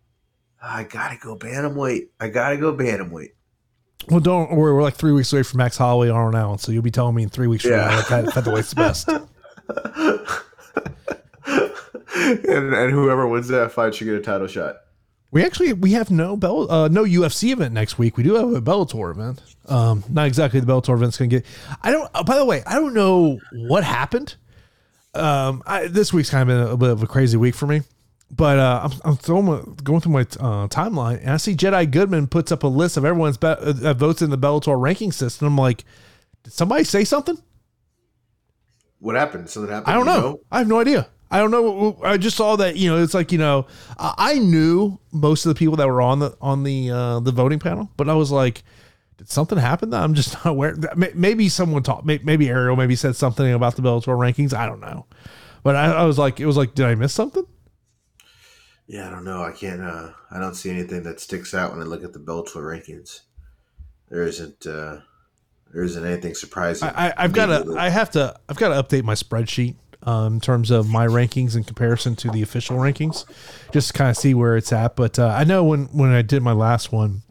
I 0.62 0.84
gotta 0.84 1.16
go 1.18 1.36
bantamweight. 1.36 2.08
I 2.20 2.28
gotta 2.28 2.56
go 2.56 2.74
bantamweight. 2.74 3.30
Well, 4.08 4.20
don't 4.20 4.50
worry. 4.52 4.74
We're 4.74 4.82
like 4.82 4.94
three 4.94 5.12
weeks 5.12 5.32
away 5.32 5.42
from 5.42 5.58
Max 5.58 5.76
Holloway 5.76 6.08
Arnold 6.08 6.34
Allen, 6.34 6.58
so 6.58 6.72
you'll 6.72 6.82
be 6.82 6.90
telling 6.90 7.14
me 7.14 7.22
in 7.22 7.28
three 7.28 7.46
weeks 7.46 7.62
from 7.64 7.72
Yeah. 7.72 7.88
now 7.88 8.02
that 8.22 8.34
featherweight's 8.34 8.70
the 8.70 8.76
best. 8.76 9.08
and, 12.14 12.74
and 12.74 12.92
whoever 12.92 13.26
wins 13.26 13.48
that 13.48 13.72
fight 13.72 13.94
should 13.94 14.04
get 14.06 14.14
a 14.14 14.20
title 14.20 14.46
shot. 14.46 14.76
We 15.30 15.42
actually 15.44 15.72
we 15.72 15.92
have 15.92 16.10
no 16.10 16.36
Bell 16.36 16.70
uh, 16.70 16.88
no 16.88 17.04
UFC 17.04 17.52
event 17.52 17.72
next 17.72 17.98
week. 17.98 18.18
We 18.18 18.22
do 18.22 18.34
have 18.34 18.52
a 18.52 18.60
Bellator 18.60 19.10
event. 19.10 19.40
Um, 19.66 20.04
not 20.10 20.26
exactly 20.26 20.60
the 20.60 20.66
Bellator 20.66 20.94
event's 20.94 21.16
going 21.16 21.30
to 21.30 21.36
get. 21.38 21.46
I 21.82 21.90
don't. 21.90 22.10
Uh, 22.14 22.22
by 22.22 22.36
the 22.36 22.44
way, 22.44 22.62
I 22.66 22.74
don't 22.74 22.92
know 22.92 23.38
what 23.52 23.82
happened. 23.82 24.34
Um, 25.14 25.62
I, 25.66 25.86
this 25.86 26.12
week's 26.12 26.28
kind 26.28 26.42
of 26.42 26.48
been 26.48 26.72
a, 26.72 26.76
bit 26.76 26.90
of 26.90 27.02
a 27.02 27.06
crazy 27.06 27.38
week 27.38 27.54
for 27.54 27.66
me. 27.66 27.80
But 28.34 28.58
uh, 28.58 28.88
I'm, 29.04 29.18
I'm 29.28 29.44
my, 29.44 29.62
going 29.82 30.00
through 30.00 30.12
my 30.12 30.22
uh, 30.22 30.66
timeline, 30.68 31.20
and 31.20 31.30
I 31.30 31.36
see 31.36 31.54
Jedi 31.54 31.90
Goodman 31.90 32.28
puts 32.28 32.50
up 32.50 32.62
a 32.62 32.66
list 32.66 32.96
of 32.96 33.04
everyone's 33.04 33.36
be- 33.36 33.46
uh, 33.48 33.92
votes 33.92 34.22
in 34.22 34.30
the 34.30 34.38
Bellator 34.38 34.80
ranking 34.80 35.12
system. 35.12 35.48
I'm 35.48 35.58
like, 35.58 35.84
did 36.42 36.54
somebody 36.54 36.84
say 36.84 37.04
something? 37.04 37.36
What 39.00 39.16
happened? 39.16 39.50
Something 39.50 39.70
happened. 39.70 39.92
I 39.92 39.94
don't 39.94 40.06
you 40.06 40.12
know. 40.12 40.40
I 40.50 40.58
have 40.58 40.68
no 40.68 40.80
idea. 40.80 41.08
I 41.30 41.38
don't 41.38 41.50
know. 41.50 41.98
I 42.04 42.18
just 42.18 42.36
saw 42.36 42.56
that 42.56 42.76
you 42.76 42.90
know 42.90 43.02
it's 43.02 43.14
like 43.14 43.32
you 43.32 43.38
know 43.38 43.66
I 43.98 44.14
I 44.16 44.38
knew 44.38 44.98
most 45.12 45.44
of 45.44 45.48
the 45.48 45.58
people 45.58 45.76
that 45.76 45.88
were 45.88 46.00
on 46.00 46.18
the 46.18 46.36
on 46.40 46.62
the 46.62 46.90
uh, 46.90 47.20
the 47.20 47.32
voting 47.32 47.58
panel, 47.58 47.90
but 47.96 48.08
I 48.08 48.14
was 48.14 48.30
like, 48.30 48.62
did 49.16 49.30
something 49.30 49.58
happen 49.58 49.90
that 49.90 50.02
I'm 50.02 50.14
just 50.14 50.34
not 50.44 50.46
aware? 50.46 50.76
Maybe 51.14 51.48
someone 51.48 51.82
talked. 51.82 52.04
Maybe 52.04 52.48
Ariel 52.48 52.76
maybe 52.76 52.96
said 52.96 53.16
something 53.16 53.52
about 53.52 53.76
the 53.76 53.82
Bellator 53.82 54.16
rankings. 54.16 54.54
I 54.54 54.66
don't 54.66 54.80
know, 54.80 55.06
but 55.62 55.74
I, 55.74 55.92
I 55.92 56.04
was 56.04 56.18
like, 56.18 56.38
it 56.38 56.46
was 56.46 56.56
like, 56.56 56.74
did 56.74 56.86
I 56.86 56.94
miss 56.94 57.12
something? 57.12 57.46
Yeah, 58.86 59.06
I 59.06 59.10
don't 59.10 59.24
know. 59.24 59.42
I 59.42 59.52
can't. 59.52 59.80
Uh, 59.80 60.10
I 60.30 60.38
don't 60.38 60.54
see 60.54 60.70
anything 60.70 61.02
that 61.04 61.20
sticks 61.20 61.54
out 61.54 61.72
when 61.72 61.80
I 61.80 61.84
look 61.84 62.04
at 62.04 62.12
the 62.12 62.18
Bellator 62.18 62.56
rankings. 62.56 63.20
There 64.08 64.22
isn't. 64.22 64.66
Uh, 64.66 64.98
there 65.72 65.82
isn't 65.82 66.04
anything 66.04 66.34
surprising. 66.34 66.88
I, 66.88 67.08
I 67.08 67.14
I've 67.18 67.32
got 67.32 67.46
to. 67.46 67.76
I 67.78 67.88
have 67.88 68.10
to 68.12 68.38
I've 68.48 68.56
got 68.58 68.68
to 68.68 68.82
update 68.82 69.04
my 69.04 69.14
spreadsheet 69.14 69.76
um, 70.02 70.34
in 70.34 70.40
terms 70.40 70.70
of 70.70 70.88
my 70.88 71.06
rankings 71.06 71.56
in 71.56 71.64
comparison 71.64 72.16
to 72.16 72.30
the 72.30 72.42
official 72.42 72.76
rankings, 72.76 73.24
just 73.72 73.88
to 73.88 73.92
kind 73.94 74.10
of 74.10 74.16
see 74.16 74.34
where 74.34 74.56
it's 74.56 74.72
at. 74.72 74.96
But 74.96 75.18
uh, 75.18 75.28
I 75.28 75.44
know 75.44 75.64
when 75.64 75.86
when 75.86 76.10
I 76.10 76.22
did 76.22 76.42
my 76.42 76.52
last 76.52 76.92
one, 76.92 77.22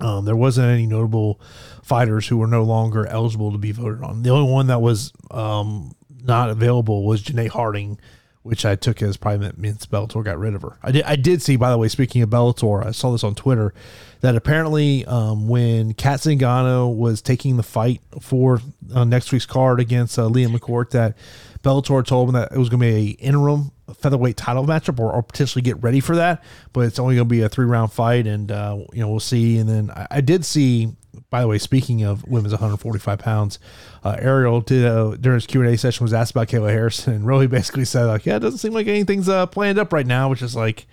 um, 0.00 0.24
there 0.24 0.36
wasn't 0.36 0.68
any 0.68 0.86
notable 0.86 1.40
fighters 1.82 2.26
who 2.26 2.38
were 2.38 2.46
no 2.46 2.62
longer 2.62 3.06
eligible 3.06 3.52
to 3.52 3.58
be 3.58 3.72
voted 3.72 4.02
on. 4.02 4.22
The 4.22 4.30
only 4.30 4.50
one 4.50 4.68
that 4.68 4.80
was 4.80 5.12
um, 5.30 5.92
not 6.22 6.50
available 6.50 7.04
was 7.04 7.22
Janay 7.22 7.48
Harding, 7.48 7.98
which 8.42 8.64
I 8.64 8.74
took 8.74 9.02
as 9.02 9.16
probably 9.16 9.40
meant 9.40 9.58
means 9.58 9.84
Bellator 9.86 10.24
got 10.24 10.38
rid 10.38 10.54
of 10.54 10.62
her. 10.62 10.78
I 10.82 10.92
did 10.92 11.04
I 11.04 11.16
did 11.16 11.42
see 11.42 11.56
by 11.56 11.70
the 11.70 11.78
way. 11.78 11.88
Speaking 11.88 12.22
of 12.22 12.30
Bellator, 12.30 12.84
I 12.84 12.92
saw 12.92 13.12
this 13.12 13.22
on 13.24 13.34
Twitter 13.34 13.74
that 14.20 14.34
apparently 14.34 15.04
um, 15.06 15.48
when 15.48 15.94
Cat 15.94 16.20
Zingano 16.20 16.94
was 16.94 17.20
taking 17.20 17.56
the 17.56 17.62
fight 17.62 18.00
for 18.20 18.60
uh, 18.94 19.04
next 19.04 19.32
week's 19.32 19.46
card 19.46 19.80
against 19.80 20.18
uh, 20.18 20.26
Leah 20.26 20.48
McCourt, 20.48 20.90
that 20.90 21.16
Bellator 21.62 22.04
told 22.04 22.28
him 22.28 22.34
that 22.34 22.52
it 22.52 22.58
was 22.58 22.68
going 22.68 22.80
to 22.80 22.86
be 22.86 22.96
a 22.96 23.24
interim 23.24 23.72
featherweight 23.94 24.36
title 24.36 24.64
matchup 24.66 24.98
or, 24.98 25.12
or 25.12 25.22
potentially 25.22 25.62
get 25.62 25.82
ready 25.82 26.00
for 26.00 26.16
that, 26.16 26.42
but 26.72 26.80
it's 26.82 26.98
only 26.98 27.16
going 27.16 27.28
to 27.28 27.30
be 27.30 27.42
a 27.42 27.48
three 27.48 27.66
round 27.66 27.92
fight, 27.92 28.26
and 28.26 28.50
uh, 28.50 28.78
you 28.92 29.00
know 29.00 29.10
we'll 29.10 29.20
see. 29.20 29.58
And 29.58 29.68
then 29.68 29.90
I, 29.90 30.06
I 30.10 30.20
did 30.20 30.44
see. 30.44 30.94
By 31.28 31.42
the 31.42 31.48
way, 31.48 31.58
speaking 31.58 32.02
of 32.02 32.26
women's 32.26 32.52
145 32.52 33.18
pounds, 33.18 33.58
uh, 34.04 34.16
Ariel 34.18 34.60
did 34.60 34.84
uh, 34.84 35.16
during 35.20 35.36
his 35.36 35.46
Q 35.46 35.60
and 35.60 35.70
A 35.70 35.76
session 35.78 36.04
was 36.04 36.12
asked 36.12 36.32
about 36.32 36.48
Kayla 36.48 36.70
Harrison, 36.70 37.14
and 37.14 37.26
really 37.26 37.46
basically 37.48 37.84
said 37.84 38.04
like, 38.04 38.26
"Yeah, 38.26 38.36
it 38.36 38.40
doesn't 38.40 38.58
seem 38.58 38.72
like 38.72 38.86
anything's 38.86 39.28
uh, 39.28 39.46
planned 39.46 39.78
up 39.78 39.92
right 39.92 40.06
now," 40.06 40.28
which 40.28 40.42
is 40.42 40.56
like, 40.56 40.86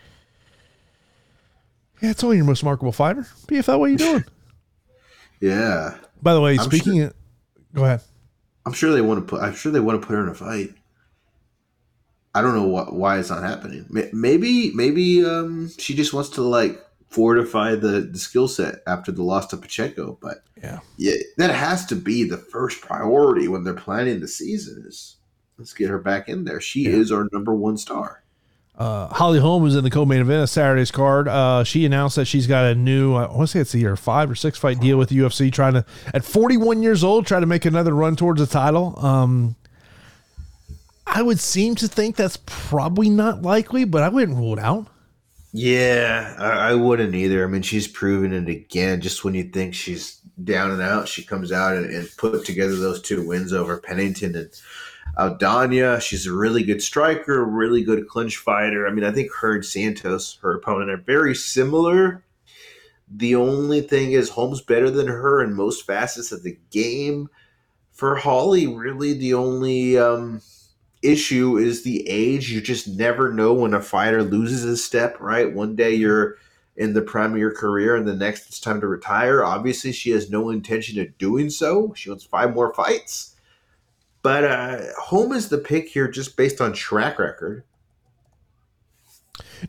yeah, 2.02 2.12
it's 2.12 2.24
only 2.24 2.38
your 2.38 2.46
most 2.46 2.62
remarkable 2.62 2.92
fighter. 2.92 3.26
PFL, 3.48 3.80
what 3.80 3.86
are 3.86 3.90
you 3.90 3.98
doing? 3.98 4.26
yeah, 5.42 5.98
By 6.22 6.34
the 6.34 6.42
way, 6.42 6.58
I'm 6.58 6.66
speaking, 6.66 7.02
of, 7.02 7.14
go 7.74 7.86
ahead. 7.86 8.02
I'm 8.68 8.74
sure 8.74 8.92
they 8.92 9.00
want 9.02 9.20
to 9.22 9.26
put. 9.26 9.42
I'm 9.42 9.56
sure 9.56 9.72
they 9.72 9.80
want 9.80 10.02
to 10.02 10.06
put 10.06 10.14
her 10.14 10.22
in 10.24 10.28
a 10.28 10.34
fight. 10.34 10.74
I 12.36 12.42
don't 12.42 12.54
know 12.54 12.78
wh- 12.84 12.94
why 12.94 13.18
it's 13.18 13.30
not 13.30 13.42
happening. 13.42 13.86
Maybe, 14.12 14.72
maybe 14.74 15.26
um, 15.26 15.72
she 15.78 15.96
just 15.96 16.14
wants 16.14 16.30
to 16.32 16.42
like 16.42 16.84
fortify 17.10 17.76
the, 17.76 18.02
the 18.02 18.20
skill 18.20 18.50
set 18.50 18.80
after 18.86 19.14
the 19.14 19.24
loss 19.24 19.48
to 19.48 19.58
Pacheco. 19.58 20.20
But 20.22 20.44
Yeah. 20.62 20.80
yeah, 20.98 21.16
that 21.38 21.50
has 21.52 21.86
to 21.86 21.96
be 21.96 22.26
the 22.26 22.38
first 22.38 22.82
priority 22.82 23.48
when 23.48 23.64
they're 23.64 23.74
planning 23.74 24.20
the 24.20 24.28
season. 24.28 24.84
Is 24.86 25.16
let's 25.58 25.74
get 25.74 25.90
her 25.90 26.00
back 26.00 26.28
in 26.28 26.44
there. 26.44 26.60
She 26.60 26.88
is 26.88 27.10
our 27.10 27.30
number 27.32 27.56
one 27.56 27.78
star. 27.78 28.22
Uh, 28.78 29.08
Holly 29.08 29.40
Holm 29.40 29.64
was 29.64 29.76
in 29.76 29.84
the 29.84 29.90
co-main 29.90 30.22
event 30.22 30.44
of 30.44 30.50
Saturday's 30.50 30.92
card. 30.92 31.28
Uh, 31.28 31.64
she 31.64 31.84
announced 31.86 32.16
that 32.16 32.26
she's 32.26 32.46
got 32.46 32.66
a 32.66 32.76
new, 32.76 33.16
I 33.16 33.26
want 33.26 33.42
to 33.42 33.48
say 33.48 33.60
it's 33.60 33.74
either 33.74 33.96
five 33.96 34.30
or 34.30 34.36
six 34.36 34.60
fight 34.60 34.80
deal 34.80 34.98
with 34.98 35.10
the 35.10 35.18
UFC, 35.18 35.52
trying 35.52 35.74
to, 35.74 35.86
at 36.14 36.24
41 36.24 36.84
years 36.84 37.04
old, 37.04 37.26
try 37.26 37.40
to 37.40 37.48
make 37.48 37.66
another 37.66 37.96
run 37.96 38.16
towards 38.16 38.40
the 38.40 38.46
title. 38.46 38.94
Um, 39.04 39.56
I 41.08 41.24
would 41.24 41.40
seem 41.40 41.74
to 41.76 41.88
think 41.88 42.16
that's 42.16 42.38
probably 42.46 43.10
not 43.10 43.42
likely, 43.42 43.84
but 43.84 44.04
I 44.04 44.10
wouldn't 44.10 44.38
rule 44.38 44.54
it 44.54 44.60
out. 44.60 44.88
Yeah, 45.54 46.36
I, 46.38 46.72
I 46.72 46.76
wouldn't 46.76 47.16
either. 47.16 47.44
I 47.44 47.48
mean, 47.48 47.64
she's 47.64 47.88
proven 47.88 48.32
it 48.32 48.48
again. 48.48 49.02
Just 49.02 49.24
when 49.24 49.34
you 49.34 49.46
think 49.46 49.74
she's 49.74 50.20
down 50.44 50.70
and 50.70 50.82
out, 50.82 51.08
she 51.08 51.24
comes 51.24 51.52
out 51.52 51.76
and, 51.76 51.90
and 51.90 52.08
put 52.18 52.46
together 52.46 52.76
those 52.76 53.02
two 53.02 53.26
wins 53.26 53.54
over 53.54 53.78
Pennington 53.78 54.36
and 54.36 54.52
Aldana. 55.18 56.00
She's 56.02 56.28
a 56.28 56.34
really 56.34 56.64
good 56.64 56.82
striker, 56.82 57.44
really 57.44 57.84
good 57.84 58.08
clinch 58.08 58.38
fighter. 58.38 58.88
I 58.88 58.92
mean, 58.92 59.04
I 59.04 59.12
think 59.12 59.32
her 59.34 59.56
and 59.56 59.66
Santos, 59.66 60.38
her 60.42 60.56
opponent, 60.56 60.92
are 60.92 60.98
very 60.98 61.34
similar. 61.34 62.24
The 63.10 63.36
only 63.36 63.82
thing 63.82 64.12
is, 64.12 64.30
Holmes 64.30 64.62
better 64.62 64.92
than 64.92 65.08
her 65.08 65.42
in 65.42 65.54
most 65.54 65.86
facets 65.86 66.32
of 66.32 66.44
the 66.44 66.58
game. 66.72 67.30
For 67.94 68.16
Holly, 68.16 68.68
really, 68.68 69.14
the 69.14 69.34
only 69.34 69.98
um, 69.98 70.42
issue 71.02 71.58
is 71.58 71.84
the 71.84 72.08
age. 72.08 72.52
You 72.52 72.62
just 72.62 72.88
never 72.88 73.34
know 73.34 73.54
when 73.54 73.74
a 73.74 73.82
fighter 73.82 74.22
loses 74.24 74.64
a 74.66 74.78
step, 74.78 75.18
right? 75.20 75.52
One 75.52 75.76
day 75.76 75.96
you're 75.96 76.36
in 76.76 76.94
the 76.94 77.02
prime 77.02 77.32
of 77.32 77.40
your 77.40 77.56
career, 77.56 77.96
and 77.96 78.08
the 78.08 78.16
next 78.16 78.48
it's 78.48 78.60
time 78.60 78.82
to 78.82 78.88
retire. 78.88 79.44
Obviously, 79.44 79.92
she 79.92 80.12
has 80.12 80.30
no 80.30 80.50
intention 80.50 81.00
of 81.00 81.18
doing 81.18 81.50
so. 81.50 81.92
She 81.96 82.10
wants 82.10 82.26
five 82.26 82.54
more 82.54 82.72
fights. 82.74 83.37
But 84.28 84.44
uh, 84.44 84.82
Holm 85.00 85.32
is 85.32 85.48
the 85.48 85.58
pick 85.58 85.88
here 85.88 86.10
just 86.10 86.36
based 86.36 86.60
on 86.60 86.74
track 86.74 87.18
record. 87.18 87.64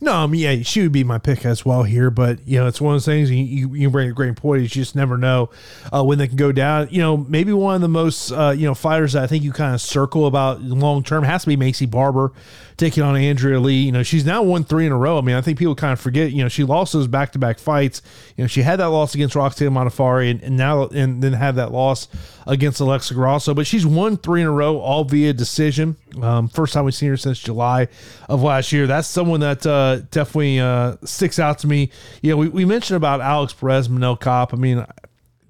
No, 0.00 0.12
I 0.12 0.26
mean, 0.26 0.40
yeah, 0.40 0.62
she 0.62 0.82
would 0.82 0.92
be 0.92 1.04
my 1.04 1.18
pick 1.18 1.44
as 1.44 1.64
well 1.64 1.82
here. 1.82 2.10
But 2.10 2.46
you 2.46 2.58
know, 2.58 2.66
it's 2.66 2.80
one 2.80 2.94
of 2.94 2.96
those 2.96 3.06
things. 3.06 3.30
You, 3.30 3.74
you, 3.74 3.90
bring 3.90 4.08
a 4.08 4.12
great 4.12 4.36
point. 4.36 4.62
You 4.62 4.68
just 4.68 4.94
never 4.94 5.16
know 5.16 5.50
uh, 5.92 6.04
when 6.04 6.18
they 6.18 6.28
can 6.28 6.36
go 6.36 6.52
down. 6.52 6.88
You 6.90 7.00
know, 7.00 7.16
maybe 7.16 7.52
one 7.52 7.74
of 7.74 7.80
the 7.80 7.88
most 7.88 8.30
uh, 8.32 8.54
you 8.56 8.66
know 8.66 8.74
fighters 8.74 9.14
that 9.14 9.22
I 9.22 9.26
think 9.26 9.44
you 9.44 9.52
kind 9.52 9.74
of 9.74 9.80
circle 9.80 10.26
about 10.26 10.60
long 10.60 11.02
term 11.02 11.24
has 11.24 11.42
to 11.42 11.48
be 11.48 11.56
Maycee 11.56 11.90
Barber 11.90 12.32
taking 12.78 13.02
on 13.02 13.16
Andrea 13.16 13.60
Lee. 13.60 13.82
You 13.82 13.92
know, 13.92 14.02
she's 14.02 14.24
now 14.24 14.42
won 14.42 14.64
three 14.64 14.86
in 14.86 14.92
a 14.92 14.96
row. 14.96 15.18
I 15.18 15.20
mean, 15.20 15.34
I 15.36 15.40
think 15.40 15.58
people 15.58 15.74
kind 15.74 15.92
of 15.92 16.00
forget. 16.00 16.32
You 16.32 16.42
know, 16.42 16.48
she 16.48 16.64
lost 16.64 16.92
those 16.92 17.06
back 17.06 17.32
to 17.32 17.38
back 17.38 17.58
fights. 17.58 18.00
You 18.36 18.44
know, 18.44 18.48
she 18.48 18.62
had 18.62 18.78
that 18.80 18.86
loss 18.86 19.14
against 19.14 19.34
Roxanne 19.34 19.70
Modafferi, 19.70 20.30
and, 20.30 20.42
and 20.42 20.56
now 20.56 20.86
and 20.86 21.22
then 21.22 21.34
had 21.34 21.56
that 21.56 21.72
loss 21.72 22.08
against 22.46 22.80
Alexa 22.80 23.12
Grasso. 23.12 23.52
But 23.52 23.66
she's 23.66 23.84
won 23.84 24.16
three 24.16 24.40
in 24.40 24.46
a 24.46 24.52
row, 24.52 24.78
all 24.78 25.04
via 25.04 25.32
decision. 25.32 25.96
Um, 26.22 26.48
first 26.48 26.72
time 26.72 26.84
we've 26.84 26.94
seen 26.94 27.10
her 27.10 27.16
since 27.16 27.38
July 27.38 27.88
of 28.28 28.42
last 28.42 28.72
year. 28.72 28.86
That's 28.86 29.08
someone 29.08 29.40
that 29.40 29.66
uh, 29.66 29.70
definitely 30.10 30.60
uh, 30.60 30.96
sticks 31.04 31.38
out 31.38 31.58
to 31.60 31.66
me. 31.66 31.90
You 32.22 32.30
know, 32.30 32.36
we, 32.36 32.48
we 32.48 32.64
mentioned 32.64 32.96
about 32.96 33.20
Alex 33.20 33.52
Perez, 33.52 33.88
Manel 33.88 34.18
Kape. 34.18 34.52
I 34.52 34.56
mean, 34.56 34.86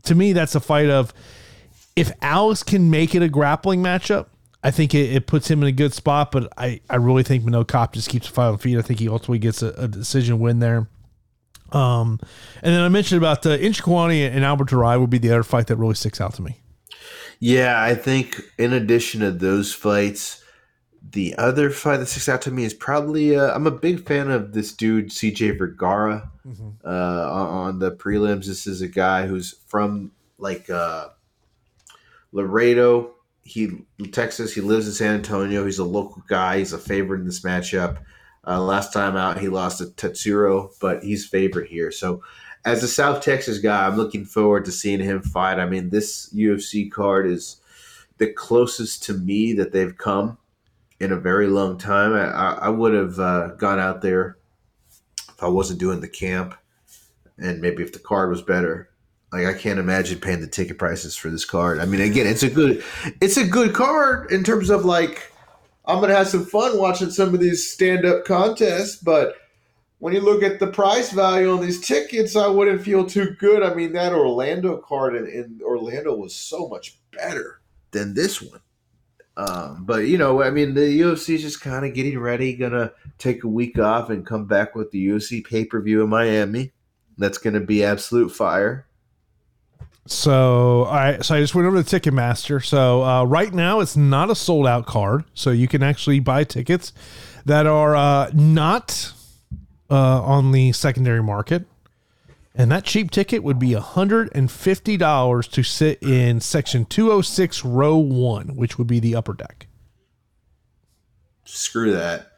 to 0.04 0.14
me, 0.14 0.32
that's 0.32 0.54
a 0.54 0.60
fight 0.60 0.88
of 0.88 1.12
if 1.96 2.12
Alex 2.22 2.62
can 2.62 2.90
make 2.90 3.14
it 3.14 3.22
a 3.22 3.28
grappling 3.28 3.82
matchup, 3.82 4.26
I 4.62 4.70
think 4.70 4.94
it, 4.94 5.12
it, 5.12 5.26
puts 5.26 5.50
him 5.50 5.62
in 5.62 5.68
a 5.68 5.72
good 5.72 5.92
spot, 5.92 6.32
but 6.32 6.52
I, 6.56 6.80
I 6.90 6.96
really 6.96 7.22
think 7.22 7.44
Manel 7.44 7.66
Kape 7.66 7.92
just 7.92 8.08
keeps 8.08 8.26
the 8.26 8.32
fight 8.32 8.48
on 8.48 8.58
feet. 8.58 8.78
I 8.78 8.82
think 8.82 9.00
he 9.00 9.08
ultimately 9.08 9.38
gets 9.38 9.62
a, 9.62 9.68
a 9.70 9.88
decision 9.88 10.38
win 10.40 10.58
there. 10.58 10.88
Um, 11.72 12.18
and 12.62 12.74
then 12.74 12.80
I 12.80 12.88
mentioned 12.88 13.18
about 13.18 13.42
the 13.42 13.54
uh, 13.54 13.58
Njokuani 13.58 14.28
and 14.28 14.44
Albert 14.44 14.70
Duraev 14.70 15.00
would 15.00 15.10
be 15.10 15.18
the 15.18 15.30
other 15.30 15.42
fight 15.42 15.66
that 15.66 15.76
really 15.76 15.94
sticks 15.94 16.20
out 16.20 16.34
to 16.34 16.42
me. 16.42 16.56
Yeah, 17.40 17.80
I 17.80 17.94
think 17.94 18.40
in 18.58 18.72
addition 18.72 19.20
to 19.20 19.30
those 19.30 19.72
fights, 19.72 20.42
the 21.11 21.34
other 21.36 21.70
fight 21.70 21.99
that 21.99 22.07
sticks 22.07 22.28
out 22.28 22.42
to 22.42 22.51
me 22.51 22.64
is 22.64 22.74
probably 22.74 23.36
uh, 23.36 23.55
I'm 23.55 23.66
a 23.66 23.72
big 23.72 24.07
fan 24.07 24.30
of 24.30 24.53
this 24.53 24.72
dude 24.72 25.09
CJ 25.09 25.59
Vergara 25.59 26.30
mm-hmm. 26.46 26.68
uh, 26.84 27.30
on 27.30 27.78
the 27.78 27.92
prelims. 27.92 28.46
This 28.46 28.66
is 28.66 28.82
a 28.82 28.88
guy 28.88 29.26
who's 29.26 29.55
from 29.66 30.12
like 30.38 30.68
uh, 30.68 31.09
Laredo, 32.32 33.14
he 33.42 33.84
Texas. 34.12 34.55
He 34.55 34.61
lives 34.61 34.86
in 34.86 34.92
San 34.92 35.14
Antonio. 35.14 35.64
He's 35.64 35.78
a 35.78 35.84
local 35.84 36.22
guy. 36.28 36.59
He's 36.59 36.72
a 36.72 36.78
favorite 36.78 37.20
in 37.20 37.26
this 37.26 37.42
matchup. 37.42 37.99
Uh, 38.46 38.61
last 38.61 38.92
time 38.92 39.16
out, 39.16 39.38
he 39.38 39.49
lost 39.49 39.78
to 39.78 39.86
Tatsuro, 39.86 40.70
but 40.80 41.03
he's 41.03 41.26
favorite 41.26 41.68
here. 41.68 41.90
So, 41.90 42.22
as 42.64 42.82
a 42.82 42.88
South 42.88 43.22
Texas 43.22 43.59
guy, 43.59 43.86
I'm 43.86 43.96
looking 43.96 44.24
forward 44.24 44.64
to 44.64 44.72
seeing 44.72 45.01
him 45.01 45.22
fight. 45.22 45.59
I 45.59 45.66
mean, 45.66 45.90
this 45.90 46.32
UFC 46.34 46.90
card 46.90 47.26
is 47.26 47.61
the 48.18 48.32
closest 48.32 49.03
to 49.05 49.14
me 49.14 49.53
that 49.55 49.72
they've 49.72 49.96
come 49.96 50.38
in 51.01 51.12
a 51.12 51.16
very 51.16 51.46
long 51.46 51.78
time. 51.78 52.12
I, 52.12 52.66
I 52.66 52.68
would 52.68 52.94
have 52.94 53.18
uh, 53.18 53.49
gone 53.57 53.78
out 53.78 54.03
there 54.03 54.36
if 55.28 55.42
I 55.42 55.49
wasn't 55.49 55.80
doing 55.80 56.01
the 56.01 56.09
camp, 56.09 56.55
and 57.38 57.61
maybe 57.61 57.82
if 57.82 57.92
the 57.92 57.99
card 57.99 58.30
was 58.30 58.42
better. 58.42 58.90
Like 59.32 59.46
I 59.46 59.55
can't 59.55 59.78
imagine 59.78 60.20
paying 60.20 60.40
the 60.40 60.46
ticket 60.46 60.78
prices 60.78 61.14
for 61.14 61.28
this 61.28 61.44
card. 61.44 61.80
I 61.80 61.84
mean, 61.84 62.01
again, 62.01 62.26
it's 62.26 62.42
a 62.42 62.51
good, 62.51 62.82
it's 63.20 63.36
a 63.36 63.46
good 63.46 63.74
card 63.74 64.32
in 64.32 64.42
terms 64.42 64.70
of 64.70 64.86
like 64.86 65.32
I'm 65.84 66.01
gonna 66.01 66.14
have 66.14 66.28
some 66.28 66.46
fun 66.46 66.78
watching 66.78 67.11
some 67.11 67.34
of 67.34 67.40
these 67.40 67.70
stand 67.70 68.05
up 68.05 68.24
contests, 68.24 68.96
but 68.96 69.36
when 69.99 70.14
you 70.14 70.20
look 70.20 70.42
at 70.42 70.61
the 70.61 70.66
price 70.66 71.11
value 71.11 71.51
on 71.51 71.61
these 71.61 71.80
tickets, 71.80 72.36
I 72.36 72.46
wouldn't 72.46 72.82
feel 72.82 73.05
too 73.05 73.36
good. 73.38 73.62
I 73.62 73.74
mean, 73.74 73.92
that 73.94 74.12
Orlando 74.12 74.76
card 74.78 75.16
in, 75.16 75.26
in 75.26 75.61
Orlando 75.62 76.14
was 76.14 76.34
so 76.34 76.68
much 76.68 76.99
better 77.11 77.61
than 77.90 78.14
this 78.14 78.40
one. 78.40 78.61
Um, 79.39 79.84
but 79.84 80.09
you 80.09 80.18
know, 80.18 80.43
I 80.43 80.51
mean, 80.51 80.74
the 80.74 81.01
UFC 81.01 81.36
is 81.36 81.43
just 81.43 81.61
kind 81.61 81.86
of 81.86 81.95
getting 81.95 82.18
ready, 82.18 82.55
gonna 82.55 82.93
take 83.18 83.45
a 83.45 83.49
week 83.49 83.78
off 83.78 84.11
and 84.11 84.26
come 84.26 84.47
back 84.47 84.74
with 84.74 84.91
the 84.91 85.07
UFC 85.07 85.45
pay 85.45 85.64
per 85.64 85.80
view 85.80 86.03
in 86.03 86.09
Miami. 86.09 86.72
That's 87.16 87.39
gonna 87.39 87.61
be 87.61 87.84
absolute 87.84 88.30
fire. 88.30 88.89
So 90.07 90.86
I 90.86 91.18
so 91.20 91.36
I 91.36 91.41
just 91.41 91.55
went 91.55 91.68
over 91.68 91.80
to 91.80 92.01
Ticketmaster. 92.01 92.64
So 92.64 93.05
uh, 93.05 93.24
right 93.24 93.55
now 93.55 93.78
it's 93.78 93.97
not 93.97 94.28
a 94.28 94.34
sold 94.34 94.66
out 94.66 94.86
card, 94.86 95.24
so 95.34 95.51
you 95.51 95.68
can 95.68 95.84
actually 95.84 96.18
buy 96.18 96.43
tickets 96.43 96.93
that 97.45 97.64
are 97.64 97.95
uh, 97.95 98.32
not 98.34 99.12
uh, 99.89 100.20
on 100.22 100.51
the 100.51 100.72
secondary 100.72 101.22
market. 101.22 101.64
And 102.59 102.72
that 102.72 102.84
cheap 102.84 103.12
ticket 103.12 103.44
would 103.44 103.61
be 103.61 103.70
$150 103.70 105.50
to 105.52 105.62
sit 105.62 106.02
in 106.02 106.40
section 106.40 106.84
206, 106.86 107.64
row 107.64 107.96
one, 107.96 108.56
which 108.56 108.76
would 108.76 108.88
be 108.88 108.98
the 108.98 109.14
upper 109.14 109.32
deck. 109.32 109.68
Screw 111.44 111.92
that. 111.92 112.32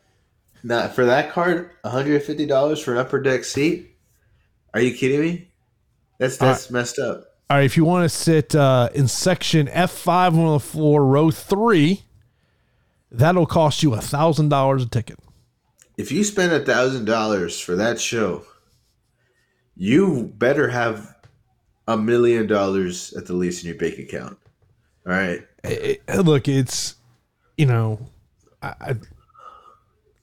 Not 0.63 0.95
for 0.95 1.07
that 1.07 1.33
card, 1.33 1.71
$150 1.87 2.85
for 2.85 2.93
an 2.93 2.99
upper 2.99 3.23
deck 3.23 3.45
seat? 3.45 3.97
Are 4.75 4.81
you 4.83 4.95
kidding 4.95 5.21
me? 5.21 5.49
That's 6.19 6.37
that's 6.37 6.71
messed 6.71 6.99
up. 6.99 7.25
All 7.49 7.57
right, 7.57 7.65
if 7.65 7.79
you 7.79 7.87
want 7.87 8.05
to 8.05 8.11
sit 8.11 8.55
uh, 8.55 8.91
in 8.95 9.09
section 9.09 9.69
F5 9.69 10.35
on 10.35 10.53
the 10.53 10.61
floor, 10.61 11.07
row 11.07 11.31
three, 11.31 12.03
that'll 13.11 13.47
cost 13.47 13.83
you 13.83 13.95
a 13.95 14.03
thousand 14.03 14.51
dollars 14.51 14.83
a 14.85 14.89
ticket. 14.89 15.19
If 15.97 16.13
you 16.13 16.25
spend 16.25 16.53
a 16.53 16.61
thousand 16.61 17.07
dollars 17.07 17.59
for 17.59 17.75
that 17.77 17.99
show, 17.99 18.45
you 19.81 20.31
better 20.37 20.69
have 20.69 21.17
a 21.89 21.97
million 21.97 22.47
dollars 22.47 23.15
at 23.15 23.25
the 23.25 23.33
least 23.33 23.65
in 23.65 23.69
your 23.69 23.79
bank 23.79 23.99
account. 23.99 24.37
All 25.07 25.13
right. 25.15 25.41
It, 25.65 26.03
it, 26.07 26.19
look, 26.19 26.49
it's 26.49 26.97
you 27.57 27.65
know, 27.65 27.99
I, 28.63 28.97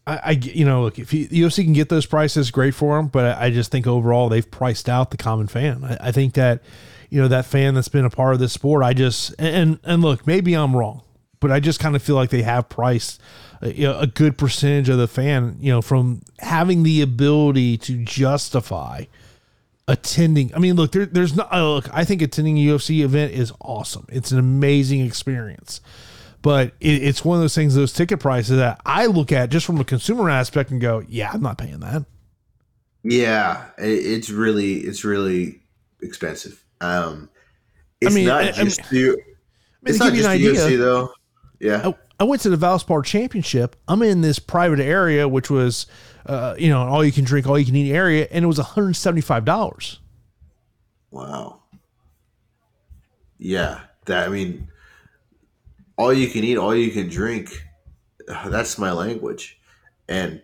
I, 0.06 0.20
I, 0.26 0.32
you 0.32 0.64
know, 0.64 0.84
look 0.84 1.00
if 1.00 1.12
you, 1.12 1.28
UFC 1.28 1.64
can 1.64 1.74
get 1.74 1.90
those 1.90 2.06
prices, 2.06 2.52
great 2.52 2.76
for 2.76 2.98
them. 2.98 3.08
But 3.08 3.36
I, 3.40 3.50
just 3.50 3.72
think 3.72 3.88
overall 3.88 4.30
they've 4.30 4.50
priced 4.50 4.88
out 4.88 5.10
the 5.10 5.18
common 5.18 5.48
fan. 5.48 5.84
I, 5.84 6.10
I 6.10 6.12
think 6.12 6.36
that 6.36 6.62
you 7.10 7.20
know 7.20 7.28
that 7.28 7.46
fan 7.46 7.74
that's 7.74 7.88
been 7.88 8.06
a 8.06 8.12
part 8.12 8.36
of 8.36 8.40
this 8.40 8.54
sport. 8.54 8.84
I 8.84 8.94
just 8.94 9.34
and 9.40 9.80
and 9.84 10.04
look, 10.04 10.28
maybe 10.28 10.54
I'm 10.54 10.76
wrong, 10.76 11.02
but 11.40 11.52
I 11.52 11.60
just 11.60 11.80
kind 11.80 11.96
of 11.96 12.04
feel 12.04 12.16
like 12.16 12.30
they 12.30 12.44
have 12.44 12.70
priced 12.70 13.20
a, 13.62 13.74
you 13.74 13.88
know, 13.88 13.98
a 13.98 14.06
good 14.06 14.38
percentage 14.38 14.88
of 14.88 15.00
the 15.00 15.08
fan, 15.08 15.58
you 15.60 15.72
know, 15.72 15.82
from 15.82 16.22
having 16.38 16.84
the 16.84 17.02
ability 17.02 17.80
to 17.80 17.98
justify 18.04 19.06
attending. 19.88 20.54
I 20.54 20.60
mean, 20.60 20.76
look, 20.76 20.92
there, 20.92 21.06
there's 21.06 21.36
not. 21.36 21.52
Uh, 21.52 21.76
look, 21.76 21.90
I 21.94 22.06
think 22.06 22.22
attending 22.22 22.58
a 22.58 22.62
UFC 22.62 23.04
event 23.04 23.34
is 23.34 23.52
awesome. 23.62 24.06
It's 24.10 24.32
an 24.32 24.40
amazing 24.40 25.02
experience, 25.02 25.82
but 26.42 26.74
it, 26.80 27.04
it's 27.04 27.24
one 27.24 27.38
of 27.38 27.42
those 27.42 27.56
things. 27.56 27.76
Those 27.76 27.94
ticket 27.94 28.20
prices 28.20 28.58
that 28.58 28.82
I 28.86 29.06
look 29.06 29.32
at 29.32 29.50
just 29.50 29.66
from 29.66 29.80
a 29.80 29.86
consumer 29.86 30.30
aspect 30.30 30.72
and 30.72 30.82
go, 30.82 31.04
yeah, 31.08 31.32
I'm 31.34 31.42
not 31.42 31.58
paying 31.58 31.80
that. 31.80 32.06
Yeah, 33.04 33.66
it's 33.78 34.30
really 34.30 34.80
it's 34.80 35.04
really 35.04 35.62
expensive. 36.02 36.64
Um, 36.82 37.30
it's 38.02 38.12
I 38.12 38.16
mean, 38.16 38.28
not 38.28 38.44
I, 38.44 38.52
just 38.52 38.82
I 38.82 38.92
mean, 38.92 39.12
the, 39.12 39.22
it's 39.86 40.00
not 40.00 40.12
just 40.14 40.24
the 40.24 40.30
idea, 40.30 40.54
UFC 40.54 40.78
though. 40.78 41.12
Yeah. 41.60 41.88
I, 41.88 41.96
I, 42.20 42.24
went 42.26 42.42
to 42.44 42.50
the 42.50 42.58
Valspar 42.58 43.04
Championship. 43.04 43.76
I'm 43.88 44.02
in 44.02 44.22
this 44.22 44.40
private 44.40 44.80
area, 44.80 45.28
which 45.28 45.50
was, 45.50 45.88
uh, 46.28 46.56
you 46.58 46.70
know, 46.70 46.82
all 46.88 47.04
you 47.04 47.12
can 47.12 47.24
drink, 47.24 47.48
all 47.48 47.58
you 47.58 47.66
can 47.66 47.76
eat 47.76 47.92
area, 47.92 48.28
and 48.32 48.44
it 48.44 48.48
was 48.48 48.60
$175. 48.60 49.98
Wow. 51.12 51.62
Yeah, 53.38 53.82
that 54.06 54.28
I 54.28 54.32
mean, 54.32 54.68
all 55.96 56.12
you 56.12 56.28
can 56.28 56.44
eat, 56.44 56.58
all 56.58 56.76
you 56.76 56.92
can 56.92 57.08
drink. 57.08 57.64
That's 58.48 58.78
my 58.78 58.92
language, 58.92 59.60
and 60.10 60.42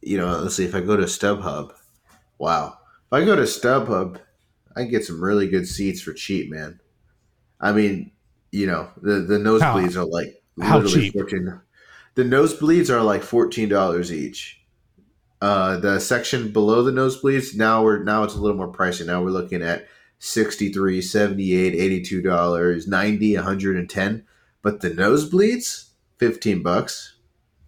you 0.00 0.18
know, 0.18 0.38
let's 0.38 0.54
see. 0.54 0.64
If 0.64 0.74
I 0.74 0.80
go 0.80 0.96
to 0.96 1.04
StubHub, 1.04 1.72
wow. 2.38 2.78
If 3.06 3.12
I 3.12 3.24
go 3.24 3.36
to 3.36 3.42
StubHub 3.42 4.20
I 4.76 4.84
get 4.84 5.04
some 5.04 5.22
really 5.22 5.48
good 5.48 5.66
seats 5.66 6.00
for 6.00 6.12
cheap, 6.12 6.50
man. 6.50 6.80
I 7.60 7.72
mean, 7.72 8.10
you 8.50 8.66
know, 8.66 8.88
the 9.00 9.20
the 9.20 9.38
nosebleeds 9.38 9.94
how, 9.94 10.02
are 10.02 10.06
like 10.06 10.42
literally 10.56 11.10
fourteen. 11.10 11.60
The 12.14 12.24
nosebleeds 12.24 12.90
are 12.90 13.02
like 13.02 13.22
fourteen 13.22 13.68
dollars 13.68 14.12
each. 14.12 14.61
Uh, 15.42 15.76
the 15.76 15.98
section 15.98 16.52
below 16.52 16.84
the 16.84 16.92
nosebleeds 16.92 17.56
now 17.56 17.82
we're 17.82 18.00
now 18.04 18.22
it's 18.22 18.36
a 18.36 18.40
little 18.40 18.56
more 18.56 18.72
pricey. 18.72 19.04
Now 19.04 19.20
we're 19.20 19.30
looking 19.30 19.60
at 19.60 19.88
63 20.20 21.02
78 21.02 21.74
82 21.74 22.22
dollars 22.22 22.86
90 22.86 23.34
110 23.34 24.24
but 24.62 24.80
the 24.80 24.90
nosebleeds 24.90 25.88
15 26.18 26.62
bucks. 26.62 27.16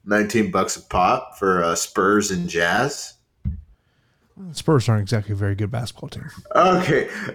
19 0.05 0.53
bucks 0.53 0.77
a 0.77 0.83
pop 0.83 1.37
for 1.37 1.65
uh, 1.65 1.75
spurs 1.75 2.31
and 2.31 2.49
jazz. 2.49 3.15
Spurs 4.53 4.89
aren't 4.89 5.03
exactly 5.03 5.33
a 5.33 5.37
very 5.37 5.57
good 5.57 5.73
basketball 5.73 6.11
team. 6.11 6.31
okay. 6.55 7.09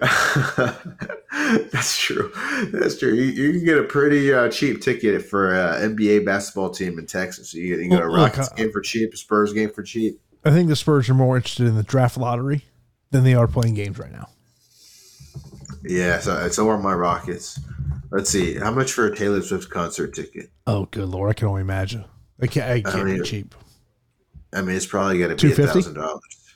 That's 1.70 1.98
true. 1.98 2.32
That's 2.72 2.98
true. 2.98 3.12
You, 3.12 3.24
you 3.24 3.52
can 3.52 3.64
get 3.66 3.78
a 3.78 3.84
pretty 3.84 4.32
uh, 4.32 4.48
cheap 4.48 4.80
ticket 4.80 5.22
for 5.22 5.52
an 5.52 5.96
nba 5.96 6.24
basketball 6.24 6.70
team 6.70 6.98
in 6.98 7.04
texas. 7.04 7.52
You, 7.52 7.64
you 7.64 7.76
can 7.76 7.90
get 7.90 8.02
a 8.02 8.08
Well, 8.08 8.20
look, 8.22 8.36
rockets 8.36 8.50
uh, 8.52 8.54
game 8.54 8.72
for 8.72 8.80
cheap 8.80 9.12
a 9.12 9.16
spurs 9.18 9.52
game 9.52 9.70
for 9.70 9.82
cheap 9.82 10.18
I 10.44 10.50
think 10.50 10.68
the 10.68 10.76
Spurs 10.76 11.08
are 11.10 11.14
more 11.14 11.36
interested 11.36 11.66
in 11.66 11.76
the 11.76 11.82
draft 11.82 12.16
lottery 12.16 12.64
than 13.10 13.24
they 13.24 13.34
are 13.34 13.46
playing 13.46 13.74
games 13.74 13.98
right 13.98 14.12
now. 14.12 14.28
yeah 15.84 16.18
so, 16.18 16.48
so 16.48 16.68
are 16.68 16.78
my 16.78 16.92
rockets 16.92 17.58
let's 18.10 18.28
see 18.30 18.56
how 18.58 18.70
much 18.70 18.92
for 18.92 19.06
a 19.06 19.16
taylor 19.16 19.40
swift 19.42 19.70
concert 19.70 20.14
ticket 20.14 20.50
Oh, 20.66 20.86
good 20.92 21.08
lord! 21.08 21.30
I 21.30 21.32
can 21.32 21.48
only 21.48 21.62
imagine. 21.62 22.04
I 22.40 22.46
can't. 22.46 22.70
I 22.70 22.80
can't 22.82 23.06
don't 23.08 23.18
be 23.18 23.22
cheap. 23.22 23.56
I 24.52 24.62
mean, 24.62 24.76
it's 24.76 24.86
probably 24.86 25.18
going 25.18 25.36
to 25.36 25.46
be 25.46 25.52
a 25.52 25.66
thousand 25.66 25.94
dollars. 25.94 26.54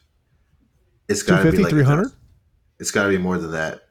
It's 1.09 1.23
got 1.25 1.43
to 1.43 1.51
be 1.51 1.59
like 1.59 1.71
300 1.71 2.13
It's 2.79 2.91
got 2.93 3.05
to 3.05 3.09
be 3.09 3.19
more 3.19 3.39
than 3.39 3.51
that. 3.53 3.83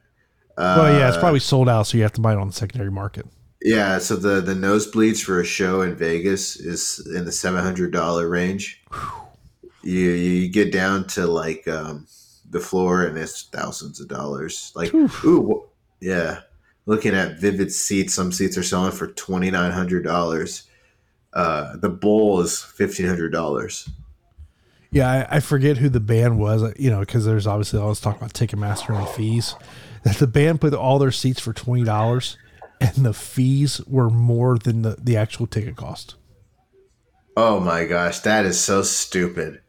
Uh, 0.56 0.76
Well, 0.78 0.98
yeah, 0.98 1.08
it's 1.08 1.18
probably 1.18 1.40
sold 1.40 1.68
out, 1.68 1.86
so 1.86 1.96
you 1.98 2.02
have 2.04 2.12
to 2.14 2.20
buy 2.22 2.32
it 2.32 2.38
on 2.38 2.46
the 2.46 2.52
secondary 2.54 2.90
market. 2.90 3.26
yeah. 3.60 3.98
So 3.98 4.16
the 4.16 4.40
the 4.40 4.54
nosebleeds 4.54 5.22
for 5.22 5.40
a 5.40 5.44
show 5.44 5.82
in 5.82 5.94
Vegas 5.94 6.56
is 6.56 7.06
in 7.14 7.26
the 7.26 7.32
seven 7.32 7.62
hundred 7.62 7.92
dollar 7.92 8.26
range. 8.28 8.82
You 9.84 10.10
you 10.10 10.48
get 10.48 10.72
down 10.72 11.06
to 11.08 11.26
like 11.26 11.66
um, 11.68 12.06
the 12.48 12.60
floor, 12.60 13.04
and 13.04 13.18
it's 13.18 13.42
thousands 13.42 14.00
of 14.00 14.08
dollars. 14.08 14.72
Like 14.74 14.94
ooh, 14.94 15.08
wh- 15.08 16.04
yeah. 16.04 16.40
Looking 16.86 17.14
at 17.14 17.38
Vivid 17.38 17.72
seats, 17.72 18.14
some 18.14 18.30
seats 18.30 18.58
are 18.58 18.62
selling 18.62 18.92
for 18.92 19.08
twenty 19.08 19.50
nine 19.50 19.72
hundred 19.72 20.04
dollars. 20.04 20.64
Uh, 21.32 21.76
the 21.76 21.88
bowl 21.88 22.40
is 22.40 22.62
fifteen 22.62 23.06
hundred 23.06 23.30
dollars. 23.30 23.88
Yeah, 24.90 25.10
I, 25.10 25.36
I 25.36 25.40
forget 25.40 25.78
who 25.78 25.88
the 25.88 25.98
band 25.98 26.38
was, 26.38 26.62
uh, 26.62 26.72
you 26.78 26.88
know, 26.88 27.00
because 27.00 27.24
there's 27.24 27.48
obviously 27.48 27.80
all 27.80 27.88
this 27.88 28.00
talk 28.00 28.16
about 28.16 28.32
Ticketmaster 28.32 28.96
and 28.96 29.08
fees. 29.08 29.56
That 30.04 30.16
the 30.18 30.28
band 30.28 30.60
put 30.60 30.72
all 30.72 30.98
their 30.98 31.10
seats 31.10 31.40
for 31.40 31.52
twenty 31.52 31.84
dollars, 31.84 32.36
and 32.80 33.04
the 33.04 33.14
fees 33.14 33.80
were 33.86 34.10
more 34.10 34.58
than 34.58 34.82
the, 34.82 34.96
the 35.02 35.16
actual 35.16 35.46
ticket 35.46 35.74
cost. 35.74 36.14
Oh 37.36 37.58
my 37.58 37.84
gosh, 37.86 38.20
that 38.20 38.44
is 38.44 38.60
so 38.60 38.82
stupid. 38.82 39.60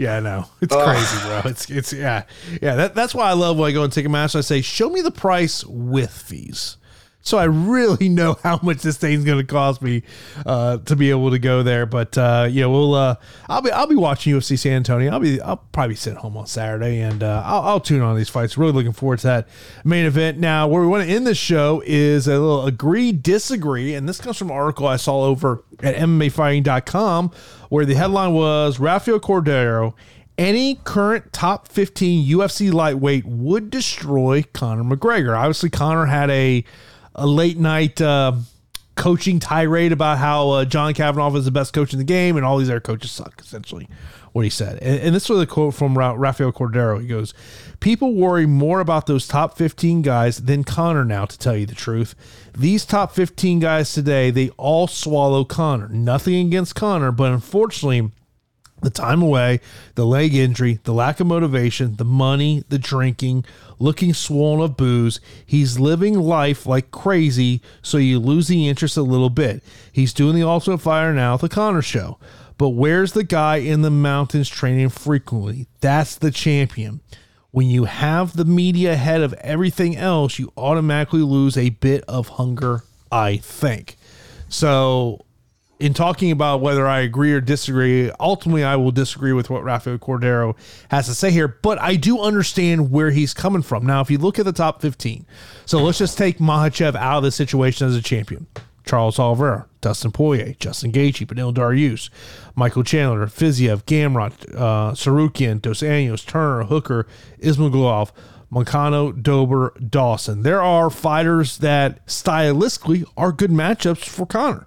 Yeah, 0.00 0.16
I 0.16 0.20
know. 0.20 0.46
It's 0.62 0.74
crazy, 0.74 1.18
bro. 1.26 1.42
It's 1.44 1.68
it's 1.68 1.92
yeah. 1.92 2.22
Yeah, 2.62 2.74
that, 2.76 2.94
that's 2.94 3.14
why 3.14 3.28
I 3.28 3.34
love 3.34 3.58
when 3.58 3.68
I 3.68 3.72
go 3.74 3.82
on 3.82 3.90
Ticketmaster. 3.90 4.36
I 4.36 4.40
say, 4.40 4.62
show 4.62 4.88
me 4.88 5.02
the 5.02 5.10
price 5.10 5.62
with 5.66 6.10
fees. 6.10 6.78
So 7.22 7.38
I 7.38 7.44
really 7.44 8.08
know 8.10 8.36
how 8.42 8.60
much 8.62 8.78
this 8.78 8.96
thing's 8.96 9.24
gonna 9.24 9.44
cost 9.44 9.82
me 9.82 10.02
uh, 10.46 10.78
to 10.78 10.96
be 10.96 11.10
able 11.10 11.30
to 11.30 11.38
go 11.38 11.62
there. 11.62 11.86
But 11.86 12.16
uh, 12.16 12.48
yeah, 12.50 12.66
we'll 12.66 12.94
uh, 12.94 13.16
I'll 13.48 13.62
be 13.62 13.70
I'll 13.70 13.86
be 13.86 13.94
watching 13.94 14.34
UFC 14.34 14.58
San 14.58 14.72
Antonio. 14.72 15.12
I'll 15.12 15.20
be 15.20 15.40
I'll 15.40 15.58
probably 15.58 15.96
sit 15.96 16.16
home 16.16 16.36
on 16.36 16.46
Saturday 16.46 17.00
and 17.00 17.22
uh, 17.22 17.42
I'll, 17.44 17.62
I'll 17.62 17.80
tune 17.80 18.02
on 18.02 18.16
these 18.16 18.28
fights. 18.28 18.56
Really 18.56 18.72
looking 18.72 18.92
forward 18.92 19.20
to 19.20 19.26
that 19.26 19.48
main 19.84 20.06
event. 20.06 20.38
Now, 20.38 20.66
where 20.68 20.82
we 20.82 20.88
want 20.88 21.06
to 21.06 21.10
end 21.12 21.26
the 21.26 21.34
show 21.34 21.82
is 21.86 22.26
a 22.26 22.32
little 22.32 22.66
agree 22.66 23.12
disagree, 23.12 23.94
and 23.94 24.08
this 24.08 24.20
comes 24.20 24.36
from 24.36 24.50
an 24.50 24.56
article 24.56 24.86
I 24.86 24.96
saw 24.96 25.22
over 25.22 25.64
at 25.82 25.96
MMAfighting.com 25.96 27.32
where 27.70 27.86
the 27.86 27.94
headline 27.94 28.34
was 28.34 28.78
Rafael 28.78 29.18
Cordeiro. 29.18 29.94
Any 30.36 30.76
current 30.76 31.32
top 31.32 31.68
15 31.68 32.28
UFC 32.28 32.72
lightweight 32.72 33.24
would 33.26 33.70
destroy 33.70 34.42
Conor 34.52 34.84
McGregor. 34.84 35.36
Obviously, 35.36 35.70
Conor 35.70 36.06
had 36.06 36.30
a 36.30 36.64
a 37.20 37.26
late 37.26 37.58
night 37.58 38.00
uh, 38.00 38.32
coaching 38.96 39.38
tirade 39.38 39.92
about 39.92 40.18
how 40.18 40.50
uh, 40.50 40.64
John 40.64 40.94
Kavanagh 40.94 41.36
is 41.36 41.44
the 41.44 41.50
best 41.50 41.72
coach 41.72 41.92
in 41.92 41.98
the 41.98 42.04
game 42.04 42.36
and 42.36 42.44
all 42.44 42.58
these 42.58 42.70
other 42.70 42.80
coaches 42.80 43.10
suck, 43.10 43.40
essentially, 43.40 43.88
what 44.32 44.42
he 44.42 44.50
said. 44.50 44.78
And, 44.82 45.00
and 45.00 45.14
this 45.14 45.28
was 45.28 45.40
a 45.40 45.46
quote 45.46 45.74
from 45.74 45.96
Ra- 45.96 46.14
Rafael 46.16 46.52
Cordeiro. 46.52 47.00
He 47.00 47.06
goes, 47.06 47.34
People 47.78 48.14
worry 48.14 48.46
more 48.46 48.80
about 48.80 49.06
those 49.06 49.26
top 49.26 49.56
15 49.56 50.02
guys 50.02 50.38
than 50.38 50.64
Conor 50.64 51.04
now, 51.04 51.24
to 51.24 51.38
tell 51.38 51.56
you 51.56 51.66
the 51.66 51.74
truth. 51.74 52.14
These 52.56 52.84
top 52.84 53.12
15 53.12 53.60
guys 53.60 53.92
today, 53.92 54.30
they 54.30 54.50
all 54.50 54.86
swallow 54.86 55.44
Conor. 55.44 55.88
Nothing 55.88 56.46
against 56.46 56.74
Conor, 56.74 57.12
but 57.12 57.32
unfortunately, 57.32 58.10
the 58.82 58.90
time 58.90 59.22
away, 59.22 59.60
the 59.94 60.06
leg 60.06 60.34
injury, 60.34 60.78
the 60.84 60.94
lack 60.94 61.20
of 61.20 61.26
motivation, 61.26 61.96
the 61.96 62.04
money, 62.04 62.64
the 62.68 62.78
drinking, 62.78 63.44
looking 63.78 64.14
swollen 64.14 64.62
of 64.62 64.76
booze. 64.76 65.20
He's 65.44 65.78
living 65.78 66.18
life 66.18 66.66
like 66.66 66.90
crazy, 66.90 67.60
so 67.82 67.98
you 67.98 68.18
lose 68.18 68.48
the 68.48 68.68
interest 68.68 68.96
a 68.96 69.02
little 69.02 69.30
bit. 69.30 69.62
He's 69.92 70.12
doing 70.12 70.34
the 70.34 70.46
Ultimate 70.46 70.78
Fighter 70.78 71.12
now, 71.12 71.36
the 71.36 71.48
Conor 71.48 71.82
Show. 71.82 72.18
But 72.58 72.70
where's 72.70 73.12
the 73.12 73.24
guy 73.24 73.56
in 73.56 73.82
the 73.82 73.90
mountains 73.90 74.48
training 74.48 74.90
frequently? 74.90 75.66
That's 75.80 76.16
the 76.16 76.30
champion. 76.30 77.00
When 77.52 77.66
you 77.66 77.84
have 77.84 78.36
the 78.36 78.44
media 78.44 78.92
ahead 78.92 79.22
of 79.22 79.32
everything 79.34 79.96
else, 79.96 80.38
you 80.38 80.52
automatically 80.56 81.22
lose 81.22 81.56
a 81.56 81.70
bit 81.70 82.04
of 82.06 82.28
hunger, 82.28 82.84
I 83.10 83.38
think. 83.38 83.96
So 84.48 85.24
in 85.80 85.94
talking 85.94 86.30
about 86.30 86.60
whether 86.60 86.86
I 86.86 87.00
agree 87.00 87.32
or 87.32 87.40
disagree, 87.40 88.10
ultimately 88.20 88.62
I 88.62 88.76
will 88.76 88.92
disagree 88.92 89.32
with 89.32 89.48
what 89.48 89.64
Rafael 89.64 89.96
Cordeiro 89.96 90.54
has 90.90 91.06
to 91.06 91.14
say 91.14 91.30
here, 91.30 91.48
but 91.48 91.80
I 91.80 91.96
do 91.96 92.20
understand 92.20 92.90
where 92.90 93.10
he's 93.10 93.32
coming 93.32 93.62
from. 93.62 93.86
Now, 93.86 94.02
if 94.02 94.10
you 94.10 94.18
look 94.18 94.38
at 94.38 94.44
the 94.44 94.52
top 94.52 94.82
15, 94.82 95.26
so 95.64 95.82
let's 95.82 95.98
just 95.98 96.18
take 96.18 96.38
Makhachev 96.38 96.94
out 96.94 97.18
of 97.18 97.22
the 97.24 97.32
situation 97.32 97.88
as 97.88 97.96
a 97.96 98.02
champion. 98.02 98.46
Charles 98.84 99.18
Oliveira, 99.18 99.66
Dustin 99.80 100.10
Poirier, 100.10 100.54
Justin 100.58 100.92
Gaethje, 100.92 101.26
Beneil 101.26 101.54
Dariush, 101.54 102.10
Michael 102.54 102.84
Chandler, 102.84 103.26
Fiziev, 103.26 103.84
Gamrot, 103.84 104.32
uh, 104.54 104.92
Tsarukyan, 104.92 105.62
Dos 105.62 105.80
Anjos, 105.80 106.26
Turner, 106.26 106.64
Hooker, 106.64 107.06
Ismagulov, 107.38 108.10
Moicano, 108.52 109.22
Dober, 109.22 109.72
Dawson. 109.88 110.42
There 110.42 110.60
are 110.60 110.90
fighters 110.90 111.58
that 111.58 112.04
stylistically 112.06 113.04
are 113.16 113.32
good 113.32 113.50
matchups 113.50 114.08
for 114.08 114.26
Conor. 114.26 114.66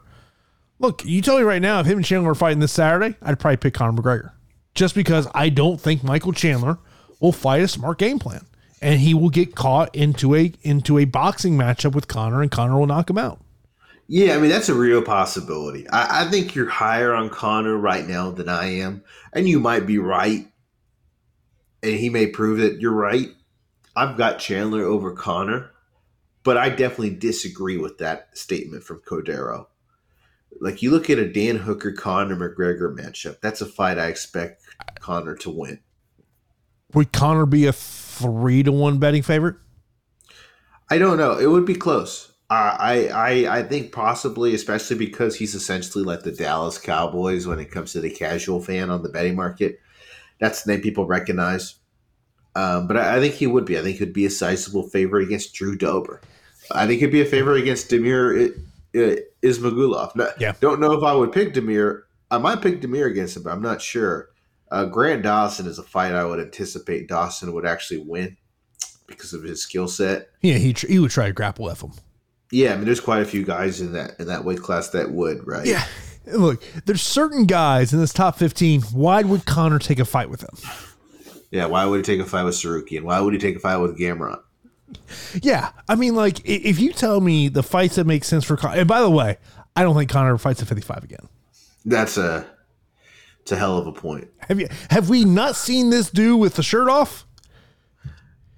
Look, 0.83 1.05
you 1.05 1.21
tell 1.21 1.37
me 1.37 1.43
right 1.43 1.61
now, 1.61 1.79
if 1.79 1.85
him 1.85 1.99
and 1.99 2.05
Chandler 2.05 2.31
are 2.31 2.35
fighting 2.35 2.59
this 2.59 2.73
Saturday, 2.73 3.15
I'd 3.21 3.39
probably 3.39 3.55
pick 3.55 3.73
Conor 3.73 4.01
McGregor. 4.01 4.31
Just 4.75 4.95
because 4.95 5.29
I 5.33 5.47
don't 5.47 5.79
think 5.79 6.03
Michael 6.03 6.33
Chandler 6.33 6.77
will 7.21 7.31
fight 7.31 7.61
a 7.61 7.69
smart 7.69 7.99
game 7.99 8.19
plan. 8.19 8.45
And 8.81 8.99
he 8.99 9.13
will 9.13 9.29
get 9.29 9.55
caught 9.55 9.95
into 9.95 10.35
a 10.35 10.51
into 10.61 10.97
a 10.99 11.05
boxing 11.05 11.57
matchup 11.57 11.95
with 11.95 12.09
Conor 12.09 12.41
and 12.41 12.51
Conor 12.51 12.77
will 12.77 12.85
knock 12.85 13.09
him 13.09 13.17
out. 13.17 13.39
Yeah, 14.09 14.35
I 14.35 14.39
mean 14.39 14.49
that's 14.49 14.67
a 14.67 14.73
real 14.73 15.01
possibility. 15.01 15.87
I, 15.87 16.25
I 16.25 16.29
think 16.29 16.53
you're 16.53 16.67
higher 16.67 17.13
on 17.13 17.29
Conor 17.29 17.77
right 17.77 18.05
now 18.05 18.31
than 18.31 18.49
I 18.49 18.79
am, 18.79 19.05
and 19.31 19.47
you 19.47 19.61
might 19.61 19.87
be 19.87 19.99
right, 19.99 20.45
and 21.81 21.95
he 21.95 22.09
may 22.09 22.27
prove 22.27 22.57
that 22.57 22.81
you're 22.81 22.91
right. 22.91 23.29
I've 23.95 24.17
got 24.17 24.39
Chandler 24.39 24.83
over 24.83 25.13
Conor, 25.13 25.71
but 26.43 26.57
I 26.57 26.67
definitely 26.67 27.15
disagree 27.15 27.77
with 27.77 27.99
that 27.99 28.37
statement 28.37 28.83
from 28.83 28.99
Cordeiro. 28.99 29.67
Like 30.63 30.81
you 30.81 30.91
look 30.91 31.09
at 31.09 31.19
a 31.19 31.29
Dan 31.29 31.57
Hooker 31.57 31.91
Conor 31.91 32.37
McGregor 32.37 32.97
matchup, 32.97 33.41
that's 33.41 33.59
a 33.59 33.65
fight 33.65 33.99
I 33.99 34.07
expect 34.07 34.63
Conor 34.99 35.35
to 35.35 35.49
win. 35.49 35.81
Would 36.93 37.11
Conor 37.11 37.45
be 37.45 37.65
a 37.65 37.73
three 37.73 38.63
to 38.63 38.71
one 38.71 38.97
betting 38.97 39.23
favorite? 39.23 39.57
I 40.89 40.99
don't 40.99 41.17
know. 41.17 41.37
It 41.37 41.47
would 41.47 41.65
be 41.65 41.75
close. 41.75 42.31
I, 42.49 43.09
I 43.09 43.59
I 43.59 43.63
think 43.63 43.91
possibly, 43.91 44.53
especially 44.53 44.97
because 44.97 45.35
he's 45.35 45.55
essentially 45.55 46.03
like 46.03 46.21
the 46.21 46.31
Dallas 46.31 46.77
Cowboys 46.77 47.45
when 47.45 47.59
it 47.59 47.71
comes 47.71 47.91
to 47.93 47.99
the 47.99 48.11
casual 48.11 48.61
fan 48.61 48.89
on 48.89 49.03
the 49.03 49.09
betting 49.09 49.35
market. 49.35 49.79
That's 50.39 50.63
the 50.63 50.71
name 50.71 50.81
people 50.81 51.07
recognize. 51.07 51.75
Um, 52.55 52.87
but 52.87 52.95
I, 52.95 53.17
I 53.17 53.19
think 53.19 53.33
he 53.33 53.47
would 53.47 53.65
be. 53.65 53.77
I 53.77 53.81
think 53.81 53.97
he'd 53.97 54.13
be 54.13 54.27
a 54.27 54.29
sizable 54.29 54.87
favorite 54.87 55.23
against 55.23 55.55
Drew 55.55 55.75
Dober. 55.75 56.21
I 56.71 56.87
think 56.87 57.01
he'd 57.01 57.07
be 57.11 57.21
a 57.21 57.25
favorite 57.25 57.61
against 57.61 57.89
Damir 57.89 58.55
I- 58.95 58.99
I- 58.99 59.17
Ismagulov. 59.43 60.15
No, 60.15 60.29
Yeah. 60.39 60.53
Don't 60.59 60.79
know 60.79 60.93
if 60.93 61.03
I 61.03 61.13
would 61.13 61.31
pick 61.31 61.53
Damir. 61.53 62.01
I 62.31 62.37
might 62.37 62.61
pick 62.61 62.81
Damir 62.81 63.07
against 63.09 63.35
him, 63.37 63.43
but 63.43 63.51
I'm 63.51 63.61
not 63.61 63.81
sure. 63.81 64.29
Uh, 64.71 64.85
Grant 64.85 65.21
Dawson 65.23 65.67
is 65.67 65.77
a 65.77 65.83
fight 65.83 66.13
I 66.13 66.23
would 66.25 66.39
anticipate 66.39 67.07
Dawson 67.07 67.53
would 67.53 67.65
actually 67.65 67.99
win 67.99 68.37
because 69.07 69.33
of 69.33 69.43
his 69.43 69.61
skill 69.61 69.87
set. 69.87 70.29
Yeah, 70.41 70.55
he 70.55 70.73
tr- 70.73 70.87
he 70.87 70.97
would 70.99 71.11
try 71.11 71.27
to 71.27 71.33
grapple 71.33 71.65
with 71.65 71.81
him. 71.81 71.91
Yeah, 72.51 72.73
I 72.73 72.75
mean, 72.77 72.85
there's 72.85 72.99
quite 72.99 73.21
a 73.21 73.25
few 73.25 73.43
guys 73.43 73.81
in 73.81 73.93
that 73.93 74.15
in 74.19 74.27
that 74.27 74.45
weight 74.45 74.59
class 74.61 74.89
that 74.89 75.11
would, 75.11 75.45
right? 75.45 75.65
Yeah. 75.65 75.85
Look, 76.33 76.63
there's 76.85 77.01
certain 77.01 77.45
guys 77.45 77.91
in 77.93 77.99
this 77.99 78.13
top 78.13 78.37
15. 78.37 78.81
Why 78.93 79.21
would 79.23 79.45
Conor 79.45 79.77
take 79.79 79.99
a 79.99 80.05
fight 80.05 80.29
with 80.29 80.39
them? 80.39 80.55
yeah. 81.51 81.65
Why 81.65 81.85
would 81.85 81.97
he 81.97 82.03
take 82.03 82.25
a 82.25 82.29
fight 82.29 82.43
with 82.43 82.55
Saruki, 82.55 82.95
and 82.97 83.05
why 83.05 83.19
would 83.19 83.33
he 83.33 83.39
take 83.39 83.57
a 83.57 83.59
fight 83.59 83.77
with 83.77 83.99
Gamrot? 83.99 84.39
Yeah, 85.41 85.71
I 85.87 85.95
mean, 85.95 86.15
like 86.15 86.39
if 86.45 86.79
you 86.79 86.91
tell 86.93 87.19
me 87.21 87.47
the 87.49 87.63
fights 87.63 87.95
that 87.95 88.05
make 88.05 88.23
sense 88.23 88.43
for 88.43 88.57
Conor, 88.57 88.79
and 88.79 88.87
by 88.87 89.01
the 89.01 89.09
way, 89.09 89.37
I 89.75 89.83
don't 89.83 89.95
think 89.95 90.09
Conor 90.09 90.37
fights 90.37 90.61
at 90.61 90.67
55 90.67 91.03
again. 91.03 91.27
That's 91.85 92.17
a 92.17 92.45
It's 93.41 93.51
a 93.51 93.55
hell 93.57 93.77
of 93.77 93.87
a 93.87 93.91
point. 93.91 94.29
Have 94.49 94.59
you 94.59 94.67
have 94.89 95.09
we 95.09 95.25
not 95.25 95.55
seen 95.55 95.89
this 95.89 96.09
dude 96.09 96.39
with 96.39 96.55
the 96.55 96.63
shirt 96.63 96.89
off? 96.89 97.25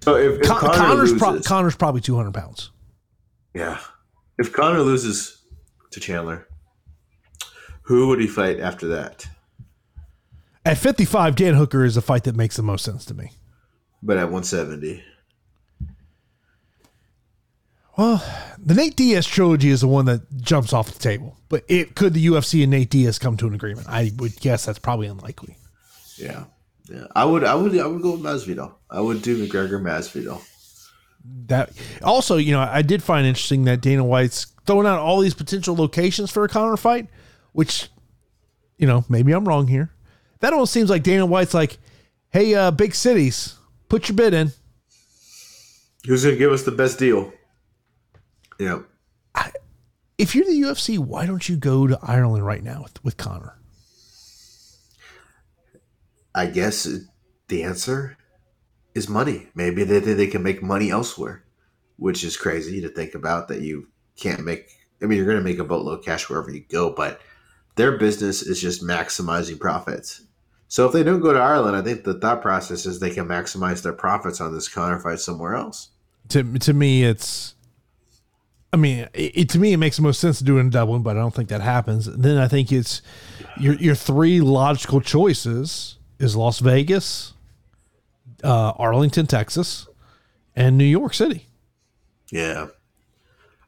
So 0.03 0.15
if, 0.15 0.39
if 0.41 0.47
Con- 0.47 0.59
Conor 0.59 0.73
Conor's, 0.73 1.11
loses, 1.11 1.17
pro- 1.19 1.39
Conor's 1.41 1.75
probably 1.75 2.01
two 2.01 2.15
hundred 2.15 2.33
pounds. 2.33 2.71
yeah, 3.53 3.79
if 4.37 4.53
Conor 4.53 4.81
loses 4.81 5.41
to 5.91 5.99
Chandler, 5.99 6.47
who 7.83 8.07
would 8.09 8.19
he 8.19 8.27
fight 8.27 8.59
after 8.59 8.87
that? 8.89 9.25
At 10.63 10.77
fifty 10.77 11.05
five, 11.05 11.35
Dan 11.35 11.55
Hooker 11.55 11.83
is 11.83 11.97
a 11.97 12.01
fight 12.01 12.23
that 12.25 12.35
makes 12.35 12.55
the 12.57 12.63
most 12.63 12.83
sense 12.85 13.05
to 13.05 13.13
me. 13.13 13.31
But 14.03 14.17
at 14.17 14.25
170, 14.25 15.03
Well, 17.97 18.23
the 18.59 18.73
Nate 18.73 18.95
Diaz 18.95 19.25
trilogy 19.25 19.69
is 19.69 19.81
the 19.81 19.87
one 19.87 20.05
that 20.05 20.21
jumps 20.41 20.73
off 20.73 20.91
the 20.91 20.99
table. 20.99 21.37
But 21.47 21.63
it 21.67 21.95
could 21.95 22.13
the 22.13 22.25
UFC 22.25 22.61
and 22.63 22.71
Nate 22.71 22.89
Diaz 22.89 23.19
come 23.19 23.37
to 23.37 23.47
an 23.47 23.53
agreement? 23.53 23.87
I 23.87 24.11
would 24.17 24.35
guess 24.39 24.65
that's 24.65 24.79
probably 24.79 25.07
unlikely. 25.07 25.57
yeah, 26.17 26.45
yeah, 26.89 27.07
I 27.15 27.25
would, 27.25 27.43
I 27.43 27.55
would, 27.55 27.77
I 27.77 27.87
would 27.87 28.01
go 28.01 28.11
with 28.11 28.21
Masvidal. 28.21 28.73
I 28.89 28.99
would 28.99 29.21
do 29.21 29.45
McGregor 29.45 29.81
Masvidal. 29.81 30.41
That 31.47 31.71
also, 32.03 32.37
you 32.37 32.51
know, 32.51 32.59
I 32.59 32.81
did 32.81 33.01
find 33.01 33.25
interesting 33.25 33.63
that 33.65 33.81
Dana 33.81 34.03
White's 34.03 34.47
throwing 34.65 34.85
out 34.85 34.99
all 34.99 35.19
these 35.19 35.33
potential 35.33 35.75
locations 35.75 36.29
for 36.29 36.43
a 36.43 36.49
Conor 36.49 36.77
fight, 36.77 37.07
which, 37.53 37.89
you 38.77 38.85
know, 38.85 39.05
maybe 39.09 39.31
I'm 39.31 39.47
wrong 39.47 39.67
here. 39.67 39.91
That 40.41 40.53
almost 40.53 40.73
seems 40.73 40.89
like 40.89 41.01
Dana 41.01 41.25
White's 41.25 41.53
like, 41.53 41.77
hey, 42.29 42.53
uh, 42.53 42.71
big 42.71 42.93
cities, 42.93 43.55
put 43.89 44.07
your 44.09 44.15
bid 44.15 44.33
in. 44.33 44.51
Who's 46.05 46.23
gonna 46.23 46.35
give 46.35 46.51
us 46.51 46.63
the 46.63 46.71
best 46.71 46.99
deal? 46.99 47.33
Yeah, 48.59 48.79
If 50.17 50.33
you're 50.33 50.45
the 50.45 50.61
UFC, 50.61 50.97
why 50.97 51.25
don't 51.25 51.47
you 51.47 51.57
go 51.57 51.87
to 51.87 51.99
Ireland 52.01 52.45
right 52.45 52.63
now 52.63 52.83
with, 52.83 53.03
with 53.03 53.17
Conor? 53.17 53.57
I 56.33 56.47
guess 56.47 56.87
the 57.47 57.63
answer 57.63 58.17
is 58.93 59.09
money. 59.09 59.49
Maybe 59.55 59.83
they 59.83 59.99
think 59.99 60.17
they 60.17 60.27
can 60.27 60.43
make 60.43 60.63
money 60.63 60.89
elsewhere, 60.89 61.43
which 61.97 62.23
is 62.23 62.37
crazy 62.37 62.81
to 62.81 62.89
think 62.89 63.13
about 63.13 63.49
that 63.49 63.61
you 63.61 63.89
can't 64.17 64.45
make. 64.45 64.69
I 65.01 65.05
mean, 65.05 65.17
you're 65.17 65.25
going 65.25 65.37
to 65.37 65.43
make 65.43 65.59
a 65.59 65.65
boatload 65.65 65.99
of 65.99 66.05
cash 66.05 66.29
wherever 66.29 66.49
you 66.49 66.63
go, 66.69 66.91
but 66.91 67.19
their 67.75 67.97
business 67.97 68.41
is 68.41 68.61
just 68.61 68.83
maximizing 68.83 69.59
profits. 69.59 70.23
So 70.67 70.85
if 70.85 70.93
they 70.93 71.03
don't 71.03 71.19
go 71.19 71.33
to 71.33 71.39
Ireland, 71.39 71.75
I 71.75 71.81
think 71.81 72.03
the 72.03 72.19
thought 72.19 72.41
process 72.41 72.85
is 72.85 72.99
they 72.99 73.09
can 73.09 73.27
maximize 73.27 73.83
their 73.83 73.93
profits 73.93 74.41
on 74.41 74.53
this 74.53 74.67
Conor 74.67 74.99
fight 74.99 75.19
somewhere 75.19 75.55
else. 75.55 75.89
To, 76.29 76.57
to 76.59 76.73
me, 76.73 77.03
it's. 77.03 77.54
I 78.75 78.77
mean, 78.77 79.07
it, 79.13 79.31
it- 79.37 79.49
to 79.51 79.59
me, 79.59 79.71
it 79.71 79.77
makes 79.77 79.95
the 79.95 80.01
most 80.01 80.19
sense 80.19 80.37
to 80.39 80.43
do 80.43 80.57
it 80.57 80.61
in 80.61 80.69
Dublin, 80.69 81.01
but 81.01 81.15
I 81.15 81.19
don't 81.21 81.33
think 81.33 81.47
that 81.47 81.61
happens. 81.61 82.05
Then 82.05 82.37
I 82.37 82.49
think 82.49 82.73
it's 82.73 83.01
your 83.57 83.75
your 83.75 83.95
three 83.95 84.41
logical 84.41 84.99
choices 84.99 85.97
is 86.19 86.35
Las 86.35 86.59
Vegas, 86.59 87.33
uh, 88.43 88.71
Arlington, 88.77 89.27
Texas, 89.27 89.87
and 90.57 90.77
New 90.77 90.83
York 90.83 91.13
City. 91.13 91.47
Yeah. 92.31 92.67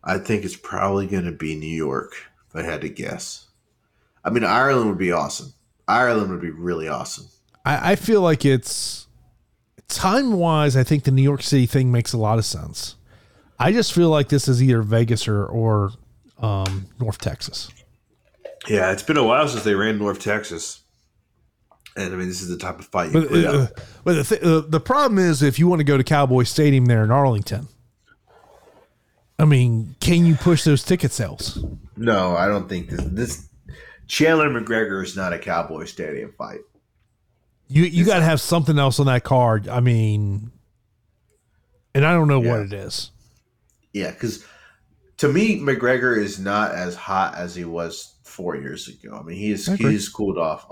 I 0.04 0.18
think 0.18 0.44
it's 0.44 0.58
probably 0.58 1.08
going 1.08 1.24
to 1.26 1.32
be 1.32 1.56
New 1.56 1.66
York, 1.74 2.14
if 2.50 2.56
I 2.56 2.64
had 2.64 2.82
to 2.82 2.90
guess. 2.90 3.48
I 4.26 4.30
mean, 4.30 4.44
Ireland 4.44 4.90
would 4.90 4.98
be 4.98 5.14
awesome. 5.14 5.54
Ireland 5.88 6.32
would 6.32 6.42
be 6.42 6.52
really 6.52 6.90
awesome. 6.90 7.28
I, 7.66 7.92
I 7.92 7.96
feel 7.96 8.20
like 8.22 8.44
it's 8.44 9.08
time 9.88 10.34
wise. 10.34 10.76
I 10.76 10.84
think 10.84 11.06
the 11.06 11.12
New 11.12 11.22
York 11.22 11.44
City 11.44 11.66
thing 11.66 11.94
makes 11.94 12.12
a 12.12 12.18
lot 12.18 12.40
of 12.40 12.44
sense. 12.46 12.97
I 13.60 13.72
just 13.72 13.94
feel 13.94 14.10
like 14.10 14.30
this 14.30 14.48
is 14.48 14.62
either 14.62 14.82
Vegas 14.82 15.28
or 15.28 15.46
or 15.46 15.92
um, 16.40 16.88
North 17.00 17.18
Texas. 17.18 17.70
Yeah, 18.68 18.92
it's 18.92 19.04
been 19.04 19.18
a 19.18 19.24
while 19.24 19.48
since 19.48 19.64
they 19.64 19.76
ran 19.76 19.98
North 19.98 20.20
Texas. 20.20 20.82
And 21.96 22.14
I 22.14 22.18
mean, 22.18 22.28
this 22.28 22.42
is 22.42 22.50
the 22.50 22.58
type 22.58 22.78
of 22.80 22.86
fight 22.86 23.12
you 23.12 23.22
But, 23.22 23.30
put 23.30 23.46
uh, 23.46 23.68
but 24.04 24.14
the, 24.14 24.24
th- 24.24 24.42
uh, 24.44 24.62
the 24.68 24.80
problem 24.80 25.18
is 25.18 25.42
if 25.42 25.58
you 25.58 25.68
want 25.68 25.80
to 25.80 25.84
go 25.84 25.98
to 25.98 26.04
Cowboy 26.04 26.44
Stadium 26.44 26.86
there 26.86 27.04
in 27.04 27.10
Arlington, 27.10 27.68
I 29.40 29.46
mean, 29.46 29.96
can 30.00 30.26
you 30.26 30.36
push 30.36 30.64
those 30.64 30.84
ticket 30.84 31.12
sales? 31.12 31.64
No, 31.96 32.36
I 32.36 32.48
don't 32.48 32.70
think 32.70 32.90
this. 32.90 33.02
This 33.04 33.50
Chandler 34.08 34.50
McGregor 34.50 35.04
is 35.04 35.16
not 35.16 35.34
a 35.34 35.40
Cowboy 35.40 35.86
Stadium 35.86 36.34
fight. 36.38 36.60
You 37.68 37.84
you 37.84 38.06
got 38.06 38.20
to 38.20 38.26
have 38.26 38.40
something 38.40 38.78
else 38.78 39.00
on 39.00 39.08
that 39.08 39.24
card. 39.24 39.68
I 39.68 39.80
mean, 39.80 40.52
and 41.94 42.06
I 42.06 42.14
don't 42.14 42.28
know 42.28 42.40
what 42.40 42.62
it 42.62 42.74
is. 42.74 43.12
Yeah, 43.98 44.12
because 44.12 44.46
to 45.18 45.28
me, 45.28 45.60
McGregor 45.60 46.18
is 46.18 46.40
not 46.40 46.74
as 46.74 46.96
hot 46.96 47.36
as 47.36 47.56
he 47.56 47.66
was 47.66 48.16
four 48.24 48.56
years 48.56 48.88
ago. 48.88 49.18
I 49.20 49.24
mean, 49.24 49.38
he's 49.38 49.66
he's 49.66 50.10
cooled 50.10 50.38
off, 50.38 50.70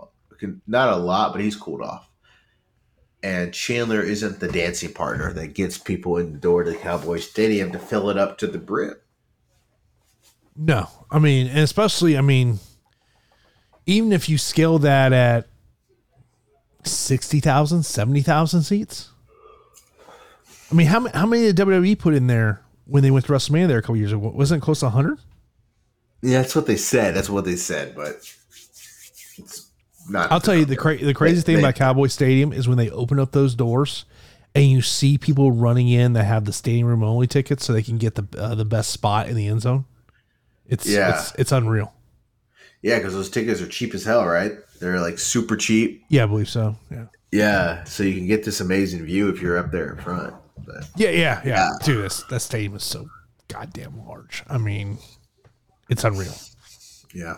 not 0.68 0.94
a 0.94 0.98
lot, 0.98 1.32
but 1.32 1.42
he's 1.42 1.56
cooled 1.56 1.82
off. 1.82 2.10
And 3.24 3.52
Chandler 3.54 4.02
isn't 4.02 4.40
the 4.40 4.48
dancing 4.48 4.94
partner 4.94 5.34
that 5.34 5.56
gets 5.56 5.80
people 5.80 6.18
in 6.18 6.34
the 6.34 6.38
door 6.38 6.64
to 6.64 6.72
the 6.72 6.78
Cowboy 6.78 7.18
Stadium 7.18 7.72
to 7.72 7.80
fill 7.80 8.12
it 8.12 8.18
up 8.18 8.38
to 8.38 8.48
the 8.48 8.60
brim. 8.60 8.96
No, 10.56 10.88
I 11.10 11.18
mean, 11.18 11.48
and 11.48 11.60
especially, 11.60 12.18
I 12.18 12.22
mean, 12.22 12.60
even 13.88 14.12
if 14.12 14.30
you 14.30 14.38
scale 14.38 14.78
that 14.80 15.12
at 15.12 15.48
60,000, 16.84 17.84
70,000 17.84 18.62
seats. 18.62 19.10
I 20.72 20.76
mean, 20.76 20.88
how, 20.88 21.08
how 21.10 21.26
many 21.26 21.52
did 21.52 21.58
WWE 21.58 21.98
put 21.98 22.14
in 22.14 22.28
there 22.28 22.62
when 22.86 23.04
they 23.04 23.12
went 23.12 23.26
to 23.26 23.32
WrestleMania 23.32 23.68
there 23.68 23.78
a 23.78 23.82
couple 23.82 23.98
years 23.98 24.12
ago? 24.12 24.20
Wasn't 24.30 24.62
it 24.62 24.66
close 24.66 24.80
to 24.80 24.86
100? 24.86 25.18
Yeah, 26.22 26.42
that's 26.42 26.56
what 26.56 26.66
they 26.66 26.78
said. 26.78 27.14
That's 27.16 27.30
what 27.30 27.46
they 27.46 27.56
said, 27.56 27.96
but 27.96 28.16
it's 29.38 29.70
not. 30.10 30.32
I'll 30.32 30.40
tell 30.40 30.56
you 30.56 30.66
the 30.66 30.76
cra- 30.76 30.98
the 30.98 31.14
crazy 31.14 31.42
thing 31.42 31.56
they- 31.58 31.62
about 31.62 31.76
Cowboy 31.76 32.08
Stadium 32.08 32.52
is 32.54 32.68
when 32.68 32.78
they 32.78 32.90
open 32.90 33.20
up 33.20 33.32
those 33.32 33.54
doors 33.56 34.06
and 34.54 34.66
you 34.66 34.82
see 34.82 35.18
people 35.18 35.52
running 35.52 35.90
in 35.90 36.14
that 36.14 36.24
have 36.24 36.46
the 36.46 36.54
stadium 36.54 36.88
room 36.88 37.04
only 37.04 37.28
tickets 37.28 37.66
so 37.66 37.74
they 37.74 37.84
can 37.84 37.98
get 37.98 38.16
the 38.16 38.26
uh, 38.42 38.56
the 38.56 38.66
best 38.66 38.90
spot 38.92 39.28
in 39.28 39.36
the 39.36 39.48
end 39.48 39.62
zone. 39.62 39.86
It's 40.66 40.88
Yeah. 40.88 41.20
it's, 41.20 41.36
it's 41.36 41.52
unreal. 41.52 41.94
Yeah, 42.82 42.98
because 43.00 43.14
those 43.14 43.30
tickets 43.30 43.62
are 43.62 43.68
cheap 43.68 43.94
as 43.94 44.04
hell, 44.04 44.26
right? 44.26 44.54
They're 44.80 45.00
like 45.02 45.20
super 45.20 45.56
cheap. 45.58 46.04
Yeah, 46.10 46.24
I 46.24 46.26
believe 46.28 46.50
so. 46.50 46.76
Yeah. 46.92 47.06
Yeah, 47.32 47.84
so 47.84 48.04
you 48.04 48.14
can 48.14 48.28
get 48.28 48.46
this 48.46 48.62
amazing 48.62 49.04
view 49.06 49.28
if 49.30 49.42
you're 49.42 49.58
up 49.58 49.72
there 49.72 49.92
in 49.94 50.02
front. 50.02 50.34
But 50.58 50.88
Yeah, 50.96 51.10
yeah, 51.10 51.42
yeah. 51.44 51.44
Yeah. 51.44 51.70
Dude, 51.84 52.06
this 52.06 52.24
that 52.24 52.40
stadium 52.42 52.76
is 52.76 52.84
so 52.84 53.10
goddamn 53.48 54.06
large. 54.06 54.44
I 54.48 54.58
mean, 54.58 54.98
it's 55.90 56.04
unreal. 56.04 56.36
yeah, 57.14 57.38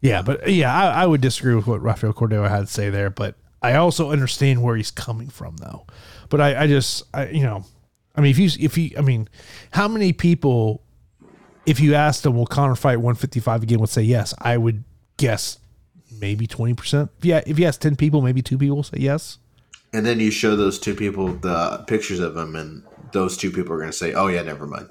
Yeah, 0.00 0.22
but 0.22 0.48
yeah, 0.50 0.74
I, 0.74 1.02
I 1.02 1.06
would 1.06 1.20
disagree 1.20 1.54
with 1.54 1.66
what 1.66 1.82
Rafael 1.82 2.12
Cordeiro 2.12 2.48
had 2.48 2.60
to 2.60 2.66
say 2.66 2.90
there, 2.90 3.10
but 3.10 3.36
I 3.62 3.74
also 3.74 4.10
understand 4.10 4.62
where 4.62 4.76
he's 4.76 4.90
coming 4.90 5.28
from 5.28 5.56
though. 5.56 5.86
But 6.28 6.40
I, 6.40 6.62
I 6.62 6.66
just 6.66 7.04
I 7.14 7.28
you 7.28 7.42
know, 7.42 7.64
I 8.14 8.20
mean 8.20 8.30
if 8.30 8.38
you 8.38 8.48
if 8.60 8.78
you 8.78 8.90
I 8.98 9.00
mean, 9.00 9.28
how 9.70 9.88
many 9.88 10.12
people 10.12 10.82
if 11.66 11.80
you 11.80 11.94
asked 11.94 12.22
them 12.24 12.36
will 12.36 12.46
Conor 12.46 12.74
fight 12.74 12.96
155 12.96 13.62
again 13.62 13.78
would 13.80 13.88
say 13.88 14.02
yes, 14.02 14.34
I 14.38 14.56
would 14.56 14.84
guess 15.16 15.58
maybe 16.20 16.46
20%. 16.46 17.08
Yeah, 17.22 17.42
if 17.46 17.58
you 17.58 17.66
ask 17.66 17.80
10 17.80 17.96
people, 17.96 18.22
maybe 18.22 18.42
two 18.42 18.58
people 18.58 18.82
say 18.82 18.98
yes. 18.98 19.38
And 19.94 20.04
then 20.04 20.18
you 20.18 20.30
show 20.30 20.56
those 20.56 20.78
two 20.78 20.94
people 20.94 21.28
the 21.28 21.84
pictures 21.86 22.18
of 22.18 22.34
them, 22.34 22.56
and 22.56 22.82
those 23.12 23.36
two 23.36 23.50
people 23.50 23.72
are 23.72 23.78
going 23.78 23.90
to 23.90 23.96
say, 23.96 24.12
"Oh 24.12 24.26
yeah, 24.26 24.42
never 24.42 24.66
mind." 24.66 24.88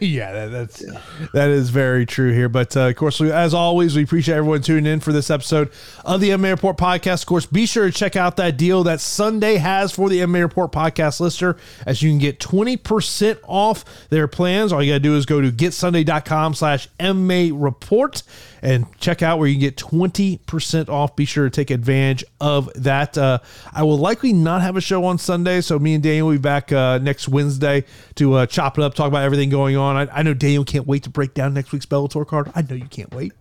Yeah, 0.00 0.32
that, 0.32 0.50
that's 0.50 0.84
that 1.32 1.48
is 1.48 1.70
very 1.70 2.06
true 2.06 2.32
here. 2.32 2.48
But 2.48 2.76
uh, 2.76 2.88
of 2.88 2.96
course, 2.96 3.18
we, 3.18 3.32
as 3.32 3.52
always, 3.52 3.96
we 3.96 4.04
appreciate 4.04 4.36
everyone 4.36 4.62
tuning 4.62 4.92
in 4.92 5.00
for 5.00 5.12
this 5.12 5.28
episode 5.28 5.70
of 6.04 6.20
the 6.20 6.30
MMA 6.30 6.50
Report 6.50 6.76
podcast. 6.76 7.22
Of 7.22 7.26
course, 7.26 7.46
be 7.46 7.66
sure 7.66 7.86
to 7.86 7.92
check 7.92 8.14
out 8.14 8.36
that 8.36 8.56
deal 8.56 8.84
that 8.84 9.00
Sunday 9.00 9.56
has 9.56 9.92
for 9.92 10.08
the 10.08 10.20
MMA 10.20 10.42
Report 10.42 10.70
podcast 10.70 11.20
lister, 11.20 11.56
as 11.84 12.00
you 12.00 12.10
can 12.10 12.18
get 12.18 12.38
twenty 12.38 12.76
percent 12.76 13.40
off 13.44 13.84
their 14.08 14.28
plans. 14.28 14.72
All 14.72 14.82
you 14.82 14.92
gotta 14.92 15.00
do 15.00 15.16
is 15.16 15.26
go 15.26 15.40
to 15.40 15.50
getsunday.com/slash 15.50 16.88
MA 17.00 17.48
report 17.52 18.22
and 18.62 18.86
check 18.98 19.22
out 19.22 19.38
where 19.38 19.48
you 19.48 19.54
can 19.54 19.60
get 19.60 19.76
20% 19.76 20.88
off. 20.88 21.16
Be 21.16 21.24
sure 21.24 21.44
to 21.44 21.50
take 21.50 21.70
advantage 21.70 22.24
of 22.40 22.70
that. 22.74 23.16
Uh, 23.16 23.38
I 23.72 23.82
will 23.82 23.98
likely 23.98 24.32
not 24.32 24.62
have 24.62 24.76
a 24.76 24.80
show 24.80 25.04
on 25.04 25.18
Sunday, 25.18 25.60
so 25.60 25.78
me 25.78 25.94
and 25.94 26.02
Daniel 26.02 26.28
will 26.28 26.34
be 26.34 26.38
back 26.38 26.72
uh, 26.72 26.98
next 26.98 27.28
Wednesday 27.28 27.84
to 28.16 28.34
uh, 28.34 28.46
chop 28.46 28.78
it 28.78 28.84
up, 28.84 28.94
talk 28.94 29.07
about 29.08 29.24
everything 29.24 29.50
going 29.50 29.76
on. 29.76 29.96
I, 29.96 30.18
I 30.18 30.22
know 30.22 30.34
Daniel 30.34 30.64
can't 30.64 30.86
wait 30.86 31.02
to 31.04 31.10
break 31.10 31.34
down 31.34 31.54
next 31.54 31.72
week's 31.72 31.86
Bellator 31.86 32.26
card. 32.26 32.52
I 32.54 32.62
know 32.62 32.74
you 32.74 32.86
can't 32.86 33.12
wait. 33.14 33.32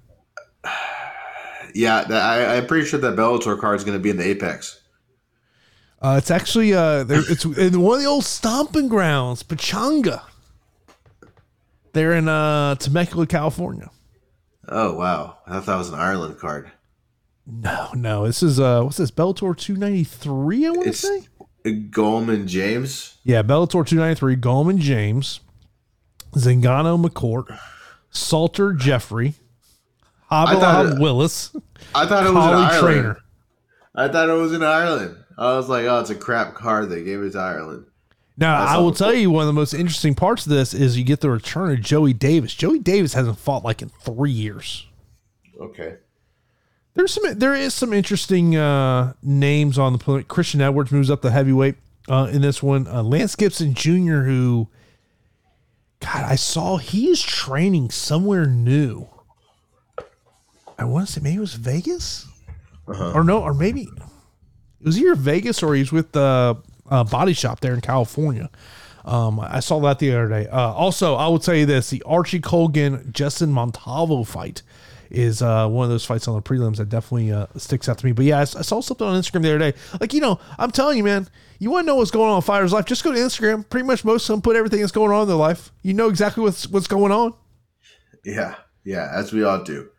Yeah, 1.75 2.05
that, 2.05 2.23
I, 2.23 2.55
I'm 2.55 2.65
pretty 2.65 2.87
sure 2.87 2.99
that 2.99 3.15
Bellator 3.15 3.59
card 3.59 3.75
is 3.75 3.83
going 3.83 3.95
to 3.95 4.01
be 4.01 4.09
in 4.09 4.17
the 4.17 4.25
Apex. 4.25 4.81
Uh, 6.01 6.15
it's 6.17 6.31
actually 6.31 6.73
uh, 6.73 7.03
there, 7.03 7.21
it's 7.29 7.45
in 7.57 7.81
one 7.81 7.97
of 7.97 8.01
the 8.01 8.07
old 8.07 8.23
stomping 8.23 8.87
grounds, 8.87 9.43
Pechanga. 9.43 10.23
They're 11.93 12.13
in 12.13 12.27
uh, 12.27 12.75
Temecula, 12.75 13.27
California. 13.27 13.91
Oh 14.69 14.93
wow, 14.93 15.37
I 15.45 15.53
thought 15.53 15.65
that 15.65 15.77
was 15.77 15.89
an 15.89 15.99
Ireland 15.99 16.39
card. 16.39 16.71
No, 17.45 17.89
no, 17.93 18.25
this 18.25 18.43
is 18.43 18.59
uh, 18.59 18.81
what's 18.81 18.97
this 18.97 19.11
Bellator 19.11 19.55
293? 19.57 20.65
I 20.65 20.69
want 20.69 20.83
to 20.83 20.93
say. 20.93 21.27
Goldman 21.89 22.47
James. 22.47 23.17
Yeah, 23.23 23.41
Bellator 23.43 23.85
293, 23.85 24.35
Goldman 24.37 24.79
James, 24.79 25.39
Zingano 26.37 27.01
McCourt, 27.03 27.57
Salter 28.09 28.73
Jeffrey, 28.73 29.35
I 30.29 30.55
thought- 30.55 30.99
Willis. 30.99 31.55
I 31.95 32.05
thought 32.05 32.25
it 32.25 32.29
was 32.33 32.35
in 32.35 32.51
collie 32.51 32.63
Ireland. 32.65 32.79
trainer. 32.83 33.17
I 33.95 34.07
thought 34.07 34.29
it 34.29 34.33
was 34.33 34.53
in 34.53 34.63
Ireland. 34.63 35.15
I 35.37 35.55
was 35.55 35.69
like, 35.69 35.85
oh, 35.85 35.99
it's 35.99 36.09
a 36.09 36.15
crap 36.15 36.55
card. 36.55 36.89
They 36.89 37.03
gave 37.03 37.21
it 37.21 37.31
to 37.31 37.39
Ireland. 37.39 37.85
Now, 38.39 38.55
I 38.63 38.77
will 38.77 38.91
tell 38.91 39.13
you 39.13 39.31
one 39.31 39.41
of 39.41 39.47
the 39.47 39.53
most 39.53 39.73
interesting 39.73 40.13
parts 40.13 40.45
of 40.45 40.51
this 40.51 40.73
is 40.73 40.97
you 40.97 41.03
get 41.03 41.21
the 41.21 41.29
return 41.31 41.71
of 41.71 41.81
Joey 41.81 42.13
Davis. 42.13 42.53
Joey 42.53 42.77
Davis 42.79 43.13
hasn't 43.13 43.39
fought 43.39 43.63
like 43.63 43.81
in 43.81 43.89
three 43.89 44.31
years. 44.31 44.85
Okay. 45.59 45.95
There's 46.93 47.13
some 47.13 47.37
there 47.37 47.55
is 47.55 47.73
some 47.73 47.93
interesting 47.93 48.55
uh, 48.55 49.13
names 49.23 49.77
on 49.79 49.93
the 49.93 49.99
planet. 49.99 50.27
Christian 50.27 50.61
Edwards 50.61 50.91
moves 50.91 51.09
up 51.09 51.21
the 51.21 51.31
heavyweight 51.31 51.75
uh, 52.09 52.29
in 52.31 52.41
this 52.41 52.61
one. 52.61 52.87
Uh, 52.87 53.01
Lance 53.03 53.35
Gibson 53.35 53.73
Jr., 53.73 54.21
who 54.23 54.67
God, 55.99 56.23
I 56.25 56.35
saw 56.35 56.77
he 56.77 57.09
is 57.09 57.21
training 57.21 57.89
somewhere 57.89 58.45
new. 58.45 59.07
I 60.77 60.85
want 60.85 61.07
to 61.07 61.13
say 61.13 61.21
maybe 61.21 61.37
it 61.37 61.41
was 61.41 61.55
Vegas, 61.55 62.27
or 62.87 63.23
no, 63.23 63.41
or 63.41 63.53
maybe 63.53 63.81
it 63.81 64.85
was 64.85 64.99
either 64.99 65.15
Vegas 65.15 65.63
or 65.63 65.73
he's 65.75 65.91
with 65.91 66.11
the 66.11 66.57
uh, 66.89 67.03
Body 67.03 67.33
Shop 67.33 67.59
there 67.59 67.73
in 67.73 67.81
California. 67.81 68.49
Um, 69.05 69.39
I 69.39 69.61
saw 69.61 69.79
that 69.81 69.99
the 69.99 70.11
other 70.11 70.27
day. 70.27 70.47
Uh, 70.47 70.73
also, 70.73 71.15
I 71.15 71.27
will 71.27 71.39
tell 71.39 71.55
you 71.55 71.65
this: 71.65 71.89
the 71.89 72.03
Archie 72.03 72.39
Colgan 72.39 73.11
Justin 73.11 73.51
Montalvo 73.51 74.23
fight 74.23 74.61
is 75.09 75.41
uh, 75.41 75.67
one 75.67 75.85
of 75.85 75.89
those 75.89 76.05
fights 76.05 76.27
on 76.27 76.35
the 76.35 76.41
prelims 76.41 76.77
that 76.77 76.89
definitely 76.89 77.31
uh, 77.31 77.47
sticks 77.55 77.87
out 77.87 77.97
to 77.99 78.05
me. 78.05 78.11
But 78.11 78.25
yeah, 78.25 78.39
I, 78.39 78.41
I 78.41 78.45
saw 78.45 78.81
something 78.81 79.07
on 79.07 79.19
Instagram 79.19 79.43
the 79.43 79.55
other 79.55 79.71
day. 79.71 79.73
Like 79.99 80.13
you 80.13 80.21
know, 80.21 80.39
I'm 80.59 80.71
telling 80.71 80.97
you, 80.97 81.03
man, 81.03 81.27
you 81.59 81.71
want 81.71 81.85
to 81.85 81.87
know 81.87 81.95
what's 81.95 82.11
going 82.11 82.29
on 82.29 82.37
in 82.37 82.41
fighter's 82.41 82.73
life? 82.73 82.85
Just 82.85 83.03
go 83.03 83.11
to 83.11 83.17
Instagram. 83.17 83.67
Pretty 83.69 83.85
much 83.85 84.05
most 84.05 84.29
of 84.29 84.33
them 84.33 84.41
put 84.41 84.55
everything 84.55 84.79
that's 84.79 84.91
going 84.91 85.11
on 85.11 85.23
in 85.23 85.27
their 85.27 85.37
life. 85.37 85.71
You 85.81 85.93
know 85.93 86.09
exactly 86.09 86.43
what's 86.43 86.67
what's 86.67 86.87
going 86.87 87.11
on. 87.11 87.33
Yeah, 88.23 88.55
yeah, 88.83 89.09
as 89.13 89.33
we 89.33 89.43
all 89.43 89.63
do. 89.63 89.89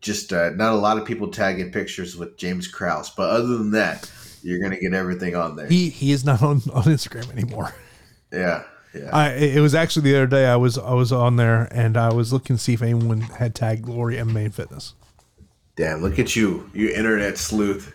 Just 0.00 0.32
uh, 0.32 0.50
not 0.50 0.72
a 0.72 0.76
lot 0.76 0.98
of 0.98 1.04
people 1.04 1.28
tagging 1.28 1.72
pictures 1.72 2.16
with 2.16 2.36
James 2.36 2.68
Krause, 2.68 3.10
but 3.10 3.30
other 3.30 3.56
than 3.56 3.70
that, 3.72 4.10
you're 4.42 4.60
gonna 4.60 4.78
get 4.78 4.92
everything 4.92 5.34
on 5.34 5.56
there. 5.56 5.66
He 5.66 5.88
he 5.88 6.12
is 6.12 6.24
not 6.24 6.42
on, 6.42 6.62
on 6.72 6.84
Instagram 6.84 7.30
anymore. 7.32 7.74
Yeah, 8.32 8.64
yeah. 8.94 9.10
I 9.12 9.30
it 9.30 9.60
was 9.60 9.74
actually 9.74 10.10
the 10.10 10.16
other 10.16 10.26
day 10.26 10.46
I 10.46 10.56
was 10.56 10.78
I 10.78 10.94
was 10.94 11.12
on 11.12 11.36
there 11.36 11.68
and 11.70 11.96
I 11.96 12.12
was 12.12 12.32
looking 12.32 12.56
to 12.56 12.62
see 12.62 12.74
if 12.74 12.82
anyone 12.82 13.20
had 13.20 13.54
tagged 13.54 13.82
Glory 13.82 14.16
MMA 14.16 14.46
and 14.46 14.54
Fitness. 14.54 14.94
Damn, 15.76 16.00
look 16.00 16.18
at 16.18 16.34
you, 16.34 16.70
you 16.74 16.90
internet 16.90 17.38
sleuth. 17.38 17.94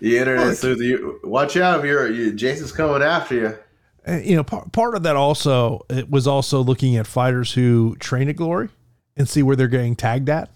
You 0.00 0.18
internet 0.18 0.48
Look. 0.48 0.56
sleuth. 0.56 0.80
You 0.80 1.20
watch 1.24 1.56
out, 1.56 1.80
if 1.80 1.86
you're 1.86 2.10
you, 2.10 2.32
Jason's 2.32 2.72
coming 2.72 3.02
after 3.02 3.34
you. 3.34 3.58
And, 4.04 4.24
you 4.24 4.36
know, 4.36 4.44
part, 4.44 4.72
part 4.72 4.94
of 4.94 5.02
that 5.02 5.16
also 5.16 5.84
it 5.90 6.10
was 6.10 6.26
also 6.26 6.60
looking 6.60 6.96
at 6.96 7.06
fighters 7.06 7.52
who 7.52 7.96
train 7.96 8.28
at 8.28 8.36
Glory 8.36 8.68
and 9.16 9.28
see 9.28 9.42
where 9.42 9.56
they're 9.56 9.68
getting 9.68 9.96
tagged 9.96 10.28
at. 10.28 10.50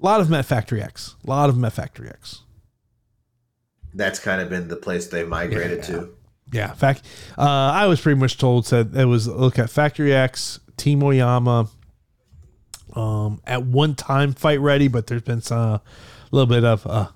A 0.00 0.04
lot 0.04 0.20
of 0.20 0.28
them 0.28 0.38
at 0.38 0.44
Factory 0.44 0.82
X. 0.82 1.16
A 1.24 1.30
lot 1.30 1.48
of 1.48 1.56
them 1.56 1.64
at 1.64 1.72
Factory 1.72 2.08
X. 2.08 2.42
That's 3.92 4.18
kind 4.18 4.40
of 4.40 4.48
been 4.48 4.68
the 4.68 4.76
place 4.76 5.06
they 5.06 5.24
migrated 5.24 5.82
to. 5.84 6.10
Yeah, 6.52 6.72
fact. 6.72 7.02
Uh, 7.38 7.42
I 7.42 7.86
was 7.86 8.00
pretty 8.00 8.20
much 8.20 8.38
told 8.38 8.66
said 8.66 8.92
it 8.94 9.06
was 9.06 9.26
look 9.26 9.58
at 9.58 9.70
Factory 9.70 10.14
X, 10.14 10.60
Team 10.76 11.02
Oyama. 11.02 11.68
Um, 12.94 13.40
at 13.44 13.64
one 13.64 13.94
time, 13.94 14.34
Fight 14.34 14.60
Ready, 14.60 14.88
but 14.88 15.06
there's 15.08 15.22
been 15.22 15.40
some 15.40 15.58
a 15.58 15.82
little 16.30 16.46
bit 16.46 16.64
of 16.64 16.86
uh, 16.86 17.08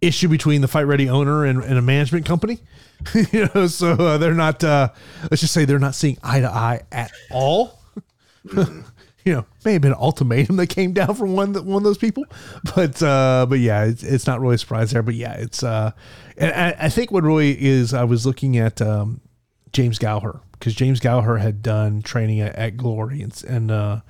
issue 0.00 0.28
between 0.28 0.60
the 0.60 0.68
Fight 0.68 0.84
Ready 0.84 1.08
owner 1.08 1.44
and, 1.44 1.62
and 1.62 1.78
a 1.78 1.82
management 1.82 2.26
company. 2.26 2.60
you 3.32 3.48
know, 3.54 3.66
so 3.66 3.92
uh, 3.92 4.18
they're 4.18 4.34
not. 4.34 4.62
Uh, 4.64 4.90
let's 5.30 5.40
just 5.40 5.52
say 5.52 5.64
they're 5.64 5.78
not 5.78 5.94
seeing 5.94 6.18
eye 6.22 6.40
to 6.40 6.50
eye 6.50 6.82
at 6.92 7.12
all. 7.30 7.80
you 9.26 9.34
know, 9.34 9.44
may 9.64 9.72
have 9.74 9.82
been 9.82 9.92
an 9.92 9.98
ultimatum 9.98 10.56
that 10.56 10.68
came 10.68 10.92
down 10.92 11.14
from 11.14 11.34
one 11.34 11.52
one 11.66 11.78
of 11.78 11.82
those 11.82 11.98
people, 11.98 12.24
but 12.74 13.02
uh, 13.02 13.44
but 13.48 13.58
yeah, 13.58 13.84
it's, 13.84 14.02
it's 14.02 14.26
not 14.26 14.40
really 14.40 14.54
a 14.54 14.58
surprise 14.58 14.92
there. 14.92 15.02
But 15.02 15.14
yeah, 15.14 15.34
it's 15.34 15.62
uh, 15.62 15.90
and 16.36 16.52
I, 16.52 16.86
I 16.86 16.88
think 16.88 17.10
what 17.10 17.24
really 17.24 17.60
is, 17.60 17.92
I 17.92 18.04
was 18.04 18.24
looking 18.24 18.56
at 18.56 18.80
um, 18.80 19.20
James 19.72 19.98
Gallagher 19.98 20.40
because 20.52 20.74
James 20.74 21.00
Gallagher 21.00 21.38
had 21.38 21.62
done 21.62 22.02
training 22.02 22.40
at, 22.40 22.54
at 22.54 22.76
Glory 22.76 23.20
and 23.20 23.44
and 23.48 23.70
uh, 23.70 24.00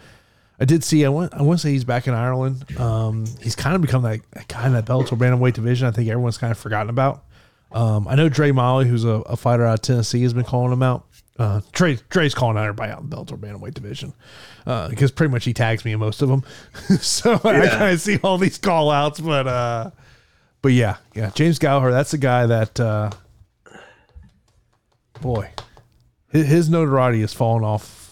I 0.59 0.65
did 0.65 0.83
see 0.83 1.05
I 1.05 1.09
want 1.09 1.35
I 1.35 1.43
want 1.43 1.61
to 1.61 1.67
say 1.67 1.73
he's 1.73 1.85
back 1.85 2.07
in 2.07 2.15
Ireland. 2.15 2.79
Um, 2.79 3.27
he's 3.43 3.55
kind 3.55 3.77
of 3.77 3.83
become 3.83 4.03
that, 4.03 4.21
kind 4.49 4.67
of 4.67 4.67
in 4.67 4.73
that 4.73 4.87
Bellator 4.87 5.19
bantamweight 5.19 5.55
division. 5.55 5.87
I 5.87 5.91
think 5.91 6.09
everyone's 6.09 6.39
kind 6.39 6.51
of 6.51 6.59
forgotten 6.59 6.91
about. 6.91 7.25
Um, 7.73 8.09
I 8.09 8.15
know 8.15 8.29
Dre 8.29 8.53
Molly, 8.53 8.89
who's 8.89 9.05
a, 9.05 9.09
a 9.09 9.37
fighter 9.37 9.65
out 9.67 9.75
of 9.75 9.83
Tennessee, 9.83 10.23
has 10.23 10.33
been 10.33 10.45
calling 10.45 10.73
him 10.73 10.83
out. 10.83 11.07
Uh, 11.39 11.61
Dre, 11.73 11.99
Dre's 12.09 12.35
calling 12.35 12.57
out 12.57 12.63
everybody 12.63 12.91
out 12.91 13.03
in 13.03 13.11
the 13.11 13.17
Bellator 13.17 13.37
bantamweight 13.39 13.75
division 13.75 14.15
uh, 14.67 14.89
because 14.89 15.11
pretty 15.11 15.31
much 15.31 15.45
he 15.45 15.53
tags 15.53 15.85
me 15.85 15.93
in 15.93 15.99
most 15.99 16.23
of 16.23 16.29
them. 16.29 16.43
so 17.01 17.35
I 17.35 17.67
kind 17.69 17.93
of 17.93 18.01
see 18.01 18.19
all 18.23 18.39
these 18.39 18.57
call 18.57 18.91
outs, 18.91 19.21
but 19.21 19.47
uh, 19.47 19.91
but 20.63 20.73
yeah, 20.73 20.97
yeah, 21.15 21.31
James 21.35 21.59
Gallagher, 21.59 21.91
that's 21.91 22.13
the 22.13 22.19
guy 22.19 22.47
that 22.47 22.81
uh, 22.81 23.11
boy, 25.21 25.51
his, 26.31 26.47
his 26.47 26.71
notoriety 26.71 27.21
has 27.21 27.35
fallen 27.35 27.65
off, 27.65 28.06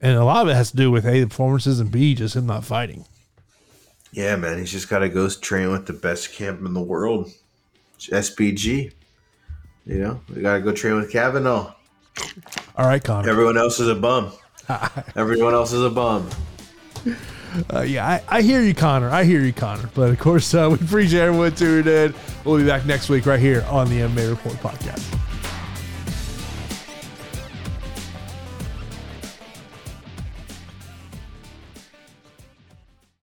and 0.00 0.16
a 0.16 0.24
lot 0.24 0.42
of 0.42 0.48
it 0.48 0.54
has 0.54 0.70
to 0.70 0.76
do 0.76 0.90
with 0.90 1.04
a 1.06 1.20
the 1.20 1.26
performances 1.26 1.80
and 1.80 1.90
b 1.90 2.14
just 2.14 2.36
him 2.36 2.46
not 2.46 2.64
fighting. 2.64 3.04
Yeah, 4.12 4.36
man, 4.36 4.58
he's 4.58 4.72
just 4.72 4.88
got 4.88 5.00
to 5.00 5.08
go 5.08 5.28
train 5.28 5.70
with 5.70 5.86
the 5.86 5.92
best 5.92 6.32
camp 6.32 6.64
in 6.64 6.72
the 6.72 6.82
world, 6.82 7.30
SBG. 7.98 8.92
You 9.84 9.98
know, 9.98 10.20
we 10.34 10.42
got 10.42 10.54
to 10.54 10.60
go 10.60 10.72
train 10.72 10.96
with 10.96 11.10
Kavanagh. 11.10 11.72
All 12.76 12.86
right, 12.86 13.02
Conor. 13.02 13.28
Everyone 13.28 13.56
else 13.56 13.80
is 13.80 13.88
a 13.88 13.94
bum. 13.94 14.32
Everyone 15.16 15.54
else 15.54 15.72
is 15.72 15.82
a 15.82 15.90
bum. 15.90 16.28
Uh, 17.72 17.80
yeah, 17.80 18.06
I, 18.06 18.38
I 18.38 18.42
hear 18.42 18.62
you, 18.62 18.74
Conor. 18.74 19.10
I 19.10 19.24
hear 19.24 19.40
you, 19.40 19.52
Conor. 19.52 19.90
But 19.94 20.10
of 20.10 20.18
course, 20.18 20.52
uh, 20.54 20.68
we 20.78 20.84
appreciate 20.86 21.22
everyone 21.22 21.54
tuning 21.54 21.92
in. 21.92 22.14
We'll 22.44 22.58
be 22.58 22.66
back 22.66 22.86
next 22.86 23.08
week 23.08 23.26
right 23.26 23.40
here 23.40 23.64
on 23.68 23.88
the 23.88 24.00
MMA 24.00 24.30
Report 24.30 24.56
podcast. 24.56 25.27